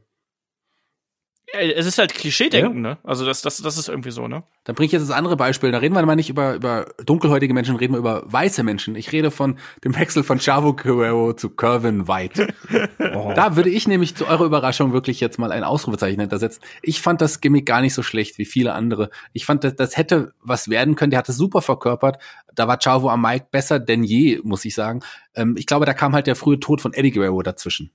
Ja, 1.54 1.60
Es 1.60 1.86
ist 1.86 1.98
halt 1.98 2.14
Klischee-Denken, 2.14 2.82
ne? 2.82 2.98
Also 3.04 3.26
das 3.26 3.42
das 3.42 3.58
das 3.58 3.78
ist 3.78 3.90
irgendwie 3.90 4.12
so, 4.12 4.28
ne? 4.28 4.44
Dann 4.66 4.76
bringe 4.76 4.88
ich 4.88 4.92
jetzt 4.92 5.10
das 5.10 5.16
andere 5.16 5.36
Beispiel. 5.36 5.72
Da 5.72 5.80
reden 5.80 5.96
wir 5.96 6.06
mal 6.06 6.16
nicht 6.16 6.30
über, 6.30 6.54
über 6.54 6.86
dunkelhäutige 7.04 7.54
Menschen, 7.54 7.76
reden 7.76 7.94
wir 7.94 8.00
über 8.00 8.24
weiße 8.26 8.64
Menschen. 8.64 8.96
Ich 8.96 9.12
rede 9.12 9.32
von 9.32 9.58
dem 9.84 9.98
Wechsel 9.98 10.24
von 10.24 10.40
Chavo 10.40 10.74
Guerrero 10.74 11.34
zu 11.34 11.50
Curvin 11.50 12.08
White. 12.08 12.54
Oh. 13.12 13.34
Da 13.36 13.56
würde 13.56 13.70
ich 13.70 13.88
nämlich 13.88 14.16
zu 14.16 14.28
eurer 14.28 14.46
Überraschung 14.46 14.94
wirklich 14.94 15.20
jetzt 15.20 15.40
mal 15.40 15.52
ein 15.52 15.64
Ausrufezeichen 15.64 16.20
hintersetzen. 16.20 16.62
Ich 16.84 17.02
fand 17.02 17.22
das 17.22 17.42
Gimmick 17.42 17.66
gar 17.66 17.82
nicht 17.82 17.94
so 17.94 18.04
schlecht 18.04 18.38
wie 18.38 18.46
viele 18.46 18.74
andere. 18.74 19.10
Ich 19.34 19.46
fand, 19.46 19.64
das, 19.64 19.76
das 19.76 19.98
hätte 19.98 20.34
was 20.42 20.70
werden 20.70 20.96
können. 20.96 21.10
Der 21.10 21.18
hat 21.18 21.30
es 21.30 21.38
super 21.38 21.62
verkörpert. 21.62 22.22
Da 22.54 22.68
war 22.68 22.78
Chavo 22.78 23.10
am 23.10 23.22
Mike 23.22 23.48
besser 23.52 23.80
denn 23.80 24.04
je, 24.04 24.42
muss 24.44 24.66
ich 24.66 24.76
sagen. 24.76 25.02
Ähm, 25.34 25.56
ich 25.58 25.66
glaube, 25.66 25.86
da 25.86 25.94
kam 25.94 26.14
halt 26.14 26.28
der 26.28 26.36
frühe 26.36 26.60
Tod 26.60 26.82
von 26.82 26.94
Eddie 26.94 27.12
Guerrero 27.12 27.42
dazwischen. 27.42 27.92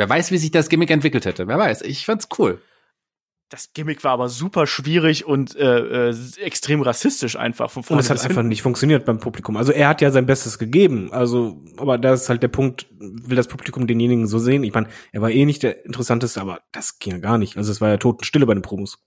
Wer 0.00 0.08
weiß, 0.08 0.30
wie 0.30 0.38
sich 0.38 0.50
das 0.50 0.70
Gimmick 0.70 0.90
entwickelt 0.90 1.26
hätte. 1.26 1.46
Wer 1.46 1.58
weiß. 1.58 1.82
Ich 1.82 2.06
fand's 2.06 2.26
cool. 2.38 2.62
Das 3.50 3.74
Gimmick 3.74 4.02
war 4.02 4.12
aber 4.12 4.30
super 4.30 4.66
schwierig 4.66 5.26
und 5.26 5.54
äh, 5.56 6.08
äh, 6.08 6.14
extrem 6.40 6.80
rassistisch 6.80 7.36
einfach 7.36 7.70
von 7.70 7.80
Und 7.82 7.86
vorne 7.86 8.00
es 8.00 8.08
hat 8.08 8.18
einfach 8.20 8.36
hinten. 8.36 8.48
nicht 8.48 8.62
funktioniert 8.62 9.04
beim 9.04 9.18
Publikum. 9.18 9.58
Also 9.58 9.72
er 9.72 9.88
hat 9.88 10.00
ja 10.00 10.10
sein 10.10 10.24
Bestes 10.24 10.58
gegeben. 10.58 11.12
Also, 11.12 11.62
aber 11.76 11.98
da 11.98 12.14
ist 12.14 12.30
halt 12.30 12.42
der 12.42 12.48
Punkt, 12.48 12.86
will 12.98 13.36
das 13.36 13.48
Publikum 13.48 13.86
denjenigen 13.86 14.26
so 14.26 14.38
sehen? 14.38 14.64
Ich 14.64 14.72
meine, 14.72 14.88
er 15.12 15.20
war 15.20 15.30
eh 15.30 15.44
nicht 15.44 15.62
der 15.62 15.84
interessanteste, 15.84 16.40
aber 16.40 16.60
das 16.72 16.98
ging 16.98 17.12
ja 17.12 17.18
gar 17.18 17.36
nicht. 17.36 17.58
Also 17.58 17.70
es 17.70 17.82
war 17.82 17.90
ja 17.90 17.98
Totenstille 17.98 18.46
bei 18.46 18.54
den 18.54 18.62
Promos. 18.62 19.04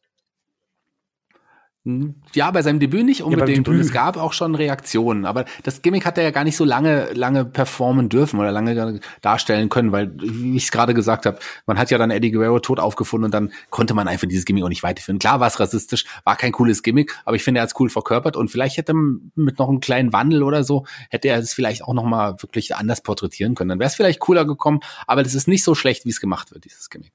Ja, 2.33 2.49
bei 2.51 2.61
seinem 2.61 2.79
Debüt 2.79 3.05
nicht 3.05 3.23
unbedingt. 3.23 3.67
Debüt. 3.67 3.67
Und 3.67 3.79
es 3.81 3.91
gab 3.91 4.15
auch 4.15 4.31
schon 4.31 4.55
Reaktionen. 4.55 5.25
Aber 5.25 5.43
das 5.63 5.81
Gimmick 5.81 6.05
hat 6.05 6.17
er 6.17 6.23
ja 6.23 6.31
gar 6.31 6.45
nicht 6.45 6.55
so 6.55 6.63
lange, 6.63 7.11
lange 7.11 7.43
performen 7.43 8.07
dürfen 8.07 8.39
oder 8.39 8.53
lange 8.53 9.01
darstellen 9.21 9.67
können, 9.67 9.91
weil, 9.91 10.13
wie 10.17 10.55
ich 10.55 10.63
es 10.63 10.71
gerade 10.71 10.93
gesagt 10.93 11.25
habe, 11.25 11.39
man 11.65 11.77
hat 11.77 11.91
ja 11.91 11.97
dann 11.97 12.09
Eddie 12.09 12.31
Guerrero 12.31 12.59
tot 12.61 12.79
aufgefunden 12.79 13.25
und 13.25 13.33
dann 13.33 13.51
konnte 13.69 13.93
man 13.93 14.07
einfach 14.07 14.29
dieses 14.29 14.45
Gimmick 14.45 14.63
auch 14.63 14.69
nicht 14.69 14.83
weiterführen. 14.83 15.19
Klar 15.19 15.41
war 15.41 15.47
es 15.47 15.59
rassistisch, 15.59 16.05
war 16.23 16.37
kein 16.37 16.53
cooles 16.53 16.83
Gimmick, 16.83 17.19
aber 17.25 17.35
ich 17.35 17.43
finde, 17.43 17.59
er 17.59 17.63
hat 17.63 17.71
es 17.71 17.79
cool 17.79 17.89
verkörpert 17.89 18.37
und 18.37 18.49
vielleicht 18.49 18.77
hätte 18.77 18.93
man 18.93 19.33
mit 19.35 19.59
noch 19.59 19.67
einem 19.67 19.81
kleinen 19.81 20.13
Wandel 20.13 20.43
oder 20.43 20.63
so, 20.63 20.85
hätte 21.09 21.27
er 21.27 21.39
es 21.39 21.53
vielleicht 21.53 21.83
auch 21.83 21.93
noch 21.93 22.05
mal 22.05 22.41
wirklich 22.41 22.77
anders 22.77 23.01
porträtieren 23.01 23.55
können. 23.55 23.67
Dann 23.67 23.79
wäre 23.79 23.89
es 23.89 23.95
vielleicht 23.95 24.21
cooler 24.21 24.45
gekommen, 24.45 24.79
aber 25.05 25.21
das 25.21 25.35
ist 25.35 25.49
nicht 25.49 25.65
so 25.65 25.75
schlecht, 25.75 26.05
wie 26.05 26.11
es 26.11 26.21
gemacht 26.21 26.53
wird, 26.53 26.63
dieses 26.63 26.89
Gimmick. 26.89 27.11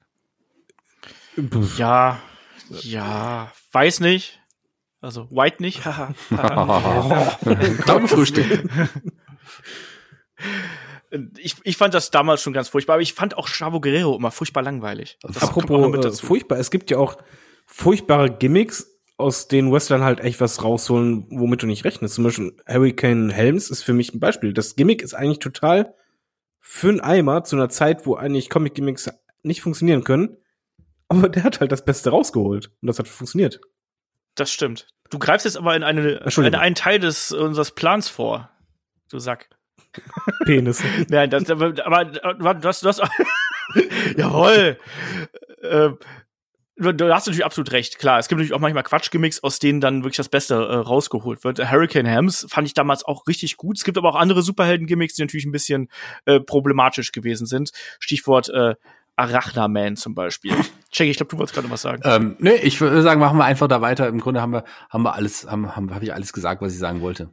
Ja, 1.77 2.19
ja, 2.81 3.51
weiß 3.71 4.01
nicht. 4.01 4.39
Also 5.01 5.29
White 5.31 5.61
nicht. 5.61 5.81
Glaubenfrühstück. 7.85 8.69
ich, 11.37 11.55
ich 11.63 11.77
fand 11.77 11.93
das 11.93 12.11
damals 12.11 12.41
schon 12.41 12.53
ganz 12.53 12.69
furchtbar, 12.69 12.95
aber 12.95 13.01
ich 13.01 13.13
fand 13.13 13.37
auch 13.37 13.47
Chavo 13.47 13.79
Guerrero 13.79 14.15
immer 14.15 14.31
furchtbar 14.31 14.61
langweilig. 14.61 15.17
Das 15.21 15.41
Apropos 15.41 15.89
mit 15.89 15.99
äh, 15.99 16.03
dazu. 16.03 16.25
furchtbar, 16.25 16.57
es 16.57 16.71
gibt 16.71 16.91
ja 16.91 16.97
auch 16.97 17.17
furchtbare 17.65 18.29
Gimmicks, 18.29 18.97
aus 19.17 19.47
denen 19.47 19.71
Wrestlern 19.71 20.03
halt 20.03 20.21
echt 20.21 20.39
was 20.39 20.63
rausholen, 20.63 21.27
womit 21.29 21.61
du 21.61 21.67
nicht 21.67 21.83
rechnest. 21.83 22.15
Zum 22.15 22.23
Beispiel 22.23 22.55
Hurricane 22.65 23.29
Helms 23.29 23.69
ist 23.69 23.83
für 23.83 23.93
mich 23.93 24.13
ein 24.13 24.19
Beispiel. 24.19 24.53
Das 24.53 24.75
Gimmick 24.75 25.01
ist 25.01 25.13
eigentlich 25.13 25.39
total 25.39 25.93
für 26.61 26.89
einen 26.89 27.01
Eimer 27.01 27.43
zu 27.43 27.55
einer 27.55 27.69
Zeit, 27.69 28.05
wo 28.05 28.15
eigentlich 28.15 28.49
Comic-Gimmicks 28.49 29.09
nicht 29.43 29.61
funktionieren 29.61 30.03
können. 30.03 30.37
Aber 31.09 31.27
der 31.27 31.43
hat 31.43 31.59
halt 31.59 31.71
das 31.71 31.83
Beste 31.83 32.11
rausgeholt. 32.11 32.71
Und 32.81 32.87
das 32.87 32.99
hat 32.99 33.07
funktioniert. 33.07 33.59
Das 34.35 34.51
stimmt. 34.51 34.87
Du 35.09 35.17
greifst 35.19 35.45
jetzt 35.45 35.57
aber 35.57 35.75
in 35.75 35.83
eine, 35.83 36.21
eine 36.23 36.59
einen 36.59 36.75
Teil 36.75 36.99
des 36.99 37.31
unseres 37.31 37.71
Plans 37.71 38.09
vor. 38.09 38.49
Du 39.09 39.19
Sack. 39.19 39.49
Penis. 40.45 40.83
Nein, 41.09 41.29
das, 41.29 41.49
aber, 41.49 41.73
aber 41.83 42.05
du 42.05 42.67
hast, 42.67 42.83
du 42.83 42.87
hast 42.87 43.01
Jawohl. 44.17 44.77
Äh, 45.61 45.89
du, 46.77 46.93
du 46.93 47.13
hast 47.13 47.25
natürlich 47.25 47.45
absolut 47.45 47.71
recht. 47.71 47.97
Klar, 47.97 48.19
es 48.19 48.27
gibt 48.27 48.37
natürlich 48.37 48.53
auch 48.53 48.59
manchmal 48.59 48.83
Quatschgimmicks, 48.83 49.41
aus 49.43 49.57
denen 49.57 49.81
dann 49.81 50.03
wirklich 50.03 50.17
das 50.17 50.29
Beste 50.29 50.55
äh, 50.55 50.75
rausgeholt 50.75 51.43
wird. 51.43 51.59
Hurricane 51.71 52.09
Hams 52.09 52.45
fand 52.49 52.67
ich 52.67 52.75
damals 52.75 53.03
auch 53.03 53.25
richtig 53.27 53.57
gut. 53.57 53.77
Es 53.77 53.83
gibt 53.83 53.97
aber 53.97 54.09
auch 54.09 54.15
andere 54.15 54.43
Superhelden-Gimmicks, 54.43 55.15
die 55.15 55.23
natürlich 55.23 55.45
ein 55.45 55.51
bisschen 55.51 55.89
äh, 56.25 56.39
problematisch 56.39 57.11
gewesen 57.11 57.47
sind. 57.47 57.71
Stichwort 57.99 58.49
äh, 58.49 58.75
Arachna-Man 59.19 59.95
zum 59.95 60.15
Beispiel. 60.15 60.53
Shaggy, 60.91 61.11
ich 61.11 61.17
glaube, 61.17 61.29
du 61.31 61.37
wolltest 61.37 61.53
gerade 61.53 61.69
was 61.69 61.81
sagen. 61.81 62.01
Ähm, 62.05 62.35
nee, 62.39 62.55
ich 62.55 62.79
würde 62.81 63.01
sagen, 63.01 63.19
machen 63.19 63.37
wir 63.37 63.45
einfach 63.45 63.67
da 63.67 63.81
weiter. 63.81 64.07
Im 64.07 64.19
Grunde 64.19 64.41
haben 64.41 64.53
wir, 64.53 64.63
haben 64.89 65.03
wir 65.03 65.13
alles, 65.13 65.45
haben, 65.49 65.75
haben, 65.75 65.93
habe 65.93 66.05
ich 66.05 66.13
alles 66.13 66.33
gesagt, 66.33 66.61
was 66.61 66.73
ich 66.73 66.79
sagen 66.79 67.01
wollte. 67.01 67.29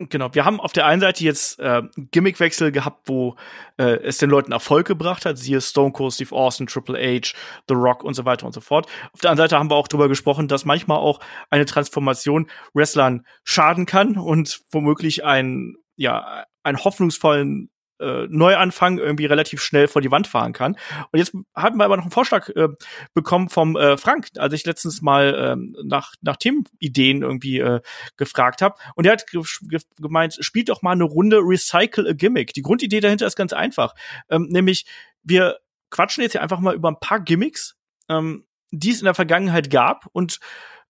Genau, 0.00 0.32
wir 0.32 0.44
haben 0.44 0.60
auf 0.60 0.72
der 0.72 0.86
einen 0.86 1.00
Seite 1.00 1.24
jetzt 1.24 1.58
äh, 1.58 1.82
Gimmickwechsel 1.96 2.70
gehabt, 2.70 3.08
wo 3.08 3.34
äh, 3.78 3.98
es 4.04 4.18
den 4.18 4.30
Leuten 4.30 4.52
Erfolg 4.52 4.86
gebracht 4.86 5.26
hat, 5.26 5.38
siehe 5.38 5.60
Stone 5.60 5.90
Cold, 5.90 6.12
Steve 6.12 6.32
Austin, 6.36 6.68
Triple 6.68 6.96
H, 6.96 7.34
The 7.66 7.74
Rock 7.74 8.04
und 8.04 8.14
so 8.14 8.24
weiter 8.24 8.46
und 8.46 8.52
so 8.52 8.60
fort. 8.60 8.86
Auf 9.12 9.20
der 9.20 9.32
anderen 9.32 9.48
Seite 9.48 9.58
haben 9.58 9.70
wir 9.70 9.74
auch 9.74 9.88
darüber 9.88 10.08
gesprochen, 10.08 10.46
dass 10.46 10.64
manchmal 10.64 10.98
auch 10.98 11.18
eine 11.50 11.66
Transformation 11.66 12.48
Wrestlern 12.74 13.26
schaden 13.42 13.86
kann 13.86 14.16
und 14.16 14.60
womöglich 14.70 15.24
einen, 15.24 15.74
ja, 15.96 16.44
einen 16.62 16.78
hoffnungsvollen 16.78 17.70
äh, 18.00 18.26
Neuanfang 18.28 18.98
irgendwie 18.98 19.26
relativ 19.26 19.62
schnell 19.62 19.88
vor 19.88 20.02
die 20.02 20.10
Wand 20.10 20.26
fahren 20.26 20.52
kann. 20.52 20.76
Und 21.10 21.18
jetzt 21.18 21.32
haben 21.54 21.78
wir 21.78 21.84
aber 21.84 21.96
noch 21.96 22.04
einen 22.04 22.12
Vorschlag 22.12 22.48
äh, 22.50 22.68
bekommen 23.14 23.48
vom 23.48 23.76
äh, 23.76 23.96
Frank, 23.96 24.28
als 24.36 24.54
ich 24.54 24.64
letztens 24.64 25.02
mal 25.02 25.34
ähm, 25.52 25.76
nach, 25.84 26.14
nach 26.20 26.36
Themenideen 26.36 27.22
irgendwie 27.22 27.58
äh, 27.58 27.80
gefragt 28.16 28.62
habe. 28.62 28.76
Und 28.94 29.06
er 29.06 29.12
hat 29.12 29.26
ge 29.26 29.42
ge 29.62 29.80
gemeint, 30.00 30.36
spielt 30.40 30.68
doch 30.68 30.82
mal 30.82 30.92
eine 30.92 31.04
Runde 31.04 31.38
Recycle 31.38 32.08
a 32.08 32.12
Gimmick. 32.12 32.52
Die 32.52 32.62
Grundidee 32.62 33.00
dahinter 33.00 33.26
ist 33.26 33.36
ganz 33.36 33.52
einfach. 33.52 33.94
Ähm, 34.28 34.48
nämlich, 34.50 34.86
wir 35.22 35.58
quatschen 35.90 36.22
jetzt 36.22 36.32
hier 36.32 36.42
einfach 36.42 36.60
mal 36.60 36.74
über 36.74 36.90
ein 36.90 37.00
paar 37.00 37.20
Gimmicks, 37.20 37.76
ähm, 38.08 38.44
die 38.70 38.90
es 38.90 39.00
in 39.00 39.04
der 39.04 39.14
Vergangenheit 39.14 39.70
gab 39.70 40.06
und 40.12 40.40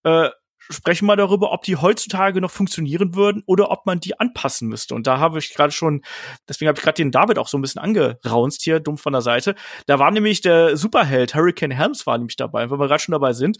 äh, 0.04 0.30
sprechen 0.70 1.06
mal 1.06 1.16
darüber, 1.16 1.52
ob 1.52 1.62
die 1.62 1.76
heutzutage 1.76 2.40
noch 2.40 2.50
funktionieren 2.50 3.14
würden 3.14 3.42
oder 3.46 3.70
ob 3.70 3.86
man 3.86 4.00
die 4.00 4.18
anpassen 4.18 4.68
müsste. 4.68 4.94
Und 4.94 5.06
da 5.06 5.18
habe 5.18 5.38
ich 5.38 5.54
gerade 5.54 5.72
schon, 5.72 6.02
deswegen 6.48 6.68
habe 6.68 6.78
ich 6.78 6.84
gerade 6.84 6.96
den 6.96 7.10
David 7.10 7.38
auch 7.38 7.48
so 7.48 7.58
ein 7.58 7.62
bisschen 7.62 7.80
angeraunzt 7.80 8.62
hier, 8.62 8.80
dumm 8.80 8.98
von 8.98 9.12
der 9.12 9.22
Seite. 9.22 9.54
Da 9.86 9.98
war 9.98 10.10
nämlich 10.10 10.40
der 10.40 10.76
Superheld, 10.76 11.34
Hurricane 11.34 11.70
Helms 11.70 12.06
war 12.06 12.18
nämlich 12.18 12.36
dabei. 12.36 12.70
wenn 12.70 12.78
wir 12.78 12.88
gerade 12.88 13.02
schon 13.02 13.12
dabei 13.12 13.32
sind, 13.32 13.58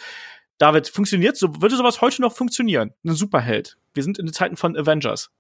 David, 0.59 0.89
funktioniert 0.89 1.37
so, 1.37 1.63
würde 1.63 1.77
sowas 1.77 2.01
heute 2.01 2.21
noch 2.21 2.35
funktionieren? 2.35 2.93
Ein 3.05 3.15
Superheld. 3.15 3.79
Wir 3.95 4.03
sind 4.03 4.19
in 4.19 4.27
den 4.27 4.33
Zeiten 4.33 4.57
von 4.57 4.77
Avengers. 4.77 5.31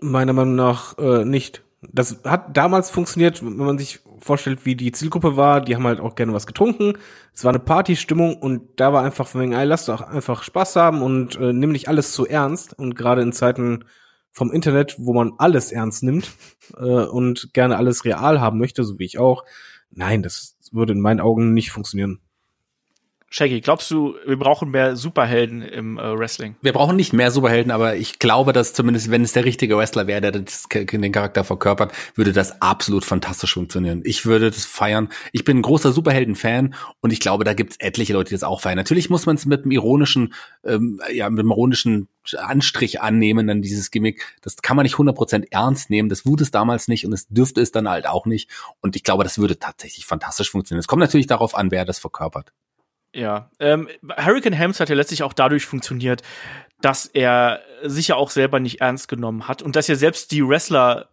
Meiner 0.00 0.32
Meinung 0.32 0.54
nach 0.54 0.96
äh, 0.98 1.24
nicht. 1.24 1.62
Das 1.82 2.20
hat 2.24 2.56
damals 2.56 2.90
funktioniert, 2.90 3.42
wenn 3.42 3.56
man 3.56 3.78
sich 3.78 4.00
vorstellt, 4.20 4.64
wie 4.66 4.76
die 4.76 4.92
Zielgruppe 4.92 5.36
war. 5.36 5.60
Die 5.60 5.74
haben 5.74 5.86
halt 5.86 6.00
auch 6.00 6.14
gerne 6.14 6.32
was 6.32 6.46
getrunken. 6.46 6.94
Es 7.34 7.44
war 7.44 7.50
eine 7.50 7.58
Partystimmung 7.58 8.36
und 8.36 8.62
da 8.76 8.92
war 8.92 9.02
einfach 9.02 9.26
von 9.26 9.40
wegen, 9.40 9.52
ey, 9.52 9.64
lass 9.64 9.86
doch 9.86 10.02
einfach 10.02 10.42
Spaß 10.42 10.76
haben 10.76 11.02
und 11.02 11.36
äh, 11.36 11.52
nimm 11.52 11.72
nicht 11.72 11.88
alles 11.88 12.12
zu 12.12 12.26
ernst. 12.26 12.78
Und 12.78 12.94
gerade 12.94 13.22
in 13.22 13.32
Zeiten 13.32 13.84
vom 14.32 14.52
Internet, 14.52 14.96
wo 14.98 15.12
man 15.12 15.32
alles 15.38 15.72
ernst 15.72 16.02
nimmt 16.02 16.30
äh, 16.76 17.04
und 17.04 17.50
gerne 17.52 17.76
alles 17.76 18.04
real 18.04 18.40
haben 18.40 18.58
möchte, 18.58 18.84
so 18.84 18.98
wie 18.98 19.04
ich 19.04 19.18
auch. 19.18 19.44
Nein, 19.90 20.22
das 20.22 20.56
würde 20.72 20.92
in 20.92 21.00
meinen 21.00 21.20
Augen 21.20 21.52
nicht 21.52 21.72
funktionieren. 21.72 22.20
Shaggy, 23.32 23.60
glaubst 23.60 23.88
du, 23.92 24.16
wir 24.26 24.36
brauchen 24.36 24.72
mehr 24.72 24.96
Superhelden 24.96 25.62
im 25.62 25.98
äh, 25.98 26.18
Wrestling? 26.18 26.56
Wir 26.62 26.72
brauchen 26.72 26.96
nicht 26.96 27.12
mehr 27.12 27.30
Superhelden, 27.30 27.70
aber 27.70 27.94
ich 27.94 28.18
glaube, 28.18 28.52
dass 28.52 28.72
zumindest, 28.72 29.08
wenn 29.12 29.22
es 29.22 29.32
der 29.32 29.44
richtige 29.44 29.78
Wrestler 29.78 30.08
wäre, 30.08 30.20
der 30.20 30.32
das, 30.32 30.66
den 30.68 31.12
Charakter 31.12 31.44
verkörpert, 31.44 31.92
würde 32.16 32.32
das 32.32 32.60
absolut 32.60 33.04
fantastisch 33.04 33.54
funktionieren. 33.54 34.02
Ich 34.04 34.26
würde 34.26 34.50
das 34.50 34.64
feiern. 34.64 35.10
Ich 35.30 35.44
bin 35.44 35.58
ein 35.58 35.62
großer 35.62 35.92
Superhelden-Fan 35.92 36.74
und 37.00 37.12
ich 37.12 37.20
glaube, 37.20 37.44
da 37.44 37.54
gibt 37.54 37.70
es 37.70 37.76
etliche 37.78 38.14
Leute, 38.14 38.30
die 38.30 38.34
das 38.34 38.42
auch 38.42 38.60
feiern. 38.62 38.76
Natürlich 38.76 39.10
muss 39.10 39.26
man 39.26 39.36
es 39.36 39.46
mit 39.46 39.62
einem 39.62 39.70
ironischen, 39.70 40.34
ähm, 40.64 41.00
ja, 41.12 41.30
mit 41.30 41.38
einem 41.38 41.52
ironischen 41.52 42.08
Anstrich 42.36 43.00
annehmen, 43.00 43.46
dann 43.46 43.62
dieses 43.62 43.92
Gimmick. 43.92 44.26
Das 44.42 44.56
kann 44.56 44.76
man 44.76 44.82
nicht 44.82 44.96
100% 44.96 45.44
ernst 45.52 45.88
nehmen. 45.88 46.08
Das 46.08 46.26
wurde 46.26 46.42
es 46.42 46.50
damals 46.50 46.88
nicht 46.88 47.06
und 47.06 47.12
es 47.12 47.28
dürfte 47.28 47.60
es 47.60 47.70
dann 47.70 47.88
halt 47.88 48.08
auch 48.08 48.26
nicht. 48.26 48.50
Und 48.80 48.96
ich 48.96 49.04
glaube, 49.04 49.22
das 49.22 49.38
würde 49.38 49.60
tatsächlich 49.60 50.04
fantastisch 50.04 50.50
funktionieren. 50.50 50.80
Es 50.80 50.88
kommt 50.88 51.00
natürlich 51.00 51.28
darauf 51.28 51.54
an, 51.54 51.70
wer 51.70 51.84
das 51.84 52.00
verkörpert. 52.00 52.52
Ja, 53.12 53.50
ähm, 53.58 53.88
Hurricane 54.16 54.52
Helms 54.52 54.78
hat 54.78 54.88
ja 54.88 54.94
letztlich 54.94 55.22
auch 55.22 55.32
dadurch 55.32 55.66
funktioniert, 55.66 56.22
dass 56.80 57.06
er 57.06 57.60
sich 57.82 58.08
ja 58.08 58.16
auch 58.16 58.30
selber 58.30 58.60
nicht 58.60 58.80
ernst 58.80 59.08
genommen 59.08 59.48
hat 59.48 59.62
und 59.62 59.76
dass 59.76 59.88
ja 59.88 59.96
selbst 59.96 60.30
die 60.30 60.46
Wrestler 60.46 61.08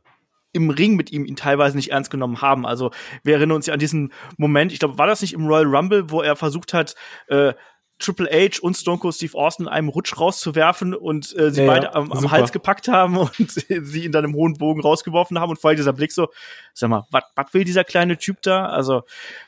im 0.54 0.70
Ring 0.70 0.96
mit 0.96 1.12
ihm 1.12 1.26
ihn 1.26 1.36
teilweise 1.36 1.76
nicht 1.76 1.92
ernst 1.92 2.10
genommen 2.10 2.42
haben. 2.42 2.66
Also 2.66 2.92
wir 3.24 3.36
erinnern 3.36 3.56
uns 3.56 3.66
ja 3.66 3.74
an 3.74 3.80
diesen 3.80 4.14
Moment, 4.38 4.72
ich 4.72 4.80
glaube, 4.80 4.98
war 4.98 5.08
das 5.08 5.22
nicht 5.22 5.34
im 5.34 5.46
Royal 5.46 5.66
Rumble, 5.66 6.10
wo 6.10 6.22
er 6.22 6.36
versucht 6.36 6.74
hat, 6.74 6.96
äh, 7.28 7.54
Triple 8.00 8.30
H 8.32 8.60
und 8.62 8.76
Stone 8.76 9.00
Cold 9.00 9.16
Steve 9.16 9.38
Austin 9.38 9.66
in 9.66 9.72
einem 9.72 9.90
Rutsch 9.90 10.18
rauszuwerfen 10.18 10.94
und 10.94 11.36
äh, 11.38 11.52
sie 11.52 11.62
ja, 11.62 11.68
beide 11.68 11.96
am, 11.96 12.12
am 12.12 12.32
Hals 12.32 12.52
gepackt 12.52 12.88
haben 12.88 13.18
und 13.40 13.52
sie 13.52 14.12
dann 14.12 14.26
im 14.26 14.36
hohen 14.36 14.54
Bogen 14.54 14.82
rausgeworfen 14.82 15.40
haben 15.40 15.50
und 15.50 15.60
vor 15.60 15.70
allem 15.70 15.78
dieser 15.78 15.94
Blick 15.94 16.12
so, 16.12 16.28
sag 16.74 16.90
mal, 16.90 17.06
was 17.12 17.54
will 17.54 17.64
dieser 17.64 17.84
kleine 17.84 18.18
Typ 18.18 18.42
da? 18.42 18.68
Also 18.68 19.04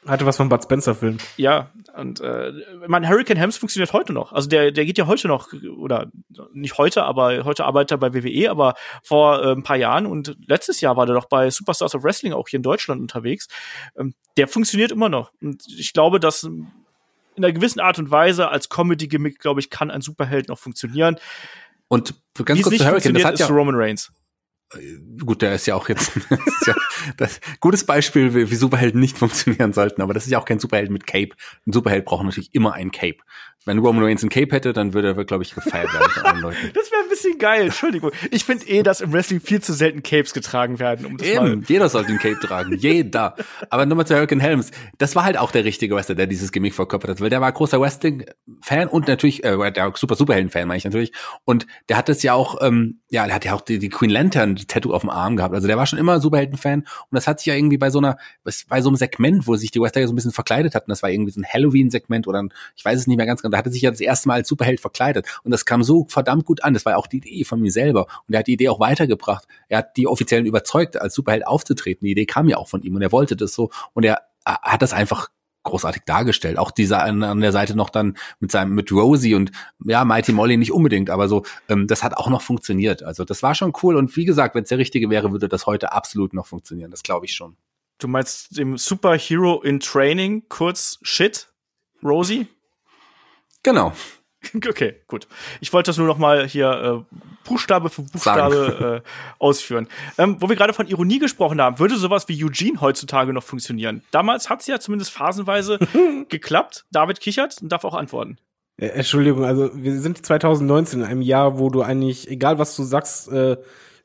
hatte 0.05 0.25
was 0.25 0.37
von 0.37 0.49
Bud 0.49 0.63
Spencer 0.63 0.95
Film. 0.95 1.17
Ja, 1.37 1.69
und 1.95 2.21
äh, 2.21 2.51
mein 2.87 3.07
Hurricane 3.07 3.37
Hems 3.37 3.57
funktioniert 3.57 3.93
heute 3.93 4.13
noch. 4.13 4.33
Also 4.33 4.49
der 4.49 4.71
der 4.71 4.85
geht 4.85 4.97
ja 4.97 5.05
heute 5.05 5.27
noch 5.27 5.49
oder 5.77 6.07
nicht 6.53 6.77
heute, 6.77 7.03
aber 7.03 7.43
heute 7.45 7.65
arbeitet 7.65 7.91
er 7.91 7.97
bei 7.97 8.13
WWE, 8.13 8.49
aber 8.49 8.73
vor 9.03 9.43
äh, 9.43 9.51
ein 9.51 9.63
paar 9.63 9.77
Jahren 9.77 10.05
und 10.05 10.35
letztes 10.47 10.81
Jahr 10.81 10.97
war 10.97 11.05
der 11.05 11.15
doch 11.15 11.25
bei 11.25 11.49
Superstars 11.51 11.93
of 11.93 12.03
Wrestling 12.03 12.33
auch 12.33 12.47
hier 12.47 12.57
in 12.57 12.63
Deutschland 12.63 12.99
unterwegs. 13.01 13.47
Ähm, 13.97 14.15
der 14.37 14.47
funktioniert 14.47 14.91
immer 14.91 15.09
noch 15.09 15.31
und 15.41 15.63
ich 15.67 15.93
glaube, 15.93 16.19
dass 16.19 16.49
in 17.39 17.45
einer 17.45 17.53
gewissen 17.53 17.79
Art 17.79 17.97
und 17.97 18.11
Weise 18.11 18.49
als 18.49 18.69
Comedy-Gimmick, 18.69 19.39
glaube 19.39 19.59
ich, 19.59 19.69
kann 19.69 19.89
ein 19.89 20.01
Superheld 20.01 20.49
noch 20.49 20.59
funktionieren. 20.59 21.17
Und 21.87 22.13
ganz 22.45 22.61
kurz 22.61 22.77
zu 22.77 22.85
Hurricane, 22.85 23.13
das 23.15 23.23
hat 23.23 23.39
ja 23.39 23.47
Roman 23.47 23.75
Reigns. 23.75 24.11
Äh, 24.73 24.99
gut, 25.25 25.41
der 25.41 25.55
ist 25.55 25.65
ja 25.65 25.75
auch 25.75 25.89
jetzt 25.89 26.11
das 26.29 26.67
ja 26.67 26.75
das 27.17 27.39
gutes 27.59 27.85
Beispiel, 27.85 28.35
wie, 28.35 28.51
wie 28.51 28.55
Superhelden 28.55 28.99
nicht 28.99 29.17
funktionieren 29.17 29.73
sollten, 29.73 30.01
aber 30.01 30.13
das 30.13 30.25
ist 30.25 30.31
ja 30.31 30.39
auch 30.39 30.45
kein 30.45 30.59
Superheld 30.59 30.91
mit 30.91 31.07
Cape. 31.07 31.31
Ein 31.65 31.73
Superheld 31.73 32.05
braucht 32.05 32.23
natürlich 32.23 32.53
immer 32.53 32.73
ein 32.73 32.91
Cape. 32.91 33.17
Wenn 33.65 33.79
Roman 33.79 34.03
Reigns 34.03 34.23
ein 34.23 34.29
Cape 34.29 34.55
hätte, 34.55 34.71
dann 34.71 34.93
würde 34.93 35.15
er, 35.15 35.25
glaube 35.25 35.43
ich, 35.43 35.53
gefeiert 35.53 35.93
werden 35.93 36.09
von 36.11 36.23
anderen 36.23 36.41
Leuten. 36.41 36.71
Das 36.79 36.91
wäre 36.91 37.03
ein 37.03 37.09
bisschen 37.09 37.37
geil, 37.37 37.63
Entschuldigung. 37.63 38.11
Ich 38.31 38.45
finde 38.45 38.65
eh, 38.67 38.83
dass 38.83 39.01
im 39.01 39.11
Wrestling 39.11 39.41
viel 39.41 39.61
zu 39.61 39.73
selten 39.73 40.01
Capes 40.01 40.33
getragen 40.33 40.79
werden. 40.79 41.05
Um 41.05 41.17
das 41.17 41.27
Eben, 41.27 41.59
mal 41.59 41.63
jeder 41.67 41.89
sollte 41.89 42.11
ein 42.11 42.19
Cape 42.19 42.39
tragen. 42.39 42.73
Jeder. 42.77 43.35
Aber 43.69 43.85
nochmal 43.85 44.07
zu 44.07 44.15
Hurricane 44.15 44.39
Helms. 44.39 44.71
Das 44.97 45.15
war 45.15 45.25
halt 45.25 45.37
auch 45.37 45.51
der 45.51 45.65
richtige 45.65 45.95
Wrestler, 45.95 46.15
der 46.15 46.27
dieses 46.27 46.51
Gimmick 46.51 46.73
verkörpert 46.73 47.09
hat, 47.09 47.21
weil 47.21 47.29
der 47.29 47.41
war 47.41 47.51
großer 47.51 47.81
Wrestling-Fan 47.81 48.87
und 48.87 49.07
natürlich, 49.07 49.43
äh, 49.43 49.71
der 49.71 49.91
super 49.95 50.15
Superhelden-Fan, 50.15 50.67
meine 50.67 50.77
ich 50.77 50.85
natürlich. 50.85 51.11
Und 51.43 51.67
der 51.89 51.97
hat 51.97 52.07
es 52.07 52.23
ja 52.23 52.33
auch, 52.33 52.57
ähm, 52.61 53.01
ja, 53.09 53.25
der 53.25 53.35
hat 53.35 53.45
ja 53.45 53.53
auch 53.53 53.61
die, 53.61 53.77
die 53.77 53.89
Queen 53.89 54.09
Lantern-Tattoo 54.09 54.93
auf 54.93 55.01
dem 55.01 55.09
Arm 55.09 55.35
gehabt. 55.35 55.53
Also 55.53 55.67
der 55.67 55.77
war 55.77 55.85
schon 55.85 55.99
immer 55.99 56.21
Superhelden-Fan 56.21 56.79
und 56.79 56.87
das 57.11 57.27
hat 57.27 57.39
sich 57.39 57.47
ja 57.47 57.55
irgendwie 57.55 57.77
bei 57.77 57.89
so 57.89 57.99
einer, 57.99 58.17
bei 58.43 58.81
so 58.81 58.89
einem 58.89 58.95
Segment, 58.95 59.47
wo 59.47 59.55
sich 59.55 59.71
die 59.71 59.81
Wrestler 59.81 60.01
ja 60.01 60.07
so 60.07 60.13
ein 60.13 60.15
bisschen 60.15 60.31
verkleidet 60.31 60.75
hatten, 60.75 60.89
das 60.89 61.03
war 61.03 61.09
irgendwie 61.09 61.31
so 61.31 61.41
ein 61.41 61.45
Halloween-Segment 61.45 62.27
oder 62.27 62.41
ein, 62.43 62.53
ich 62.75 62.85
weiß 62.85 62.97
es 62.97 63.07
nicht 63.07 63.17
mehr 63.17 63.25
ganz 63.25 63.41
genau, 63.41 63.48
da 63.51 63.57
hatte 63.57 63.71
sich 63.71 63.81
ja 63.81 63.91
das 63.91 64.01
erste 64.01 64.27
Mal 64.27 64.35
als 64.35 64.47
Superheld 64.47 64.79
verkleidet 64.79 65.27
und 65.43 65.51
das 65.51 65.65
kam 65.65 65.83
so 65.83 66.05
verdammt 66.09 66.45
gut 66.45 66.63
an. 66.63 66.73
Das 66.73 66.85
war 66.85 66.93
ja 66.93 66.97
auch 66.97 67.07
die 67.07 67.17
Idee 67.17 67.43
von 67.43 67.59
mir 67.61 67.71
selber 67.71 68.07
und 68.27 68.33
er 68.33 68.39
hat 68.39 68.47
die 68.47 68.53
Idee 68.53 68.69
auch 68.69 68.79
weitergebracht. 68.79 69.47
Er 69.67 69.79
hat 69.79 69.97
die 69.97 70.07
Offiziellen 70.07 70.45
überzeugt, 70.45 70.99
als 70.99 71.13
Superheld 71.13 71.45
aufzutreten. 71.47 72.05
Die 72.05 72.11
Idee 72.11 72.25
kam 72.25 72.47
ja 72.49 72.57
auch 72.57 72.67
von 72.67 72.81
ihm 72.81 72.95
und 72.95 73.01
er 73.01 73.11
wollte 73.11 73.35
das 73.35 73.53
so 73.53 73.69
und 73.93 74.03
er 74.03 74.19
hat 74.45 74.81
das 74.81 74.93
einfach 74.93 75.29
großartig 75.63 76.03
dargestellt. 76.05 76.57
Auch 76.57 76.71
dieser 76.71 77.03
an, 77.03 77.21
an, 77.23 77.41
der 77.41 77.51
Seite 77.51 77.75
noch 77.75 77.89
dann 77.89 78.17
mit 78.39 78.51
seinem 78.51 78.73
mit 78.73 78.91
Rosie 78.91 79.35
und 79.35 79.51
ja 79.85 80.05
Mighty 80.05 80.31
Molly 80.31 80.57
nicht 80.57 80.71
unbedingt, 80.71 81.09
aber 81.09 81.27
so 81.27 81.43
ähm, 81.67 81.87
das 81.87 82.03
hat 82.03 82.15
auch 82.15 82.29
noch 82.29 82.41
funktioniert. 82.41 83.03
Also 83.03 83.25
das 83.25 83.43
war 83.43 83.55
schon 83.55 83.73
cool 83.83 83.95
und 83.95 84.15
wie 84.15 84.25
gesagt, 84.25 84.55
wenn 84.55 84.63
es 84.63 84.69
der 84.69 84.77
richtige 84.77 85.09
wäre, 85.09 85.31
würde 85.31 85.49
das 85.49 85.65
heute 85.65 85.91
absolut 85.91 86.33
noch 86.33 86.47
funktionieren. 86.47 86.91
Das 86.91 87.03
glaube 87.03 87.25
ich 87.25 87.33
schon. 87.33 87.57
Du 87.99 88.07
meinst 88.07 88.57
dem 88.57 88.77
Superhero 88.77 89.61
in 89.61 89.79
Training, 89.81 90.43
kurz 90.47 90.99
Shit, 91.01 91.49
Rosie? 92.01 92.47
Genau. 93.63 93.93
Okay, 94.55 94.95
gut. 95.07 95.27
Ich 95.59 95.73
wollte 95.73 95.89
das 95.89 95.97
nur 95.97 96.07
noch 96.07 96.17
mal 96.17 96.47
hier 96.47 97.05
äh, 97.09 97.15
Buchstabe 97.43 97.89
für 97.89 98.03
Buchstabe 98.03 99.03
äh, 99.05 99.09
ausführen. 99.37 99.87
Ähm, 100.17 100.37
wo 100.39 100.47
wir 100.47 100.55
gerade 100.55 100.73
von 100.73 100.87
Ironie 100.87 101.19
gesprochen 101.19 101.61
haben, 101.61 101.79
würde 101.79 101.97
sowas 101.97 102.27
wie 102.29 102.43
Eugene 102.43 102.79
heutzutage 102.79 103.33
noch 103.33 103.43
funktionieren? 103.43 104.01
Damals 104.11 104.49
hat 104.49 104.61
es 104.61 104.67
ja 104.67 104.79
zumindest 104.79 105.11
phasenweise 105.11 105.79
geklappt. 106.29 106.85
David 106.91 107.19
kichert 107.19 107.61
und 107.61 107.69
darf 107.69 107.83
auch 107.83 107.95
antworten. 107.95 108.37
Entschuldigung, 108.77 109.43
also 109.43 109.71
wir 109.73 109.99
sind 109.99 110.25
2019 110.25 111.01
in 111.01 111.05
einem 111.05 111.21
Jahr, 111.21 111.59
wo 111.59 111.69
du 111.69 111.81
eigentlich, 111.81 112.29
egal 112.29 112.59
was 112.59 112.77
du 112.77 112.83
sagst, 112.83 113.29
äh, 113.29 113.57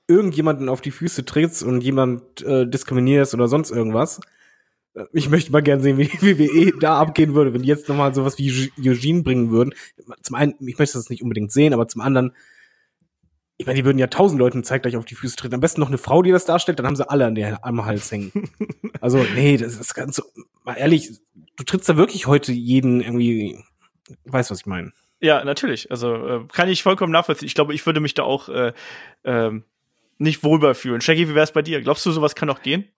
irgendjemanden 0.09 0.69
auf 0.69 0.81
die 0.81 0.91
Füße 0.91 1.25
trittst 1.25 1.63
und 1.63 1.81
jemand 1.81 2.43
äh, 2.43 2.67
diskriminierst 2.67 3.35
oder 3.35 3.47
sonst 3.47 3.71
irgendwas. 3.71 4.21
Ich 5.13 5.29
möchte 5.29 5.51
mal 5.51 5.63
gerne 5.63 5.83
sehen, 5.83 5.99
wie 5.99 6.05
die 6.21 6.23
WWE 6.23 6.79
da 6.79 6.99
abgehen 6.99 7.35
würde, 7.35 7.53
wenn 7.53 7.63
die 7.63 7.69
jetzt 7.69 7.89
nochmal 7.89 8.15
sowas 8.15 8.39
wie 8.39 8.71
Eugene 8.79 9.23
bringen 9.23 9.51
würden. 9.51 9.75
Zum 10.23 10.37
einen, 10.37 10.55
ich 10.61 10.79
möchte 10.79 10.99
das 10.99 11.11
nicht 11.11 11.23
unbedingt 11.23 11.53
sehen, 11.53 11.75
aber 11.75 11.89
zum 11.89 12.01
anderen, 12.01 12.33
ich 13.57 13.67
meine, 13.67 13.77
die 13.77 13.85
würden 13.85 13.99
ja 13.99 14.09
tausend 14.09 14.39
Leuten 14.39 14.65
zeitgleich 14.65 14.97
auf 14.97 15.05
die 15.05 15.15
Füße 15.15 15.37
treten. 15.37 15.55
Am 15.55 15.61
besten 15.61 15.81
noch 15.81 15.89
eine 15.89 15.99
Frau, 15.99 16.23
die 16.23 16.31
das 16.31 16.45
darstellt, 16.45 16.79
dann 16.79 16.87
haben 16.87 16.97
sie 16.97 17.09
alle 17.09 17.27
an 17.27 17.35
der 17.35 17.65
am 17.65 17.85
Hals 17.85 18.11
hängen. 18.11 18.33
also, 19.01 19.25
nee, 19.35 19.57
das 19.57 19.77
ist 19.77 19.95
ganz 19.95 20.17
so, 20.17 20.23
mal 20.65 20.75
ehrlich, 20.75 21.11
du 21.57 21.65
trittst 21.65 21.89
da 21.89 21.97
wirklich 21.97 22.27
heute 22.27 22.53
jeden 22.53 23.01
irgendwie, 23.01 23.59
weißt 24.25 24.51
was 24.51 24.61
ich 24.61 24.67
meine. 24.67 24.93
Ja, 25.21 25.45
natürlich. 25.45 25.91
Also 25.91 26.15
äh, 26.15 26.41
kann 26.53 26.69
ich 26.69 26.83
vollkommen 26.83 27.13
nachvollziehen. 27.13 27.47
Ich 27.47 27.55
glaube, 27.55 27.75
ich 27.75 27.87
würde 27.87 28.01
mich 28.01 28.15
da 28.15 28.25
auch 28.25 28.49
äh, 28.49 28.73
äh, 29.23 29.51
nicht 30.19 30.45
wohlbar 30.45 30.75
fühlen. 30.75 31.01
Shaggy, 31.01 31.29
wie 31.29 31.35
wär's 31.35 31.53
bei 31.53 31.63
dir? 31.63 31.81
Glaubst 31.81 32.05
du, 32.05 32.11
sowas 32.11 32.35
kann 32.35 32.51
auch 32.51 32.63
gehen? 32.63 32.89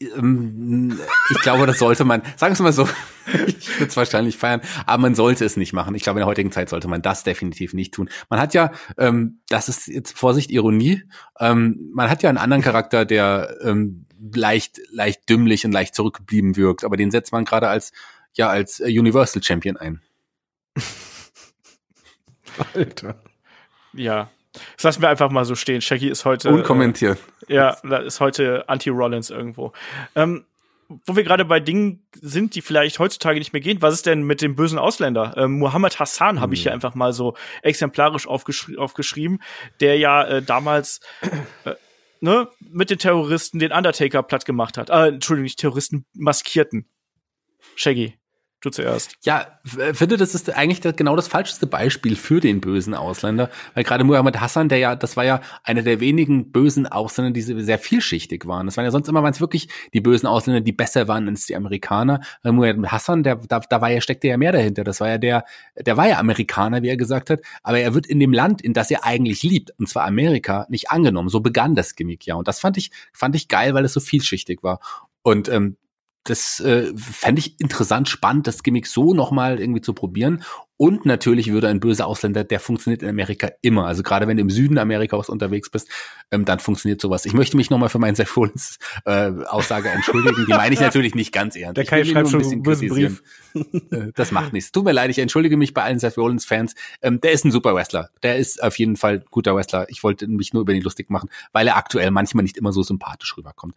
Ähm, 0.00 0.98
ich 1.30 1.40
glaube, 1.40 1.66
das 1.66 1.78
sollte 1.78 2.04
man, 2.04 2.22
sagen 2.36 2.52
wir 2.52 2.54
es 2.54 2.60
mal 2.60 2.72
so, 2.72 2.88
ich 3.46 3.78
würde 3.78 3.88
es 3.88 3.96
wahrscheinlich 3.96 4.36
feiern, 4.36 4.60
aber 4.84 5.02
man 5.02 5.14
sollte 5.14 5.44
es 5.44 5.56
nicht 5.56 5.72
machen. 5.72 5.94
Ich 5.94 6.02
glaube, 6.02 6.18
in 6.18 6.22
der 6.22 6.26
heutigen 6.26 6.52
Zeit 6.52 6.68
sollte 6.68 6.88
man 6.88 7.02
das 7.02 7.24
definitiv 7.24 7.72
nicht 7.72 7.94
tun. 7.94 8.10
Man 8.28 8.38
hat 8.40 8.54
ja, 8.54 8.72
ähm, 8.98 9.40
das 9.48 9.68
ist 9.68 9.86
jetzt 9.88 10.16
Vorsicht, 10.16 10.50
Ironie, 10.50 11.02
ähm, 11.40 11.90
man 11.94 12.10
hat 12.10 12.22
ja 12.22 12.28
einen 12.28 12.38
anderen 12.38 12.62
Charakter, 12.62 13.04
der 13.04 13.56
ähm, 13.62 14.06
leicht, 14.34 14.80
leicht 14.90 15.28
dümmlich 15.28 15.64
und 15.64 15.72
leicht 15.72 15.94
zurückgeblieben 15.94 16.56
wirkt, 16.56 16.84
aber 16.84 16.96
den 16.96 17.10
setzt 17.10 17.32
man 17.32 17.44
gerade 17.44 17.68
als, 17.68 17.92
ja, 18.34 18.48
als 18.48 18.80
Universal 18.80 19.42
Champion 19.42 19.76
ein. 19.76 20.02
Alter. 22.74 23.22
Ja, 23.92 24.30
das 24.76 24.84
lassen 24.84 25.02
wir 25.02 25.08
einfach 25.08 25.30
mal 25.30 25.44
so 25.44 25.54
stehen. 25.54 25.80
Shaggy 25.80 26.08
ist 26.08 26.24
heute. 26.24 26.50
Unkommentiert. 26.50 27.18
Äh, 27.48 27.54
ja, 27.54 27.70
ist 27.70 28.20
heute 28.20 28.68
Anti-Rollins 28.68 29.30
irgendwo. 29.30 29.72
Ähm, 30.14 30.44
wo 30.88 31.16
wir 31.16 31.24
gerade 31.24 31.44
bei 31.44 31.58
Dingen 31.58 32.06
sind, 32.14 32.54
die 32.54 32.62
vielleicht 32.62 32.98
heutzutage 32.98 33.38
nicht 33.38 33.52
mehr 33.52 33.60
gehen, 33.60 33.82
was 33.82 33.94
ist 33.94 34.06
denn 34.06 34.22
mit 34.22 34.40
dem 34.40 34.54
bösen 34.54 34.78
Ausländer? 34.78 35.34
Ähm, 35.36 35.58
Muhammad 35.58 35.98
Hassan 35.98 36.40
habe 36.40 36.54
ich 36.54 36.62
hier 36.62 36.70
hm. 36.70 36.76
einfach 36.76 36.94
mal 36.94 37.12
so 37.12 37.34
exemplarisch 37.62 38.26
aufgeschri 38.26 38.76
aufgeschrieben, 38.76 39.42
der 39.80 39.98
ja 39.98 40.22
äh, 40.24 40.42
damals 40.42 41.00
äh, 41.64 41.74
ne, 42.20 42.48
mit 42.60 42.90
den 42.90 42.98
Terroristen 42.98 43.58
den 43.58 43.72
Undertaker 43.72 44.22
platt 44.22 44.44
gemacht 44.44 44.78
hat. 44.78 44.90
Äh, 44.90 45.08
Entschuldigung, 45.08 45.44
nicht 45.44 45.58
Terroristen, 45.58 46.06
maskierten. 46.14 46.88
Shaggy. 47.74 48.14
Du 48.66 48.70
zuerst. 48.70 49.14
Ja, 49.22 49.46
finde, 49.64 50.16
das 50.16 50.34
ist 50.34 50.52
eigentlich 50.52 50.80
genau 50.96 51.14
das 51.14 51.28
falscheste 51.28 51.68
Beispiel 51.68 52.16
für 52.16 52.40
den 52.40 52.60
bösen 52.60 52.94
Ausländer, 52.94 53.48
weil 53.74 53.84
gerade 53.84 54.02
Muhammad 54.02 54.40
Hassan, 54.40 54.68
der 54.68 54.78
ja, 54.78 54.96
das 54.96 55.16
war 55.16 55.24
ja 55.24 55.40
einer 55.62 55.82
der 55.82 56.00
wenigen 56.00 56.50
bösen 56.50 56.88
Ausländer, 56.88 57.30
die 57.30 57.42
sehr 57.42 57.78
vielschichtig 57.78 58.44
waren. 58.48 58.66
Das 58.66 58.76
waren 58.76 58.84
ja 58.84 58.90
sonst 58.90 59.08
immer 59.08 59.22
waren 59.22 59.32
es 59.32 59.40
wirklich 59.40 59.68
die 59.94 60.00
bösen 60.00 60.26
Ausländer, 60.26 60.62
die 60.62 60.72
besser 60.72 61.06
waren 61.06 61.28
als 61.28 61.46
die 61.46 61.54
Amerikaner. 61.54 62.22
Weil 62.42 62.54
Muhammad 62.54 62.90
Hassan, 62.90 63.22
der, 63.22 63.36
da, 63.36 63.60
da 63.60 63.80
war 63.80 63.88
ja, 63.88 64.00
steckte 64.00 64.26
ja 64.26 64.36
mehr 64.36 64.50
dahinter. 64.50 64.82
Das 64.82 64.98
war 64.98 65.10
ja 65.10 65.18
der, 65.18 65.44
der 65.76 65.96
war 65.96 66.08
ja 66.08 66.18
Amerikaner, 66.18 66.82
wie 66.82 66.88
er 66.88 66.96
gesagt 66.96 67.30
hat, 67.30 67.42
aber 67.62 67.78
er 67.78 67.94
wird 67.94 68.08
in 68.08 68.18
dem 68.18 68.32
Land, 68.32 68.62
in 68.62 68.72
das 68.72 68.90
er 68.90 69.04
eigentlich 69.04 69.44
liebt, 69.44 69.78
und 69.78 69.88
zwar 69.88 70.06
Amerika, 70.06 70.66
nicht 70.70 70.90
angenommen. 70.90 71.28
So 71.28 71.38
begann 71.38 71.76
das 71.76 71.94
Gimmick 71.94 72.26
ja. 72.26 72.34
Und 72.34 72.48
das 72.48 72.58
fand 72.58 72.78
ich, 72.78 72.90
fand 73.12 73.36
ich 73.36 73.46
geil, 73.46 73.74
weil 73.74 73.84
es 73.84 73.92
so 73.92 74.00
vielschichtig 74.00 74.64
war. 74.64 74.80
Und 75.22 75.48
ähm, 75.48 75.76
das 76.26 76.60
äh, 76.60 76.92
fände 76.96 77.40
ich 77.40 77.60
interessant, 77.60 78.08
spannend, 78.08 78.46
das 78.46 78.62
Gimmick 78.62 78.86
so 78.86 79.14
nochmal 79.14 79.60
irgendwie 79.60 79.80
zu 79.80 79.94
probieren. 79.94 80.42
Und 80.78 81.06
natürlich 81.06 81.50
würde 81.50 81.68
ein 81.68 81.80
böser 81.80 82.06
Ausländer, 82.06 82.44
der 82.44 82.60
funktioniert 82.60 83.02
in 83.02 83.08
Amerika 83.08 83.50
immer. 83.62 83.86
Also 83.86 84.02
gerade 84.02 84.28
wenn 84.28 84.36
du 84.36 84.42
im 84.42 84.50
Süden 84.50 84.76
Amerikas 84.76 85.30
unterwegs 85.30 85.70
bist, 85.70 85.88
ähm, 86.30 86.44
dann 86.44 86.58
funktioniert 86.58 87.00
sowas. 87.00 87.24
Ich 87.24 87.32
möchte 87.32 87.56
mich 87.56 87.70
nochmal 87.70 87.88
für 87.88 87.98
meinen 87.98 88.14
Seth 88.14 88.36
Rollins 88.36 88.78
äh, 89.06 89.30
Aussage 89.46 89.88
entschuldigen. 89.88 90.44
Die 90.46 90.52
meine 90.52 90.74
ich 90.74 90.80
natürlich 90.86 91.14
nicht 91.14 91.32
ganz 91.32 91.56
ernst. 91.56 91.78
Der 91.78 91.86
Kai 91.86 92.04
schreibt 92.04 92.28
schon 92.28 92.42
einen 92.42 92.62
bösen 92.62 92.88
Brief. 92.88 93.22
Äh, 93.54 94.12
das 94.14 94.32
macht 94.32 94.52
nichts. 94.52 94.70
Tut 94.70 94.84
mir 94.84 94.92
leid, 94.92 95.10
ich 95.10 95.18
entschuldige 95.18 95.56
mich 95.56 95.72
bei 95.72 95.82
allen 95.82 95.98
Seth 95.98 96.18
Rollins 96.18 96.44
Fans. 96.44 96.74
Ähm, 97.00 97.20
der 97.22 97.32
ist 97.32 97.46
ein 97.46 97.52
super 97.52 97.74
Wrestler. 97.74 98.10
Der 98.22 98.36
ist 98.36 98.62
auf 98.62 98.78
jeden 98.78 98.96
Fall 98.96 99.24
guter 99.30 99.56
Wrestler. 99.56 99.86
Ich 99.88 100.02
wollte 100.02 100.28
mich 100.28 100.52
nur 100.52 100.62
über 100.62 100.74
ihn 100.74 100.82
lustig 100.82 101.08
machen, 101.08 101.30
weil 101.52 101.66
er 101.66 101.76
aktuell 101.76 102.10
manchmal 102.10 102.42
nicht 102.42 102.58
immer 102.58 102.72
so 102.72 102.82
sympathisch 102.82 103.34
rüberkommt. 103.36 103.74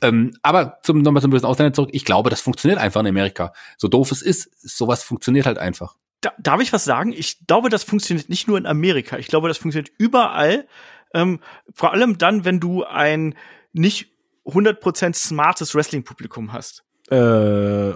Ähm, 0.00 0.32
aber 0.42 0.78
zum, 0.84 1.02
nochmal 1.02 1.22
zum 1.22 1.32
bösen 1.32 1.46
Ausländer 1.46 1.72
zurück. 1.72 1.90
Ich 1.92 2.04
glaube, 2.04 2.30
das 2.30 2.40
funktioniert 2.40 2.80
einfach 2.80 3.00
in 3.00 3.08
Amerika. 3.08 3.52
So 3.78 3.88
doof 3.88 4.12
es 4.12 4.22
ist, 4.22 4.48
sowas 4.60 5.02
funktioniert 5.02 5.46
halt 5.46 5.58
einfach. 5.58 5.96
Da, 6.20 6.32
darf 6.38 6.60
ich 6.60 6.72
was 6.72 6.84
sagen? 6.84 7.12
Ich 7.12 7.46
glaube, 7.46 7.68
das 7.68 7.84
funktioniert 7.84 8.28
nicht 8.28 8.48
nur 8.48 8.58
in 8.58 8.66
Amerika. 8.66 9.18
Ich 9.18 9.28
glaube, 9.28 9.48
das 9.48 9.58
funktioniert 9.58 9.92
überall. 9.98 10.66
Ähm, 11.14 11.40
vor 11.72 11.92
allem 11.92 12.18
dann, 12.18 12.44
wenn 12.44 12.60
du 12.60 12.84
ein 12.84 13.34
nicht 13.72 14.10
100% 14.46 15.14
smartes 15.14 15.74
Wrestling-Publikum 15.74 16.52
hast. 16.52 16.84
Äh, 17.10 17.94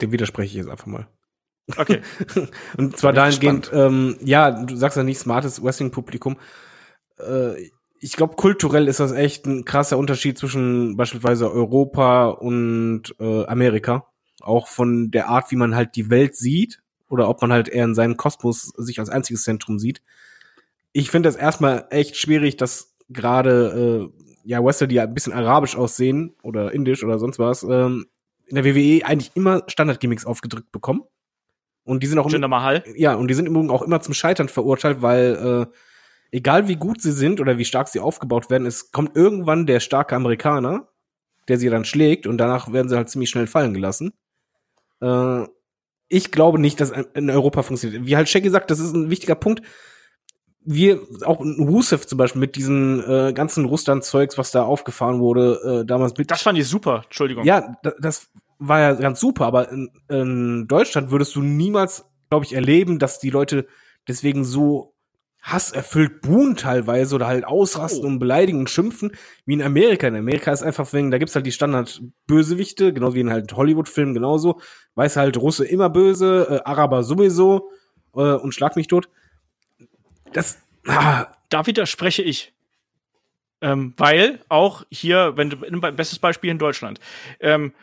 dem 0.00 0.12
widerspreche 0.12 0.48
ich 0.48 0.54
jetzt 0.54 0.70
einfach 0.70 0.86
mal. 0.86 1.08
Okay. 1.76 2.00
Und 2.76 2.96
zwar 2.96 3.12
dahingehend, 3.12 3.70
ähm, 3.72 4.16
ja, 4.22 4.50
du 4.50 4.74
sagst 4.76 4.96
ja 4.96 5.02
nicht 5.02 5.18
smartes 5.18 5.62
Wrestling-Publikum. 5.62 6.38
Äh, 7.18 7.70
ich 8.00 8.16
glaube, 8.16 8.36
kulturell 8.36 8.88
ist 8.88 9.00
das 9.00 9.12
echt 9.12 9.46
ein 9.46 9.64
krasser 9.64 9.98
Unterschied 9.98 10.38
zwischen 10.38 10.96
beispielsweise 10.96 11.52
Europa 11.52 12.28
und 12.28 13.14
äh, 13.20 13.44
Amerika. 13.44 14.06
Auch 14.40 14.68
von 14.68 15.10
der 15.10 15.28
Art, 15.28 15.50
wie 15.50 15.56
man 15.56 15.74
halt 15.74 15.96
die 15.96 16.08
Welt 16.08 16.34
sieht 16.34 16.80
oder 17.10 17.28
ob 17.28 17.42
man 17.42 17.52
halt 17.52 17.68
eher 17.68 17.84
in 17.84 17.94
seinem 17.94 18.16
Kosmos 18.16 18.72
sich 18.76 18.98
als 18.98 19.10
einziges 19.10 19.42
Zentrum 19.42 19.78
sieht. 19.78 20.00
Ich 20.92 21.10
finde 21.10 21.28
das 21.28 21.36
erstmal 21.36 21.86
echt 21.90 22.16
schwierig, 22.16 22.56
dass 22.56 22.96
gerade 23.10 24.10
äh, 24.14 24.28
ja 24.44 24.64
Wrestler, 24.64 24.86
die 24.86 25.00
ein 25.00 25.12
bisschen 25.12 25.32
arabisch 25.32 25.76
aussehen 25.76 26.34
oder 26.42 26.72
indisch 26.72 27.04
oder 27.04 27.18
sonst 27.18 27.38
was, 27.38 27.62
ähm, 27.64 28.06
in 28.46 28.56
der 28.56 28.64
WWE 28.64 29.04
eigentlich 29.04 29.32
immer 29.34 29.64
Standardgimmicks 29.66 30.24
aufgedrückt 30.24 30.72
bekommen. 30.72 31.02
Und 31.84 32.02
die 32.02 32.06
sind 32.06 32.18
auch 32.18 32.30
Mahal. 32.48 32.84
ja 32.94 33.14
und 33.14 33.28
die 33.28 33.34
sind 33.34 33.46
im 33.46 33.54
Übrigen 33.54 33.70
auch 33.70 33.82
immer 33.82 34.00
zum 34.00 34.14
Scheitern 34.14 34.48
verurteilt, 34.48 35.02
weil 35.02 35.66
äh, 35.70 35.76
egal 36.30 36.68
wie 36.68 36.76
gut 36.76 37.02
sie 37.02 37.12
sind 37.12 37.40
oder 37.40 37.58
wie 37.58 37.64
stark 37.64 37.88
sie 37.88 38.00
aufgebaut 38.00 38.50
werden, 38.50 38.66
es 38.66 38.92
kommt 38.92 39.16
irgendwann 39.16 39.66
der 39.66 39.80
starke 39.80 40.14
Amerikaner, 40.14 40.88
der 41.48 41.58
sie 41.58 41.68
dann 41.68 41.84
schlägt 41.84 42.26
und 42.26 42.38
danach 42.38 42.72
werden 42.72 42.88
sie 42.88 42.96
halt 42.96 43.08
ziemlich 43.08 43.30
schnell 43.30 43.48
fallen 43.48 43.74
gelassen. 43.74 44.12
Äh, 45.00 45.46
ich 46.10 46.32
glaube 46.32 46.58
nicht, 46.58 46.80
dass 46.80 46.90
in 46.90 47.30
Europa 47.30 47.62
funktioniert. 47.62 48.04
Wie 48.04 48.16
halt 48.16 48.28
Shaggy 48.28 48.50
sagt, 48.50 48.70
das 48.70 48.80
ist 48.80 48.92
ein 48.92 49.10
wichtiger 49.10 49.36
Punkt. 49.36 49.62
Wir, 50.62 51.00
auch 51.24 51.40
in 51.40 51.56
Rusev 51.58 52.04
zum 52.04 52.18
Beispiel, 52.18 52.40
mit 52.40 52.56
diesen 52.56 53.02
äh, 53.08 53.32
ganzen 53.32 53.64
Russland-Zeugs, 53.64 54.36
was 54.36 54.50
da 54.50 54.64
aufgefahren 54.64 55.20
wurde, 55.20 55.82
äh, 55.82 55.86
damals 55.86 56.18
mit. 56.18 56.30
Das 56.30 56.42
fand 56.42 56.58
ich 56.58 56.68
super, 56.68 57.02
Entschuldigung. 57.04 57.44
Ja, 57.44 57.76
das 58.00 58.28
war 58.58 58.80
ja 58.80 58.92
ganz 58.92 59.20
super, 59.20 59.46
aber 59.46 59.70
in, 59.70 59.90
in 60.08 60.66
Deutschland 60.66 61.12
würdest 61.12 61.34
du 61.36 61.42
niemals, 61.42 62.04
glaube 62.28 62.44
ich, 62.44 62.52
erleben, 62.52 62.98
dass 62.98 63.20
die 63.20 63.30
Leute 63.30 63.66
deswegen 64.06 64.44
so 64.44 64.94
hasserfüllt 65.42 66.20
buhen 66.20 66.56
teilweise 66.56 67.14
oder 67.14 67.26
halt 67.26 67.44
ausrasten 67.44 68.04
oh. 68.04 68.08
und 68.08 68.18
beleidigen 68.18 68.60
und 68.60 68.70
schimpfen, 68.70 69.12
wie 69.46 69.54
in 69.54 69.62
Amerika. 69.62 70.06
In 70.06 70.16
Amerika 70.16 70.52
ist 70.52 70.62
einfach 70.62 70.92
wegen, 70.92 71.10
da 71.10 71.18
gibt's 71.18 71.34
halt 71.34 71.46
die 71.46 71.52
Standard-Bösewichte, 71.52 72.92
genau 72.92 73.14
wie 73.14 73.20
in 73.20 73.30
halt 73.30 73.52
Hollywood-Filmen 73.52 74.14
genauso. 74.14 74.60
Weiß 74.94 75.16
halt 75.16 75.36
Russe 75.36 75.64
immer 75.64 75.88
böse, 75.88 76.62
äh, 76.64 76.68
Araber 76.68 77.02
sowieso 77.02 77.70
äh, 78.14 78.20
und 78.20 78.54
schlag 78.54 78.76
mich 78.76 78.86
tot. 78.86 79.08
Das, 80.32 80.58
ah. 80.86 81.26
Da 81.48 81.66
widerspreche 81.66 82.22
ich. 82.22 82.52
Ähm, 83.62 83.92
weil 83.96 84.40
auch 84.48 84.84
hier, 84.90 85.36
wenn 85.36 85.50
du, 85.50 85.56
bestes 85.92 86.18
Beispiel 86.18 86.50
in 86.50 86.58
Deutschland, 86.58 86.98
ähm, 87.40 87.74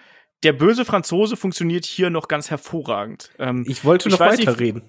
der 0.44 0.54
böse 0.54 0.86
Franzose 0.86 1.36
funktioniert 1.36 1.86
hier 1.86 2.10
noch 2.10 2.28
ganz 2.28 2.50
hervorragend. 2.50 3.32
Ähm, 3.38 3.66
ich 3.68 3.84
wollte 3.84 4.10
noch 4.10 4.20
weiterreden. 4.20 4.84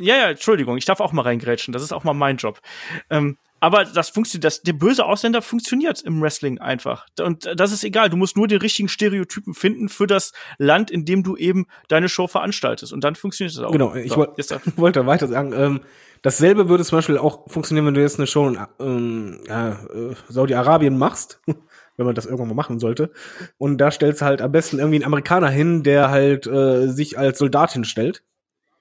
Ja, 0.00 0.16
ja, 0.16 0.30
Entschuldigung, 0.30 0.76
ich 0.76 0.84
darf 0.84 1.00
auch 1.00 1.12
mal 1.12 1.22
reingrätschen. 1.22 1.72
Das 1.72 1.82
ist 1.82 1.92
auch 1.92 2.04
mal 2.04 2.12
mein 2.12 2.36
Job. 2.36 2.60
Ähm, 3.08 3.38
aber 3.60 3.84
das 3.84 4.10
funktioniert, 4.10 4.44
das, 4.44 4.62
der 4.62 4.74
böse 4.74 5.06
Ausländer 5.06 5.40
funktioniert 5.40 6.02
im 6.02 6.20
Wrestling 6.20 6.58
einfach. 6.58 7.06
Und 7.18 7.48
das 7.56 7.72
ist 7.72 7.84
egal. 7.84 8.10
Du 8.10 8.16
musst 8.16 8.36
nur 8.36 8.46
den 8.48 8.60
richtigen 8.60 8.88
Stereotypen 8.88 9.54
finden 9.54 9.88
für 9.88 10.06
das 10.06 10.32
Land, 10.58 10.90
in 10.90 11.06
dem 11.06 11.22
du 11.22 11.36
eben 11.36 11.66
deine 11.88 12.08
Show 12.08 12.26
veranstaltest. 12.26 12.92
Und 12.92 13.02
dann 13.04 13.14
funktioniert 13.14 13.54
es 13.54 13.60
auch. 13.60 13.72
Genau, 13.72 13.94
ich 13.94 14.10
so, 14.10 14.18
wollt, 14.18 14.36
wollte 14.76 15.06
weiter 15.06 15.26
sagen, 15.28 15.54
ähm, 15.54 15.80
dasselbe 16.20 16.68
würde 16.68 16.84
zum 16.84 16.98
Beispiel 16.98 17.16
auch 17.16 17.50
funktionieren, 17.50 17.86
wenn 17.86 17.94
du 17.94 18.02
jetzt 18.02 18.18
eine 18.18 18.26
Show 18.26 18.46
in 18.46 18.58
ähm, 18.78 19.40
äh, 19.48 20.14
Saudi-Arabien 20.28 20.98
machst. 20.98 21.40
wenn 21.98 22.04
man 22.04 22.14
das 22.14 22.26
irgendwann 22.26 22.48
mal 22.48 22.54
machen 22.54 22.78
sollte. 22.78 23.10
Und 23.56 23.78
da 23.78 23.90
stellst 23.90 24.20
du 24.20 24.26
halt 24.26 24.42
am 24.42 24.52
besten 24.52 24.78
irgendwie 24.78 24.96
einen 24.96 25.06
Amerikaner 25.06 25.48
hin, 25.48 25.82
der 25.82 26.10
halt 26.10 26.46
äh, 26.46 26.88
sich 26.88 27.18
als 27.18 27.38
Soldat 27.38 27.72
hinstellt 27.72 28.22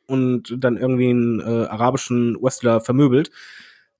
und 0.07 0.55
dann 0.57 0.77
irgendwie 0.77 1.09
einen 1.09 1.39
äh, 1.39 1.65
arabischen 1.65 2.37
Wrestler 2.41 2.81
vermöbelt, 2.81 3.31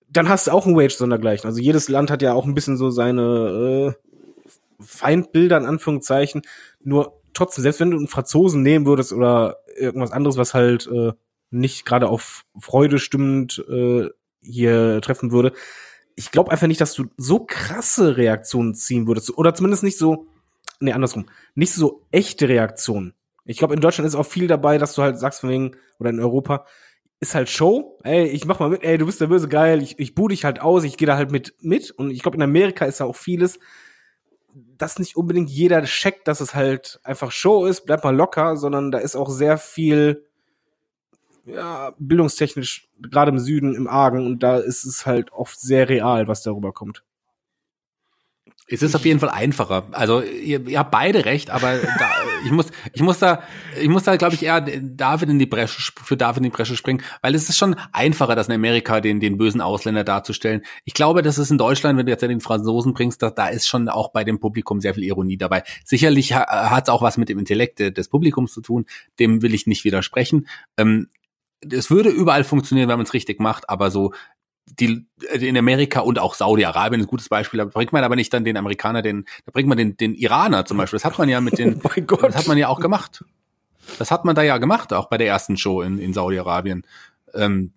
dann 0.10 0.30
hast 0.30 0.48
du 0.48 0.52
auch 0.52 0.66
ein 0.66 0.76
Wage 0.76 0.94
sondergleichen. 0.94 1.48
Also 1.48 1.62
jedes 1.62 1.90
Land 1.90 2.12
hat 2.12 2.22
ja 2.22 2.34
auch 2.34 2.46
ein 2.46 2.54
bisschen 2.54 2.78
so 2.78 2.90
seine 2.90 3.96
äh, 3.98 4.84
Feindbilder 4.84 5.58
in 5.58 5.66
Anführungszeichen. 5.66 6.44
Nur 6.84 7.22
trotzdem, 7.34 7.64
selbst 7.64 7.80
wenn 7.80 7.92
du 7.92 7.98
einen 7.98 8.08
Franzosen 8.08 8.62
nehmen 8.62 8.86
würdest 8.86 9.14
oder 9.14 9.58
irgendwas 9.78 10.12
anderes, 10.12 10.38
was 10.38 10.54
halt 10.54 10.88
äh, 10.88 11.14
nicht 11.52 11.86
gerade 11.86 12.08
auf 12.08 12.46
Freude 12.60 13.00
stimmend 13.00 13.64
äh, 13.70 14.10
hier 14.42 15.02
treffen 15.02 15.32
würde, 15.32 15.54
ich 16.16 16.32
glaube 16.32 16.52
einfach 16.52 16.68
nicht, 16.68 16.82
dass 16.82 16.94
du 16.94 17.06
so 17.18 17.40
krasse 17.46 18.18
Reaktionen 18.18 18.74
ziehen 18.74 19.08
würdest. 19.08 19.38
Oder 19.38 19.54
zumindest 19.54 19.84
nicht 19.84 19.98
so, 19.98 20.28
nee, 20.80 20.94
andersrum, 20.94 21.26
nicht 21.56 21.74
so 21.74 22.04
echte 22.12 22.48
Reaktionen. 22.48 23.14
Ich 23.46 23.58
glaube, 23.58 23.74
in 23.76 23.82
Deutschland 23.82 24.08
ist 24.08 24.16
auch 24.16 24.26
viel 24.26 24.48
dabei, 24.48 24.78
dass 24.78 24.96
du 24.96 25.04
halt 25.04 25.20
sagst 25.20 25.42
von 25.42 25.50
wegen, 25.50 25.76
oder 26.00 26.10
in 26.10 26.20
Europa, 26.20 26.66
ist 27.20 27.36
halt 27.36 27.50
Show. 27.50 27.98
Ey, 28.04 28.26
ich 28.26 28.46
mach 28.46 28.60
mal 28.60 28.70
mit, 28.70 28.84
ey, 28.84 28.98
du 28.98 29.06
bist 29.06 29.22
der 29.22 29.28
böse 29.28 29.48
geil, 29.48 29.82
ich, 29.82 30.00
ich 30.00 30.16
buh 30.16 30.28
dich 30.28 30.44
halt 30.44 30.60
aus, 30.62 30.84
ich 30.84 30.98
gehe 30.98 31.08
da 31.08 31.16
halt 31.16 31.32
mit 31.32 31.54
mit. 31.62 31.92
Und 31.92 32.12
ich 32.12 32.22
glaube, 32.22 32.38
in 32.38 32.44
Amerika 32.44 32.86
ist 32.86 33.00
da 33.00 33.06
auch 33.06 33.16
vieles, 33.16 33.60
dass 34.78 35.00
nicht 35.00 35.16
unbedingt 35.16 35.50
jeder 35.50 35.84
checkt, 35.84 36.28
dass 36.28 36.42
es 36.42 36.56
halt 36.56 37.00
einfach 37.04 37.32
Show 37.32 37.66
ist, 37.66 37.86
bleib 37.86 38.04
mal 38.04 38.16
locker, 38.16 38.58
sondern 38.58 38.92
da 38.92 38.98
ist 39.00 39.16
auch 39.16 39.30
sehr 39.30 39.58
viel, 39.58 40.26
ja, 41.46 41.94
bildungstechnisch, 42.00 42.88
gerade 43.00 43.32
im 43.32 43.40
Süden, 43.40 43.76
im 43.76 43.88
Argen, 43.88 44.26
und 44.26 44.40
da 44.40 44.58
ist 44.58 44.86
es 44.86 45.06
halt 45.06 45.32
oft 45.32 45.60
sehr 45.60 45.90
real, 45.90 46.28
was 46.28 46.42
darüber 46.42 46.72
kommt. 46.72 47.04
Es 48.68 48.82
ist 48.82 48.96
auf 48.96 49.06
jeden 49.06 49.20
Fall 49.20 49.30
einfacher. 49.30 49.86
Also 49.92 50.22
ihr, 50.22 50.68
ihr 50.68 50.80
habt 50.80 50.90
beide 50.90 51.26
recht, 51.26 51.52
aber 51.52 51.78
da, 51.78 52.10
ich 52.46 52.52
muss, 52.52 52.68
ich 52.94 53.02
muss 53.02 53.20
da, 53.20 53.44
ich 53.80 53.90
muss 53.90 54.04
da, 54.04 54.16
glaube 54.16 54.36
ich, 54.36 54.44
eher 54.44 54.62
David 54.62 55.30
in 55.30 55.40
die 55.40 55.46
Bresche 55.46 55.92
für 56.04 56.16
David 56.16 56.38
in 56.38 56.44
die 56.44 56.50
Bresche 56.50 56.78
springen, 56.78 57.04
weil 57.22 57.36
es 57.36 57.50
ist 57.50 57.58
schon 57.58 57.76
einfacher, 57.92 58.36
das 58.36 58.48
in 58.48 58.54
Amerika 58.54 59.02
den 59.02 59.20
den 59.20 59.38
bösen 59.38 59.62
Ausländer 59.62 60.04
darzustellen. 60.04 60.62
Ich 60.86 60.94
glaube, 60.94 61.22
das 61.22 61.38
ist 61.38 61.52
in 61.52 61.58
Deutschland, 61.58 61.98
wenn 61.98 62.06
du 62.06 62.12
jetzt 62.12 62.22
den 62.22 62.42
Franzosen 62.42 62.94
bringst, 62.94 63.22
da, 63.22 63.32
da 63.32 63.48
ist 63.48 63.68
schon 63.68 63.90
auch 63.90 64.12
bei 64.12 64.24
dem 64.24 64.40
Publikum 64.40 64.80
sehr 64.80 64.94
viel 64.94 65.04
Ironie 65.04 65.38
dabei. 65.38 65.64
Sicherlich 65.84 66.34
ha, 66.34 66.70
hat 66.70 66.84
es 66.86 66.90
auch 66.90 67.02
was 67.02 67.18
mit 67.18 67.30
dem 67.30 67.40
Intellekt 67.40 67.80
des 67.80 68.08
Publikums 68.08 68.54
zu 68.54 68.62
tun. 68.62 68.86
Dem 69.20 69.42
will 69.42 69.54
ich 69.54 69.68
nicht 69.68 69.84
widersprechen. 69.84 70.48
Ähm, 70.78 71.10
es 71.72 71.90
würde 71.90 72.10
überall 72.10 72.44
funktionieren, 72.44 72.90
wenn 72.90 72.98
man 72.98 73.06
es 73.06 73.14
richtig 73.14 73.40
macht, 73.40 73.70
aber 73.70 73.90
so 73.90 74.14
die 74.66 75.06
in 75.32 75.58
Amerika 75.58 76.02
und 76.02 76.20
auch 76.20 76.36
Saudi-Arabien 76.36 77.00
ist 77.00 77.06
ein 77.06 77.10
gutes 77.10 77.30
Beispiel, 77.30 77.60
da 77.60 77.66
bringt 77.66 77.94
man 77.94 78.04
aber 78.04 78.16
nicht 78.16 78.34
dann 78.34 78.44
den 78.44 78.58
Amerikaner, 78.58 79.02
den, 79.02 79.26
da 79.46 79.52
bringt 79.52 79.70
man 79.70 79.78
den, 79.78 79.96
den 79.96 80.16
Iraner 80.16 80.66
zum 80.66 80.78
Beispiel. 80.78 80.98
Das 80.98 81.06
hat 81.06 81.18
man 81.18 81.30
ja 81.30 81.40
mit 81.42 81.58
den, 81.58 81.76
Oh 81.84 81.90
mein 81.96 82.08
Gott. 82.08 82.24
das 82.24 82.36
hat 82.36 82.48
man 82.48 82.58
ja 82.58 82.68
auch 82.68 82.80
gemacht. 82.80 83.24
Das 84.00 84.12
hat 84.12 84.26
man 84.26 84.36
da 84.36 84.42
ja 84.42 84.58
gemacht, 84.58 84.92
auch 84.94 85.08
bei 85.08 85.18
der 85.18 85.28
ersten 85.28 85.58
Show 85.58 85.82
in, 85.82 86.00
in 86.00 86.14
Saudi-Arabien. 86.14 86.86
Ähm, 87.34 87.74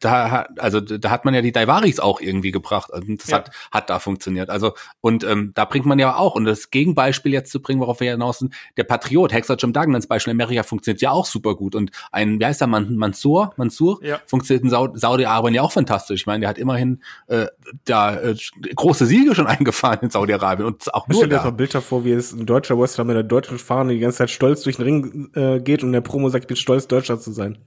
da, 0.00 0.30
hat- 0.30 0.60
also 0.60 0.80
da 0.80 1.10
hat 1.10 1.24
man 1.24 1.34
ja 1.34 1.42
die 1.42 1.52
Daivaris 1.52 1.98
auch 2.00 2.20
irgendwie 2.20 2.50
gebracht. 2.52 2.92
Also 2.92 3.06
das 3.16 3.28
Ja. 3.28 3.38
hat, 3.38 3.50
hat 3.70 3.90
da 3.90 3.98
funktioniert. 3.98 4.48
Also, 4.50 4.74
und 5.00 5.24
ähm, 5.24 5.52
da 5.54 5.64
bringt 5.64 5.86
man 5.86 5.98
ja 5.98 6.16
auch, 6.16 6.34
und 6.34 6.44
das 6.44 6.70
Gegenbeispiel 6.70 7.32
jetzt 7.32 7.50
zu 7.50 7.60
bringen, 7.60 7.80
worauf 7.80 8.00
wir 8.00 8.10
hinaus 8.12 8.38
sind, 8.38 8.54
der 8.76 8.84
Patriot, 8.84 9.32
Hexer 9.32 9.56
Jim 9.56 9.72
Duggan 9.72 9.94
als 9.94 10.06
Beispiel 10.06 10.32
in 10.32 10.40
Amerika 10.40 10.62
funktioniert 10.62 11.00
ja 11.02 11.10
auch 11.10 11.26
super 11.26 11.54
gut. 11.56 11.74
Und 11.74 11.90
ein, 12.12 12.38
wie 12.40 12.46
heißt 12.46 12.60
der 12.60 12.68
Man 12.68 12.96
Mansur? 12.96 13.52
Mansur? 13.56 13.98
Ja. 14.04 14.20
Funktioniert 14.26 14.64
in 14.64 14.70
Sau- 14.70 14.94
Saudi-Arabien 14.94 15.54
ja 15.54 15.62
auch 15.62 15.72
fantastisch. 15.72 16.20
Ich 16.22 16.26
meine, 16.26 16.40
der 16.40 16.48
hat 16.50 16.58
immerhin 16.58 17.02
äh, 17.26 17.46
da 17.84 18.14
äh, 18.20 18.36
große 18.74 19.06
Siege 19.06 19.34
schon 19.34 19.46
eingefahren 19.48 19.98
in 20.02 20.10
Saudi-Arabien 20.10 20.66
und 20.66 20.92
auch 20.94 21.08
nur 21.08 21.16
Stell 21.16 21.28
dir 21.28 21.34
jetzt 21.36 21.44
mal 21.44 21.50
da. 21.50 21.56
Bilder 21.56 21.80
vor, 21.82 22.04
wie 22.04 22.12
es 22.12 22.32
ein 22.32 22.46
deutscher 22.46 22.78
Wrestler 22.78 23.04
mit 23.04 23.16
einer 23.16 23.24
deutschen 23.24 23.58
Fahne 23.58 23.92
die 23.94 23.98
ganze 24.00 24.18
Zeit 24.18 24.30
stolz 24.30 24.62
durch 24.62 24.76
den 24.76 24.84
Ring 24.84 25.30
äh, 25.34 25.60
geht 25.60 25.82
und 25.82 25.92
der 25.92 26.00
Promo 26.02 26.28
sagt, 26.28 26.44
ich 26.44 26.48
bin 26.48 26.56
stolz, 26.56 26.86
Deutscher 26.86 27.18
zu 27.18 27.32
sein. 27.32 27.58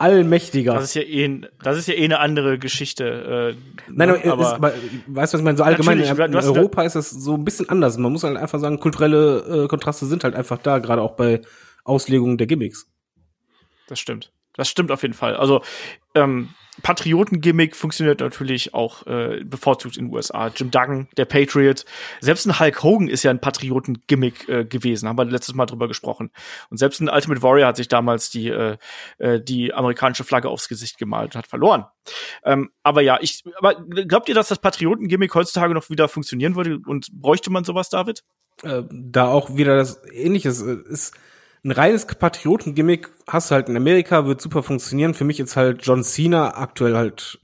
Allmächtiger. 0.00 0.72
Das 0.72 0.84
ist 0.84 0.94
ja 0.94 1.02
eh, 1.02 1.40
das 1.62 1.76
ist 1.76 1.86
ja 1.86 1.94
eh 1.94 2.04
eine 2.04 2.20
andere 2.20 2.58
Geschichte. 2.58 3.54
Äh, 3.54 3.90
Nein, 3.92 4.08
ne? 4.08 4.32
aber, 4.32 4.42
ist, 4.42 4.52
aber 4.54 4.72
weißt 5.08 5.34
du, 5.34 5.36
was 5.36 5.40
ich 5.40 5.44
meine? 5.44 5.58
So 5.58 5.64
allgemein 5.64 6.00
in, 6.00 6.16
in 6.16 6.34
Europa 6.36 6.82
ist 6.84 6.96
das 6.96 7.10
so 7.10 7.34
ein 7.34 7.44
bisschen 7.44 7.68
anders. 7.68 7.98
Man 7.98 8.10
muss 8.10 8.24
halt 8.24 8.38
einfach 8.38 8.58
sagen, 8.60 8.80
kulturelle 8.80 9.64
äh, 9.64 9.68
Kontraste 9.68 10.06
sind 10.06 10.24
halt 10.24 10.34
einfach 10.34 10.56
da, 10.56 10.78
gerade 10.78 11.02
auch 11.02 11.16
bei 11.16 11.42
Auslegungen 11.84 12.38
der 12.38 12.46
Gimmicks. 12.46 12.86
Das 13.88 14.00
stimmt. 14.00 14.32
Das 14.54 14.70
stimmt 14.70 14.90
auf 14.90 15.02
jeden 15.02 15.12
Fall. 15.12 15.36
Also 15.36 15.62
ähm, 16.14 16.48
Patriotengimmick 16.82 17.76
funktioniert 17.76 18.20
natürlich 18.20 18.74
auch 18.74 19.06
äh, 19.06 19.42
bevorzugt 19.44 19.96
in 19.96 20.06
den 20.06 20.14
USA. 20.14 20.48
Jim 20.48 20.70
Duggan, 20.70 21.08
der 21.16 21.24
Patriot. 21.24 21.84
Selbst 22.20 22.46
ein 22.46 22.58
Hulk 22.58 22.82
Hogan 22.82 23.08
ist 23.08 23.22
ja 23.22 23.30
ein 23.30 23.40
Patriotengimmick 23.40 24.48
äh, 24.48 24.64
gewesen. 24.64 25.08
Haben 25.08 25.18
wir 25.18 25.24
letztes 25.24 25.54
Mal 25.54 25.66
drüber 25.66 25.88
gesprochen. 25.88 26.30
Und 26.70 26.78
selbst 26.78 27.00
ein 27.00 27.08
Ultimate 27.08 27.42
Warrior 27.42 27.68
hat 27.68 27.76
sich 27.76 27.88
damals 27.88 28.30
die, 28.30 28.48
äh, 28.48 28.76
äh, 29.18 29.40
die 29.42 29.74
amerikanische 29.74 30.24
Flagge 30.24 30.48
aufs 30.48 30.68
Gesicht 30.68 30.98
gemalt 30.98 31.34
und 31.34 31.38
hat 31.40 31.46
verloren. 31.46 31.86
Ähm, 32.44 32.70
aber 32.82 33.02
ja, 33.02 33.18
ich, 33.20 33.44
aber 33.58 33.74
glaubt 33.74 34.28
ihr, 34.28 34.34
dass 34.34 34.48
das 34.48 34.58
Patriotengimmick 34.58 35.34
heutzutage 35.34 35.74
noch 35.74 35.90
wieder 35.90 36.08
funktionieren 36.08 36.56
würde? 36.56 36.78
Und 36.86 37.08
bräuchte 37.12 37.50
man 37.50 37.64
sowas, 37.64 37.88
David? 37.90 38.22
äh, 38.62 38.82
da 38.90 39.28
auch 39.28 39.56
wieder 39.56 39.76
das 39.76 40.00
Ähnliches 40.12 40.62
äh, 40.62 40.76
ist. 40.88 41.14
Ein 41.62 41.72
reines 41.72 42.06
Patriotengimmick 42.06 43.10
hast 43.26 43.50
du 43.50 43.54
halt 43.54 43.68
in 43.68 43.76
Amerika, 43.76 44.26
wird 44.26 44.40
super 44.40 44.62
funktionieren. 44.62 45.12
Für 45.12 45.24
mich 45.24 45.40
ist 45.40 45.56
halt 45.56 45.84
John 45.84 46.02
Cena 46.02 46.56
aktuell 46.56 46.96
halt, 46.96 47.40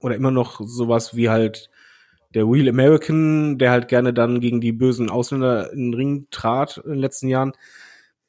oder 0.00 0.16
immer 0.16 0.30
noch 0.30 0.60
sowas 0.60 1.16
wie 1.16 1.30
halt 1.30 1.70
der 2.34 2.44
Real 2.44 2.68
American, 2.68 3.58
der 3.58 3.70
halt 3.70 3.88
gerne 3.88 4.12
dann 4.12 4.40
gegen 4.40 4.60
die 4.60 4.72
bösen 4.72 5.08
Ausländer 5.08 5.72
in 5.72 5.92
den 5.92 5.94
Ring 5.94 6.26
trat 6.30 6.78
in 6.78 6.90
den 6.90 6.98
letzten 6.98 7.28
Jahren. 7.28 7.52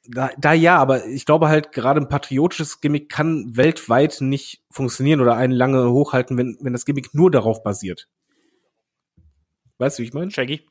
Da, 0.08 0.30
da 0.38 0.52
ja, 0.52 0.78
aber 0.78 1.06
ich 1.06 1.26
glaube 1.26 1.48
halt, 1.48 1.72
gerade 1.72 2.00
ein 2.00 2.08
patriotisches 2.08 2.80
Gimmick 2.80 3.08
kann 3.08 3.56
weltweit 3.56 4.20
nicht 4.20 4.62
funktionieren 4.70 5.20
oder 5.20 5.36
einen 5.36 5.52
lange 5.52 5.90
hochhalten, 5.90 6.38
wenn, 6.38 6.56
wenn 6.60 6.72
das 6.72 6.84
Gimmick 6.84 7.12
nur 7.12 7.30
darauf 7.30 7.62
basiert. 7.62 8.08
Weißt 9.78 9.98
du, 9.98 10.02
wie 10.02 10.06
ich 10.06 10.14
meine? 10.14 10.30
Shaggy? 10.30 10.66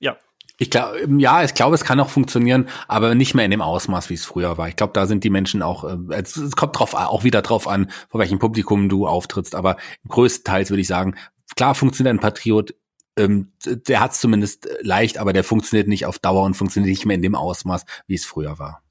Ja. 0.00 0.16
Ich 0.58 0.70
glaube, 0.70 0.98
ja, 1.18 1.42
ich 1.42 1.54
glaube, 1.54 1.74
es 1.74 1.84
kann 1.84 1.98
auch 2.00 2.10
funktionieren, 2.10 2.68
aber 2.86 3.14
nicht 3.14 3.34
mehr 3.34 3.44
in 3.44 3.50
dem 3.50 3.62
Ausmaß, 3.62 4.10
wie 4.10 4.14
es 4.14 4.24
früher 4.24 4.58
war. 4.58 4.68
Ich 4.68 4.76
glaube, 4.76 4.92
da 4.92 5.06
sind 5.06 5.24
die 5.24 5.30
Menschen 5.30 5.62
auch, 5.62 5.84
äh, 5.84 5.96
es, 6.10 6.36
es 6.36 6.56
kommt 6.56 6.78
drauf, 6.78 6.94
auch 6.94 7.24
wieder 7.24 7.42
drauf 7.42 7.66
an, 7.66 7.90
vor 8.08 8.20
welchem 8.20 8.38
Publikum 8.38 8.88
du 8.88 9.06
auftrittst. 9.06 9.54
Aber 9.54 9.76
größtenteils 10.08 10.70
würde 10.70 10.82
ich 10.82 10.86
sagen, 10.86 11.16
klar 11.56 11.74
funktioniert 11.74 12.14
ein 12.14 12.20
Patriot, 12.20 12.74
ähm, 13.16 13.52
der 13.64 14.00
hat 14.00 14.12
es 14.12 14.20
zumindest 14.20 14.68
leicht, 14.80 15.18
aber 15.18 15.32
der 15.32 15.44
funktioniert 15.44 15.88
nicht 15.88 16.06
auf 16.06 16.18
Dauer 16.18 16.44
und 16.44 16.54
funktioniert 16.54 16.90
nicht 16.90 17.06
mehr 17.06 17.16
in 17.16 17.22
dem 17.22 17.34
Ausmaß, 17.34 17.84
wie 18.06 18.14
es 18.14 18.24
früher 18.24 18.58
war. 18.58 18.82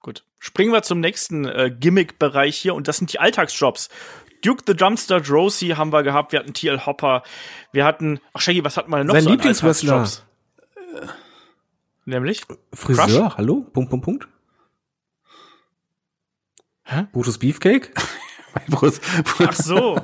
Gut. 0.00 0.24
Springen 0.38 0.72
wir 0.72 0.82
zum 0.82 1.00
nächsten 1.00 1.44
äh, 1.44 1.70
Gimmick-Bereich 1.76 2.56
hier 2.56 2.74
und 2.74 2.86
das 2.86 2.98
sind 2.98 3.12
die 3.12 3.18
Alltagsjobs. 3.18 3.88
Duke 4.44 4.62
the 4.66 4.74
Dumpster 4.74 5.20
Drosy 5.20 5.70
haben 5.70 5.92
wir 5.92 6.04
gehabt, 6.04 6.30
wir 6.30 6.38
hatten 6.38 6.54
TL 6.54 6.86
Hopper, 6.86 7.24
wir 7.72 7.84
hatten, 7.84 8.20
ach 8.32 8.40
Shaggy, 8.40 8.64
was 8.64 8.76
hatten 8.76 8.90
wir 8.90 8.98
denn 8.98 9.08
noch 9.08 9.14
Sein 9.14 9.24
so 9.24 9.30
Lieblingswrestler. 9.30 9.94
Alltagsjobs? 9.94 10.27
Nämlich? 12.04 12.42
Friseur, 12.72 13.36
hallo? 13.36 13.66
Punkt, 13.72 13.90
Punkt, 13.90 14.04
Punkt. 14.04 14.28
Hä? 16.84 17.06
Brutus 17.12 17.38
Beefcake? 17.38 17.90
Bruce- 18.70 19.00
Ach 19.46 19.52
so. 19.52 20.00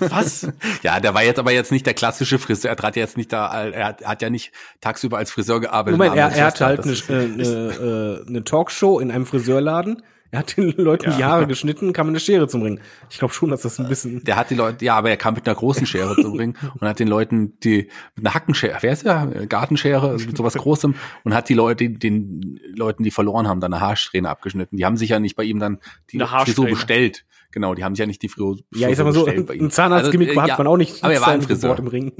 was? 0.00 0.48
Ja, 0.82 1.00
der 1.00 1.12
war 1.14 1.22
jetzt 1.22 1.38
aber 1.38 1.52
jetzt 1.52 1.70
nicht 1.70 1.84
der 1.86 1.94
klassische 1.94 2.38
Friseur. 2.38 2.70
Er 2.70 2.76
trat 2.76 2.96
jetzt 2.96 3.16
nicht 3.18 3.32
da, 3.32 3.64
er 3.66 3.86
hat, 3.86 4.04
hat 4.04 4.22
ja 4.22 4.30
nicht 4.30 4.52
tagsüber 4.80 5.18
als 5.18 5.30
Friseur 5.30 5.60
gearbeitet. 5.60 5.98
Moment, 5.98 6.16
er, 6.16 6.30
er 6.32 6.46
hatte 6.46 6.64
halt 6.64 6.80
eine, 6.80 6.92
äh, 6.92 7.24
eine, 7.24 8.22
äh, 8.24 8.26
eine 8.28 8.44
Talkshow 8.44 8.98
in 9.00 9.10
einem 9.10 9.26
Friseurladen. 9.26 10.02
Er 10.32 10.38
hat 10.38 10.56
den 10.56 10.70
Leuten 10.78 11.10
die 11.12 11.20
Ja. 11.20 11.28
Haare 11.28 11.46
geschnitten, 11.46 11.92
kam 11.92 12.06
mit 12.06 12.12
einer 12.12 12.20
Schere 12.20 12.48
zum 12.48 12.62
Ring. 12.62 12.80
Ich 13.10 13.18
glaube 13.18 13.34
schon, 13.34 13.50
dass 13.50 13.60
das 13.60 13.78
ein 13.78 13.86
bisschen. 13.86 14.24
Der 14.24 14.36
hat 14.36 14.48
die 14.48 14.54
Leute, 14.54 14.82
ja, 14.82 14.96
aber 14.96 15.10
er 15.10 15.18
kam 15.18 15.34
mit 15.34 15.46
einer 15.46 15.54
großen 15.54 15.84
Schere 15.84 16.16
zum 16.16 16.32
Ring 16.32 16.56
und 16.80 16.88
hat 16.88 16.98
den 16.98 17.06
Leuten 17.08 17.58
die 17.60 17.90
mit 18.16 18.24
einer 18.24 18.34
Hackenschere, 18.34 18.78
wer 18.80 18.92
ist 18.94 19.04
der? 19.04 19.26
Gartenschere, 19.46 20.08
also 20.08 20.26
mit 20.26 20.36
sowas 20.38 20.54
Großem 20.62 20.94
und 21.24 21.34
hat 21.34 21.50
die 21.50 21.54
Leute, 21.54 21.90
den 21.90 22.58
Leuten, 22.74 23.02
die 23.04 23.10
verloren 23.10 23.46
haben, 23.46 23.60
dann 23.60 23.74
eine 23.74 23.82
Haarsträhne 23.82 24.30
abgeschnitten. 24.30 24.78
Die 24.78 24.86
haben 24.86 24.96
sich 24.96 25.10
ja 25.10 25.20
nicht 25.20 25.36
bei 25.36 25.44
ihm 25.44 25.58
dann 25.60 25.80
die 26.10 26.18
Frisur 26.18 26.66
bestellt. 26.66 27.26
Genau, 27.50 27.74
die 27.74 27.84
haben 27.84 27.94
sich 27.94 28.00
ja 28.00 28.06
nicht 28.06 28.22
die 28.22 28.30
Frisur, 28.30 28.56
Ja, 28.74 28.88
ich 28.88 28.96
sag 28.96 29.04
mal 29.04 29.12
so, 29.12 29.26
bestellt 29.26 29.50
ein 29.50 29.70
Zahnarztgimmick 29.70 30.30
Also, 30.30 30.40
äh, 30.40 30.42
hat 30.44 30.48
ja, 30.48 30.56
man 30.56 30.66
auch 30.66 30.78
nicht 30.78 31.04
Aber 31.04 31.12
er 31.12 31.20
war 31.20 31.28
ein 31.28 31.42
Friseur. 31.42 31.78
Im 31.78 31.86
Ring. 31.88 32.12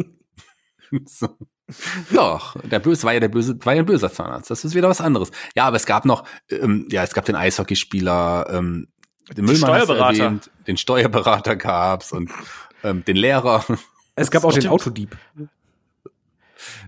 So. 1.06 1.26
Doch, 2.12 2.56
der 2.62 2.78
böse 2.78 3.04
war 3.04 3.12
ja 3.12 3.20
der 3.20 3.28
böse, 3.28 3.58
war 3.64 3.74
ja 3.74 3.82
ein 3.82 3.86
böser 3.86 4.12
Zahnarzt. 4.12 4.50
Das 4.50 4.64
ist 4.64 4.74
wieder 4.74 4.88
was 4.88 5.00
anderes. 5.00 5.30
Ja, 5.56 5.64
aber 5.64 5.76
es 5.76 5.86
gab 5.86 6.04
noch, 6.04 6.24
ähm, 6.50 6.88
ja, 6.90 7.02
es 7.02 7.14
gab 7.14 7.24
den 7.24 7.36
Eishockeyspieler, 7.36 8.46
ähm, 8.50 8.88
den 9.36 9.44
Müllmann 9.44 9.70
Steuerberater. 9.70 10.24
erwähnt, 10.24 10.50
den 10.66 10.76
Steuerberater 10.76 11.56
gab's 11.56 12.12
und 12.12 12.30
ähm, 12.84 13.04
den 13.04 13.16
Lehrer. 13.16 13.64
Es 14.14 14.30
gab 14.30 14.44
auch 14.44 14.52
den. 14.52 14.66
Autodieb. 14.68 15.16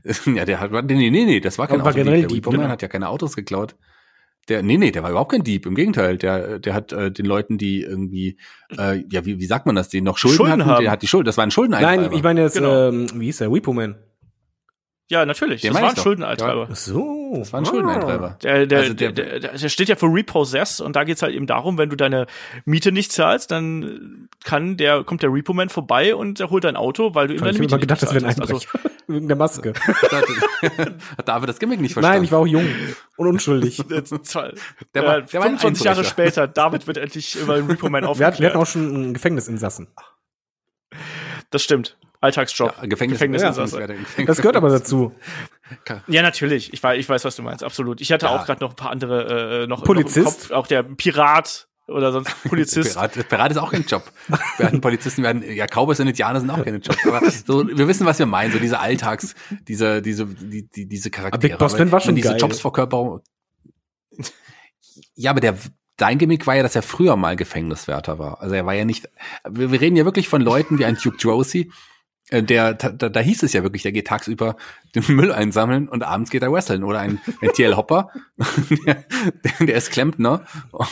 ja, 0.27 0.45
der 0.45 0.61
hat, 0.61 0.71
nee, 0.73 1.11
nee, 1.11 1.11
nee, 1.11 1.41
das 1.41 1.59
war 1.59 1.67
kein 1.67 1.81
Autodieb. 1.81 2.05
generell 2.05 2.21
der 2.21 2.29
Dieb, 2.29 2.45
genau. 2.45 2.69
hat 2.69 2.83
ja 2.83 2.89
keine 2.89 3.09
Autos 3.09 3.35
geklaut. 3.35 3.75
Der, 4.49 4.63
nee, 4.63 4.77
nee, 4.77 4.91
der 4.91 5.03
war 5.03 5.11
überhaupt 5.11 5.33
kein 5.33 5.43
Dieb. 5.43 5.65
Im 5.65 5.75
Gegenteil, 5.75 6.19
der, 6.19 6.59
der 6.59 6.75
hat 6.75 6.93
äh, 6.93 7.11
den 7.11 7.25
Leuten, 7.25 7.57
die 7.57 7.81
irgendwie, 7.81 8.37
äh, 8.77 9.03
ja, 9.11 9.25
wie, 9.25 9.39
wie 9.39 9.47
sagt 9.47 9.65
man 9.65 9.75
das, 9.75 9.89
die 9.89 10.03
noch 10.03 10.19
Schulden, 10.19 10.37
Schulden 10.37 10.53
hatten, 10.53 10.67
haben. 10.67 10.83
der 10.83 10.91
hat 10.93 11.01
die 11.01 11.07
Schulden, 11.07 11.25
das 11.25 11.39
war 11.39 11.45
ein 11.45 11.51
Schuldeneintreiber. 11.51 12.03
Nein, 12.03 12.13
ich 12.13 12.23
meine 12.23 12.43
jetzt, 12.43 12.57
Genau. 12.57 12.89
ähm, 12.89 13.07
wie 13.15 13.25
hieß 13.27 13.39
der? 13.39 13.51
Repo 13.51 13.73
Man. 13.73 13.97
Ja, 15.11 15.27
natürlich. 15.27 15.61
Den 15.61 15.75
das 15.75 15.83
war 15.83 15.91
ich 15.93 15.97
ein. 15.99 16.03
Schuldeneintreiber. 16.03 16.69
Ach 16.73 16.77
so. 16.77 17.35
das 17.37 17.53
war 17.53 17.61
ein 17.61 17.67
Schuldeneintreiber. 17.67 18.39
Der, 18.43 18.67
der, 18.67 18.79
Also 18.79 18.95
der, 18.95 19.13
der- 19.13 19.39
der, 19.39 19.53
der 19.59 19.69
steht 19.69 19.91
ja 19.91 19.97
für 19.97 20.07
Repossess 20.07 20.81
und 20.81 20.97
da 20.97 21.05
geht's 21.05 21.21
halt 21.21 21.35
eben 21.35 21.47
darum, 21.47 21.77
wenn 21.77 21.91
du 21.91 21.97
deine 21.97 22.27
Miete 22.65 22.91
nicht 22.91 23.13
zahlst, 23.13 23.51
dann 23.51 24.31
kann 24.45 24.79
der, 24.79 25.05
kommt 25.05 25.23
der 25.23 25.31
Repo-Man 25.31 25.69
vorbei 25.69 26.15
und 26.15 26.41
er 26.41 26.49
holt 26.49 26.65
dein 26.65 26.77
Auto, 26.77 27.15
weil 27.15 27.27
du 27.29 27.35
ihm 27.35 27.37
Ich 27.37 27.43
deine 27.43 27.53
habe 27.53 27.61
Miete 27.61 27.75
immer 27.75 27.81
gedacht, 27.81 28.03
das 28.03 28.13
nicht 28.15 28.23
wäre 28.23 28.33
ein. 28.35 28.41
Einbrecher. 28.41 28.79
Wegen 29.07 29.29
der 29.29 29.37
Maske. 29.37 29.75
Hat 31.19 31.29
David 31.29 31.49
das 31.51 31.59
Gimmick 31.59 31.81
nicht 31.83 31.93
verstanden? 31.93 32.17
Nein, 32.21 32.25
ich 32.25 32.33
war 32.33 32.39
auch 32.39 32.47
jung 32.47 32.67
und 33.19 33.27
unschuldig. 33.29 33.85
Also, 33.91 34.17
Der 34.95 35.03
äh, 35.03 35.07
war- 35.07 35.21
der 35.21 35.41
war 35.41 35.47
ein 35.47 35.59
25 35.59 35.85
Jahre 35.85 36.05
später, 36.05 36.49
David 36.49 36.87
wird 36.87 36.97
endlich 36.97 37.37
über 37.37 37.57
den 37.57 37.67
Repo-Man 37.67 38.03
Wir 38.05 38.09
hatten, 38.09 38.11
aufgeklärt. 38.11 38.41
wir 38.41 38.49
hatten 38.49 38.59
auch 38.59 38.67
schon 38.67 38.95
einen 38.95 39.13
Gefängnisinsassen. 39.15 39.89
das 41.51 41.63
stimmt. 41.63 41.99
Alltagsjob. 42.25 42.75
Ja, 42.81 42.87
Gefängnis, 42.87 43.19
Gefängnisinsasse. 43.19 43.79
ja, 43.81 43.87
Gefängnis- 43.87 44.27
Das 44.27 44.39
gehört 44.39 44.57
aber 44.57 44.69
dazu. 44.71 45.15
Ja, 46.09 46.23
natürlich. 46.23 46.73
Ich 46.73 46.83
weiß, 46.83 46.99
ich 46.99 47.09
weiß, 47.09 47.25
was 47.25 47.37
du 47.37 47.43
meinst. 47.43 47.63
Absolut. 47.65 48.01
Ich 48.01 48.11
hatte 48.13 48.27
Ja. 48.27 48.37
auch 48.37 48.45
gerade 48.47 48.63
noch 48.65 48.71
ein 48.71 48.77
paar 48.77 48.91
andere 48.91 49.63
äh, 49.63 49.67
noch, 49.67 49.85
Polizist? 49.85 50.17
noch 50.27 50.33
im 50.33 50.39
Kopf. 50.41 50.51
Auch 50.53 50.67
der 50.67 50.83
Pirat 50.83 51.69
oder 51.87 52.13
sonst 52.13 52.35
Polizist. 52.49 52.95
Pirat, 52.95 53.29
Pirat 53.29 53.51
ist 53.53 53.59
auch 53.59 53.71
kein 53.71 53.85
Job. 53.85 54.03
Werden 54.59 54.81
Polizisten 54.81 55.23
werden, 55.23 55.43
ja, 55.55 55.67
Cowboys 55.67 56.01
und 56.01 56.07
Indianer 56.09 56.41
sind 56.41 56.51
auch 56.51 56.65
keine 56.65 56.79
Jobs. 56.79 57.07
Aber 57.07 57.21
so, 57.31 57.67
wir 57.67 57.87
wissen, 57.89 58.07
was 58.07 58.19
wir 58.19 58.27
meinen. 58.27 58.53
So 58.53 58.59
diese 58.59 58.79
Alltags, 58.81 59.35
diese, 59.69 60.01
diese, 60.03 60.27
die, 60.27 60.69
die, 60.69 60.87
diese 60.89 61.11
Charaktere. 61.11 61.51
Big 61.53 61.59
Boss 61.59 61.79
Man 61.79 61.93
war 61.93 62.01
schon 62.01 62.15
diese 62.17 62.29
geil. 62.31 62.41
Jobsverkörperung. 62.41 63.21
Ja, 65.15 65.31
aber 65.31 65.41
der, 65.41 65.57
dein 65.97 66.19
Gimmick 66.19 66.47
war 66.47 66.57
ja, 66.57 66.63
dass 66.63 66.75
er 66.77 66.83
früher 66.83 67.17
mal 67.17 67.37
Gefängniswärter 67.37 68.19
war. 68.19 68.41
Also 68.41 68.55
er 68.55 68.67
war 68.67 68.75
ja 68.75 68.85
nicht, 68.85 69.09
wir, 69.49 69.71
wir 69.73 69.81
reden 69.81 69.97
ja 69.97 70.05
wirklich 70.05 70.29
von 70.29 70.41
Leuten 70.43 70.79
wie 70.79 70.85
ein 70.85 70.97
Duke 71.03 71.17
Drosy, 71.19 71.61
Äh, 71.61 71.71
der, 72.43 72.75
da, 72.75 72.91
da 73.09 73.21
hieß 73.21 73.43
es 73.43 73.53
ja 73.53 73.63
wirklich, 73.63 73.83
der 73.83 73.93
geht 73.93 74.07
tagsüber 74.07 74.57
den 74.95 75.05
Müll 75.15 75.33
einsammeln 75.33 75.89
und 75.89 76.03
abends 76.03 76.31
geht 76.31 76.43
er 76.43 76.53
wresteln. 76.53 76.85
Oder 76.85 77.01
ein, 77.01 77.21
ein 77.41 77.51
TL 77.53 77.77
Hopper, 77.77 78.09
der, 78.85 79.05
der 79.67 79.75
ist 79.77 79.91
Klempner 79.91 80.45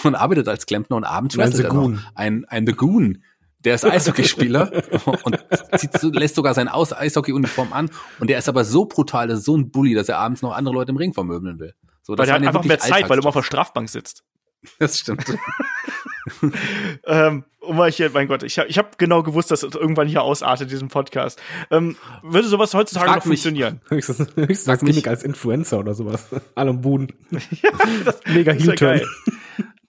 und 0.04 0.14
arbeitet 0.14 0.48
als 0.48 0.66
Klempner 0.66 0.96
und 0.96 1.04
abends 1.04 1.36
Ein 1.36 1.40
wrestelt 1.44 1.64
er 1.68 1.72
noch. 1.74 1.82
Goon. 1.82 2.00
Ein, 2.14 2.44
ein 2.48 2.66
The 2.66 2.72
Goon. 2.72 3.22
Der 3.64 3.76
ist 3.76 3.84
Eishockeyspieler 3.84 4.82
und 5.24 5.38
zieht, 5.76 5.96
so- 5.98 6.10
lässt 6.10 6.34
sogar 6.34 6.52
seine 6.52 6.74
Aus 6.74 6.92
Eishockey-Uniform 6.92 7.72
an. 7.72 7.90
Und 8.18 8.28
der 8.28 8.38
ist 8.38 8.48
aber 8.48 8.64
so 8.64 8.86
brutal, 8.86 9.28
das 9.28 9.40
ist 9.40 9.44
so 9.44 9.56
ein 9.56 9.70
Bully, 9.70 9.94
dass 9.94 10.08
er 10.08 10.18
abends 10.18 10.42
noch 10.42 10.52
andere 10.52 10.74
Leute 10.74 10.90
im 10.90 10.96
Ring 10.96 11.12
vermöbeln 11.14 11.60
will. 11.60 11.72
So, 12.02 12.18
Weil 12.18 12.26
der 12.26 12.34
hat 12.34 12.42
einfach 12.44 12.64
mehr 12.64 12.80
Zeit, 12.80 13.04
weil 13.08 13.18
er 13.18 13.22
immer 13.22 13.28
auf 13.28 13.34
der. 13.34 13.42
Strafbank 13.44 13.88
sitzt. 13.88 14.24
Das 14.78 14.98
stimmt. 14.98 15.24
Ähm, 17.04 17.44
um 17.72 17.78
mal 17.78 17.90
hier, 17.90 18.10
mein 18.10 18.28
Gott, 18.28 18.42
ich 18.42 18.58
habe 18.58 18.68
ich 18.68 18.78
hab 18.78 18.98
genau 18.98 19.22
gewusst, 19.22 19.50
dass 19.50 19.62
es 19.62 19.74
irgendwann 19.74 20.06
hier 20.08 20.22
ausartet, 20.22 20.70
diesem 20.70 20.88
Podcast. 20.88 21.40
Ähm, 21.70 21.96
würde 22.22 22.46
sowas 22.48 22.74
heutzutage 22.74 23.06
Frag 23.06 23.16
noch 23.16 23.24
mich. 23.24 23.42
funktionieren? 23.42 23.80
Höchstens, 23.88 24.18
höchstens 24.36 24.64
Sag 24.64 24.74
als 24.74 24.82
mich- 24.82 24.90
Gimmick 24.92 25.08
als 25.08 25.22
Influencer 25.24 25.78
oder 25.78 25.94
sowas. 25.94 26.26
Alan 26.54 26.80
Boone. 26.80 27.08
das 28.04 28.20
Mega 28.26 28.52
ist 28.52 28.80
ja. 28.80 29.00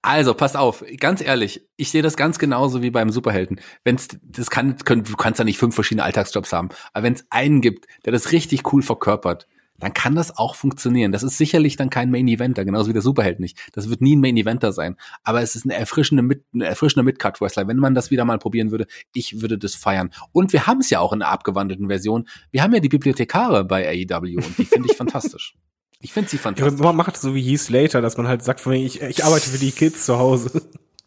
Also, 0.02 0.34
pass 0.34 0.58
auf, 0.58 0.84
ganz 1.00 1.22
ehrlich, 1.22 1.66
ich 1.78 1.90
sehe 1.90 2.02
das 2.02 2.18
ganz 2.18 2.38
genauso 2.38 2.82
wie 2.82 2.92
beim 2.92 3.10
Superhelden. 3.10 3.62
Wenn's, 3.86 4.10
das 4.22 4.50
kann, 4.50 4.76
können, 4.80 5.06
du 5.06 5.16
kannst 5.16 5.40
ja 5.40 5.46
nicht 5.46 5.58
fünf 5.58 5.76
verschiedene 5.76 6.04
Alltagsjobs 6.04 6.52
haben, 6.52 6.70
aber 6.92 7.04
wenn 7.04 7.14
es 7.14 7.26
einen 7.30 7.62
gibt, 7.62 7.86
der 8.04 8.12
das 8.12 8.34
richtig 8.34 8.74
cool 8.74 8.82
verkörpert, 8.82 9.48
dann 9.80 9.94
kann 9.94 10.16
das 10.16 10.38
auch 10.38 10.56
funktionieren. 10.56 11.12
Das 11.12 11.24
ist 11.24 11.38
sicherlich 11.38 11.76
dann 11.76 11.90
kein 11.90 12.12
Main 12.12 12.28
Eventer, 12.28 12.64
genauso 12.64 12.90
wie 12.90 12.94
der 12.94 13.02
Superheld 13.02 13.40
nicht. 13.40 13.58
Das 13.74 13.90
wird 13.90 14.02
nie 14.02 14.16
ein 14.16 14.20
Main 14.22 14.38
Eventer 14.38 14.72
sein. 14.72 14.96
Aber 15.24 15.42
es 15.42 15.56
ist 15.56 15.66
eine 15.66 15.74
erfrischende, 15.76 16.24
Mit, 16.24 16.46
eine 16.54 16.66
erfrischende 16.66 17.04
Mid-Cut-Wrestler. 17.04 17.68
Wenn 17.68 17.78
man 17.78 17.96
das 17.96 18.12
wieder 18.12 18.24
mal 18.24 18.40
probieren 18.40 18.72
würde, 18.72 18.88
ich 19.14 19.42
würde 19.42 19.58
das 19.58 19.76
feiern. 19.76 20.12
Und 20.32 20.54
wir 20.54 20.68
haben 20.68 20.80
es 20.80 20.90
ja 20.90 21.00
auch 21.00 21.12
in 21.12 21.22
einer 21.22 21.32
abgewandelten 21.32 21.88
Version. 21.88 22.28
Wir 22.52 22.64
haben 22.64 22.74
ja 22.74 22.80
die 22.80 22.90
Bibliothekare 22.90 23.66
bei 23.66 23.88
AEW 23.88 24.38
und 24.38 24.58
die 24.58 24.66
finde 24.66 24.90
ich 24.92 24.98
fantastisch. 24.98 25.56
Ich 26.00 26.14
finde 26.14 26.30
sie 26.30 26.38
Ja, 26.38 26.44
fantastisch. 26.44 26.80
man 26.82 26.96
macht 26.96 27.18
so 27.18 27.34
wie 27.34 27.42
Heath 27.42 27.62
Slater, 27.62 28.02
dass 28.02 28.18
man 28.18 28.28
halt 28.28 28.44
sagt, 28.44 28.60
von 28.60 28.74
ich, 28.74 29.02
ich 29.02 29.24
arbeite 29.24 29.50
für 29.50 29.58
die 29.58 29.72
Kids 29.72 30.06
zu 30.06 30.18
Hause. 30.20 30.62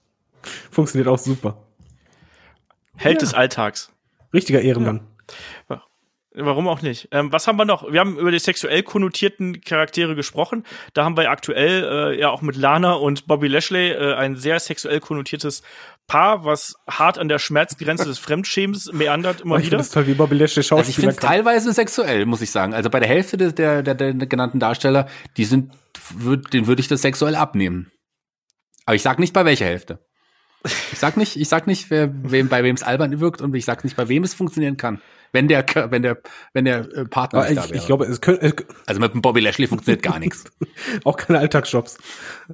Funktioniert 0.71 1.09
auch 1.09 1.19
super. 1.19 1.63
Held 2.97 3.23
des 3.23 3.35
Alltags. 3.35 3.93
Richtiger 4.33 4.61
Ehrenmann. 4.63 5.01
Warum 6.39 6.69
auch 6.69 6.83
nicht? 6.83 7.09
Ähm, 7.13 7.33
was 7.33 7.47
haben 7.47 7.57
wir 7.57 7.65
noch? 7.65 7.91
Wir 7.91 8.01
haben 8.01 8.19
über 8.19 8.31
die 8.31 8.39
sexuell 8.39 8.83
konnotierten 8.83 9.63
Charaktere 9.63 10.15
gesprochen. 10.15 10.65
Da 10.93 11.03
haben 11.05 11.17
wir 11.17 11.31
aktuell 11.31 12.13
äh, 12.13 12.21
ja 12.21 12.29
auch 12.29 12.43
mit 12.43 12.57
Lana 12.57 12.93
und 12.93 13.27
Bobby 13.27 13.49
Lashley 13.49 13.91
äh, 13.93 14.15
ein 14.15 14.37
sehr 14.37 14.61
sexuell 14.61 15.01
konnotiertes 15.01 15.63
Paar, 16.07 16.45
was 16.45 16.77
hart 16.89 17.19
an 17.19 17.29
der 17.29 17.39
Schmerzgrenze 17.39 18.05
des 18.05 18.19
Fremdschämens 18.19 18.93
meandert 18.93 19.41
immer 19.41 19.55
Oh, 19.55 19.59
ich 19.59 19.67
wieder. 19.67 19.79
finde 19.79 19.83
es 19.85 19.91
toll, 19.91 20.07
wie 20.07 20.15
Bobby 20.15 20.37
Lashley 20.37 20.61
Also 20.61 20.61
ich 20.61 20.67
Schauspieler 20.69 20.95
finde 20.95 21.11
es 21.11 21.17
teilweise 21.17 21.73
sexuell, 21.73 22.27
muss 22.27 22.43
ich 22.43 22.51
sagen. 22.51 22.75
Also 22.75 22.91
bei 22.91 23.01
der 23.01 23.09
Hälfte 23.09 23.39
der, 23.39 23.53
der, 23.53 23.83
der, 23.83 23.95
der 23.95 24.27
genannten 24.27 24.61
Darsteller, 24.61 25.09
die 25.39 25.47
sind, 25.47 25.73
würd, 26.15 26.53
den 26.53 26.67
würde 26.67 26.81
ich 26.81 26.89
das 26.89 27.01
sexuell 27.03 27.35
abnehmen. 27.35 27.91
Aber 28.85 28.95
ich 28.95 29.03
sag 29.03 29.19
nicht 29.19 29.33
bei 29.33 29.45
welcher 29.47 29.65
Hälfte. 29.65 29.99
Ich 30.93 30.99
sag 30.99 31.17
nicht, 31.17 31.37
ich 31.37 31.49
sag 31.49 31.67
nicht, 31.67 31.91
wer, 31.91 32.11
wem, 32.31 32.49
bei 32.49 32.63
wem 32.63 32.75
es 32.77 32.83
albern 32.83 33.19
wirkt 33.21 33.41
und 33.41 33.55
ich 33.55 33.65
sag 33.65 33.85
nicht, 33.85 33.97
bei 33.97 34.09
wem 34.09 34.23
es 34.23 34.35
funktionieren 34.35 34.77
kann. 34.77 35.01
Wenn 35.33 35.49
der, 35.49 35.65
wenn 35.91 36.03
der, 36.03 36.21
wenn 36.53 36.65
der 36.65 36.79
äh, 36.93 37.05
Partner 37.05 37.41
Aber 37.41 37.49
nicht 37.49 37.59
ich, 37.59 37.65
da 37.65 37.71
wäre. 37.71 37.79
ich 37.79 37.87
glaube, 37.87 38.05
es 38.07 38.21
könnte, 38.21 38.55
also 38.87 39.01
mit 39.01 39.15
dem 39.15 39.23
Bobby 39.23 39.41
Lashley 39.41 39.67
funktioniert 39.67 40.03
gar 40.03 40.19
nichts. 40.19 40.45
auch 41.05 41.17
keine 41.17 41.39
Alltagsjobs. 41.39 41.99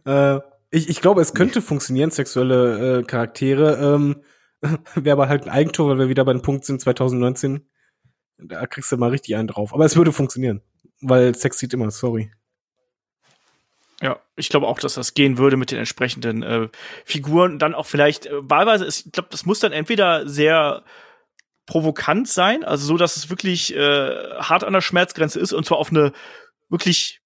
Äh, 0.05 0.41
ich, 0.71 0.89
ich 0.89 1.01
glaube, 1.01 1.21
es 1.21 1.35
könnte 1.35 1.61
funktionieren, 1.63 2.11
sexuelle 2.11 3.01
äh, 3.01 3.03
Charaktere. 3.03 3.95
Ähm, 3.95 4.23
Wäre 4.95 5.13
aber 5.13 5.29
halt 5.29 5.45
ein 5.45 5.51
Eigentor, 5.51 5.91
weil 5.91 5.99
wir 5.99 6.09
wieder 6.09 6.25
bei 6.25 6.33
dem 6.33 6.43
Punkt 6.43 6.65
sind 6.65 6.81
2019. 6.81 7.69
Da 8.39 8.67
kriegst 8.67 8.91
du 8.91 8.97
mal 8.97 9.11
richtig 9.11 9.37
einen 9.37 9.49
drauf. 9.49 9.75
Aber 9.75 9.85
es 9.85 9.97
würde 9.97 10.13
funktionieren. 10.13 10.63
Weil 11.01 11.35
Sex 11.35 11.59
sieht 11.59 11.75
immer, 11.75 11.91
sorry. 11.91 12.31
Ja, 14.01 14.21
ich 14.35 14.49
glaube 14.49 14.67
auch, 14.67 14.81
dass 14.81 14.95
das 14.95 15.15
gehen 15.15 15.39
würde 15.39 15.57
mit 15.57 15.71
den 15.71 15.79
entsprechenden 15.79 16.43
äh, 16.43 16.69
Figuren. 17.05 17.59
Dann 17.59 17.75
auch 17.75 17.87
vielleicht, 17.87 18.27
äh, 18.27 18.31
wahlweise, 18.33 18.85
ist, 18.85 19.07
ich 19.07 19.13
glaube, 19.13 19.29
das 19.31 19.47
muss 19.47 19.61
dann 19.61 19.73
entweder 19.73 20.29
sehr 20.29 20.83
provokant 21.67 22.29
sein, 22.29 22.65
also 22.65 22.87
so, 22.87 22.97
dass 22.97 23.17
es 23.17 23.31
wirklich 23.31 23.75
äh, 23.75 24.35
hart 24.41 24.65
an 24.65 24.73
der 24.73 24.81
Schmerzgrenze 24.81 25.39
ist 25.39 25.53
und 25.53 25.65
zwar 25.65 25.79
auf 25.79 25.91
eine 25.91 26.13
wirklich 26.69 27.21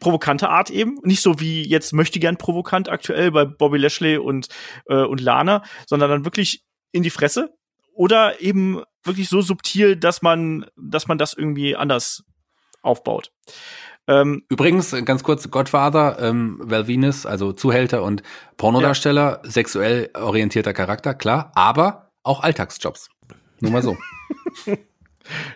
provokante 0.00 0.48
Art 0.48 0.70
eben. 0.70 0.98
Nicht 1.02 1.22
so 1.22 1.40
wie 1.40 1.66
jetzt 1.66 1.92
möchte 1.92 2.20
gern 2.20 2.36
provokant 2.36 2.88
aktuell 2.88 3.30
bei 3.30 3.44
Bobby 3.44 3.78
Lashley 3.78 4.18
und, 4.18 4.48
äh, 4.86 5.02
und 5.02 5.20
Lana, 5.20 5.62
sondern 5.86 6.10
dann 6.10 6.24
wirklich 6.24 6.62
in 6.92 7.02
die 7.02 7.10
Fresse. 7.10 7.50
Oder 7.94 8.40
eben 8.42 8.82
wirklich 9.04 9.28
so 9.28 9.40
subtil, 9.40 9.96
dass 9.96 10.20
man, 10.20 10.66
dass 10.76 11.08
man 11.08 11.16
das 11.16 11.32
irgendwie 11.32 11.76
anders 11.76 12.24
aufbaut. 12.82 13.32
Ähm, 14.06 14.44
Übrigens, 14.48 14.92
äh, 14.92 15.02
ganz 15.02 15.24
kurz, 15.24 15.50
Godfather, 15.50 16.18
ähm, 16.20 16.60
Val 16.62 16.86
Venus, 16.86 17.26
also 17.26 17.52
Zuhälter 17.52 18.02
und 18.02 18.22
Pornodarsteller, 18.56 19.40
sexuell 19.44 20.10
orientierter 20.14 20.72
Charakter, 20.72 21.14
klar, 21.14 21.50
aber 21.54 22.12
auch 22.22 22.42
Alltagsjobs. 22.42 23.08
Nur 23.60 23.72
mal 23.72 23.82
so. 23.82 23.96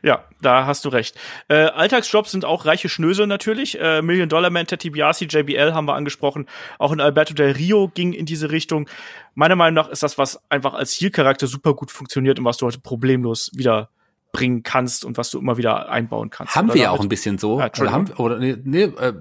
Ja, 0.03 0.24
da 0.40 0.66
hast 0.66 0.84
du 0.84 0.88
recht. 0.88 1.16
Äh, 1.48 1.55
Alltagsjobs 1.55 2.32
sind 2.32 2.44
auch 2.44 2.66
reiche 2.66 2.88
Schnösel 2.88 3.26
natürlich. 3.26 3.80
Äh, 3.80 4.03
Million 4.03 4.28
Dollar 4.28 4.51
Man, 4.51 4.66
Teddy 4.66 4.90
Biasi, 4.90 5.26
JBL 5.26 5.72
haben 5.74 5.86
wir 5.86 5.94
angesprochen. 5.94 6.46
Auch 6.78 6.92
in 6.92 7.01
Alberto 7.01 7.34
Del 7.34 7.53
Rio 7.53 7.88
ging 7.88 8.12
in 8.12 8.26
diese 8.26 8.51
Richtung. 8.51 8.88
Meiner 9.34 9.57
Meinung 9.57 9.74
nach 9.74 9.88
ist 9.88 10.03
das, 10.03 10.18
was 10.18 10.40
einfach 10.51 10.74
als 10.74 10.92
Zielcharakter 10.92 11.46
super 11.46 11.74
gut 11.74 11.90
funktioniert 11.90 12.38
und 12.38 12.44
was 12.44 12.57
du 12.57 12.66
heute 12.66 12.80
problemlos 12.80 13.51
wieder 13.55 13.90
bringen 14.32 14.62
kannst 14.62 15.05
und 15.05 15.16
was 15.16 15.30
du 15.30 15.38
immer 15.38 15.57
wieder 15.57 15.88
einbauen 15.88 16.30
kannst. 16.30 16.55
haben 16.55 16.66
Oder 16.66 16.74
wir 16.74 16.82
ja 16.82 16.90
auch 16.90 17.01
ein 17.01 17.09
bisschen 17.09 17.38
so. 17.38 17.59
Ja, 17.59 17.66
also 17.66 17.90
haben, 17.90 18.11
oder 18.16 18.38
nee, 18.38 18.57
nee 18.62 18.82
äh, 18.84 19.14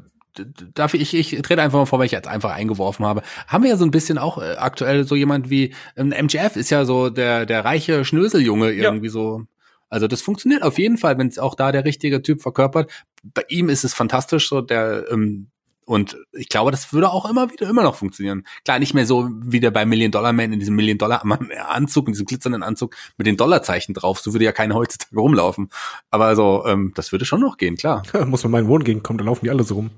darf 0.74 0.94
ich, 0.94 1.14
ich, 1.14 1.42
trete 1.42 1.62
einfach 1.62 1.80
mal 1.80 1.86
vor, 1.86 2.00
weil 2.00 2.06
ich 2.06 2.12
jetzt 2.12 2.28
einfach 2.28 2.52
eingeworfen 2.54 3.06
habe. 3.06 3.22
Haben 3.48 3.64
wir 3.64 3.72
ja 3.72 3.78
so 3.78 3.86
ein 3.86 3.92
bisschen 3.92 4.18
auch 4.18 4.38
äh, 4.38 4.56
aktuell 4.58 5.06
so 5.06 5.16
jemand 5.16 5.50
wie 5.50 5.74
ähm, 5.96 6.10
MJF 6.10 6.56
ist 6.56 6.70
ja 6.70 6.86
so 6.86 7.10
der 7.10 7.46
der 7.46 7.66
reiche 7.66 8.06
Schnöseljunge 8.06 8.72
Ja. 8.72 8.86
irgendwie 8.86 9.10
so. 9.10 9.44
Also 9.90 10.08
das 10.08 10.22
funktioniert 10.22 10.62
auf 10.62 10.78
jeden 10.78 10.98
Fall, 10.98 11.18
wenn 11.18 11.28
es 11.28 11.40
auch 11.40 11.56
da 11.56 11.72
der 11.72 11.84
richtige 11.86 12.22
Typ 12.22 12.42
verkörpert. 12.42 12.92
Bei 13.24 13.44
ihm 13.48 13.70
ist 13.70 13.84
es 13.84 13.94
fantastisch, 13.94 14.50
so 14.50 14.62
der 14.62 15.06
ähm, 15.12 15.50
und 15.90 16.18
ich 16.34 16.50
glaube, 16.50 16.70
das 16.70 16.94
würde 16.94 17.10
auch 17.10 17.28
immer 17.28 17.50
wieder 17.52 17.68
immer 17.68 17.82
noch 17.82 17.96
funktionieren. 17.96 18.44
Klar, 18.64 18.78
nicht 18.78 18.94
mehr 18.94 19.08
so 19.08 19.28
wie 19.42 19.60
der 19.60 19.72
bei 19.72 19.88
Million 19.88 20.12
Dollar 20.12 20.34
Man 20.34 20.54
in 20.54 20.60
diesem 20.60 20.76
Million 20.76 21.00
Dollar 21.00 21.24
Anzug, 21.68 22.06
in 22.06 22.14
diesem 22.14 22.28
glitzernden 22.28 22.62
Anzug 22.62 22.96
mit 23.18 23.26
den 23.26 23.38
Dollarzeichen 23.38 23.96
drauf. 23.96 24.20
So 24.20 24.32
würde 24.32 24.46
ja 24.46 24.52
keiner 24.52 24.76
heutzutage 24.76 25.20
rumlaufen. 25.20 25.70
Aber 26.12 26.36
so, 26.36 26.64
ähm, 26.68 26.92
das 26.94 27.12
würde 27.12 27.26
schon 27.26 27.42
noch 27.42 27.58
gehen, 27.58 27.76
klar. 27.76 28.04
Muss 28.28 28.44
man 28.44 28.52
meinen 28.52 28.68
Wohngegend 28.68 29.04
kommen, 29.04 29.18
da 29.18 29.26
laufen 29.26 29.46
die 29.46 29.50
alle 29.50 29.64
so 29.64 29.74
rum. 29.74 29.90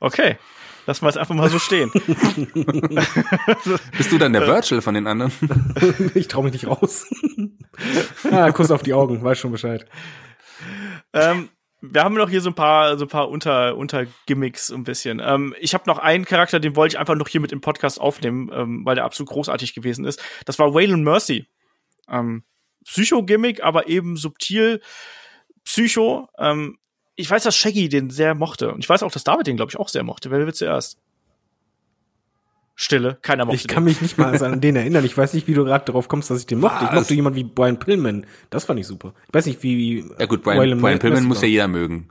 Okay. 0.00 0.36
Lassen 0.86 1.04
wir 1.04 1.08
es 1.08 1.16
einfach 1.16 1.34
mal 1.34 1.50
so 1.50 1.58
stehen. 1.58 1.90
Bist 3.96 4.12
du 4.12 4.18
dann 4.18 4.32
der 4.32 4.46
Virtual 4.46 4.80
von 4.80 4.94
den 4.94 5.08
anderen? 5.08 5.32
ich 6.14 6.28
traue 6.28 6.44
mich 6.44 6.52
nicht 6.52 6.68
raus. 6.68 7.06
ah, 8.30 8.52
Kuss 8.52 8.70
auf 8.70 8.84
die 8.84 8.94
Augen, 8.94 9.22
weiß 9.22 9.36
schon 9.36 9.50
Bescheid. 9.50 9.84
ähm, 11.12 11.48
wir 11.80 12.04
haben 12.04 12.14
noch 12.14 12.30
hier 12.30 12.40
so 12.40 12.50
ein 12.50 12.54
paar, 12.54 12.96
so 12.98 13.04
ein 13.04 13.08
paar 13.08 13.28
Unter, 13.28 13.76
Untergimmicks 13.76 14.70
ein 14.70 14.84
bisschen. 14.84 15.20
Ähm, 15.20 15.54
ich 15.58 15.74
habe 15.74 15.84
noch 15.88 15.98
einen 15.98 16.24
Charakter, 16.24 16.60
den 16.60 16.76
wollte 16.76 16.94
ich 16.94 16.98
einfach 17.00 17.16
noch 17.16 17.28
hier 17.28 17.40
mit 17.40 17.50
im 17.50 17.60
Podcast 17.60 18.00
aufnehmen, 18.00 18.50
ähm, 18.52 18.84
weil 18.84 18.94
der 18.94 19.04
absolut 19.04 19.30
großartig 19.30 19.74
gewesen 19.74 20.04
ist. 20.04 20.22
Das 20.44 20.58
war 20.60 20.72
Waylon 20.72 21.02
Mercy. 21.02 21.48
Ähm, 22.08 22.44
Psycho-Gimmick, 22.84 23.64
aber 23.64 23.88
eben 23.88 24.16
subtil 24.16 24.80
Psycho. 25.64 26.28
Ähm, 26.38 26.78
ich 27.16 27.30
weiß, 27.30 27.42
dass 27.42 27.56
Shaggy 27.56 27.88
den 27.88 28.10
sehr 28.10 28.34
mochte. 28.34 28.72
Und 28.72 28.80
ich 28.84 28.88
weiß 28.88 29.02
auch, 29.02 29.10
dass 29.10 29.24
David 29.24 29.46
den, 29.46 29.56
glaube 29.56 29.70
ich, 29.70 29.78
auch 29.78 29.88
sehr 29.88 30.04
mochte. 30.04 30.30
Wer 30.30 30.38
will 30.46 30.54
zuerst? 30.54 30.98
Stille. 32.78 33.18
Keiner 33.22 33.46
mochte 33.46 33.56
Ich 33.56 33.68
kann 33.68 33.84
mich 33.84 34.02
nicht 34.02 34.18
mal 34.18 34.40
an 34.44 34.60
den 34.60 34.76
erinnern. 34.76 35.04
Ich 35.04 35.16
weiß 35.16 35.32
nicht, 35.32 35.48
wie 35.48 35.54
du 35.54 35.64
gerade 35.64 35.86
darauf 35.86 36.08
kommst, 36.08 36.30
dass 36.30 36.40
ich 36.40 36.46
den 36.46 36.60
mochte. 36.60 36.84
Ich 36.84 36.90
Was? 36.90 36.94
mochte 36.94 37.14
jemand 37.14 37.34
wie 37.34 37.44
Brian 37.44 37.78
Pillman. 37.78 38.26
Das 38.50 38.66
fand 38.66 38.78
ich 38.78 38.86
super. 38.86 39.14
Ich 39.28 39.34
weiß 39.34 39.46
nicht, 39.46 39.62
wie. 39.62 39.78
wie 39.78 40.10
Ja 40.18 40.26
gut, 40.26 40.42
Brian, 40.42 40.58
Waylon 40.58 40.80
Brian 40.80 40.98
Pillman 40.98 41.24
muss 41.24 41.40
ja 41.40 41.48
jeder 41.48 41.68
mögen. 41.68 42.10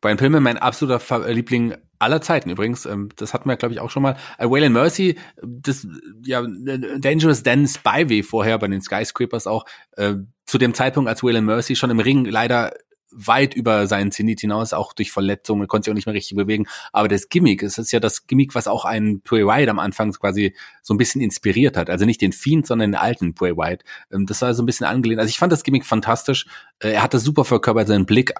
Brian 0.00 0.16
Pillman, 0.16 0.42
mein 0.42 0.56
absoluter 0.58 1.00
Fa- 1.00 1.26
Liebling 1.26 1.74
aller 1.98 2.20
Zeiten 2.20 2.48
übrigens. 2.50 2.86
Ähm, 2.86 3.08
das 3.16 3.34
hatten 3.34 3.48
wir, 3.48 3.56
glaube 3.56 3.74
ich, 3.74 3.80
auch 3.80 3.90
schon 3.90 4.04
mal. 4.04 4.16
Äh, 4.38 4.48
Waylon 4.48 4.72
Mercy, 4.72 5.18
das 5.42 5.84
ja 6.24 6.44
äh, 6.44 7.00
Dangerous 7.00 7.42
Dan 7.42 7.66
Spivey 7.66 8.22
vorher 8.22 8.56
bei 8.58 8.68
den 8.68 8.82
Skyscrapers 8.82 9.48
auch. 9.48 9.64
Äh, 9.96 10.14
zu 10.46 10.58
dem 10.58 10.74
Zeitpunkt, 10.74 11.08
als 11.08 11.24
Waylon 11.24 11.44
Mercy 11.44 11.74
schon 11.74 11.90
im 11.90 11.98
Ring 11.98 12.24
leider 12.26 12.72
weit 13.14 13.54
über 13.54 13.86
seinen 13.86 14.12
Zenit 14.12 14.40
hinaus, 14.40 14.72
auch 14.72 14.92
durch 14.92 15.12
Verletzungen, 15.12 15.68
konnte 15.68 15.84
sich 15.84 15.92
auch 15.92 15.94
nicht 15.94 16.06
mehr 16.06 16.14
richtig 16.14 16.36
bewegen. 16.36 16.66
Aber 16.92 17.08
das 17.08 17.28
Gimmick, 17.28 17.62
es 17.62 17.78
ist 17.78 17.92
ja 17.92 18.00
das 18.00 18.26
Gimmick, 18.26 18.54
was 18.54 18.66
auch 18.66 18.84
einen 18.84 19.20
Bray 19.20 19.46
Wyatt 19.46 19.68
am 19.68 19.78
Anfang 19.78 20.12
quasi 20.12 20.54
so 20.82 20.94
ein 20.94 20.98
bisschen 20.98 21.20
inspiriert 21.20 21.76
hat. 21.76 21.90
Also 21.90 22.04
nicht 22.04 22.20
den 22.20 22.32
Fiend, 22.32 22.66
sondern 22.66 22.92
den 22.92 23.00
alten 23.00 23.34
Bray 23.34 23.56
Wyatt. 23.56 23.84
Ähm, 24.12 24.26
das 24.26 24.42
war 24.42 24.54
so 24.54 24.62
ein 24.62 24.66
bisschen 24.66 24.86
angelehnt. 24.86 25.20
Also 25.20 25.28
ich 25.28 25.38
fand 25.38 25.52
das 25.52 25.62
Gimmick 25.62 25.86
fantastisch. 25.86 26.46
Äh, 26.80 26.92
er 26.92 27.02
hat 27.02 27.14
das 27.14 27.22
super 27.22 27.44
verkörpert, 27.44 27.88
seinen 27.88 28.06
Blick 28.06 28.32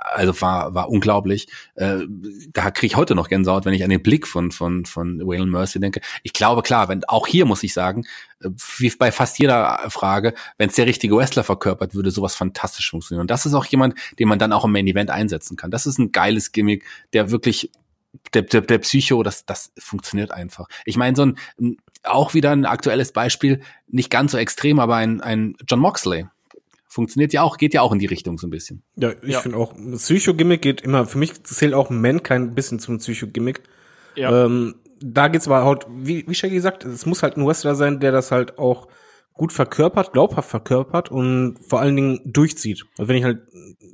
also 0.00 0.40
war 0.40 0.74
war 0.74 0.88
unglaublich. 0.88 1.48
Äh, 1.74 1.98
da 2.52 2.70
kriege 2.70 2.86
ich 2.86 2.96
heute 2.96 3.14
noch 3.14 3.28
Gänsehaut, 3.28 3.64
wenn 3.64 3.74
ich 3.74 3.84
an 3.84 3.90
den 3.90 4.02
Blick 4.02 4.26
von 4.26 4.50
von 4.50 4.84
von 4.84 5.20
Waylon 5.26 5.50
Mercy 5.50 5.80
denke. 5.80 6.00
Ich 6.22 6.32
glaube 6.32 6.62
klar, 6.62 6.88
wenn 6.88 7.04
auch 7.04 7.26
hier 7.26 7.44
muss 7.44 7.62
ich 7.62 7.74
sagen, 7.74 8.04
äh, 8.42 8.50
wie 8.78 8.90
bei 8.98 9.12
fast 9.12 9.38
jeder 9.38 9.78
Frage, 9.88 10.34
wenn 10.58 10.70
es 10.70 10.76
der 10.76 10.86
richtige 10.86 11.16
Wrestler 11.16 11.44
verkörpert, 11.44 11.94
würde 11.94 12.10
sowas 12.10 12.34
fantastisch 12.34 12.90
funktionieren. 12.90 13.22
Und 13.22 13.30
das 13.30 13.46
ist 13.46 13.54
auch 13.54 13.66
jemand, 13.66 13.94
den 14.18 14.28
man 14.28 14.38
dann 14.38 14.52
auch 14.52 14.64
im 14.64 14.72
Main 14.72 14.86
Event 14.86 15.10
einsetzen 15.10 15.56
kann. 15.56 15.70
Das 15.70 15.86
ist 15.86 15.98
ein 15.98 16.12
geiles 16.12 16.52
Gimmick, 16.52 16.84
der 17.12 17.30
wirklich 17.30 17.70
der, 18.34 18.42
der, 18.42 18.62
der 18.62 18.78
Psycho, 18.78 19.22
das, 19.22 19.44
das 19.46 19.72
funktioniert 19.78 20.32
einfach. 20.32 20.66
Ich 20.84 20.96
meine, 20.96 21.16
so 21.16 21.26
ein, 21.26 21.76
auch 22.02 22.34
wieder 22.34 22.50
ein 22.50 22.66
aktuelles 22.66 23.12
Beispiel, 23.12 23.60
nicht 23.86 24.10
ganz 24.10 24.32
so 24.32 24.38
extrem, 24.38 24.80
aber 24.80 24.96
ein, 24.96 25.20
ein 25.20 25.56
John 25.68 25.80
Moxley 25.80 26.26
funktioniert 26.90 27.32
ja 27.32 27.42
auch, 27.42 27.56
geht 27.56 27.72
ja 27.72 27.82
auch 27.82 27.92
in 27.92 28.00
die 28.00 28.06
Richtung 28.06 28.36
so 28.36 28.48
ein 28.48 28.50
bisschen. 28.50 28.82
Ja, 28.96 29.12
ich 29.22 29.30
ja. 29.30 29.40
finde 29.40 29.56
auch, 29.58 29.74
Psycho-Gimmick 29.74 30.60
geht 30.60 30.80
immer, 30.80 31.06
für 31.06 31.18
mich 31.18 31.42
zählt 31.44 31.72
auch 31.72 31.88
Mankind 31.88 32.50
ein 32.50 32.54
bisschen 32.54 32.80
zum 32.80 32.98
Psycho-Gimmick. 32.98 33.62
Ja. 34.16 34.44
Ähm, 34.44 34.74
da 35.00 35.28
geht's 35.28 35.46
aber 35.46 35.64
halt, 35.64 35.86
wie, 35.88 36.26
wie 36.26 36.34
Shaggy 36.34 36.56
gesagt, 36.56 36.84
es 36.84 37.06
muss 37.06 37.22
halt 37.22 37.36
ein 37.36 37.46
Wrestler 37.46 37.76
sein, 37.76 38.00
der 38.00 38.10
das 38.10 38.32
halt 38.32 38.58
auch 38.58 38.88
gut 39.34 39.52
verkörpert, 39.52 40.12
glaubhaft 40.12 40.50
verkörpert 40.50 41.10
und 41.10 41.58
vor 41.66 41.80
allen 41.80 41.94
Dingen 41.94 42.20
durchzieht. 42.24 42.84
Also 42.98 43.08
wenn 43.08 43.16
ich 43.16 43.24
halt 43.24 43.42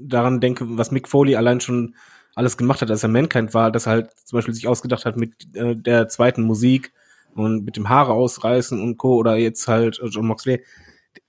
daran 0.01 0.41
denke, 0.41 0.65
was 0.67 0.91
Mick 0.91 1.07
Foley 1.07 1.37
allein 1.37 1.61
schon 1.61 1.95
alles 2.35 2.57
gemacht 2.57 2.81
hat, 2.81 2.91
als 2.91 3.03
er 3.03 3.11
Mankind 3.11 3.53
war, 3.53 3.71
dass 3.71 3.87
er 3.87 3.93
halt 3.93 4.11
zum 4.25 4.39
Beispiel 4.39 4.55
sich 4.55 4.67
ausgedacht 4.67 5.05
hat 5.05 5.17
mit 5.17 5.33
äh, 5.55 5.77
der 5.77 6.09
zweiten 6.09 6.43
Musik 6.43 6.93
und 7.35 7.65
mit 7.67 7.77
dem 7.77 7.91
Haare 7.91 8.15
ausreißen 8.15 8.81
und 8.81 8.97
Co. 8.97 9.17
oder 9.17 9.37
jetzt 9.37 9.69
halt 9.69 10.01
John 10.11 10.27
Moxley 10.27 10.65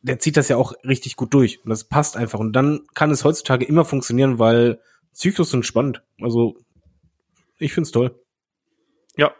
der 0.01 0.19
zieht 0.19 0.37
das 0.37 0.49
ja 0.49 0.57
auch 0.57 0.73
richtig 0.83 1.15
gut 1.15 1.33
durch. 1.33 1.63
Und 1.63 1.69
das 1.69 1.87
passt 1.87 2.17
einfach. 2.17 2.39
Und 2.39 2.53
dann 2.53 2.81
kann 2.93 3.11
es 3.11 3.23
heutzutage 3.23 3.65
immer 3.65 3.85
funktionieren, 3.85 4.39
weil 4.39 4.79
Zyklus 5.13 5.51
sind 5.51 5.65
spannend. 5.65 6.03
Also, 6.21 6.55
ich 7.57 7.73
find's 7.73 7.91
toll. 7.91 8.19
Ja, 9.15 9.33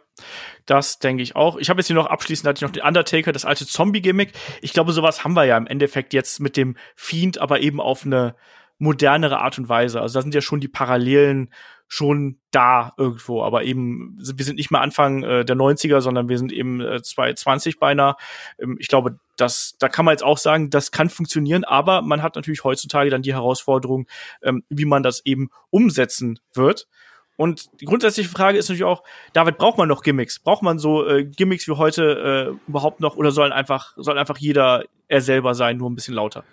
das 0.66 0.98
denke 0.98 1.22
ich 1.22 1.36
auch. 1.36 1.56
Ich 1.56 1.70
habe 1.70 1.80
jetzt 1.80 1.86
hier 1.86 1.96
noch 1.96 2.06
abschließend 2.06 2.48
hatte 2.48 2.58
ich 2.58 2.62
noch 2.62 2.72
den 2.72 2.82
Undertaker, 2.82 3.32
das 3.32 3.44
alte 3.44 3.66
Zombie-Gimmick. 3.66 4.32
Ich 4.60 4.72
glaube, 4.72 4.92
sowas 4.92 5.24
haben 5.24 5.34
wir 5.34 5.44
ja 5.44 5.56
im 5.56 5.66
Endeffekt 5.66 6.12
jetzt 6.12 6.40
mit 6.40 6.56
dem 6.56 6.76
Fiend, 6.96 7.38
aber 7.38 7.60
eben 7.60 7.80
auf 7.80 8.04
eine 8.04 8.34
modernere 8.78 9.40
Art 9.40 9.58
und 9.58 9.68
Weise. 9.68 10.00
Also 10.00 10.18
da 10.18 10.22
sind 10.22 10.34
ja 10.34 10.40
schon 10.40 10.60
die 10.60 10.68
Parallelen 10.68 11.50
schon 11.88 12.38
da 12.50 12.92
irgendwo, 12.98 13.42
aber 13.42 13.64
eben, 13.64 14.18
wir 14.18 14.44
sind 14.44 14.56
nicht 14.56 14.70
mehr 14.70 14.82
Anfang 14.82 15.22
äh, 15.22 15.44
der 15.44 15.56
90er, 15.56 16.02
sondern 16.02 16.28
wir 16.28 16.36
sind 16.36 16.52
eben 16.52 16.80
äh, 16.82 17.02
2020 17.02 17.78
beinahe. 17.78 18.14
Ähm, 18.58 18.76
ich 18.78 18.88
glaube, 18.88 19.18
das, 19.36 19.76
da 19.78 19.88
kann 19.88 20.04
man 20.04 20.12
jetzt 20.12 20.22
auch 20.22 20.36
sagen, 20.36 20.68
das 20.68 20.92
kann 20.92 21.08
funktionieren, 21.08 21.64
aber 21.64 22.02
man 22.02 22.22
hat 22.22 22.36
natürlich 22.36 22.62
heutzutage 22.62 23.08
dann 23.08 23.22
die 23.22 23.32
Herausforderung, 23.32 24.06
ähm, 24.42 24.64
wie 24.68 24.84
man 24.84 25.02
das 25.02 25.24
eben 25.24 25.48
umsetzen 25.70 26.38
wird. 26.52 26.88
Und 27.36 27.80
die 27.80 27.86
grundsätzliche 27.86 28.28
Frage 28.28 28.58
ist 28.58 28.68
natürlich 28.68 28.84
auch, 28.84 29.02
David, 29.32 29.58
braucht 29.58 29.78
man 29.78 29.88
noch 29.88 30.02
Gimmicks? 30.02 30.40
Braucht 30.40 30.62
man 30.62 30.78
so 30.78 31.06
äh, 31.06 31.24
Gimmicks 31.24 31.68
wie 31.68 31.72
heute 31.72 32.58
äh, 32.66 32.68
überhaupt 32.68 33.00
noch 33.00 33.16
oder 33.16 33.30
sollen 33.30 33.52
einfach, 33.52 33.94
soll 33.96 34.18
einfach 34.18 34.38
jeder 34.38 34.84
er 35.06 35.20
selber 35.20 35.54
sein, 35.54 35.78
nur 35.78 35.88
ein 35.88 35.94
bisschen 35.94 36.14
lauter? 36.14 36.44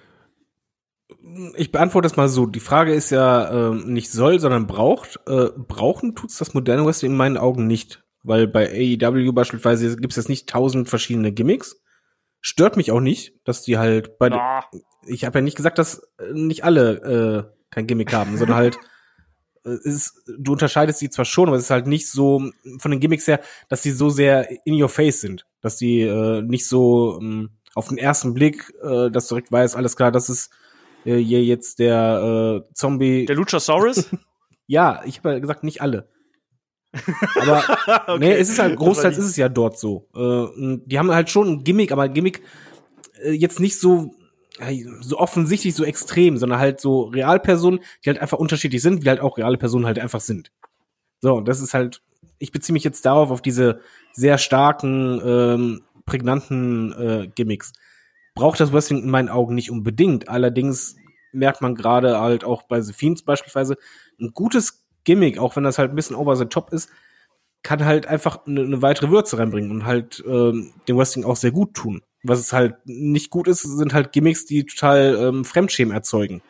Ich 1.55 1.71
beantworte 1.71 2.07
das 2.07 2.17
mal 2.17 2.27
so. 2.27 2.45
Die 2.45 2.59
Frage 2.59 2.93
ist 2.93 3.09
ja 3.09 3.71
äh, 3.71 3.75
nicht 3.75 4.11
soll, 4.11 4.39
sondern 4.39 4.67
braucht. 4.67 5.19
Äh, 5.27 5.49
brauchen 5.55 6.15
tut's 6.15 6.37
das 6.37 6.53
moderne 6.53 6.85
Wrestling 6.85 7.11
in 7.11 7.17
meinen 7.17 7.37
Augen 7.37 7.67
nicht. 7.67 8.03
Weil 8.23 8.47
bei 8.47 8.69
AEW 8.69 9.31
beispielsweise 9.33 9.95
gibt's 9.97 10.15
jetzt 10.15 10.29
nicht 10.29 10.49
tausend 10.49 10.89
verschiedene 10.89 11.31
Gimmicks. 11.31 11.81
Stört 12.41 12.77
mich 12.77 12.91
auch 12.91 13.01
nicht, 13.01 13.33
dass 13.43 13.61
die 13.61 13.77
halt 13.77 14.17
bei. 14.17 14.29
Ja. 14.29 14.63
Ich 15.07 15.25
habe 15.25 15.39
ja 15.39 15.43
nicht 15.43 15.57
gesagt, 15.57 15.77
dass 15.77 15.99
äh, 16.17 16.33
nicht 16.33 16.63
alle 16.63 17.51
äh, 17.51 17.55
kein 17.69 17.87
Gimmick 17.87 18.13
haben, 18.13 18.37
sondern 18.37 18.57
halt 18.57 18.79
äh, 19.63 19.77
ist, 19.83 20.23
du 20.39 20.53
unterscheidest 20.53 20.99
sie 20.99 21.09
zwar 21.09 21.25
schon, 21.25 21.47
aber 21.47 21.57
es 21.57 21.65
ist 21.65 21.69
halt 21.69 21.87
nicht 21.87 22.09
so 22.09 22.49
von 22.79 22.91
den 22.91 22.99
Gimmicks 22.99 23.27
her, 23.27 23.41
dass 23.69 23.81
die 23.81 23.91
so 23.91 24.09
sehr 24.09 24.49
in 24.65 24.81
your 24.81 24.89
face 24.89 25.21
sind, 25.21 25.45
dass 25.61 25.77
die 25.77 26.01
äh, 26.01 26.41
nicht 26.41 26.67
so 26.67 27.19
ähm, 27.21 27.51
auf 27.75 27.89
den 27.89 27.97
ersten 27.97 28.33
Blick, 28.33 28.73
äh, 28.81 29.11
dass 29.11 29.27
du 29.27 29.35
direkt 29.35 29.51
weißt, 29.51 29.75
alles 29.75 29.95
klar, 29.95 30.11
das 30.11 30.29
ist 30.29 30.51
äh, 31.05 31.17
hier 31.17 31.43
jetzt 31.43 31.79
der 31.79 32.63
äh, 32.67 32.73
Zombie. 32.73 33.25
Der 33.25 33.35
Luchasaurus? 33.35 34.09
ja, 34.67 35.01
ich 35.05 35.19
habe 35.19 35.33
ja 35.33 35.39
gesagt, 35.39 35.63
nicht 35.63 35.81
alle. 35.81 36.09
Aber 37.41 37.63
okay. 38.07 38.19
nee, 38.19 38.33
es 38.33 38.49
ist 38.49 38.59
halt 38.59 38.77
großteils 38.77 39.17
ist 39.17 39.25
es 39.25 39.37
ja 39.37 39.49
dort 39.49 39.77
so. 39.77 40.07
Äh, 40.15 40.79
die 40.85 40.97
haben 40.97 41.11
halt 41.11 41.29
schon 41.29 41.49
ein 41.49 41.63
Gimmick, 41.63 41.91
aber 41.91 42.03
ein 42.03 42.13
Gimmick 42.13 42.41
äh, 43.21 43.31
jetzt 43.31 43.59
nicht 43.59 43.79
so 43.79 44.13
so 45.01 45.17
offensichtlich 45.17 45.75
so 45.75 45.83
extrem, 45.83 46.37
sondern 46.37 46.59
halt 46.59 46.79
so 46.79 47.03
Realpersonen, 47.03 47.81
die 48.03 48.09
halt 48.09 48.19
einfach 48.19 48.37
unterschiedlich 48.37 48.81
sind, 48.81 49.03
wie 49.03 49.09
halt 49.09 49.19
auch 49.19 49.37
reale 49.37 49.57
Personen 49.57 49.85
halt 49.85 49.99
einfach 49.99 50.21
sind. 50.21 50.49
So, 51.19 51.41
das 51.41 51.59
ist 51.59 51.73
halt, 51.73 52.01
ich 52.39 52.53
beziehe 52.53 52.71
mich 52.71 52.85
jetzt 52.85 53.05
darauf, 53.05 53.31
auf 53.31 53.41
diese 53.41 53.81
sehr 54.13 54.37
starken, 54.37 55.21
ähm, 55.25 55.81
prägnanten 56.05 56.93
äh, 56.93 57.27
Gimmicks 57.35 57.73
braucht 58.35 58.59
das 58.59 58.71
Wrestling 58.71 59.03
in 59.03 59.09
meinen 59.09 59.29
Augen 59.29 59.55
nicht 59.55 59.71
unbedingt. 59.71 60.29
Allerdings 60.29 60.95
merkt 61.31 61.61
man 61.61 61.75
gerade 61.75 62.19
halt 62.19 62.43
auch 62.43 62.63
bei 62.63 62.81
The 62.81 62.93
Fiends 62.93 63.23
beispielsweise, 63.23 63.77
ein 64.19 64.31
gutes 64.33 64.85
Gimmick, 65.03 65.37
auch 65.39 65.55
wenn 65.55 65.63
das 65.63 65.77
halt 65.77 65.91
ein 65.91 65.95
bisschen 65.95 66.15
over 66.15 66.35
the 66.35 66.45
top 66.45 66.71
ist, 66.71 66.89
kann 67.63 67.83
halt 67.83 68.05
einfach 68.07 68.45
eine, 68.45 68.61
eine 68.61 68.81
weitere 68.81 69.09
Würze 69.09 69.39
reinbringen 69.39 69.71
und 69.71 69.85
halt 69.85 70.23
ähm, 70.27 70.73
dem 70.87 70.97
Wrestling 70.97 71.25
auch 71.25 71.35
sehr 71.35 71.51
gut 71.51 71.73
tun. 71.73 72.01
Was 72.23 72.39
es 72.39 72.53
halt 72.53 72.75
nicht 72.85 73.29
gut 73.31 73.47
ist, 73.47 73.61
sind 73.61 73.93
halt 73.93 74.11
Gimmicks, 74.11 74.45
die 74.45 74.65
total 74.65 75.15
ähm, 75.15 75.45
Fremdschämen 75.45 75.93
erzeugen. 75.93 76.41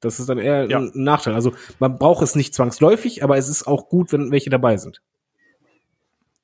Das 0.00 0.20
ist 0.20 0.28
dann 0.28 0.38
eher 0.38 0.68
ja. 0.68 0.78
ein 0.78 0.92
Nachteil. 0.94 1.34
Also 1.34 1.52
man 1.80 1.98
braucht 1.98 2.22
es 2.22 2.36
nicht 2.36 2.54
zwangsläufig, 2.54 3.24
aber 3.24 3.36
es 3.36 3.48
ist 3.48 3.66
auch 3.66 3.88
gut, 3.88 4.12
wenn 4.12 4.30
welche 4.30 4.50
dabei 4.50 4.76
sind. 4.76 5.02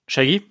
Shaggy? 0.07 0.43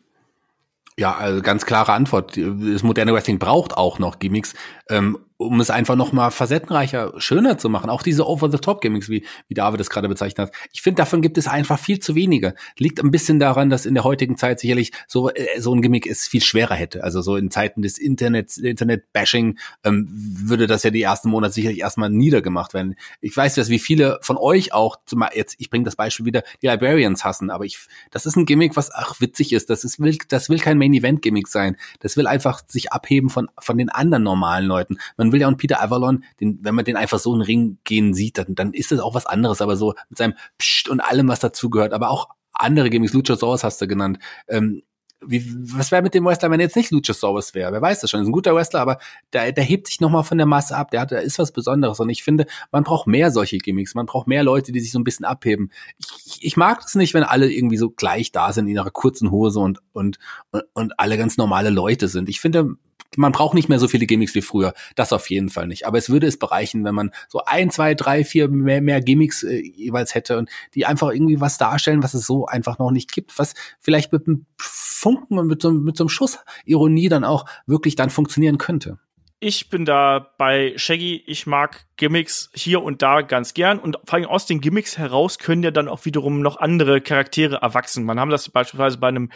Ja, 0.97 1.15
also 1.15 1.41
ganz 1.41 1.65
klare 1.65 1.93
Antwort. 1.93 2.37
Das 2.37 2.83
moderne 2.83 3.13
Wrestling 3.13 3.39
braucht 3.39 3.75
auch 3.75 3.99
noch 3.99 4.19
Gimmicks. 4.19 4.53
Ähm, 4.89 5.17
um 5.43 5.59
es 5.59 5.69
einfach 5.69 5.95
noch 5.95 6.11
mal 6.11 6.31
facettenreicher, 6.31 7.13
schöner 7.17 7.57
zu 7.57 7.69
machen. 7.69 7.89
Auch 7.89 8.03
diese 8.03 8.27
Over-the-Top-Gimmicks, 8.27 9.09
wie, 9.09 9.25
wie 9.47 9.53
David 9.53 9.79
es 9.79 9.89
gerade 9.89 10.07
bezeichnet 10.09 10.47
hat. 10.47 10.55
Ich 10.71 10.81
finde, 10.81 10.97
davon 10.97 11.21
gibt 11.21 11.37
es 11.37 11.47
einfach 11.47 11.79
viel 11.79 11.99
zu 11.99 12.15
wenige. 12.15 12.55
Liegt 12.77 12.99
ein 13.03 13.11
bisschen 13.11 13.39
daran, 13.39 13.69
dass 13.69 13.85
in 13.85 13.93
der 13.93 14.03
heutigen 14.03 14.37
Zeit 14.37 14.59
sicherlich 14.59 14.91
so, 15.07 15.29
äh, 15.29 15.59
so 15.59 15.73
ein 15.73 15.81
Gimmick 15.81 16.07
es 16.07 16.27
viel 16.27 16.41
schwerer 16.41 16.75
hätte. 16.75 17.03
Also 17.03 17.21
so 17.21 17.35
in 17.35 17.51
Zeiten 17.51 17.81
des 17.81 17.97
Internets, 17.97 18.57
Internet-Bashing 18.57 19.57
ähm, 19.83 20.07
würde 20.11 20.67
das 20.67 20.83
ja 20.83 20.89
die 20.89 21.01
ersten 21.01 21.29
Monate 21.29 21.53
sicherlich 21.53 21.79
erstmal 21.79 22.09
niedergemacht 22.09 22.73
werden. 22.73 22.95
Ich 23.21 23.35
weiß, 23.35 23.55
dass 23.55 23.69
wie 23.69 23.79
viele 23.79 24.19
von 24.21 24.37
euch 24.37 24.73
auch, 24.73 24.97
zum, 25.05 25.23
jetzt, 25.33 25.55
ich 25.59 25.69
bringe 25.69 25.83
das 25.83 25.95
Beispiel 25.95 26.25
wieder, 26.25 26.43
die 26.61 26.67
Librarians 26.67 27.25
hassen, 27.25 27.49
aber 27.49 27.65
ich, 27.65 27.79
das 28.11 28.25
ist 28.25 28.35
ein 28.35 28.45
Gimmick, 28.45 28.75
was 28.75 28.93
ach 28.93 29.19
witzig 29.19 29.53
ist. 29.53 29.69
Das 29.69 29.83
ist, 29.83 29.99
will, 29.99 30.17
das 30.29 30.49
will 30.49 30.59
kein 30.59 30.77
Main-Event-Gimmick 30.77 31.47
sein. 31.47 31.75
Das 31.99 32.17
will 32.17 32.27
einfach 32.27 32.61
sich 32.67 32.91
abheben 32.91 33.29
von, 33.29 33.49
von 33.59 33.77
den 33.77 33.89
anderen 33.89 34.23
normalen 34.23 34.65
Leuten. 34.65 34.97
Man 35.17 35.31
will 35.33 35.41
ja 35.41 35.49
und 35.49 35.57
Peter 35.57 35.81
Avalon, 35.81 36.23
den, 36.39 36.59
wenn 36.61 36.75
man 36.75 36.85
den 36.85 36.95
einfach 36.95 37.19
so 37.19 37.33
in 37.33 37.39
den 37.39 37.45
Ring 37.45 37.77
gehen 37.83 38.13
sieht, 38.13 38.37
dann, 38.37 38.55
dann 38.55 38.73
ist 38.73 38.93
das 38.93 38.99
auch 38.99 39.13
was 39.13 39.25
anderes, 39.25 39.61
aber 39.61 39.75
so 39.75 39.93
mit 40.09 40.17
seinem 40.17 40.35
Psst 40.57 40.87
und 40.87 41.01
allem, 41.01 41.27
was 41.27 41.41
dazugehört, 41.41 41.91
aber 41.91 42.09
auch 42.09 42.29
andere 42.53 42.89
Gimmicks, 42.89 43.13
Luchasaurus 43.13 43.63
hast 43.63 43.81
du 43.81 43.87
genannt. 43.87 44.19
Ähm, 44.47 44.83
wie, 45.27 45.45
was 45.73 45.91
wäre 45.91 46.01
mit 46.01 46.13
dem 46.13 46.25
Wrestler, 46.25 46.51
wenn 46.51 46.59
er 46.59 46.65
jetzt 46.65 46.75
nicht 46.75 46.91
Luchasaurus 46.91 47.53
wäre? 47.53 47.71
Wer 47.71 47.81
weiß 47.81 48.01
das 48.01 48.09
schon? 48.09 48.21
Ist 48.21 48.27
ein 48.27 48.33
guter 48.33 48.55
Wrestler, 48.55 48.81
aber 48.81 48.97
der, 49.31 49.51
der 49.51 49.63
hebt 49.63 49.87
sich 49.87 50.01
nochmal 50.01 50.23
von 50.23 50.37
der 50.37 50.47
Masse 50.47 50.75
ab. 50.75 50.91
Der 50.91 51.01
hat, 51.01 51.11
der 51.11 51.21
ist 51.21 51.39
was 51.39 51.51
Besonderes. 51.51 51.99
Und 51.99 52.09
ich 52.09 52.23
finde, 52.23 52.45
man 52.71 52.83
braucht 52.83 53.07
mehr 53.07 53.31
solche 53.31 53.57
Gimmicks. 53.57 53.95
Man 53.95 54.05
braucht 54.05 54.27
mehr 54.27 54.43
Leute, 54.43 54.71
die 54.71 54.79
sich 54.79 54.91
so 54.91 54.99
ein 54.99 55.03
bisschen 55.03 55.25
abheben. 55.25 55.71
Ich, 55.97 56.39
ich 56.41 56.57
mag 56.57 56.81
es 56.85 56.95
nicht, 56.95 57.13
wenn 57.13 57.23
alle 57.23 57.51
irgendwie 57.51 57.77
so 57.77 57.89
gleich 57.89 58.31
da 58.31 58.51
sind 58.51 58.67
in 58.67 58.75
ihrer 58.75 58.91
kurzen 58.91 59.31
Hose 59.31 59.59
und, 59.59 59.79
und, 59.93 60.19
und, 60.51 60.63
und 60.73 60.99
alle 60.99 61.17
ganz 61.17 61.37
normale 61.37 61.69
Leute 61.69 62.07
sind. 62.07 62.29
Ich 62.29 62.39
finde, 62.39 62.75
man 63.17 63.31
braucht 63.31 63.53
nicht 63.53 63.69
mehr 63.69 63.79
so 63.79 63.87
viele 63.87 64.05
Gimmicks 64.05 64.35
wie 64.35 64.41
früher. 64.41 64.73
Das 64.95 65.13
auf 65.13 65.29
jeden 65.29 65.49
Fall 65.49 65.67
nicht. 65.67 65.85
Aber 65.87 65.97
es 65.97 66.09
würde 66.09 66.27
es 66.27 66.37
bereichen, 66.37 66.83
wenn 66.83 66.95
man 66.95 67.11
so 67.27 67.43
ein, 67.45 67.69
zwei, 67.69 67.95
drei, 67.95 68.23
vier 68.23 68.47
mehr, 68.47 68.81
mehr 68.81 69.01
Gimmicks 69.01 69.43
äh, 69.43 69.59
jeweils 69.59 70.15
hätte 70.15 70.37
und 70.37 70.49
die 70.75 70.85
einfach 70.85 71.11
irgendwie 71.11 71.39
was 71.39 71.57
darstellen, 71.57 72.03
was 72.03 72.13
es 72.13 72.25
so 72.25 72.45
einfach 72.45 72.79
noch 72.79 72.91
nicht 72.91 73.11
gibt, 73.11 73.37
was 73.37 73.53
vielleicht 73.79 74.11
mit 74.11 74.27
einem 74.27 74.45
Funken 74.57 75.37
und 75.37 75.47
mit 75.47 75.61
so, 75.61 75.71
mit 75.71 75.97
so 75.97 76.03
einem 76.03 76.09
Schuss 76.09 76.39
Ironie 76.65 77.09
dann 77.09 77.23
auch 77.23 77.45
wirklich 77.65 77.95
dann 77.95 78.09
funktionieren 78.09 78.57
könnte 78.57 78.99
ich 79.43 79.69
bin 79.69 79.83
da 79.83 80.31
bei 80.37 80.73
Shaggy. 80.77 81.21
Ich 81.27 81.45
mag 81.45 81.85
Gimmicks 81.97 82.49
hier 82.53 82.81
und 82.81 83.01
da 83.01 83.21
ganz 83.21 83.53
gern. 83.53 83.77
Und 83.77 83.99
vor 84.05 84.15
allem 84.15 84.25
aus 84.25 84.45
den 84.45 84.61
Gimmicks 84.61 84.97
heraus 84.97 85.37
können 85.37 85.63
ja 85.63 85.71
dann 85.71 85.89
auch 85.89 86.05
wiederum 86.05 86.41
noch 86.41 86.57
andere 86.57 87.01
Charaktere 87.01 87.57
erwachsen. 87.57 88.05
Man 88.05 88.19
haben 88.19 88.31
das 88.31 88.49
beispielsweise 88.49 88.97
bei 88.99 89.09
einem 89.09 89.31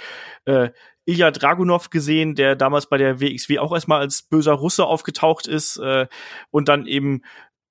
äh, 0.45 0.70
Ilya 1.08 1.32
Dragunov 1.32 1.90
gesehen, 1.90 2.36
der 2.36 2.56
damals 2.56 2.88
bei 2.88 2.98
der 2.98 3.22
WXW 3.22 3.60
auch 3.60 3.74
erstmal 3.74 4.02
als 4.02 4.24
böser 4.24 4.54
Russe 4.54 4.86
aufgetaucht 4.86 5.48
ist 5.48 5.78
äh, 5.78 6.08
und 6.52 6.68
dann 6.68 6.86
eben 6.86 7.22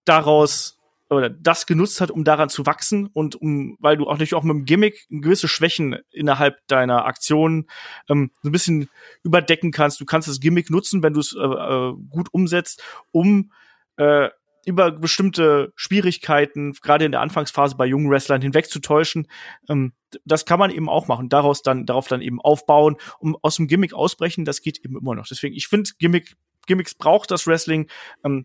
daraus 0.05 0.77
oder 1.09 1.31
das 1.31 1.67
genutzt 1.67 2.01
hat, 2.01 2.11
um 2.11 2.25
daran 2.25 2.49
zu 2.49 2.67
wachsen 2.67 3.07
und 3.07 3.37
um, 3.37 3.77
weil 3.79 3.97
du 3.97 4.07
auch 4.07 4.13
natürlich 4.13 4.35
auch 4.35 4.43
mit 4.43 4.57
dem 4.57 4.65
Gimmick 4.65 5.07
gewisse 5.09 5.49
Schwächen 5.49 5.99
innerhalb 6.11 6.67
deiner 6.67 7.05
Aktion 7.05 7.67
ähm, 8.09 8.31
so 8.43 8.49
ein 8.49 8.53
bisschen 8.53 8.89
überdecken 9.23 9.71
kannst. 9.71 10.01
Du 10.01 10.05
kannst 10.05 10.27
das 10.29 10.41
Gimmick 10.41 10.71
nutzen, 10.71 11.03
wenn 11.03 11.13
du 11.13 11.21
es 11.21 11.37
äh, 11.37 11.41
äh, 11.41 11.93
gut 12.11 12.33
umsetzt, 12.33 12.83
um 13.13 13.53
äh, 13.99 14.31
über 14.66 14.90
bestimmte 14.90 15.72
Schwierigkeiten, 15.76 16.72
gerade 16.72 17.05
in 17.05 17.12
der 17.12 17.20
Anfangsphase 17.20 17.76
bei 17.76 17.86
jungen 17.86 18.10
Wrestlern 18.10 18.43
hinwegzutäuschen. 18.43 19.28
Ähm, 19.68 19.93
das 20.24 20.44
kann 20.44 20.59
man 20.59 20.70
eben 20.70 20.88
auch 20.88 21.06
machen. 21.06 21.28
Daraus 21.28 21.62
dann, 21.62 21.86
darauf 21.86 22.09
dann 22.09 22.20
eben 22.20 22.40
aufbauen, 22.40 22.97
um 23.20 23.36
aus 23.43 23.56
dem 23.56 23.68
Gimmick 23.68 23.94
ausbrechen. 23.94 24.44
Das 24.44 24.60
geht 24.60 24.84
eben 24.84 24.98
immer 24.98 25.14
noch. 25.14 25.26
Deswegen, 25.28 25.55
ich 25.55 25.68
finde, 25.68 25.90
Gimmick, 25.98 26.36
Gimmicks 26.66 26.94
braucht 26.94 27.30
das 27.30 27.47
Wrestling. 27.47 27.88
Ähm, 28.24 28.44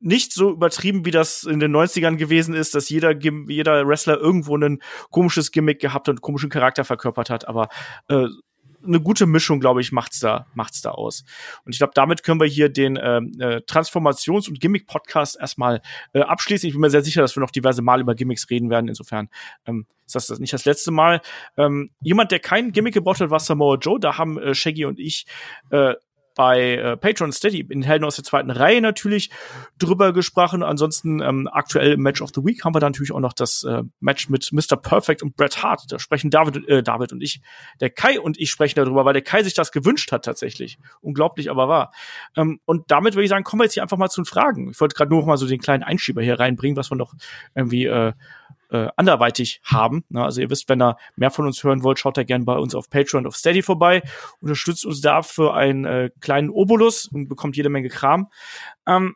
nicht 0.00 0.34
so 0.34 0.50
übertrieben, 0.50 1.06
wie 1.06 1.10
das 1.10 1.44
in 1.44 1.60
den 1.60 1.74
90ern 1.74 2.16
gewesen 2.16 2.54
ist, 2.54 2.74
dass 2.74 2.90
jeder, 2.90 3.18
jeder 3.18 3.88
Wrestler 3.88 4.18
irgendwo 4.18 4.54
ein 4.56 4.82
komisches 5.10 5.50
Gimmick 5.50 5.80
gehabt 5.80 6.10
und 6.10 6.20
komischen 6.20 6.50
Charakter 6.50 6.84
verkörpert 6.84 7.30
hat, 7.30 7.48
aber 7.48 7.68
äh, 8.08 8.26
eine 8.86 9.00
gute 9.00 9.26
Mischung, 9.26 9.60
glaube 9.60 9.80
ich, 9.80 9.92
macht's 9.92 10.20
da, 10.20 10.46
macht's 10.54 10.82
da 10.82 10.90
aus. 10.90 11.24
Und 11.64 11.72
ich 11.72 11.78
glaube, 11.78 11.92
damit 11.94 12.22
können 12.22 12.40
wir 12.40 12.46
hier 12.46 12.68
den 12.68 12.98
ähm, 13.00 13.32
äh, 13.38 13.60
Transformations- 13.66 14.48
und 14.48 14.60
Gimmick-Podcast 14.60 15.38
erstmal 15.40 15.82
äh, 16.12 16.20
abschließen. 16.20 16.66
Ich 16.66 16.74
bin 16.74 16.80
mir 16.80 16.90
sehr 16.90 17.02
sicher, 17.02 17.22
dass 17.22 17.36
wir 17.36 17.40
noch 17.40 17.50
diverse 17.50 17.82
Mal 17.82 18.00
über 18.00 18.14
Gimmicks 18.14 18.48
reden 18.50 18.70
werden. 18.70 18.88
Insofern 18.88 19.28
ähm, 19.66 19.86
ist 20.06 20.30
das 20.30 20.38
nicht 20.38 20.52
das 20.52 20.64
letzte 20.64 20.90
Mal. 20.90 21.20
Ähm, 21.56 21.90
jemand, 22.00 22.30
der 22.30 22.40
kein 22.40 22.72
Gimmick 22.72 22.94
gebaut 22.94 23.20
hat, 23.20 23.30
war 23.30 23.40
Samoa 23.40 23.76
Joe. 23.76 23.98
Da 23.98 24.18
haben 24.18 24.38
äh, 24.38 24.54
Shaggy 24.54 24.84
und 24.84 24.98
ich 24.98 25.26
äh, 25.70 25.94
bei 26.34 26.76
äh, 26.76 26.96
Patreon 26.96 27.32
Steady 27.32 27.60
in 27.68 27.82
Helden 27.82 28.04
aus 28.04 28.16
der 28.16 28.24
zweiten 28.24 28.50
Reihe 28.50 28.80
natürlich 28.80 29.30
drüber 29.78 30.12
gesprochen. 30.12 30.62
Ansonsten 30.62 31.20
ähm, 31.20 31.48
aktuell 31.50 31.92
im 31.92 32.00
Match 32.00 32.20
of 32.20 32.30
the 32.34 32.42
Week 32.44 32.64
haben 32.64 32.74
wir 32.74 32.80
da 32.80 32.88
natürlich 32.88 33.12
auch 33.12 33.20
noch 33.20 33.32
das 33.32 33.64
äh, 33.64 33.82
Match 34.00 34.28
mit 34.28 34.50
Mr. 34.52 34.76
Perfect 34.76 35.22
und 35.22 35.36
Bret 35.36 35.62
Hart. 35.62 35.84
Da 35.88 35.98
sprechen 35.98 36.30
David, 36.30 36.68
äh, 36.68 36.82
David 36.82 37.12
und 37.12 37.22
ich, 37.22 37.40
der 37.80 37.90
Kai 37.90 38.20
und 38.20 38.38
ich 38.38 38.50
sprechen 38.50 38.76
darüber, 38.76 39.04
weil 39.04 39.12
der 39.12 39.22
Kai 39.22 39.42
sich 39.42 39.54
das 39.54 39.72
gewünscht 39.72 40.12
hat 40.12 40.24
tatsächlich. 40.24 40.78
Unglaublich 41.00 41.50
aber 41.50 41.68
wahr. 41.68 41.92
Ähm, 42.36 42.60
und 42.64 42.90
damit 42.90 43.14
würde 43.14 43.24
ich 43.24 43.30
sagen, 43.30 43.44
kommen 43.44 43.60
wir 43.60 43.64
jetzt 43.64 43.74
hier 43.74 43.82
einfach 43.82 43.98
mal 43.98 44.08
zu 44.08 44.22
den 44.22 44.26
Fragen. 44.26 44.70
Ich 44.70 44.80
wollte 44.80 44.94
gerade 44.94 45.10
nur 45.10 45.20
noch 45.20 45.26
mal 45.26 45.36
so 45.36 45.46
den 45.46 45.60
kleinen 45.60 45.82
Einschieber 45.82 46.22
hier 46.22 46.38
reinbringen, 46.38 46.76
was 46.76 46.90
wir 46.90 46.96
noch 46.96 47.14
irgendwie 47.54 47.86
äh, 47.86 48.12
äh, 48.74 48.88
anderweitig 48.96 49.60
haben. 49.62 50.04
Na, 50.08 50.24
also 50.24 50.40
ihr 50.40 50.50
wisst, 50.50 50.68
wenn 50.68 50.82
ihr 50.82 50.96
mehr 51.14 51.30
von 51.30 51.46
uns 51.46 51.62
hören 51.62 51.84
wollt, 51.84 52.00
schaut 52.00 52.16
da 52.16 52.24
gerne 52.24 52.44
bei 52.44 52.56
uns 52.56 52.74
auf 52.74 52.90
Patreon 52.90 53.26
auf 53.26 53.36
Steady 53.36 53.62
vorbei, 53.62 54.02
unterstützt 54.40 54.84
uns 54.84 55.00
da 55.00 55.22
für 55.22 55.54
einen 55.54 55.84
äh, 55.84 56.10
kleinen 56.20 56.50
Obolus 56.50 57.06
und 57.06 57.28
bekommt 57.28 57.56
jede 57.56 57.68
Menge 57.68 57.88
Kram. 57.88 58.30
Ähm, 58.86 59.14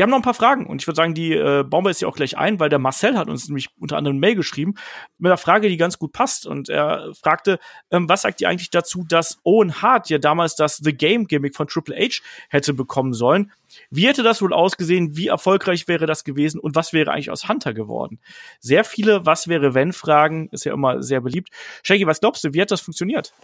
wir 0.00 0.04
haben 0.04 0.10
noch 0.12 0.16
ein 0.16 0.22
paar 0.22 0.32
Fragen 0.32 0.64
und 0.64 0.80
ich 0.80 0.86
würde 0.88 0.96
sagen, 0.96 1.12
die 1.12 1.34
äh, 1.34 1.62
bauen 1.62 1.84
wir 1.84 1.90
jetzt 1.90 1.98
hier 1.98 2.08
auch 2.08 2.16
gleich 2.16 2.38
ein, 2.38 2.58
weil 2.58 2.70
der 2.70 2.78
Marcel 2.78 3.18
hat 3.18 3.28
uns 3.28 3.48
nämlich 3.48 3.68
unter 3.78 3.98
anderem 3.98 4.14
eine 4.14 4.20
Mail 4.20 4.34
geschrieben 4.34 4.76
mit 5.18 5.28
einer 5.28 5.36
Frage, 5.36 5.68
die 5.68 5.76
ganz 5.76 5.98
gut 5.98 6.12
passt. 6.12 6.46
Und 6.46 6.70
er 6.70 7.12
fragte, 7.12 7.58
ähm, 7.90 8.08
was 8.08 8.22
sagt 8.22 8.40
ihr 8.40 8.48
eigentlich 8.48 8.70
dazu, 8.70 9.04
dass 9.06 9.40
Owen 9.44 9.82
Hart 9.82 10.08
ja 10.08 10.16
damals 10.16 10.54
das 10.56 10.78
The 10.78 10.94
Game 10.94 11.26
Gimmick 11.26 11.54
von 11.54 11.66
Triple 11.66 11.94
H 11.94 12.22
hätte 12.48 12.72
bekommen 12.72 13.12
sollen? 13.12 13.52
Wie 13.90 14.06
hätte 14.06 14.22
das 14.22 14.40
wohl 14.40 14.54
ausgesehen? 14.54 15.18
Wie 15.18 15.26
erfolgreich 15.26 15.86
wäre 15.86 16.06
das 16.06 16.24
gewesen? 16.24 16.60
Und 16.60 16.76
was 16.76 16.94
wäre 16.94 17.12
eigentlich 17.12 17.30
aus 17.30 17.46
Hunter 17.46 17.74
geworden? 17.74 18.20
Sehr 18.58 18.84
viele 18.84 19.26
Was 19.26 19.48
wäre 19.48 19.74
wenn 19.74 19.92
Fragen 19.92 20.48
ist 20.48 20.64
ja 20.64 20.72
immer 20.72 21.02
sehr 21.02 21.20
beliebt. 21.20 21.50
Shaggy, 21.82 22.06
was 22.06 22.20
glaubst 22.20 22.42
du? 22.42 22.54
Wie 22.54 22.62
hat 22.62 22.70
das 22.70 22.80
funktioniert? 22.80 23.34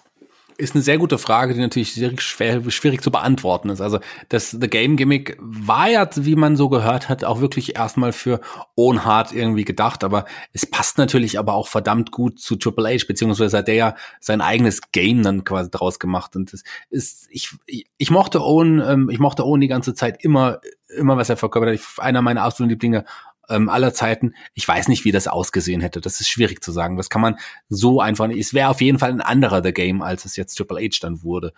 Ist 0.58 0.74
eine 0.74 0.82
sehr 0.82 0.96
gute 0.96 1.18
Frage, 1.18 1.52
die 1.52 1.60
natürlich 1.60 1.92
sehr 1.92 2.18
schwer, 2.18 2.62
schwierig 2.70 3.02
zu 3.02 3.10
beantworten 3.10 3.68
ist. 3.68 3.80
Also 3.80 4.00
das 4.30 4.50
The 4.50 4.68
Game 4.68 4.96
Gimmick 4.96 5.36
war 5.38 5.88
ja, 5.88 6.08
wie 6.14 6.34
man 6.34 6.56
so 6.56 6.68
gehört 6.68 7.08
hat, 7.08 7.24
auch 7.24 7.40
wirklich 7.40 7.76
erstmal 7.76 8.12
für 8.12 8.40
Owen 8.74 9.04
Hart 9.04 9.32
irgendwie 9.32 9.64
gedacht, 9.64 10.02
aber 10.02 10.24
es 10.52 10.64
passt 10.64 10.96
natürlich 10.96 11.38
aber 11.38 11.54
auch 11.54 11.68
verdammt 11.68 12.10
gut 12.10 12.40
zu 12.40 12.56
Triple 12.56 12.88
H, 12.88 13.04
beziehungsweise 13.06 13.58
hat 13.58 13.68
der 13.68 13.74
ja 13.74 13.94
sein 14.20 14.40
eigenes 14.40 14.80
Game 14.92 15.22
dann 15.22 15.44
quasi 15.44 15.70
draus 15.70 15.98
gemacht. 15.98 16.36
Und 16.36 16.52
das 16.52 16.62
ist, 16.88 17.28
ich, 17.30 17.50
ich 17.98 18.10
mochte 18.10 18.42
Owen, 18.42 18.82
ähm, 18.86 19.10
ich 19.10 19.18
mochte 19.18 19.44
Owen 19.44 19.60
die 19.60 19.68
ganze 19.68 19.94
Zeit 19.94 20.24
immer, 20.24 20.60
immer 20.96 21.18
was 21.18 21.28
er 21.28 21.36
verkörpert 21.36 21.78
hat. 21.78 22.04
Einer 22.04 22.22
meiner 22.22 22.42
absoluten 22.42 22.70
Lieblinge 22.70 23.04
ähm, 23.48 23.68
aller 23.68 23.93
Zeiten. 23.94 24.35
Ich 24.55 24.66
weiß 24.66 24.89
nicht, 24.89 25.05
wie 25.05 25.12
das 25.12 25.28
ausgesehen 25.28 25.81
hätte. 25.81 26.01
Das 26.01 26.20
ist 26.20 26.28
schwierig 26.28 26.62
zu 26.62 26.73
sagen. 26.73 26.97
Das 26.97 27.10
kann 27.10 27.23
man 27.23 27.36
so 27.68 28.01
einfach 28.01 28.27
nicht. 28.27 28.39
Es 28.39 28.55
wäre 28.55 28.70
auf 28.70 28.81
jeden 28.81 28.98
Fall 28.98 29.10
ein 29.10 29.20
anderer 29.20 29.62
The 29.62 29.73
Game, 29.73 30.02
als 30.02 30.24
es 30.24 30.36
jetzt 30.36 30.55
Triple 30.56 30.81
H 30.81 30.98
dann 31.01 31.23
wurde. 31.23 31.52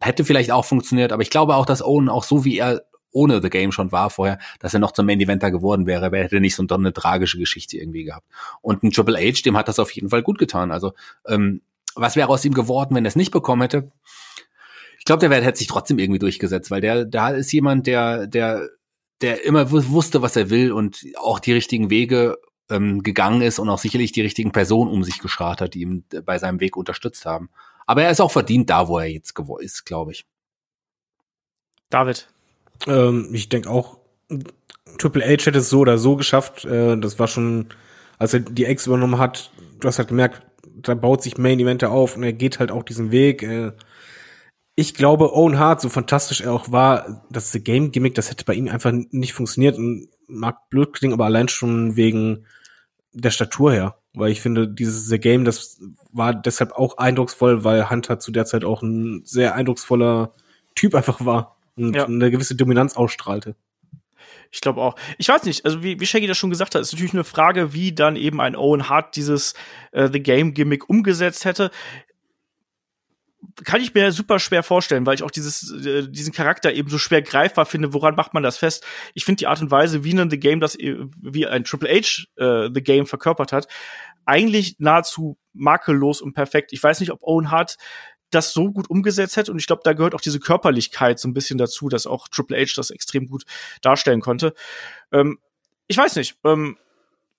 Hätte 0.00 0.24
vielleicht 0.24 0.50
auch 0.50 0.64
funktioniert, 0.64 1.12
aber 1.12 1.22
ich 1.22 1.30
glaube 1.30 1.56
auch, 1.56 1.66
dass 1.66 1.82
Owen 1.82 2.08
auch 2.08 2.24
so 2.24 2.44
wie 2.44 2.58
er 2.58 2.84
ohne 3.14 3.40
The 3.40 3.48
Game 3.48 3.72
schon 3.72 3.92
war 3.92 4.10
vorher, 4.10 4.38
dass 4.58 4.74
er 4.74 4.80
noch 4.80 4.90
zum 4.90 5.06
Main 5.06 5.20
Eventer 5.20 5.50
geworden 5.50 5.86
wäre, 5.86 6.10
er 6.12 6.24
hätte 6.24 6.40
nicht 6.40 6.56
so 6.56 6.66
eine 6.68 6.92
tragische 6.92 7.38
Geschichte 7.38 7.78
irgendwie 7.78 8.04
gehabt. 8.04 8.26
Und 8.60 8.82
ein 8.82 8.90
Triple 8.90 9.18
H, 9.18 9.42
dem 9.44 9.56
hat 9.56 9.68
das 9.68 9.78
auf 9.78 9.92
jeden 9.92 10.08
Fall 10.10 10.22
gut 10.22 10.36
getan. 10.36 10.72
Also 10.72 10.92
ähm, 11.26 11.62
was 11.94 12.16
wäre 12.16 12.28
aus 12.28 12.44
ihm 12.44 12.54
geworden, 12.54 12.96
wenn 12.96 13.04
er 13.04 13.08
es 13.08 13.16
nicht 13.16 13.30
bekommen 13.30 13.62
hätte? 13.62 13.92
Ich 14.98 15.04
glaube, 15.04 15.20
der 15.20 15.30
wäre 15.30 15.44
hätte 15.44 15.58
sich 15.58 15.68
trotzdem 15.68 15.98
irgendwie 15.98 16.18
durchgesetzt, 16.18 16.70
weil 16.70 16.80
der 16.80 17.04
da 17.04 17.28
ist 17.28 17.52
jemand, 17.52 17.86
der 17.86 18.26
der 18.26 18.68
der 19.20 19.44
immer 19.44 19.70
wusste, 19.70 20.22
was 20.22 20.36
er 20.36 20.50
will 20.50 20.72
und 20.72 21.04
auch 21.16 21.38
die 21.38 21.52
richtigen 21.52 21.90
Wege 21.90 22.38
ähm, 22.70 23.02
gegangen 23.02 23.42
ist 23.42 23.58
und 23.58 23.68
auch 23.68 23.78
sicherlich 23.78 24.12
die 24.12 24.22
richtigen 24.22 24.52
Personen 24.52 24.90
um 24.90 25.04
sich 25.04 25.18
geschart 25.18 25.60
hat, 25.60 25.74
die 25.74 25.82
ihm 25.82 26.04
bei 26.24 26.38
seinem 26.38 26.60
Weg 26.60 26.76
unterstützt 26.76 27.26
haben. 27.26 27.50
Aber 27.86 28.02
er 28.02 28.10
ist 28.10 28.20
auch 28.20 28.30
verdient 28.30 28.70
da, 28.70 28.88
wo 28.88 28.98
er 28.98 29.06
jetzt 29.06 29.34
ist, 29.60 29.84
glaube 29.84 30.12
ich. 30.12 30.26
David. 31.90 32.28
Ähm, 32.86 33.28
ich 33.32 33.48
denke 33.48 33.70
auch, 33.70 33.98
Triple 34.98 35.24
H 35.24 35.46
hätte 35.46 35.58
es 35.58 35.70
so 35.70 35.80
oder 35.80 35.98
so 35.98 36.16
geschafft. 36.16 36.64
Äh, 36.64 36.96
das 36.98 37.18
war 37.18 37.28
schon, 37.28 37.68
als 38.18 38.34
er 38.34 38.40
die 38.40 38.64
Ex 38.64 38.86
übernommen 38.86 39.18
hat, 39.18 39.52
du 39.80 39.88
hast 39.88 39.98
halt 39.98 40.08
gemerkt, 40.08 40.42
da 40.76 40.94
baut 40.94 41.22
sich 41.22 41.38
Main 41.38 41.60
Event 41.60 41.84
auf 41.84 42.16
und 42.16 42.22
er 42.22 42.32
geht 42.32 42.58
halt 42.58 42.70
auch 42.70 42.82
diesen 42.82 43.10
Weg. 43.10 43.42
Äh, 43.42 43.72
ich 44.76 44.94
glaube, 44.94 45.34
Owen 45.34 45.58
Hart, 45.58 45.80
so 45.80 45.88
fantastisch 45.88 46.40
er 46.40 46.52
auch 46.52 46.72
war, 46.72 47.24
das 47.30 47.52
The 47.52 47.62
Game 47.62 47.92
Gimmick, 47.92 48.14
das 48.14 48.30
hätte 48.30 48.44
bei 48.44 48.54
ihm 48.54 48.68
einfach 48.68 48.92
nicht 48.92 49.32
funktioniert 49.32 49.78
und 49.78 50.08
mag 50.26 50.68
blöd 50.68 50.92
klingen, 50.92 51.14
aber 51.14 51.26
allein 51.26 51.48
schon 51.48 51.96
wegen 51.96 52.46
der 53.12 53.30
Statur 53.30 53.72
her. 53.72 53.98
Weil 54.14 54.30
ich 54.30 54.40
finde, 54.40 54.68
dieses 54.68 55.06
The 55.06 55.18
Game, 55.18 55.44
das 55.44 55.80
war 56.12 56.34
deshalb 56.34 56.72
auch 56.72 56.98
eindrucksvoll, 56.98 57.64
weil 57.64 57.88
Hunter 57.90 58.18
zu 58.18 58.32
der 58.32 58.46
Zeit 58.46 58.64
auch 58.64 58.82
ein 58.82 59.22
sehr 59.24 59.54
eindrucksvoller 59.54 60.34
Typ 60.74 60.94
einfach 60.94 61.24
war 61.24 61.56
und 61.76 61.94
ja. 61.94 62.06
eine 62.06 62.30
gewisse 62.30 62.56
Dominanz 62.56 62.96
ausstrahlte. 62.96 63.54
Ich 64.50 64.60
glaube 64.60 64.80
auch. 64.80 64.94
Ich 65.18 65.28
weiß 65.28 65.44
nicht, 65.44 65.64
also 65.64 65.82
wie, 65.82 65.98
wie 65.98 66.06
Shaggy 66.06 66.28
das 66.28 66.38
schon 66.38 66.50
gesagt 66.50 66.74
hat, 66.74 66.82
ist 66.82 66.92
natürlich 66.92 67.12
eine 67.12 67.24
Frage, 67.24 67.72
wie 67.72 67.92
dann 67.92 68.14
eben 68.14 68.40
ein 68.40 68.54
Owen 68.54 68.88
Hart 68.88 69.16
dieses 69.16 69.54
äh, 69.90 70.08
The 70.12 70.20
Game 70.20 70.54
Gimmick 70.54 70.88
umgesetzt 70.88 71.44
hätte 71.44 71.70
kann 73.62 73.80
ich 73.80 73.94
mir 73.94 74.10
super 74.10 74.38
schwer 74.38 74.62
vorstellen, 74.62 75.06
weil 75.06 75.14
ich 75.14 75.22
auch 75.22 75.30
dieses, 75.30 75.70
äh, 75.86 76.08
diesen 76.08 76.32
Charakter 76.32 76.72
eben 76.72 76.88
so 76.88 76.98
schwer 76.98 77.22
greifbar 77.22 77.66
finde. 77.66 77.92
Woran 77.92 78.16
macht 78.16 78.34
man 78.34 78.42
das 78.42 78.58
fest? 78.58 78.84
Ich 79.14 79.24
finde 79.24 79.38
die 79.38 79.46
Art 79.46 79.60
und 79.60 79.70
Weise, 79.70 80.02
wie 80.04 80.18
ein 80.18 80.30
The 80.30 80.38
Game 80.38 80.60
das, 80.60 80.74
äh, 80.74 80.96
wie 81.20 81.46
ein 81.46 81.64
Triple 81.64 81.88
H 81.88 82.24
äh, 82.36 82.70
The 82.74 82.82
Game 82.82 83.06
verkörpert 83.06 83.52
hat, 83.52 83.68
eigentlich 84.24 84.76
nahezu 84.78 85.38
makellos 85.52 86.20
und 86.20 86.32
perfekt. 86.32 86.72
Ich 86.72 86.82
weiß 86.82 87.00
nicht, 87.00 87.12
ob 87.12 87.22
Owen 87.22 87.50
Hart 87.50 87.76
das 88.30 88.52
so 88.52 88.72
gut 88.72 88.90
umgesetzt 88.90 89.36
hätte 89.36 89.52
und 89.52 89.58
ich 89.58 89.66
glaube, 89.66 89.82
da 89.84 89.92
gehört 89.92 90.14
auch 90.14 90.20
diese 90.20 90.40
Körperlichkeit 90.40 91.20
so 91.20 91.28
ein 91.28 91.34
bisschen 91.34 91.58
dazu, 91.58 91.88
dass 91.88 92.06
auch 92.06 92.26
Triple 92.28 92.56
H 92.56 92.72
das 92.76 92.90
extrem 92.90 93.28
gut 93.28 93.44
darstellen 93.80 94.20
konnte. 94.20 94.54
Ähm, 95.12 95.38
ich 95.86 95.96
weiß 95.96 96.16
nicht. 96.16 96.36
Ähm, 96.44 96.76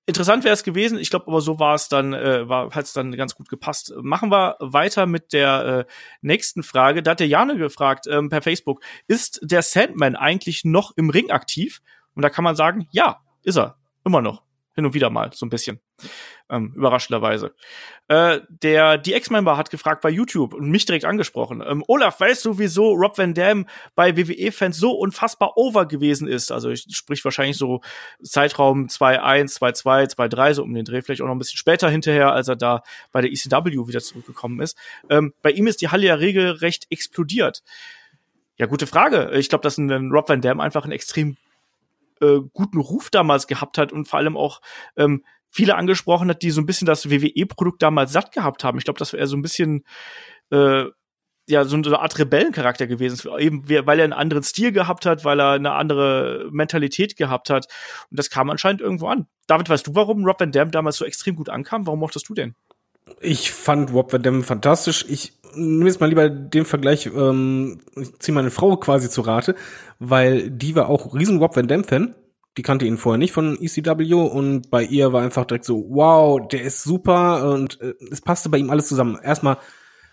Interessant 0.08 0.44
wäre 0.44 0.54
es 0.54 0.64
gewesen, 0.64 1.00
ich 1.00 1.10
glaube 1.10 1.26
aber 1.28 1.42
so 1.42 1.58
war 1.58 1.74
es 1.74 1.90
dann, 1.90 2.14
äh, 2.14 2.48
war 2.48 2.70
hat 2.76 2.86
es 2.86 2.94
dann 2.94 3.12
ganz 3.14 3.34
gut 3.36 3.50
gepasst. 3.50 3.92
Machen 4.02 4.30
wir 4.30 4.56
weiter 4.60 5.08
mit 5.08 5.34
der 5.34 5.88
äh, 5.88 5.92
nächsten 6.22 6.62
Frage. 6.62 7.02
Da 7.02 7.12
hat 7.12 7.20
der 7.20 7.28
Jane 7.28 7.58
gefragt 7.58 8.06
ähm, 8.08 8.30
per 8.30 8.44
Facebook, 8.44 8.82
ist 9.08 9.40
der 9.42 9.64
Sandman 9.64 10.16
eigentlich 10.16 10.64
noch 10.64 10.92
im 10.96 11.10
Ring 11.10 11.32
aktiv? 11.32 11.82
Und 12.14 12.22
da 12.22 12.30
kann 12.30 12.44
man 12.44 12.56
sagen, 12.56 12.88
ja, 12.92 13.22
ist 13.44 13.58
er, 13.58 13.78
immer 14.04 14.22
noch 14.22 14.44
hin 14.76 14.86
und 14.86 14.94
wieder 14.94 15.10
mal 15.10 15.32
so 15.34 15.46
ein 15.46 15.50
bisschen. 15.50 15.80
Ähm, 16.48 16.74
überraschenderweise. 16.76 17.56
Äh, 18.08 18.42
der, 18.50 19.00
die 19.00 19.14
Ex-Member 19.14 19.58
hat 19.58 19.72
gefragt 19.72 20.02
bei 20.02 20.12
YouTube 20.12 20.54
und 20.54 20.70
mich 20.70 20.86
direkt 20.86 21.06
angesprochen. 21.06 21.64
Ähm, 21.66 21.84
Olaf, 21.88 22.20
weißt 22.20 22.46
du, 22.46 22.60
wieso 22.60 22.92
Rob 22.94 23.18
Van 23.18 23.34
Dam 23.34 23.66
bei 23.96 24.16
WWE-Fans 24.16 24.78
so 24.78 24.92
unfassbar 24.92 25.58
over 25.58 25.88
gewesen 25.88 26.28
ist? 26.28 26.52
Also 26.52 26.70
ich 26.70 26.86
sprich 26.92 27.26
wahrscheinlich 27.26 27.58
so 27.58 27.82
Zeitraum 28.22 28.86
2-1, 28.86 29.58
2-2, 29.58 30.16
2-3, 30.16 30.54
so 30.54 30.64
um 30.64 30.74
den 30.76 30.86
Dreh, 30.86 31.02
vielleicht 31.02 31.22
auch 31.22 31.26
noch 31.26 31.34
ein 31.34 31.40
bisschen 31.40 31.58
später 31.58 31.90
hinterher, 31.90 32.32
als 32.32 32.48
er 32.48 32.56
da 32.56 32.84
bei 33.12 33.22
der 33.22 33.32
ECW 33.32 33.88
wieder 33.88 34.02
zurückgekommen 34.02 34.60
ist. 34.60 34.78
Ähm, 35.10 35.34
bei 35.42 35.50
ihm 35.50 35.66
ist 35.66 35.82
die 35.82 35.90
Halle 35.90 36.06
ja 36.06 36.14
regelrecht 36.14 36.86
explodiert. 36.92 37.64
Ja, 38.58 38.68
gute 38.68 38.86
Frage. 38.86 39.32
Ich 39.34 39.50
glaube, 39.50 39.64
dass 39.64 39.80
ein 39.80 40.12
Rob 40.12 40.30
Van 40.30 40.42
Dam 40.42 40.60
einfach 40.60 40.86
ein 40.86 40.92
extrem 40.92 41.38
äh, 42.22 42.40
guten 42.54 42.80
Ruf 42.80 43.10
damals 43.10 43.48
gehabt 43.48 43.78
hat 43.78 43.92
und 43.92 44.08
vor 44.08 44.20
allem 44.20 44.38
auch 44.38 44.62
ähm, 44.96 45.24
viele 45.56 45.76
angesprochen 45.76 46.30
hat, 46.30 46.42
die 46.42 46.52
so 46.52 46.60
ein 46.60 46.66
bisschen 46.66 46.86
das 46.86 47.10
WWE-Produkt 47.10 47.82
damals 47.82 48.12
satt 48.12 48.34
gehabt 48.34 48.66
haben. 48.66 48.78
Ich 48.78 48.84
glaube, 48.84 49.00
das 49.00 49.14
wäre 49.14 49.26
so 49.26 49.38
ein 49.38 49.42
bisschen 49.42 49.86
äh, 50.52 50.84
ja 51.48 51.64
so 51.64 51.78
eine 51.78 52.00
Art 52.00 52.20
Rebellencharakter 52.20 52.88
gewesen, 52.88 53.30
eben 53.40 53.70
weil 53.70 54.00
er 54.00 54.04
einen 54.04 54.14
anderen 54.14 54.44
Stil 54.44 54.74
gehabt 54.74 55.06
hat, 55.06 55.24
weil 55.24 55.40
er 55.40 55.52
eine 55.52 55.72
andere 55.72 56.50
Mentalität 56.52 57.16
gehabt 57.16 57.50
hat 57.50 57.68
und 58.10 58.20
das 58.20 58.30
kam 58.30 58.50
anscheinend 58.50 58.82
irgendwo 58.82 59.08
an. 59.08 59.28
David, 59.48 59.70
weißt 59.70 59.88
du, 59.88 59.96
warum 59.96 60.26
Rob 60.26 60.40
Van 60.42 60.52
Dam 60.52 60.72
damals 60.72 60.98
so 60.98 61.06
extrem 61.06 61.36
gut 61.36 61.50
ankam? 61.50 61.86
Warum 61.86 62.00
mochtest 62.00 62.28
du 62.28 62.34
den? 62.34 62.56
Ich 63.22 63.52
fand 63.52 63.94
Rob 63.94 64.12
Van 64.12 64.24
Dam 64.24 64.44
fantastisch. 64.44 65.06
Ich 65.08 65.34
nehme 65.56 65.86
jetzt 65.86 66.02
mal 66.02 66.10
lieber 66.10 66.30
den 66.30 66.66
Vergleich, 66.66 67.06
ähm, 67.06 67.80
ich 67.96 68.20
ziehe 68.20 68.36
meine 68.36 68.52
Frau 68.52 68.76
quasi 68.76 69.10
zu 69.10 69.22
Rate, 69.22 69.56
weil 70.00 70.50
die 70.50 70.76
war 70.76 70.90
auch 70.90 71.14
riesen 71.14 71.38
Rob 71.38 71.56
Van 71.56 71.68
Dam 71.68 71.86
Fan 71.86 72.16
Die 72.58 72.62
kannte 72.62 72.86
ihn 72.86 72.98
vorher 72.98 73.18
nicht 73.18 73.34
von 73.34 73.58
ECW 73.62 74.14
und 74.14 74.70
bei 74.70 74.84
ihr 74.84 75.12
war 75.12 75.22
einfach 75.22 75.46
direkt 75.46 75.66
so, 75.66 75.86
wow, 75.90 76.48
der 76.48 76.64
ist 76.64 76.84
super 76.84 77.52
und 77.52 77.82
äh, 77.82 77.94
es 78.12 78.22
passte 78.22 78.50
bei 78.50 78.58
ihm 78.58 78.70
alles 78.70 78.88
zusammen. 78.88 79.20
Erstmal, 79.22 79.58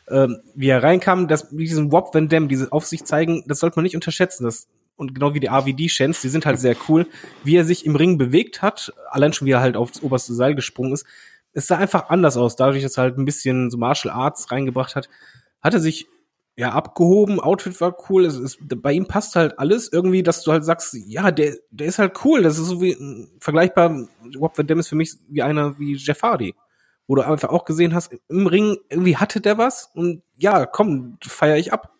äh, 0.09 0.29
wie 0.55 0.69
er 0.69 0.83
reinkam, 0.83 1.29
das, 1.29 1.53
mit 1.53 1.69
diesem 1.69 1.93
Wop 1.93 2.15
Van 2.15 2.29
Dam, 2.29 2.49
diese 2.49 2.73
auf 2.73 2.85
sich 2.85 3.05
zeigen, 3.05 3.45
das 3.47 3.61
sollte 3.61 3.77
man 3.77 3.85
nicht 3.85 3.95
unterschätzen. 3.95 4.45
Das, 4.45 4.69
und 4.97 5.15
genau 5.15 5.35
wie 5.35 5.41
die 5.41 5.51
AVD-Chants, 5.51 6.21
die 6.21 6.29
sind 6.29 6.45
halt 6.45 6.59
sehr 6.59 6.77
cool. 6.89 7.07
Wie 7.45 7.57
er 7.57 7.65
sich 7.65 7.87
im 7.87 7.97
Ring 7.97 8.19
bewegt 8.19 8.61
hat, 8.61 8.93
allein 9.11 9.33
schon 9.33 9.47
wie 9.47 9.53
er 9.53 9.61
halt 9.61 9.77
aufs 9.77 10.03
oberste 10.03 10.35
Seil 10.35 10.55
gesprungen 10.55 10.93
ist, 10.93 11.07
es 11.53 11.67
sah 11.67 11.77
einfach 11.77 12.09
anders 12.09 12.37
aus, 12.37 12.57
dadurch, 12.57 12.83
dass 12.83 12.97
er 12.97 13.05
halt 13.05 13.19
ein 13.19 13.25
bisschen 13.25 13.71
so 13.71 13.79
Martial 13.79 14.15
Arts 14.15 14.51
reingebracht 14.51 14.97
hat, 14.97 15.09
hat 15.61 15.75
er 15.75 15.81
sich 15.81 16.07
ja 16.57 16.73
abgehoben, 16.73 17.41
Outfit 17.41 17.81
war 17.81 17.97
cool, 18.09 18.27
es 18.27 18.37
ist, 18.37 18.59
bei 18.61 18.93
ihm 18.93 19.07
passt 19.07 19.37
halt 19.37 19.59
alles 19.59 19.91
irgendwie, 19.91 20.23
dass 20.23 20.43
du 20.43 20.53
halt 20.53 20.65
sagst, 20.65 20.95
ja, 21.07 21.31
der, 21.31 21.57
der 21.71 21.87
ist 21.87 21.99
halt 21.99 22.25
cool, 22.25 22.43
das 22.43 22.59
ist 22.59 22.67
so 22.67 22.83
wie 22.83 22.97
vergleichbar, 23.41 24.07
Rob 24.39 24.57
Van 24.57 24.67
Dam 24.67 24.79
ist 24.79 24.89
für 24.89 24.97
mich 24.97 25.15
wie 25.29 25.43
einer 25.43 25.79
wie 25.79 25.95
Jeff 25.95 26.23
Hardy, 26.23 26.55
wo 27.07 27.15
du 27.15 27.23
einfach 27.23 27.49
auch 27.49 27.65
gesehen 27.65 27.95
hast, 27.95 28.15
im 28.29 28.47
Ring 28.47 28.77
irgendwie 28.91 29.17
hatte 29.17 29.41
der 29.41 29.57
was 29.57 29.91
und 29.95 30.23
ja, 30.37 30.67
komm, 30.67 31.17
feier 31.23 31.57
ich 31.57 31.73
ab. 31.73 31.93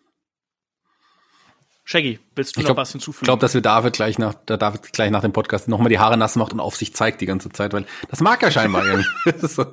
Shaggy, 1.83 2.19
willst 2.35 2.55
du 2.55 2.59
Ich 2.59 2.63
noch 2.65 2.69
glaub- 2.69 2.77
was 2.77 2.91
hinzufügen? 2.91 3.23
Ich 3.23 3.27
glaube, 3.27 3.39
dass 3.41 3.53
wir 3.53 3.61
David 3.61 3.93
gleich 3.93 4.17
nach, 4.19 4.33
der 4.33 4.57
David 4.57 4.91
gleich 4.93 5.11
nach 5.11 5.21
dem 5.21 5.31
Podcast 5.33 5.67
nochmal 5.67 5.89
die 5.89 5.99
Haare 5.99 6.17
nass 6.17 6.35
macht 6.35 6.53
und 6.53 6.59
auf 6.59 6.75
sich 6.75 6.93
zeigt 6.95 7.21
die 7.21 7.25
ganze 7.25 7.49
Zeit, 7.49 7.73
weil 7.73 7.85
das 8.09 8.19
mag 8.21 8.41
er 8.43 8.51
scheinbar 8.51 8.83
so. 9.41 9.65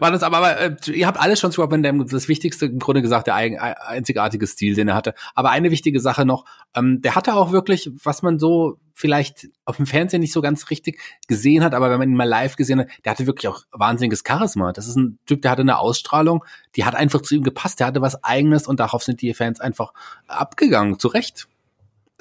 War 0.00 0.10
das 0.10 0.22
aber, 0.22 0.38
aber 0.38 0.58
äh, 0.60 0.76
ihr 0.92 1.06
habt 1.06 1.18
alles 1.20 1.40
schon 1.40 1.52
zu 1.52 1.60
Rob 1.60 1.70
Van 1.70 1.82
Dam, 1.82 2.06
das 2.06 2.28
Wichtigste 2.28 2.66
im 2.66 2.78
Grunde 2.78 3.02
gesagt, 3.02 3.26
der 3.26 3.34
eigen, 3.34 3.58
ein- 3.58 3.74
einzigartige 3.76 4.46
Stil, 4.46 4.74
den 4.74 4.88
er 4.88 4.94
hatte. 4.94 5.14
Aber 5.34 5.50
eine 5.50 5.70
wichtige 5.70 6.00
Sache 6.00 6.24
noch, 6.24 6.44
ähm, 6.74 7.00
der 7.02 7.14
hatte 7.14 7.34
auch 7.34 7.52
wirklich, 7.52 7.90
was 8.02 8.22
man 8.22 8.38
so 8.38 8.78
vielleicht 8.94 9.48
auf 9.64 9.76
dem 9.78 9.86
Fernsehen 9.86 10.20
nicht 10.20 10.32
so 10.34 10.42
ganz 10.42 10.68
richtig 10.70 11.00
gesehen 11.26 11.64
hat, 11.64 11.72
aber 11.74 11.90
wenn 11.90 11.98
man 11.98 12.10
ihn 12.10 12.14
mal 12.16 12.28
live 12.28 12.56
gesehen 12.56 12.80
hat, 12.80 12.88
der 13.04 13.12
hatte 13.12 13.26
wirklich 13.26 13.48
auch 13.48 13.62
wahnsinniges 13.72 14.22
Charisma. 14.26 14.72
Das 14.72 14.86
ist 14.86 14.96
ein 14.96 15.18
Typ, 15.26 15.40
der 15.42 15.50
hatte 15.50 15.62
eine 15.62 15.78
Ausstrahlung, 15.78 16.44
die 16.76 16.84
hat 16.84 16.94
einfach 16.94 17.22
zu 17.22 17.34
ihm 17.34 17.42
gepasst, 17.42 17.80
der 17.80 17.86
hatte 17.86 18.02
was 18.02 18.22
eigenes 18.22 18.66
und 18.66 18.80
darauf 18.80 19.02
sind 19.02 19.22
die 19.22 19.32
Fans 19.32 19.60
einfach 19.60 19.92
abgegangen, 20.28 20.98
zu 20.98 21.08
Recht. 21.08 21.48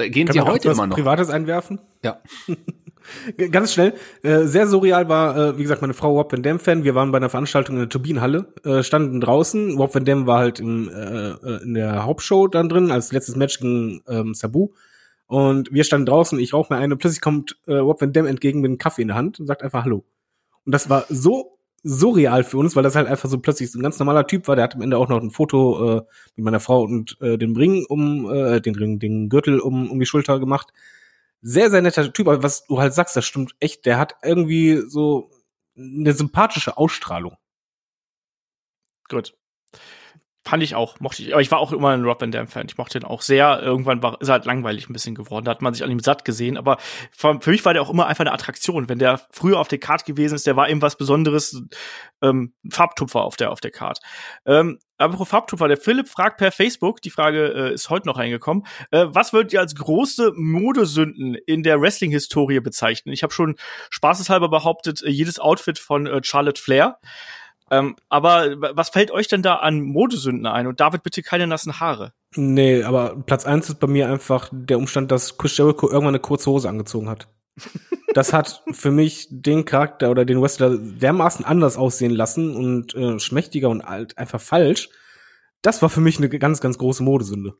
Da 0.02 0.08
gehen 0.08 0.26
Kann 0.26 0.34
sie 0.34 0.42
heute 0.42 0.70
immer 0.72 0.88
noch. 0.88 0.96
Privates 0.96 1.30
einwerfen? 1.30 1.80
Ja. 2.04 2.22
Ganz 3.52 3.74
schnell, 3.74 3.94
äh, 4.24 4.46
sehr 4.46 4.68
surreal 4.68 5.10
war, 5.10 5.38
äh, 5.38 5.58
wie 5.58 5.62
gesagt, 5.64 5.82
meine 5.82 5.94
Frau 5.94 6.14
Rob 6.16 6.32
Van 6.32 6.42
Dam-Fan. 6.42 6.84
Wir 6.84 6.96
waren 6.96 7.12
bei 7.12 7.18
einer 7.18 7.30
Veranstaltung 7.30 7.76
in 7.76 7.82
der 7.82 7.90
Turbinenhalle, 7.90 8.54
äh, 8.64 8.82
standen 8.82 9.22
draußen. 9.22 9.78
Rob 9.78 9.94
Van 9.94 10.06
Dam 10.06 10.26
war 10.26 10.40
halt 10.40 10.60
im, 10.60 10.90
äh, 10.90 11.30
äh, 11.30 11.64
in 11.64 11.76
der 11.76 12.04
Hauptshow 12.06 12.48
dann 12.48 12.68
drin, 12.68 12.90
als 12.90 13.12
letztes 13.12 13.36
Match 13.36 13.60
gegen 13.60 14.02
ähm, 14.08 14.34
Sabu. 14.34 14.70
Und 15.28 15.72
wir 15.72 15.84
standen 15.84 16.08
draußen, 16.08 16.40
ich 16.40 16.54
rauche 16.54 16.74
mir 16.74 16.80
eine, 16.80 16.96
plötzlich 16.96 17.22
kommt 17.22 17.58
äh, 17.68 17.76
Rob 17.76 18.02
Van 18.02 18.12
Dam 18.12 18.26
entgegen 18.26 18.62
mit 18.62 18.70
einem 18.70 18.78
Kaffee 18.80 19.04
in 19.04 19.10
der 19.10 19.18
Hand 19.18 19.40
und 19.40 19.46
sagt 19.46 19.62
einfach 19.62 19.84
Hallo. 19.84 20.04
Und 20.66 20.72
das 20.72 20.90
war 20.90 21.06
so 21.10 21.58
surreal 21.84 22.44
für 22.44 22.58
uns, 22.58 22.76
weil 22.76 22.84
das 22.84 22.96
halt 22.96 23.08
einfach 23.08 23.30
so 23.30 23.40
plötzlich 23.40 23.72
so 23.72 23.80
ein 23.80 23.84
ganz 23.84 23.98
normaler 24.00 24.28
Typ 24.28 24.48
war. 24.48 24.56
Der 24.56 24.64
hat 24.64 24.76
am 24.76 24.82
Ende 24.82 24.98
auch 24.98 25.10
noch 25.10 25.22
ein 25.22 25.32
Foto 25.32 25.98
äh, 25.98 26.02
mit 26.36 26.46
meiner 26.46 26.60
Frau 26.60 26.84
und 26.84 27.18
äh, 27.22 27.38
dem 27.38 27.56
Ring 27.56 27.86
um, 27.88 28.32
äh, 28.32 28.62
den 28.62 28.76
Ring, 28.76 29.00
den 29.00 29.30
Gürtel 29.30 29.60
um, 29.60 29.90
um 29.90 30.00
die 30.00 30.06
Schulter 30.06 30.40
gemacht 30.40 30.72
sehr, 31.42 31.70
sehr 31.72 31.82
netter 31.82 32.14
Typ, 32.14 32.28
aber 32.28 32.44
was 32.44 32.66
du 32.66 32.80
halt 32.80 32.94
sagst, 32.94 33.16
das 33.16 33.26
stimmt 33.26 33.56
echt. 33.60 33.86
Der 33.86 33.98
hat 33.98 34.16
irgendwie 34.24 34.82
so 34.88 35.32
eine 35.76 36.14
sympathische 36.14 36.78
Ausstrahlung. 36.78 37.38
Gut. 39.10 39.36
Fand 40.44 40.64
ich 40.64 40.74
auch, 40.74 41.00
mochte 41.00 41.22
ich. 41.22 41.34
Aber 41.34 41.42
ich 41.42 41.52
war 41.52 41.60
auch 41.60 41.72
immer 41.72 41.90
ein 41.90 42.04
Rob 42.04 42.20
Van 42.20 42.32
Dam-Fan. 42.32 42.66
Ich 42.68 42.78
mochte 42.78 42.98
ihn 42.98 43.04
auch 43.04 43.22
sehr. 43.22 43.62
Irgendwann 43.62 44.02
war, 44.02 44.20
ist 44.22 44.28
er 44.28 44.34
halt 44.34 44.46
langweilig 44.46 44.90
ein 44.90 44.94
bisschen 44.94 45.14
geworden. 45.14 45.46
Da 45.46 45.52
hat 45.52 45.62
man 45.62 45.76
sich 45.76 45.84
an 45.84 45.92
ihm 45.92 46.00
satt 46.00 46.26
gesehen. 46.26 46.58
Aber 46.58 46.78
für, 47.12 47.38
mich 47.46 47.64
war 47.64 47.74
der 47.74 47.84
auch 47.84 47.92
immer 47.92 48.08
einfach 48.08 48.26
eine 48.26 48.34
Attraktion. 48.34 48.90
Wenn 48.90 48.98
der 48.98 49.22
früher 49.32 49.60
auf 49.60 49.68
der 49.68 49.78
Card 49.78 50.04
gewesen 50.04 50.34
ist, 50.34 50.48
der 50.48 50.56
war 50.56 50.68
eben 50.68 50.82
was 50.82 50.98
Besonderes. 50.98 51.62
Ähm, 52.24 52.54
Farbtupfer 52.72 53.22
auf 53.22 53.36
der, 53.36 53.52
auf 53.52 53.62
der 53.62 53.70
Card. 53.70 54.00
Ähm, 54.46 54.80
aber 54.98 55.18
pro 55.18 55.26
Farbtupfer, 55.26 55.68
der 55.68 55.78
Philipp 55.78 56.08
fragt 56.08 56.38
per 56.38 56.52
Facebook, 56.52 57.02
die 57.02 57.10
Frage 57.10 57.48
äh, 57.48 57.74
ist 57.74 57.90
heute 57.90 58.08
noch 58.08 58.18
reingekommen, 58.18 58.66
äh, 58.92 59.06
was 59.10 59.34
würdet 59.34 59.54
ihr 59.54 59.60
als 59.60 59.76
große 59.76 60.34
Modesünden 60.36 61.34
in 61.34 61.64
der 61.64 61.82
Wrestling-Historie 61.82 62.60
bezeichnen? 62.60 63.12
Ich 63.14 63.24
habe 63.24 63.34
schon 63.34 63.56
spaßeshalber 63.90 64.50
behauptet, 64.50 65.02
äh, 65.02 65.10
jedes 65.10 65.40
Outfit 65.40 65.80
von 65.80 66.06
äh, 66.06 66.22
Charlotte 66.24 66.62
Flair. 66.62 67.00
Ähm, 67.72 67.96
aber 68.10 68.76
was 68.76 68.90
fällt 68.90 69.12
euch 69.12 69.30
denn 69.30 69.42
da 69.42 69.56
an 69.56 69.82
Modesünden 69.82 70.46
ein? 70.46 70.68
Und 70.68 70.82
David, 70.82 71.04
bitte 71.04 71.24
keine 71.24 71.48
nassen 71.48 71.80
Haare. 71.80 72.14
Nee, 72.36 72.84
aber 72.84 73.16
Platz 73.26 73.46
eins 73.46 73.70
ist 73.70 73.80
bei 73.80 73.88
mir 73.88 74.10
einfach 74.10 74.50
der 74.52 74.78
Umstand, 74.78 75.10
dass 75.10 75.38
Chris 75.38 75.58
Jericho 75.58 75.88
irgendwann 75.88 76.10
eine 76.10 76.20
kurze 76.20 76.52
Hose 76.52 76.70
angezogen 76.70 77.10
hat. 77.10 77.28
Das 78.14 78.34
hat 78.34 78.62
für 78.74 78.92
mich 78.92 79.28
den 79.30 79.64
Charakter 79.64 80.12
oder 80.12 80.26
den 80.26 80.42
Wrestler 80.42 80.78
dermaßen 80.78 81.46
anders 81.46 81.78
aussehen 81.78 82.12
lassen 82.12 82.58
und 82.58 82.94
äh, 82.94 83.20
schmächtiger 83.20 83.70
und 83.70 83.80
alt, 83.80 84.18
einfach 84.18 84.42
falsch. 84.42 84.90
Das 85.62 85.82
war 85.82 85.90
für 85.90 86.02
mich 86.02 86.18
eine 86.18 86.28
ganz, 86.28 86.60
ganz 86.60 86.78
große 86.78 87.04
Modesünde. 87.04 87.54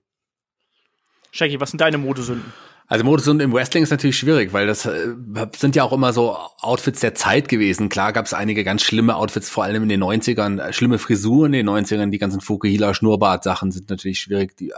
Shaggy, 1.32 1.62
was 1.62 1.72
sind 1.72 1.80
deine 1.80 1.98
Modesünden? 1.98 2.52
Also 2.92 3.06
Modesünde 3.06 3.46
im 3.46 3.54
Wrestling 3.54 3.84
ist 3.84 3.90
natürlich 3.90 4.18
schwierig, 4.18 4.52
weil 4.52 4.68
das 4.68 4.86
äh, 4.86 5.16
sind 5.56 5.78
ja 5.78 5.86
auch 5.86 5.94
immer 5.94 6.12
so 6.12 6.36
Outfits 6.60 7.00
der 7.00 7.16
Zeit 7.16 7.48
gewesen. 7.48 7.88
Klar 7.88 8.12
gab 8.12 8.26
es 8.26 8.34
einige 8.34 8.66
ganz 8.66 8.84
schlimme 8.84 9.16
Outfits, 9.16 9.50
vor 9.50 9.64
allem 9.64 9.84
in 9.84 9.88
den 9.88 10.04
90ern, 10.04 10.60
äh, 10.60 10.74
schlimme 10.74 11.00
Frisuren 11.00 11.54
in 11.54 11.66
den 11.66 11.70
90ern, 11.70 12.10
die 12.10 12.18
ganzen 12.18 12.42
Fukuhila 12.42 12.94
Schnurrbart-Sachen 12.94 13.72
sind 13.72 13.90
natürlich 13.90 14.20
schwierig. 14.20 14.58
Die, 14.58 14.72
äh, 14.72 14.74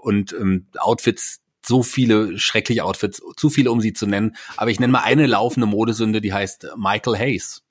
und 0.00 0.32
ähm, 0.32 0.66
Outfits, 0.76 1.40
so 1.64 1.84
viele 1.84 2.36
schreckliche 2.36 2.82
Outfits, 2.82 3.22
zu 3.36 3.48
viele, 3.48 3.70
um 3.70 3.80
sie 3.80 3.92
zu 3.92 4.08
nennen. 4.08 4.34
Aber 4.56 4.72
ich 4.72 4.80
nenne 4.80 4.94
mal 4.94 5.04
eine 5.04 5.28
laufende 5.28 5.68
Modesünde, 5.68 6.20
die 6.20 6.32
heißt 6.32 6.66
Michael 6.76 7.16
Hayes. 7.16 7.62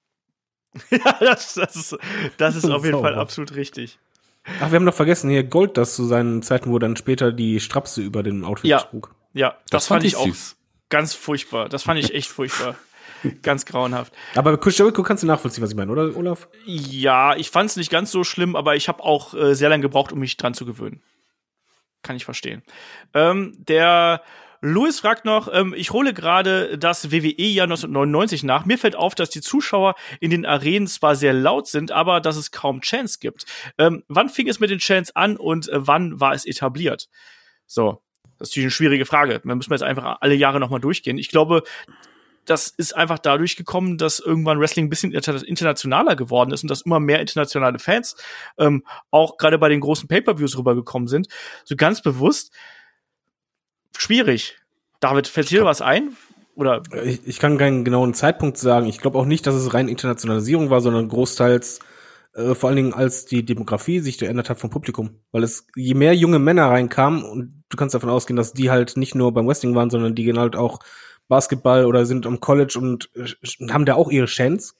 ja, 0.89 1.17
das, 1.19 1.55
das 1.55 1.75
ist, 1.75 1.97
das 2.37 2.55
ist 2.55 2.69
auf 2.69 2.85
jeden. 2.85 2.97
Fall 3.01 3.15
absolut 3.15 3.55
richtig. 3.55 3.99
Ach, 4.61 4.71
wir 4.71 4.77
haben 4.77 4.85
noch 4.85 4.93
vergessen, 4.93 5.29
hier 5.29 5.43
Gold, 5.43 5.75
das 5.75 5.95
zu 5.97 6.05
seinen 6.05 6.43
Zeiten, 6.43 6.71
wo 6.71 6.79
dann 6.79 6.95
später 6.95 7.33
die 7.33 7.59
Strapse 7.59 8.01
über 8.01 8.23
den 8.23 8.45
Outfit 8.45 8.69
Ja. 8.69 8.79
trug. 8.79 9.13
Ja, 9.33 9.57
das, 9.69 9.87
fand 9.87 10.03
ich 10.03 10.15
auch 10.15 10.25
süß. 10.25 10.57
ganz 10.89 11.13
furchtbar. 11.13 11.69
Das 11.69 11.83
fand 11.83 11.99
ich 11.99 12.13
echt 12.13 12.29
furchtbar. 12.31 12.75
ganz 13.43 13.65
grauenhaft. 13.65 14.13
Aber 14.35 14.59
Jericho 14.69 15.03
kannst 15.03 15.23
du 15.23 15.27
nachvollziehen, 15.27 15.63
was 15.63 15.71
ich 15.71 15.77
meine, 15.77 15.91
oder, 15.91 16.15
Olaf? 16.15 16.47
Ja, 16.65 17.35
ich 17.35 17.49
fand 17.49 17.69
es 17.69 17.75
nicht 17.75 17.91
ganz 17.91 18.11
so 18.11 18.23
schlimm, 18.23 18.55
aber 18.55 18.75
ich 18.75 18.87
habe 18.87 19.03
auch 19.03 19.33
äh, 19.33 19.53
sehr 19.53 19.69
lange 19.69 19.81
gebraucht, 19.81 20.11
um 20.11 20.19
mich 20.19 20.37
dran 20.37 20.53
zu 20.53 20.65
gewöhnen. 20.65 21.01
Kann 22.01 22.15
ich 22.15 22.25
verstehen. 22.25 22.63
Ähm, 23.13 23.55
der 23.59 24.23
Louis 24.61 24.99
fragt 24.99 25.25
noch, 25.25 25.51
ähm, 25.51 25.73
ich 25.75 25.91
hole 25.91 26.13
gerade 26.13 26.77
das 26.77 27.11
WWE-Jahr 27.11 27.65
1999 27.65 28.43
nach. 28.43 28.65
Mir 28.65 28.77
fällt 28.77 28.95
auf, 28.95 29.15
dass 29.15 29.31
die 29.31 29.41
Zuschauer 29.41 29.95
in 30.19 30.29
den 30.29 30.45
Arenen 30.45 30.87
zwar 30.87 31.15
sehr 31.15 31.33
laut 31.33 31.67
sind, 31.67 31.91
aber 31.91 32.21
dass 32.21 32.37
es 32.37 32.51
kaum 32.51 32.81
Chants 32.81 33.19
gibt. 33.19 33.45
Ähm, 33.79 34.03
wann 34.07 34.29
fing 34.29 34.47
es 34.47 34.59
mit 34.59 34.69
den 34.69 34.77
Chants 34.77 35.15
an 35.15 35.35
und 35.35 35.67
äh, 35.69 35.87
wann 35.87 36.19
war 36.19 36.33
es 36.33 36.45
etabliert? 36.45 37.09
So, 37.65 38.03
das 38.41 38.49
ist 38.49 38.53
natürlich 38.53 38.65
eine 38.65 38.71
schwierige 38.71 39.05
Frage. 39.05 39.41
Da 39.43 39.55
müssen 39.55 39.69
wir 39.69 39.75
jetzt 39.75 39.83
einfach 39.83 40.17
alle 40.19 40.35
Jahre 40.35 40.59
nochmal 40.59 40.79
durchgehen. 40.79 41.17
Ich 41.17 41.29
glaube, 41.29 41.63
das 42.45 42.69
ist 42.69 42.95
einfach 42.95 43.19
dadurch 43.19 43.55
gekommen, 43.55 43.97
dass 43.97 44.19
irgendwann 44.19 44.59
Wrestling 44.59 44.87
ein 44.87 44.89
bisschen 44.89 45.11
inter 45.11 45.47
internationaler 45.47 46.15
geworden 46.15 46.51
ist 46.51 46.63
und 46.63 46.71
dass 46.71 46.81
immer 46.81 46.99
mehr 46.99 47.19
internationale 47.19 47.79
Fans 47.79 48.15
ähm, 48.57 48.83
auch 49.11 49.37
gerade 49.37 49.59
bei 49.59 49.69
den 49.69 49.79
großen 49.79 50.07
Pay-per-Views 50.07 50.57
rübergekommen 50.57 51.07
sind. 51.07 51.27
So 51.63 51.75
ganz 51.75 52.01
bewusst 52.01 52.51
schwierig. 53.97 54.57
David, 54.99 55.27
fällt 55.27 55.51
dir 55.51 55.65
was 55.65 55.81
ein? 55.81 56.15
Oder 56.55 56.81
Ich, 57.03 57.25
ich 57.25 57.39
kann 57.39 57.57
keinen 57.57 57.85
genauen 57.85 58.13
Zeitpunkt 58.13 58.57
sagen. 58.57 58.87
Ich 58.87 58.99
glaube 58.99 59.17
auch 59.17 59.25
nicht, 59.25 59.45
dass 59.45 59.55
es 59.55 59.73
rein 59.73 59.87
Internationalisierung 59.87 60.69
war, 60.69 60.81
sondern 60.81 61.07
großteils 61.07 61.79
äh, 62.33 62.55
vor 62.55 62.69
allen 62.69 62.77
Dingen 62.77 62.93
als 62.93 63.25
die 63.25 63.45
Demografie 63.45 63.99
sich 63.99 64.17
geändert 64.17 64.49
hat 64.49 64.59
vom 64.59 64.69
Publikum. 64.69 65.21
Weil 65.31 65.43
es, 65.43 65.67
je 65.75 65.93
mehr 65.93 66.15
junge 66.15 66.39
Männer 66.39 66.67
reinkamen, 66.69 67.23
und 67.23 67.60
du 67.71 67.77
kannst 67.77 67.95
davon 67.95 68.09
ausgehen, 68.09 68.37
dass 68.37 68.53
die 68.53 68.69
halt 68.69 68.97
nicht 68.97 69.15
nur 69.15 69.33
beim 69.33 69.47
Wrestling 69.47 69.75
waren, 69.75 69.89
sondern 69.89 70.15
die 70.15 70.23
gehen 70.23 70.39
halt 70.39 70.55
auch 70.55 70.79
Basketball 71.27 71.85
oder 71.85 72.05
sind 72.05 72.25
am 72.25 72.39
College 72.39 72.77
und, 72.77 73.09
äh, 73.15 73.27
und 73.59 73.73
haben 73.73 73.85
da 73.85 73.95
auch 73.95 74.11
ihre 74.11 74.25
Chance. 74.25 74.73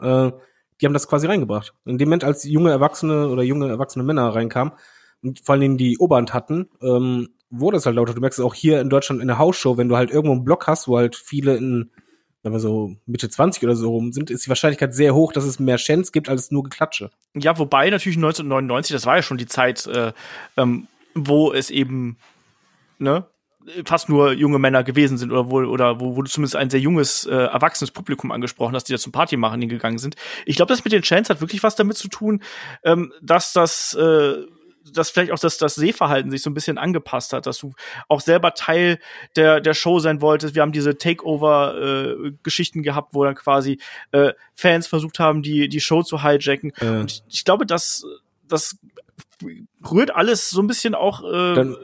Äh, 0.00 0.32
die 0.80 0.86
haben 0.86 0.94
das 0.94 1.06
quasi 1.06 1.28
reingebracht. 1.28 1.74
In 1.84 1.96
dem 1.96 2.08
Moment, 2.08 2.24
als 2.24 2.44
junge 2.44 2.70
Erwachsene 2.70 3.28
oder 3.28 3.42
junge 3.42 3.68
erwachsene 3.68 4.04
Männer 4.04 4.34
reinkamen 4.34 4.74
und 5.22 5.40
vor 5.40 5.52
allen 5.52 5.60
Dingen 5.60 5.78
die 5.78 5.96
Oberhand 5.98 6.34
hatten, 6.34 6.68
ähm, 6.82 7.28
wurde 7.50 7.76
es 7.76 7.86
halt 7.86 7.96
lauter. 7.96 8.14
Du 8.14 8.20
merkst 8.20 8.40
es 8.40 8.44
auch 8.44 8.54
hier 8.54 8.80
in 8.80 8.90
Deutschland 8.90 9.20
in 9.20 9.28
der 9.28 9.38
Hausshow, 9.38 9.76
wenn 9.76 9.88
du 9.88 9.96
halt 9.96 10.10
irgendwo 10.10 10.32
einen 10.32 10.44
Block 10.44 10.66
hast, 10.66 10.88
wo 10.88 10.96
halt 10.96 11.14
viele 11.14 11.56
in, 11.56 11.90
wenn 12.42 12.52
wir 12.52 12.58
so 12.58 12.96
Mitte 13.06 13.28
20 13.28 13.62
oder 13.62 13.76
so 13.76 13.90
rum 13.90 14.12
sind, 14.12 14.30
ist 14.30 14.46
die 14.46 14.48
Wahrscheinlichkeit 14.48 14.92
sehr 14.94 15.14
hoch, 15.14 15.32
dass 15.32 15.44
es 15.44 15.60
mehr 15.60 15.76
Chance 15.76 16.10
gibt 16.10 16.28
als 16.28 16.50
nur 16.50 16.64
Geklatsche. 16.64 17.10
ja, 17.34 17.56
wobei 17.58 17.90
natürlich 17.90 18.16
1999, 18.16 18.92
das 18.92 19.06
war 19.06 19.16
ja 19.16 19.22
schon 19.22 19.38
die 19.38 19.46
Zeit, 19.46 19.86
äh, 19.86 20.12
ähm, 20.56 20.88
wo 21.14 21.52
es 21.52 21.70
eben 21.70 22.16
ne 23.02 23.26
fast 23.84 24.08
nur 24.08 24.32
junge 24.32 24.58
Männer 24.58 24.82
gewesen 24.82 25.18
sind 25.18 25.30
oder 25.30 25.48
wo 25.48 25.58
oder 25.58 26.00
wo, 26.00 26.16
wo 26.16 26.22
du 26.22 26.28
zumindest 26.28 26.56
ein 26.56 26.70
sehr 26.70 26.80
junges 26.80 27.26
äh, 27.26 27.32
erwachsenes 27.32 27.92
Publikum 27.92 28.32
angesprochen 28.32 28.74
hast, 28.74 28.88
die 28.88 28.92
da 28.92 28.98
zum 28.98 29.12
Party 29.12 29.36
machen 29.36 29.60
hingegangen 29.60 29.98
sind. 29.98 30.16
Ich 30.46 30.56
glaube, 30.56 30.72
das 30.72 30.84
mit 30.84 30.92
den 30.92 31.02
Chants 31.02 31.30
hat 31.30 31.40
wirklich 31.40 31.62
was 31.62 31.76
damit 31.76 31.96
zu 31.96 32.08
tun, 32.08 32.42
ähm, 32.84 33.12
dass 33.22 33.52
das 33.52 33.94
äh, 33.94 34.44
dass 34.92 35.10
vielleicht 35.10 35.30
auch 35.30 35.38
das, 35.38 35.58
das 35.58 35.76
Sehverhalten 35.76 36.32
sich 36.32 36.42
so 36.42 36.50
ein 36.50 36.54
bisschen 36.54 36.76
angepasst 36.76 37.32
hat, 37.32 37.46
dass 37.46 37.58
du 37.58 37.72
auch 38.08 38.20
selber 38.20 38.54
Teil 38.54 38.98
der, 39.36 39.60
der 39.60 39.74
Show 39.74 40.00
sein 40.00 40.20
wolltest. 40.20 40.56
Wir 40.56 40.62
haben 40.62 40.72
diese 40.72 40.98
Takeover-Geschichten 40.98 42.80
äh, 42.80 42.82
gehabt, 42.82 43.14
wo 43.14 43.22
dann 43.22 43.36
quasi 43.36 43.78
äh, 44.10 44.32
Fans 44.56 44.88
versucht 44.88 45.20
haben, 45.20 45.42
die, 45.42 45.68
die 45.68 45.80
Show 45.80 46.02
zu 46.02 46.24
hijacken. 46.24 46.72
Äh. 46.80 46.86
Und 46.86 47.12
ich, 47.12 47.22
ich, 47.28 47.44
glaube, 47.44 47.64
das, 47.64 48.04
das 48.48 48.76
rührt 49.88 50.12
alles 50.12 50.50
so 50.50 50.60
ein 50.60 50.66
bisschen 50.66 50.96
auch 50.96 51.22
äh, 51.22 51.74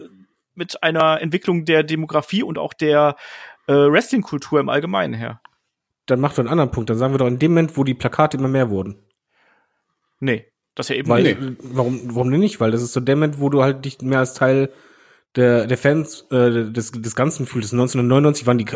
mit 0.58 0.82
einer 0.82 1.20
Entwicklung 1.22 1.64
der 1.64 1.82
Demografie 1.82 2.42
und 2.42 2.58
auch 2.58 2.74
der 2.74 3.16
äh, 3.66 3.72
Wrestling-Kultur 3.72 4.60
im 4.60 4.68
Allgemeinen 4.68 5.14
her. 5.14 5.40
Dann 6.06 6.20
mach 6.20 6.32
doch 6.32 6.40
einen 6.40 6.48
anderen 6.48 6.70
Punkt. 6.70 6.90
Dann 6.90 6.98
sagen 6.98 7.14
wir 7.14 7.18
doch 7.18 7.26
in 7.26 7.38
dem 7.38 7.52
Moment, 7.52 7.76
wo 7.76 7.84
die 7.84 7.94
Plakate 7.94 8.36
immer 8.36 8.48
mehr 8.48 8.70
wurden. 8.70 8.96
Nee. 10.20 10.46
Das 10.74 10.88
ja 10.88 10.96
eben 10.96 11.08
Weil, 11.08 11.22
nee. 11.22 11.36
warum, 11.60 12.14
warum 12.14 12.30
denn 12.30 12.40
nicht? 12.40 12.60
Weil 12.60 12.70
das 12.70 12.82
ist 12.82 12.92
so 12.92 13.00
der 13.00 13.16
Moment, 13.16 13.40
wo 13.40 13.48
du 13.48 13.62
halt 13.62 13.84
dich 13.84 14.00
mehr 14.00 14.20
als 14.20 14.34
Teil 14.34 14.70
der, 15.34 15.66
der 15.66 15.78
Fans 15.78 16.26
äh, 16.30 16.70
des, 16.70 16.92
des 16.92 17.14
Ganzen 17.14 17.46
fühlst. 17.46 17.72
1999 17.72 18.46
waren 18.46 18.58
die 18.58 18.66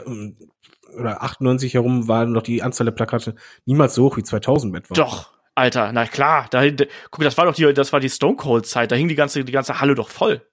oder 0.98 1.22
98 1.22 1.74
herum 1.74 2.09
waren 2.09 2.32
noch 2.32 2.42
die 2.42 2.62
Anzahl 2.62 2.84
der 2.84 2.92
Plakate 2.92 3.34
niemals 3.64 3.94
so 3.94 4.04
hoch 4.04 4.16
wie 4.16 4.22
2000 4.22 4.76
etwa. 4.76 4.94
Doch, 4.94 5.32
Alter, 5.54 5.92
na 5.92 6.06
klar. 6.06 6.46
Da, 6.50 6.68
da, 6.68 6.84
guck, 7.10 7.24
das 7.24 7.38
war 7.38 7.46
doch 7.46 7.54
die, 7.54 7.72
das 7.72 7.92
war 7.92 8.00
die 8.00 8.10
Stone 8.10 8.36
Cold 8.36 8.66
Zeit. 8.66 8.92
Da 8.92 8.96
hing 8.96 9.09
die 9.09 9.14
ganze, 9.14 9.44
die 9.44 9.52
ganze 9.52 9.80
Halle 9.80 9.94
doch 9.94 10.10
voll. 10.10 10.46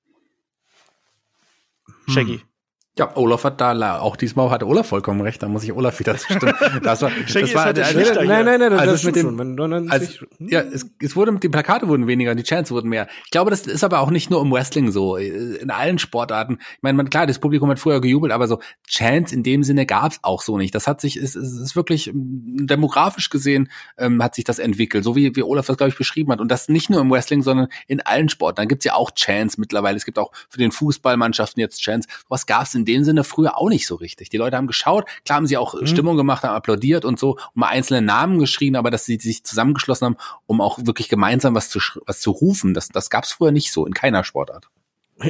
Shaggy. 2.10 2.38
Hmm. 2.38 2.49
Hm. 2.98 3.06
Ja, 3.06 3.16
Olaf 3.16 3.46
hat 3.46 3.62
da, 3.62 4.00
auch 4.00 4.18
diesmal 4.18 4.50
hatte 4.50 4.68
Olaf 4.68 4.88
vollkommen 4.88 5.22
recht, 5.22 5.42
da 5.42 5.48
muss 5.48 5.64
ich 5.64 5.72
Olaf 5.72 6.00
wieder 6.00 6.18
zustimmen. 6.18 6.54
Das 6.84 7.02
war, 7.02 7.12
das 7.12 7.54
war, 7.54 7.74
der, 7.74 7.94
der, 7.94 8.24
nein, 8.26 8.46
nein, 8.46 8.60
nein, 8.60 8.72
das, 8.72 8.82
also 8.82 8.92
das 8.94 9.04
mit 9.04 9.16
dem, 9.16 9.58
schon, 9.58 9.92
also, 9.92 10.26
ja, 10.40 10.62
es, 10.62 10.90
es 11.02 11.16
wurde, 11.16 11.38
die 11.40 11.50
Plakate 11.50 11.88
wurden 11.88 12.08
weniger, 12.08 12.36
die 12.36 12.44
Chants 12.44 12.72
wurden 12.72 12.90
mehr. 12.90 13.08
Ich 13.26 13.32
glaube, 13.32 13.52
das 13.52 13.62
ist 13.62 13.84
aber 13.84 14.00
auch 14.00 14.10
nicht 14.10 14.30
nur 14.30 14.42
im 14.42 14.52
Wrestling 14.52 14.92
so, 14.92 15.16
in 15.18 15.70
allen 15.72 16.00
Sportarten. 16.00 16.58
Ich 16.60 16.82
meine, 16.82 16.98
man, 16.98 17.10
klar, 17.10 17.28
das 17.28 17.40
Publikum 17.40 17.70
hat 17.70 17.80
früher 17.80 18.02
gejubelt, 18.02 18.34
aber 18.34 18.48
so 18.48 18.60
Chants 18.88 19.32
in 19.32 19.44
dem 19.44 19.64
Sinne 19.64 19.86
gab's 19.86 20.20
auch 20.22 20.42
so 20.42 20.58
nicht. 20.58 20.74
Das 20.76 20.88
hat 20.88 21.00
sich, 21.00 21.16
es, 21.16 21.36
es 21.36 21.60
ist 21.60 21.76
wirklich 21.76 22.12
demografisch 22.14 23.30
gesehen, 23.30 23.70
ähm, 23.98 24.22
hat 24.24 24.36
sich 24.36 24.44
das 24.44 24.60
entwickelt, 24.60 25.04
so 25.04 25.16
wie, 25.16 25.36
wie 25.36 25.44
Olaf 25.44 25.68
das, 25.68 25.78
glaube 25.78 25.90
ich, 25.92 25.98
beschrieben 25.98 26.32
hat. 26.32 26.42
Und 26.42 26.50
das 26.50 26.70
nicht 26.70 26.90
nur 26.90 27.02
im 27.02 27.12
Wrestling, 27.12 27.44
sondern 27.44 27.68
in 27.88 28.02
allen 28.02 28.30
Sportarten. 28.30 28.62
Dann 28.62 28.68
gibt's 28.68 28.86
ja 28.86 28.96
auch 28.96 29.12
Chants 29.12 29.58
mittlerweile. 29.58 29.98
Es 29.98 30.06
gibt 30.06 30.20
auch 30.20 30.32
für 30.50 30.60
den 30.60 30.72
Fußballmannschaften 30.72 31.62
jetzt 31.62 31.82
Chants. 31.82 32.08
Was 32.28 32.46
gab's 32.46 32.76
in 32.80 32.86
dem 32.86 33.04
Sinne 33.04 33.24
früher 33.24 33.58
auch 33.58 33.70
nicht 33.70 33.88
so 33.88 33.96
richtig. 33.96 34.30
Die 34.30 34.38
Leute 34.38 34.58
haben 34.58 34.68
geschaut, 34.68 35.06
klar 35.26 35.38
haben 35.38 35.48
sie 35.48 35.58
auch 35.58 35.80
mhm. 35.80 35.88
Stimmung 35.88 36.18
gemacht, 36.18 36.44
haben 36.44 36.56
applaudiert 36.56 37.06
und 37.06 37.20
so, 37.20 37.32
und 37.32 37.56
mal 37.56 37.68
einzelne 37.68 38.02
Namen 38.02 38.40
geschrien, 38.40 38.76
aber 38.76 38.92
dass 38.92 39.06
sie 39.06 39.18
sich 39.18 39.44
zusammengeschlossen 39.44 40.06
haben, 40.06 40.18
um 40.46 40.62
auch 40.62 40.80
wirklich 40.82 41.10
gemeinsam 41.10 41.56
was 41.56 41.70
zu, 41.70 41.80
was 42.06 42.20
zu 42.20 42.32
rufen, 42.32 42.74
das, 42.74 42.90
das 42.90 43.10
gab 43.10 43.24
es 43.24 43.32
früher 43.32 43.52
nicht 43.52 43.72
so, 43.72 43.86
in 43.86 43.94
keiner 43.94 44.24
Sportart. 44.24 44.70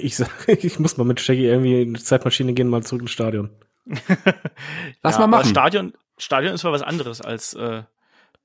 Ich 0.01 0.15
sag, 0.15 0.29
ich 0.47 0.79
muss 0.79 0.97
mal 0.97 1.03
mit 1.03 1.19
Shaggy 1.19 1.45
irgendwie 1.45 1.81
in 1.81 1.93
die 1.93 2.03
Zeitmaschine 2.03 2.53
gehen, 2.53 2.69
mal 2.69 2.83
zurück 2.83 3.01
ins 3.01 3.11
Stadion. 3.11 3.49
Lass 5.03 5.15
ja, 5.15 5.21
mal 5.21 5.27
machen. 5.27 5.49
Stadion, 5.49 5.93
Stadion 6.17 6.53
ist 6.53 6.63
mal 6.63 6.71
was 6.71 6.83
anderes 6.83 7.21
als, 7.21 7.53
äh, 7.55 7.83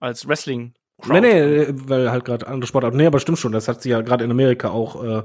als 0.00 0.26
Wrestling. 0.26 0.74
-Crowd. 1.00 1.20
Nee, 1.20 1.20
nee, 1.20 1.66
weil 1.88 2.10
halt 2.10 2.24
gerade 2.24 2.46
andere 2.46 2.66
Sportart. 2.66 2.94
Nee, 2.94 3.06
aber 3.06 3.20
stimmt 3.20 3.38
schon, 3.38 3.52
das 3.52 3.68
hat 3.68 3.82
sie 3.82 3.90
ja 3.90 4.00
gerade 4.00 4.24
in 4.24 4.30
Amerika 4.30 4.70
auch, 4.70 5.02
äh, 5.02 5.22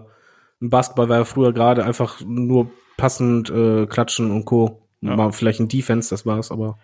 Basketball 0.60 1.10
war 1.10 1.18
ja 1.18 1.26
früher 1.26 1.54
gerade 1.54 1.86
einfach 1.86 2.22
nur 2.22 2.72
passend 2.98 3.50
äh, 3.50 3.86
klatschen 3.86 4.32
und 4.32 4.46
Co. 4.46 4.82
Ja. 5.02 5.16
Mal 5.16 5.32
vielleicht 5.32 5.60
ein 5.62 5.70
Defense, 5.70 6.10
das 6.10 6.26
war's, 6.26 6.52
aber. 6.52 6.78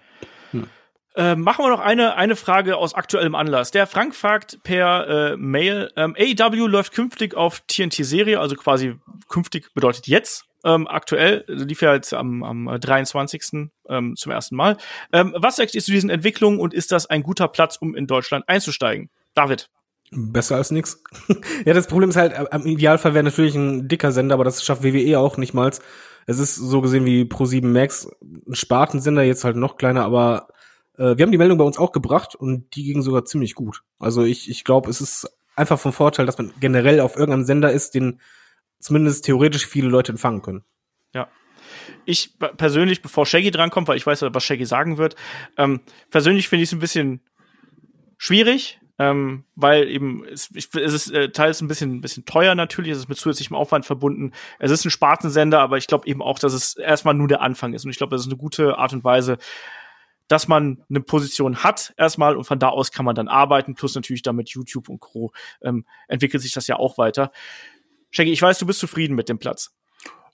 Äh, 1.15 1.35
machen 1.35 1.64
wir 1.64 1.69
noch 1.69 1.80
eine, 1.80 2.15
eine 2.15 2.35
Frage 2.35 2.76
aus 2.76 2.93
aktuellem 2.93 3.35
Anlass. 3.35 3.72
Der 3.72 3.88
Frank 3.88 4.15
fragt 4.15 4.61
per 4.64 5.07
äh, 5.07 5.38
Mail, 5.38 5.89
ähm, 5.95 6.14
AEW 6.18 6.68
läuft 6.68 6.93
künftig 6.93 7.35
auf 7.35 7.61
TNT-Serie, 7.68 8.39
also 8.39 8.56
quasi 8.56 8.95
künftig 9.30 9.73
bedeutet 9.73 10.07
jetzt. 10.07 10.45
Ähm, 10.65 10.88
aktuell 10.88 11.45
lief 11.47 11.81
ja 11.81 11.93
jetzt 11.93 12.14
am, 12.14 12.43
am 12.43 12.80
23. 12.80 13.69
Ähm, 13.88 14.15
zum 14.18 14.31
ersten 14.31 14.56
Mal. 14.56 14.77
Ähm, 15.14 15.34
was 15.38 15.56
sagst 15.56 15.76
du 15.76 15.80
zu 15.80 15.91
diesen 15.91 16.10
Entwicklungen 16.10 16.60
und 16.60 16.73
ist 16.73 16.91
das 16.91 17.06
ein 17.06 17.23
guter 17.23 17.47
Platz, 17.47 17.77
um 17.77 17.95
in 17.95 18.07
Deutschland 18.07 18.49
einzusteigen? 18.49 19.10
David. 19.35 19.69
Besser 20.15 20.55
als 20.55 20.71
nix. 20.71 21.03
ja, 21.65 21.73
das 21.73 21.87
Problem 21.87 22.09
ist 22.09 22.15
halt, 22.15 22.33
äh, 22.33 22.45
im 22.55 22.65
Idealfall 22.65 23.13
wäre 23.13 23.23
natürlich 23.23 23.55
ein 23.55 23.87
dicker 23.87 24.11
Sender, 24.11 24.35
aber 24.35 24.45
das 24.45 24.63
schafft 24.63 24.83
WWE 24.83 25.19
auch 25.19 25.37
nicht 25.37 25.53
mal. 25.53 25.71
Es 26.25 26.39
ist 26.39 26.55
so 26.55 26.81
gesehen 26.81 27.05
wie 27.05 27.23
Pro7 27.23 27.67
Max, 27.67 28.07
ein 28.21 28.55
Spartensender, 28.55 29.23
jetzt 29.23 29.43
halt 29.43 29.57
noch 29.57 29.77
kleiner, 29.77 30.05
aber 30.05 30.47
äh, 30.97 31.17
wir 31.17 31.23
haben 31.23 31.31
die 31.31 31.37
Meldung 31.37 31.57
bei 31.57 31.65
uns 31.65 31.77
auch 31.77 31.91
gebracht 31.91 32.35
und 32.35 32.75
die 32.75 32.83
ging 32.83 33.01
sogar 33.01 33.25
ziemlich 33.25 33.55
gut. 33.55 33.83
Also 33.99 34.23
ich, 34.23 34.49
ich 34.49 34.63
glaube, 34.63 34.89
es 34.89 35.01
ist 35.01 35.29
einfach 35.55 35.79
vom 35.79 35.93
Vorteil, 35.93 36.25
dass 36.25 36.37
man 36.37 36.53
generell 36.59 36.99
auf 36.99 37.15
irgendeinem 37.15 37.45
Sender 37.45 37.71
ist, 37.71 37.93
den 37.93 38.19
zumindest 38.79 39.25
theoretisch 39.25 39.65
viele 39.65 39.89
Leute 39.89 40.11
empfangen 40.11 40.41
können. 40.41 40.63
Ja. 41.13 41.27
Ich 42.05 42.37
persönlich, 42.57 43.01
bevor 43.01 43.25
Shaggy 43.25 43.51
drankommt, 43.51 43.87
weil 43.87 43.97
ich 43.97 44.05
weiß, 44.05 44.21
was 44.21 44.43
Shaggy 44.43 44.65
sagen 44.65 44.97
wird, 44.97 45.15
ähm, 45.57 45.81
persönlich 46.09 46.49
finde 46.49 46.63
ich 46.63 46.69
es 46.69 46.73
ein 46.73 46.79
bisschen 46.79 47.21
schwierig, 48.17 48.79
ähm, 48.97 49.43
weil 49.55 49.89
eben 49.89 50.23
es, 50.26 50.49
es 50.55 50.73
ist 50.73 51.11
äh, 51.11 51.30
teils 51.30 51.61
ein 51.61 51.67
bisschen, 51.67 51.95
ein 51.95 52.01
bisschen 52.01 52.26
teuer 52.26 52.55
natürlich, 52.55 52.91
es 52.91 52.99
ist 52.99 53.09
mit 53.09 53.17
zusätzlichem 53.17 53.55
Aufwand 53.55 53.85
verbunden. 53.85 54.31
Es 54.59 54.72
ist 54.72 54.85
ein 54.85 54.91
Spartensender, 54.91 55.59
aber 55.59 55.77
ich 55.77 55.88
glaube 55.88 56.07
eben 56.07 56.22
auch, 56.22 56.39
dass 56.39 56.53
es 56.53 56.76
erstmal 56.76 57.13
nur 57.13 57.27
der 57.27 57.41
Anfang 57.41 57.73
ist. 57.73 57.84
Und 57.84 57.91
ich 57.91 57.97
glaube, 57.97 58.15
das 58.15 58.22
ist 58.22 58.27
eine 58.27 58.38
gute 58.38 58.77
Art 58.77 58.93
und 58.93 59.03
Weise, 59.03 59.38
dass 60.27 60.47
man 60.47 60.84
eine 60.89 61.01
Position 61.01 61.57
hat 61.57 61.93
erstmal 61.97 62.35
und 62.35 62.45
von 62.45 62.57
da 62.57 62.69
aus 62.69 62.91
kann 62.91 63.05
man 63.05 63.15
dann 63.15 63.27
arbeiten, 63.27 63.76
plus 63.76 63.95
natürlich 63.95 64.23
damit 64.23 64.49
YouTube 64.49 64.89
und 64.89 64.99
Co. 64.99 65.31
Ähm, 65.61 65.85
entwickelt 66.07 66.41
sich 66.41 66.53
das 66.53 66.67
ja 66.67 66.77
auch 66.77 66.97
weiter. 66.97 67.31
Shaggy, 68.11 68.31
ich 68.31 68.41
weiß, 68.41 68.57
du 68.59 68.65
bist 68.65 68.80
zufrieden 68.80 69.15
mit 69.15 69.30
dem 69.30 69.39
Platz. 69.39 69.76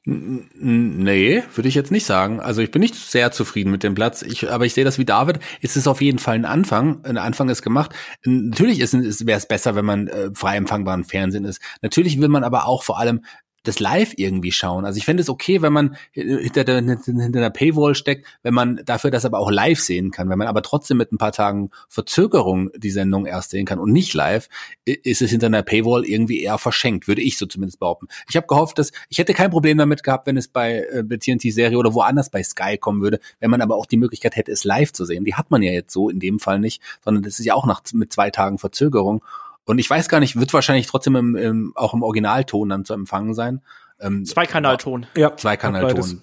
Nee, 0.03 1.43
würde 1.53 1.69
ich 1.69 1.75
jetzt 1.75 1.91
nicht 1.91 2.07
sagen. 2.07 2.39
Also 2.39 2.61
ich 2.61 2.71
bin 2.71 2.79
nicht 2.79 2.95
sehr 2.95 3.31
zufrieden 3.31 3.69
mit 3.69 3.83
dem 3.83 3.93
Platz. 3.93 4.23
Ich, 4.23 4.51
aber 4.51 4.65
ich 4.65 4.73
sehe 4.73 4.83
das 4.83 4.97
wie 4.97 5.05
David. 5.05 5.39
Es 5.61 5.77
ist 5.77 5.87
auf 5.87 6.01
jeden 6.01 6.17
Fall 6.17 6.35
ein 6.35 6.45
Anfang. 6.45 7.05
Ein 7.05 7.17
Anfang 7.17 7.49
ist 7.49 7.61
gemacht. 7.61 7.93
Natürlich 8.25 8.79
ist, 8.79 8.95
ist, 8.95 9.27
wäre 9.27 9.37
es 9.37 9.47
besser, 9.47 9.75
wenn 9.75 9.85
man 9.85 10.07
äh, 10.07 10.31
frei 10.33 10.57
empfangbaren 10.57 11.03
Fernsehen 11.03 11.45
ist. 11.45 11.61
Natürlich 11.83 12.19
will 12.19 12.29
man 12.29 12.43
aber 12.43 12.65
auch 12.65 12.81
vor 12.81 12.97
allem 12.97 13.21
das 13.63 13.79
live 13.79 14.13
irgendwie 14.17 14.51
schauen. 14.51 14.85
Also 14.85 14.97
ich 14.97 15.05
fände 15.05 15.21
es 15.21 15.29
okay, 15.29 15.61
wenn 15.61 15.73
man 15.73 15.95
hinter 16.11 16.63
der, 16.63 16.77
hinter 16.77 17.39
der 17.39 17.49
Paywall 17.49 17.95
steckt, 17.95 18.27
wenn 18.43 18.53
man 18.53 18.81
dafür 18.85 19.11
das 19.11 19.25
aber 19.25 19.39
auch 19.39 19.51
live 19.51 19.79
sehen 19.79 20.11
kann. 20.11 20.29
Wenn 20.29 20.37
man 20.37 20.47
aber 20.47 20.61
trotzdem 20.63 20.97
mit 20.97 21.11
ein 21.11 21.17
paar 21.17 21.31
Tagen 21.31 21.69
Verzögerung 21.87 22.71
die 22.75 22.89
Sendung 22.89 23.25
erst 23.25 23.51
sehen 23.51 23.65
kann 23.65 23.79
und 23.79 23.91
nicht 23.91 24.13
live, 24.13 24.47
ist 24.85 25.21
es 25.21 25.29
hinter 25.29 25.47
einer 25.47 25.63
Paywall 25.63 26.05
irgendwie 26.05 26.41
eher 26.41 26.57
verschenkt, 26.57 27.07
würde 27.07 27.21
ich 27.21 27.37
so 27.37 27.45
zumindest 27.45 27.79
behaupten. 27.79 28.07
Ich 28.29 28.35
habe 28.35 28.47
gehofft, 28.47 28.79
dass 28.79 28.91
ich 29.09 29.19
hätte 29.19 29.33
kein 29.33 29.51
Problem 29.51 29.77
damit 29.77 30.03
gehabt, 30.03 30.25
wenn 30.27 30.37
es 30.37 30.47
bei 30.47 30.79
äh, 30.79 31.03
TNT-Serie 31.03 31.77
oder 31.77 31.93
woanders 31.93 32.29
bei 32.29 32.43
Sky 32.43 32.77
kommen 32.77 33.01
würde, 33.01 33.19
wenn 33.39 33.51
man 33.51 33.61
aber 33.61 33.75
auch 33.75 33.85
die 33.85 33.97
Möglichkeit 33.97 34.35
hätte, 34.35 34.51
es 34.51 34.63
live 34.63 34.91
zu 34.91 35.05
sehen. 35.05 35.23
Die 35.23 35.35
hat 35.35 35.51
man 35.51 35.61
ja 35.61 35.71
jetzt 35.71 35.93
so 35.93 36.09
in 36.09 36.19
dem 36.19 36.39
Fall 36.39 36.59
nicht, 36.59 36.81
sondern 37.03 37.23
das 37.23 37.39
ist 37.39 37.45
ja 37.45 37.53
auch 37.53 37.65
nach 37.65 37.81
mit 37.93 38.11
zwei 38.11 38.31
Tagen 38.31 38.57
Verzögerung. 38.57 39.23
Und 39.65 39.79
ich 39.79 39.89
weiß 39.89 40.09
gar 40.09 40.19
nicht, 40.19 40.39
wird 40.39 40.53
wahrscheinlich 40.53 40.87
trotzdem 40.87 41.15
im, 41.15 41.35
im, 41.35 41.73
auch 41.75 41.93
im 41.93 42.03
Originalton 42.03 42.69
dann 42.69 42.85
zu 42.85 42.93
empfangen 42.93 43.33
sein. 43.33 43.61
Ähm, 43.99 44.25
Zweikanalton. 44.25 45.05
Ja. 45.15 45.35
Zweikanalton. 45.35 46.21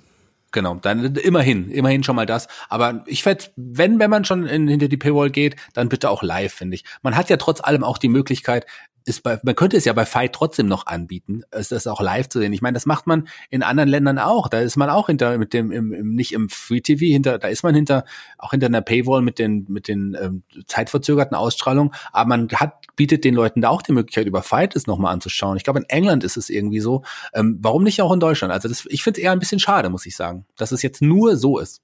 Genau, 0.51 0.77
dann 0.77 1.15
immerhin, 1.17 1.71
immerhin 1.71 2.03
schon 2.03 2.17
mal 2.17 2.25
das. 2.25 2.49
Aber 2.69 3.05
ich 3.07 3.23
fände, 3.23 3.45
wenn, 3.57 3.99
wenn 3.99 4.11
man 4.11 4.25
schon 4.25 4.47
in, 4.47 4.67
hinter 4.67 4.89
die 4.89 4.97
Paywall 4.97 5.31
geht, 5.31 5.57
dann 5.75 5.91
bitte 5.91 6.09
auch 6.09 6.23
live, 6.23 6.53
finde 6.53 6.75
ich. 6.75 6.85
Man 7.03 7.17
hat 7.17 7.29
ja 7.29 7.37
trotz 7.37 7.61
allem 7.61 7.85
auch 7.85 7.99
die 7.99 8.09
Möglichkeit, 8.09 8.65
ist 9.09 9.23
bei, 9.23 9.39
man 9.43 9.55
könnte 9.55 9.77
es 9.77 9.85
ja 9.85 9.93
bei 9.93 10.05
Fight 10.05 10.33
trotzdem 10.33 10.67
noch 10.67 10.87
anbieten, 10.87 11.43
es 11.51 11.69
das 11.69 11.87
auch 11.87 12.01
live 12.01 12.29
zu 12.29 12.39
sehen. 12.39 12.53
Ich 12.53 12.63
meine, 12.63 12.75
das 12.75 12.87
macht 12.87 13.07
man 13.07 13.29
in 13.51 13.63
anderen 13.63 13.89
Ländern 13.89 14.19
auch. 14.19 14.49
Da 14.49 14.61
ist 14.61 14.77
man 14.77 14.91
auch 14.91 15.07
hinter 15.07 15.39
mit 15.39 15.53
dem 15.53 15.73
im, 15.73 15.93
im 15.93 16.15
nicht 16.15 16.33
im 16.33 16.49
Free 16.49 16.81
TV 16.81 17.07
hinter, 17.07 17.39
da 17.39 17.49
ist 17.49 17.63
man 17.63 17.75
hinter 17.75 18.05
auch 18.39 18.51
hinter 18.51 18.67
einer 18.67 18.83
Paywall 18.83 19.23
mit 19.23 19.39
den 19.39 19.67
mit 19.69 19.89
den 19.89 20.17
ähm, 20.21 20.43
zeitverzögerten 20.67 21.37
Ausstrahlungen. 21.37 21.93
Aber 22.13 22.29
man 22.29 22.49
hat 22.51 22.87
bietet 22.97 23.25
den 23.25 23.35
Leuten 23.35 23.63
da 23.63 23.71
auch 23.71 23.83
die 23.83 23.93
Möglichkeit 23.93 24.27
über 24.27 24.43
Fight 24.43 24.77
es 24.77 24.87
nochmal 24.87 25.13
anzuschauen. 25.13 25.57
Ich 25.57 25.65
glaube 25.65 25.81
in 25.81 25.89
England 25.89 26.25
ist 26.25 26.37
es 26.37 26.51
irgendwie 26.51 26.81
so. 26.81 27.05
Ähm, 27.35 27.59
warum 27.61 27.85
nicht 27.85 28.03
auch 28.03 28.13
in 28.13 28.21
Deutschland? 28.21 28.53
Also 28.53 28.69
das, 28.69 28.87
ich 28.91 29.03
finde 29.03 29.21
es 29.21 29.25
eher 29.25 29.33
ein 29.33 29.39
bisschen 29.39 29.61
schade, 29.61 29.89
muss 29.89 30.07
ich 30.07 30.17
sagen, 30.17 30.47
dass 30.57 30.73
es 30.73 30.83
jetzt 30.83 31.03
nur 31.03 31.37
so 31.37 31.59
ist. 31.59 31.83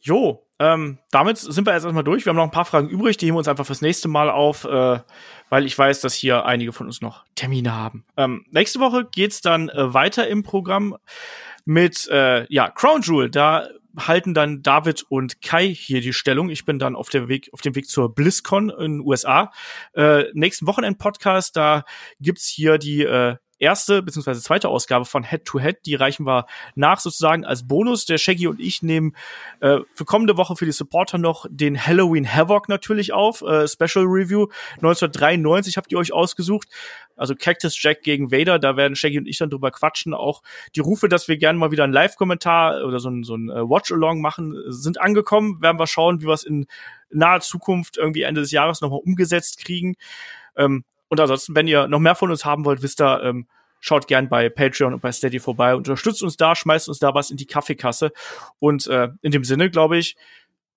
Jo, 0.00 0.44
ähm, 0.62 0.98
damit 1.10 1.38
sind 1.38 1.66
wir 1.66 1.74
jetzt 1.74 1.82
erstmal 1.82 2.04
durch. 2.04 2.24
Wir 2.24 2.30
haben 2.30 2.36
noch 2.36 2.44
ein 2.44 2.52
paar 2.52 2.64
Fragen 2.64 2.88
übrig, 2.88 3.16
die 3.16 3.26
heben 3.26 3.34
wir 3.34 3.40
uns 3.40 3.48
einfach 3.48 3.66
fürs 3.66 3.82
nächste 3.82 4.06
Mal 4.06 4.30
auf, 4.30 4.64
äh, 4.64 5.00
weil 5.48 5.66
ich 5.66 5.76
weiß, 5.76 6.00
dass 6.00 6.14
hier 6.14 6.46
einige 6.46 6.72
von 6.72 6.86
uns 6.86 7.00
noch 7.00 7.24
Termine 7.34 7.74
haben. 7.74 8.04
Ähm, 8.16 8.46
nächste 8.52 8.78
Woche 8.78 9.04
geht's 9.10 9.40
dann 9.40 9.70
äh, 9.70 9.92
weiter 9.92 10.28
im 10.28 10.44
Programm 10.44 10.96
mit 11.64 12.08
äh, 12.12 12.46
ja, 12.48 12.70
Crown 12.70 13.02
Jewel. 13.02 13.28
Da 13.28 13.66
halten 13.96 14.34
dann 14.34 14.62
David 14.62 15.02
und 15.08 15.42
Kai 15.42 15.66
hier 15.66 16.00
die 16.00 16.12
Stellung. 16.12 16.48
Ich 16.48 16.64
bin 16.64 16.78
dann 16.78 16.94
auf 16.94 17.08
dem 17.08 17.26
Weg, 17.26 17.50
auf 17.52 17.60
dem 17.60 17.74
Weg 17.74 17.88
zur 17.88 18.14
BlizzCon 18.14 18.70
in 18.70 18.98
den 18.98 19.00
USA. 19.00 19.50
Äh, 19.94 20.26
nächsten 20.32 20.68
Wochenend-Podcast, 20.68 21.56
da 21.56 21.82
gibt's 22.20 22.46
hier 22.46 22.78
die 22.78 23.02
äh, 23.02 23.34
erste 23.62 24.02
bzw. 24.02 24.34
zweite 24.34 24.68
Ausgabe 24.68 25.04
von 25.04 25.22
Head 25.22 25.44
to 25.44 25.60
Head. 25.60 25.78
Die 25.86 25.94
reichen 25.94 26.26
wir 26.26 26.46
nach 26.74 27.00
sozusagen 27.00 27.44
als 27.44 27.66
Bonus. 27.66 28.04
Der 28.04 28.18
Shaggy 28.18 28.48
und 28.48 28.60
ich 28.60 28.82
nehmen 28.82 29.14
äh, 29.60 29.78
für 29.94 30.04
kommende 30.04 30.36
Woche 30.36 30.56
für 30.56 30.66
die 30.66 30.72
Supporter 30.72 31.16
noch 31.16 31.46
den 31.48 31.80
Halloween 31.80 32.26
Havoc 32.26 32.68
natürlich 32.68 33.12
auf. 33.12 33.42
Äh, 33.42 33.68
Special 33.68 34.04
Review 34.04 34.48
1993 34.76 35.76
habt 35.76 35.92
ihr 35.92 35.98
euch 35.98 36.12
ausgesucht. 36.12 36.68
Also 37.16 37.34
Cactus 37.36 37.80
Jack 37.80 38.02
gegen 38.02 38.32
Vader, 38.32 38.58
da 38.58 38.76
werden 38.76 38.96
Shaggy 38.96 39.18
und 39.18 39.28
ich 39.28 39.38
dann 39.38 39.50
drüber 39.50 39.70
quatschen. 39.70 40.12
Auch 40.12 40.42
die 40.74 40.80
Rufe, 40.80 41.08
dass 41.08 41.28
wir 41.28 41.36
gerne 41.36 41.58
mal 41.58 41.70
wieder 41.70 41.84
einen 41.84 41.92
Live-Kommentar 41.92 42.84
oder 42.84 42.98
so 42.98 43.10
ein, 43.10 43.22
so 43.22 43.36
ein 43.36 43.48
äh, 43.48 43.62
Watch-Along 43.62 44.20
machen, 44.20 44.56
sind 44.66 45.00
angekommen. 45.00 45.62
Werden 45.62 45.78
wir 45.78 45.86
schauen, 45.86 46.20
wie 46.20 46.26
wir 46.26 46.34
es 46.34 46.42
in 46.42 46.66
naher 47.10 47.40
Zukunft 47.40 47.96
irgendwie 47.96 48.22
Ende 48.22 48.40
des 48.40 48.50
Jahres 48.50 48.80
nochmal 48.80 49.00
umgesetzt 49.04 49.58
kriegen. 49.58 49.94
Ähm, 50.56 50.84
und 51.12 51.20
ansonsten, 51.20 51.54
wenn 51.54 51.68
ihr 51.68 51.88
noch 51.88 51.98
mehr 51.98 52.14
von 52.14 52.30
uns 52.30 52.46
haben 52.46 52.64
wollt, 52.64 52.80
wisst 52.80 53.02
ihr, 53.02 53.22
ähm, 53.22 53.46
schaut 53.80 54.06
gern 54.06 54.30
bei 54.30 54.48
Patreon 54.48 54.94
und 54.94 55.02
bei 55.02 55.12
Steady 55.12 55.40
vorbei, 55.40 55.76
unterstützt 55.76 56.22
uns 56.22 56.38
da, 56.38 56.56
schmeißt 56.56 56.88
uns 56.88 57.00
da 57.00 57.12
was 57.12 57.30
in 57.30 57.36
die 57.36 57.44
Kaffeekasse. 57.44 58.12
Und 58.60 58.86
äh, 58.86 59.10
in 59.20 59.30
dem 59.30 59.44
Sinne, 59.44 59.68
glaube 59.68 59.98
ich, 59.98 60.16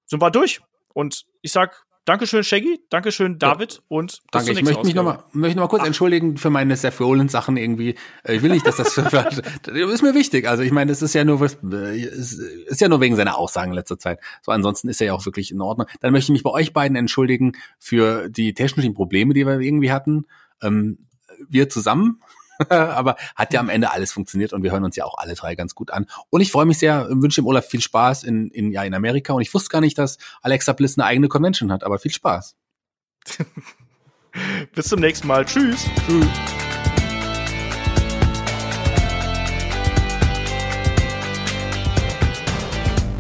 sind 0.03 0.21
wir 0.21 0.31
durch. 0.31 0.59
Und 0.93 1.23
ich 1.41 1.53
sag 1.53 1.84
Dankeschön, 2.05 2.43
Shaggy. 2.43 2.79
Dankeschön, 2.89 3.39
David. 3.39 3.73
Ja. 3.73 3.79
Und 3.87 4.21
Danke. 4.31 4.51
Ich 4.51 4.61
möchte 4.61 4.85
mich 4.85 4.93
nochmal 4.93 5.23
möchte 5.33 5.57
noch 5.57 5.63
mal 5.63 5.69
kurz 5.69 5.81
Ach. 5.81 5.87
entschuldigen 5.87 6.37
für 6.37 6.51
meine 6.51 6.75
Seth 6.75 7.01
Rollins 7.01 7.31
Sachen 7.31 7.57
irgendwie. 7.57 7.95
Äh, 8.23 8.35
ich 8.35 8.43
will 8.43 8.51
nicht, 8.51 8.65
dass 8.67 8.77
das 8.77 8.95
ist 9.67 10.01
mir 10.03 10.13
wichtig. 10.13 10.47
Also 10.47 10.61
ich 10.61 10.71
meine, 10.71 10.91
es 10.91 11.01
ist 11.01 11.15
ja 11.15 11.23
nur 11.23 11.41
äh, 11.41 11.99
ist 11.99 12.79
ja 12.79 12.87
nur 12.87 13.01
wegen 13.01 13.15
seiner 13.15 13.37
Aussagen 13.37 13.71
in 13.71 13.75
letzter 13.75 13.97
Zeit. 13.97 14.19
So 14.43 14.51
ansonsten 14.51 14.87
ist 14.87 15.01
er 15.01 15.07
ja 15.07 15.13
auch 15.13 15.25
wirklich 15.25 15.51
in 15.51 15.61
Ordnung. 15.61 15.87
Dann 15.99 16.11
möchte 16.11 16.31
ich 16.31 16.33
mich 16.33 16.43
bei 16.43 16.51
euch 16.51 16.73
beiden 16.73 16.95
entschuldigen 16.95 17.53
für 17.79 18.29
die 18.29 18.53
technischen 18.53 18.93
Probleme, 18.93 19.33
die 19.33 19.45
wir 19.45 19.59
irgendwie 19.59 19.91
hatten. 19.91 20.25
Ähm, 20.61 20.99
wir 21.49 21.69
zusammen 21.69 22.21
aber 22.69 23.15
hat 23.35 23.53
ja 23.53 23.59
am 23.59 23.69
Ende 23.69 23.91
alles 23.91 24.11
funktioniert 24.11 24.53
und 24.53 24.63
wir 24.63 24.71
hören 24.71 24.83
uns 24.83 24.95
ja 24.95 25.05
auch 25.05 25.17
alle 25.17 25.35
drei 25.35 25.55
ganz 25.55 25.75
gut 25.75 25.91
an. 25.91 26.05
Und 26.29 26.41
ich 26.41 26.51
freue 26.51 26.65
mich 26.65 26.79
sehr, 26.79 27.07
wünsche 27.09 27.41
dem 27.41 27.47
Olaf 27.47 27.65
viel 27.65 27.81
Spaß 27.81 28.23
in, 28.23 28.49
in, 28.49 28.71
ja, 28.71 28.83
in 28.83 28.93
Amerika. 28.93 29.33
Und 29.33 29.41
ich 29.41 29.53
wusste 29.53 29.69
gar 29.69 29.81
nicht, 29.81 29.97
dass 29.97 30.17
Alexa 30.41 30.73
Bliss 30.73 30.97
eine 30.97 31.05
eigene 31.05 31.27
Convention 31.27 31.71
hat, 31.71 31.83
aber 31.83 31.99
viel 31.99 32.11
Spaß. 32.11 32.55
Bis 34.73 34.87
zum 34.87 34.99
nächsten 34.99 35.27
Mal. 35.27 35.45
Tschüss. 35.45 35.85
Tschüss. 36.05 36.27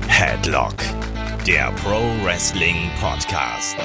Headlock, 0.07 0.75
der 1.45 1.71
Pro 1.83 2.01
Wrestling 2.23 2.89
Podcast. 3.01 3.77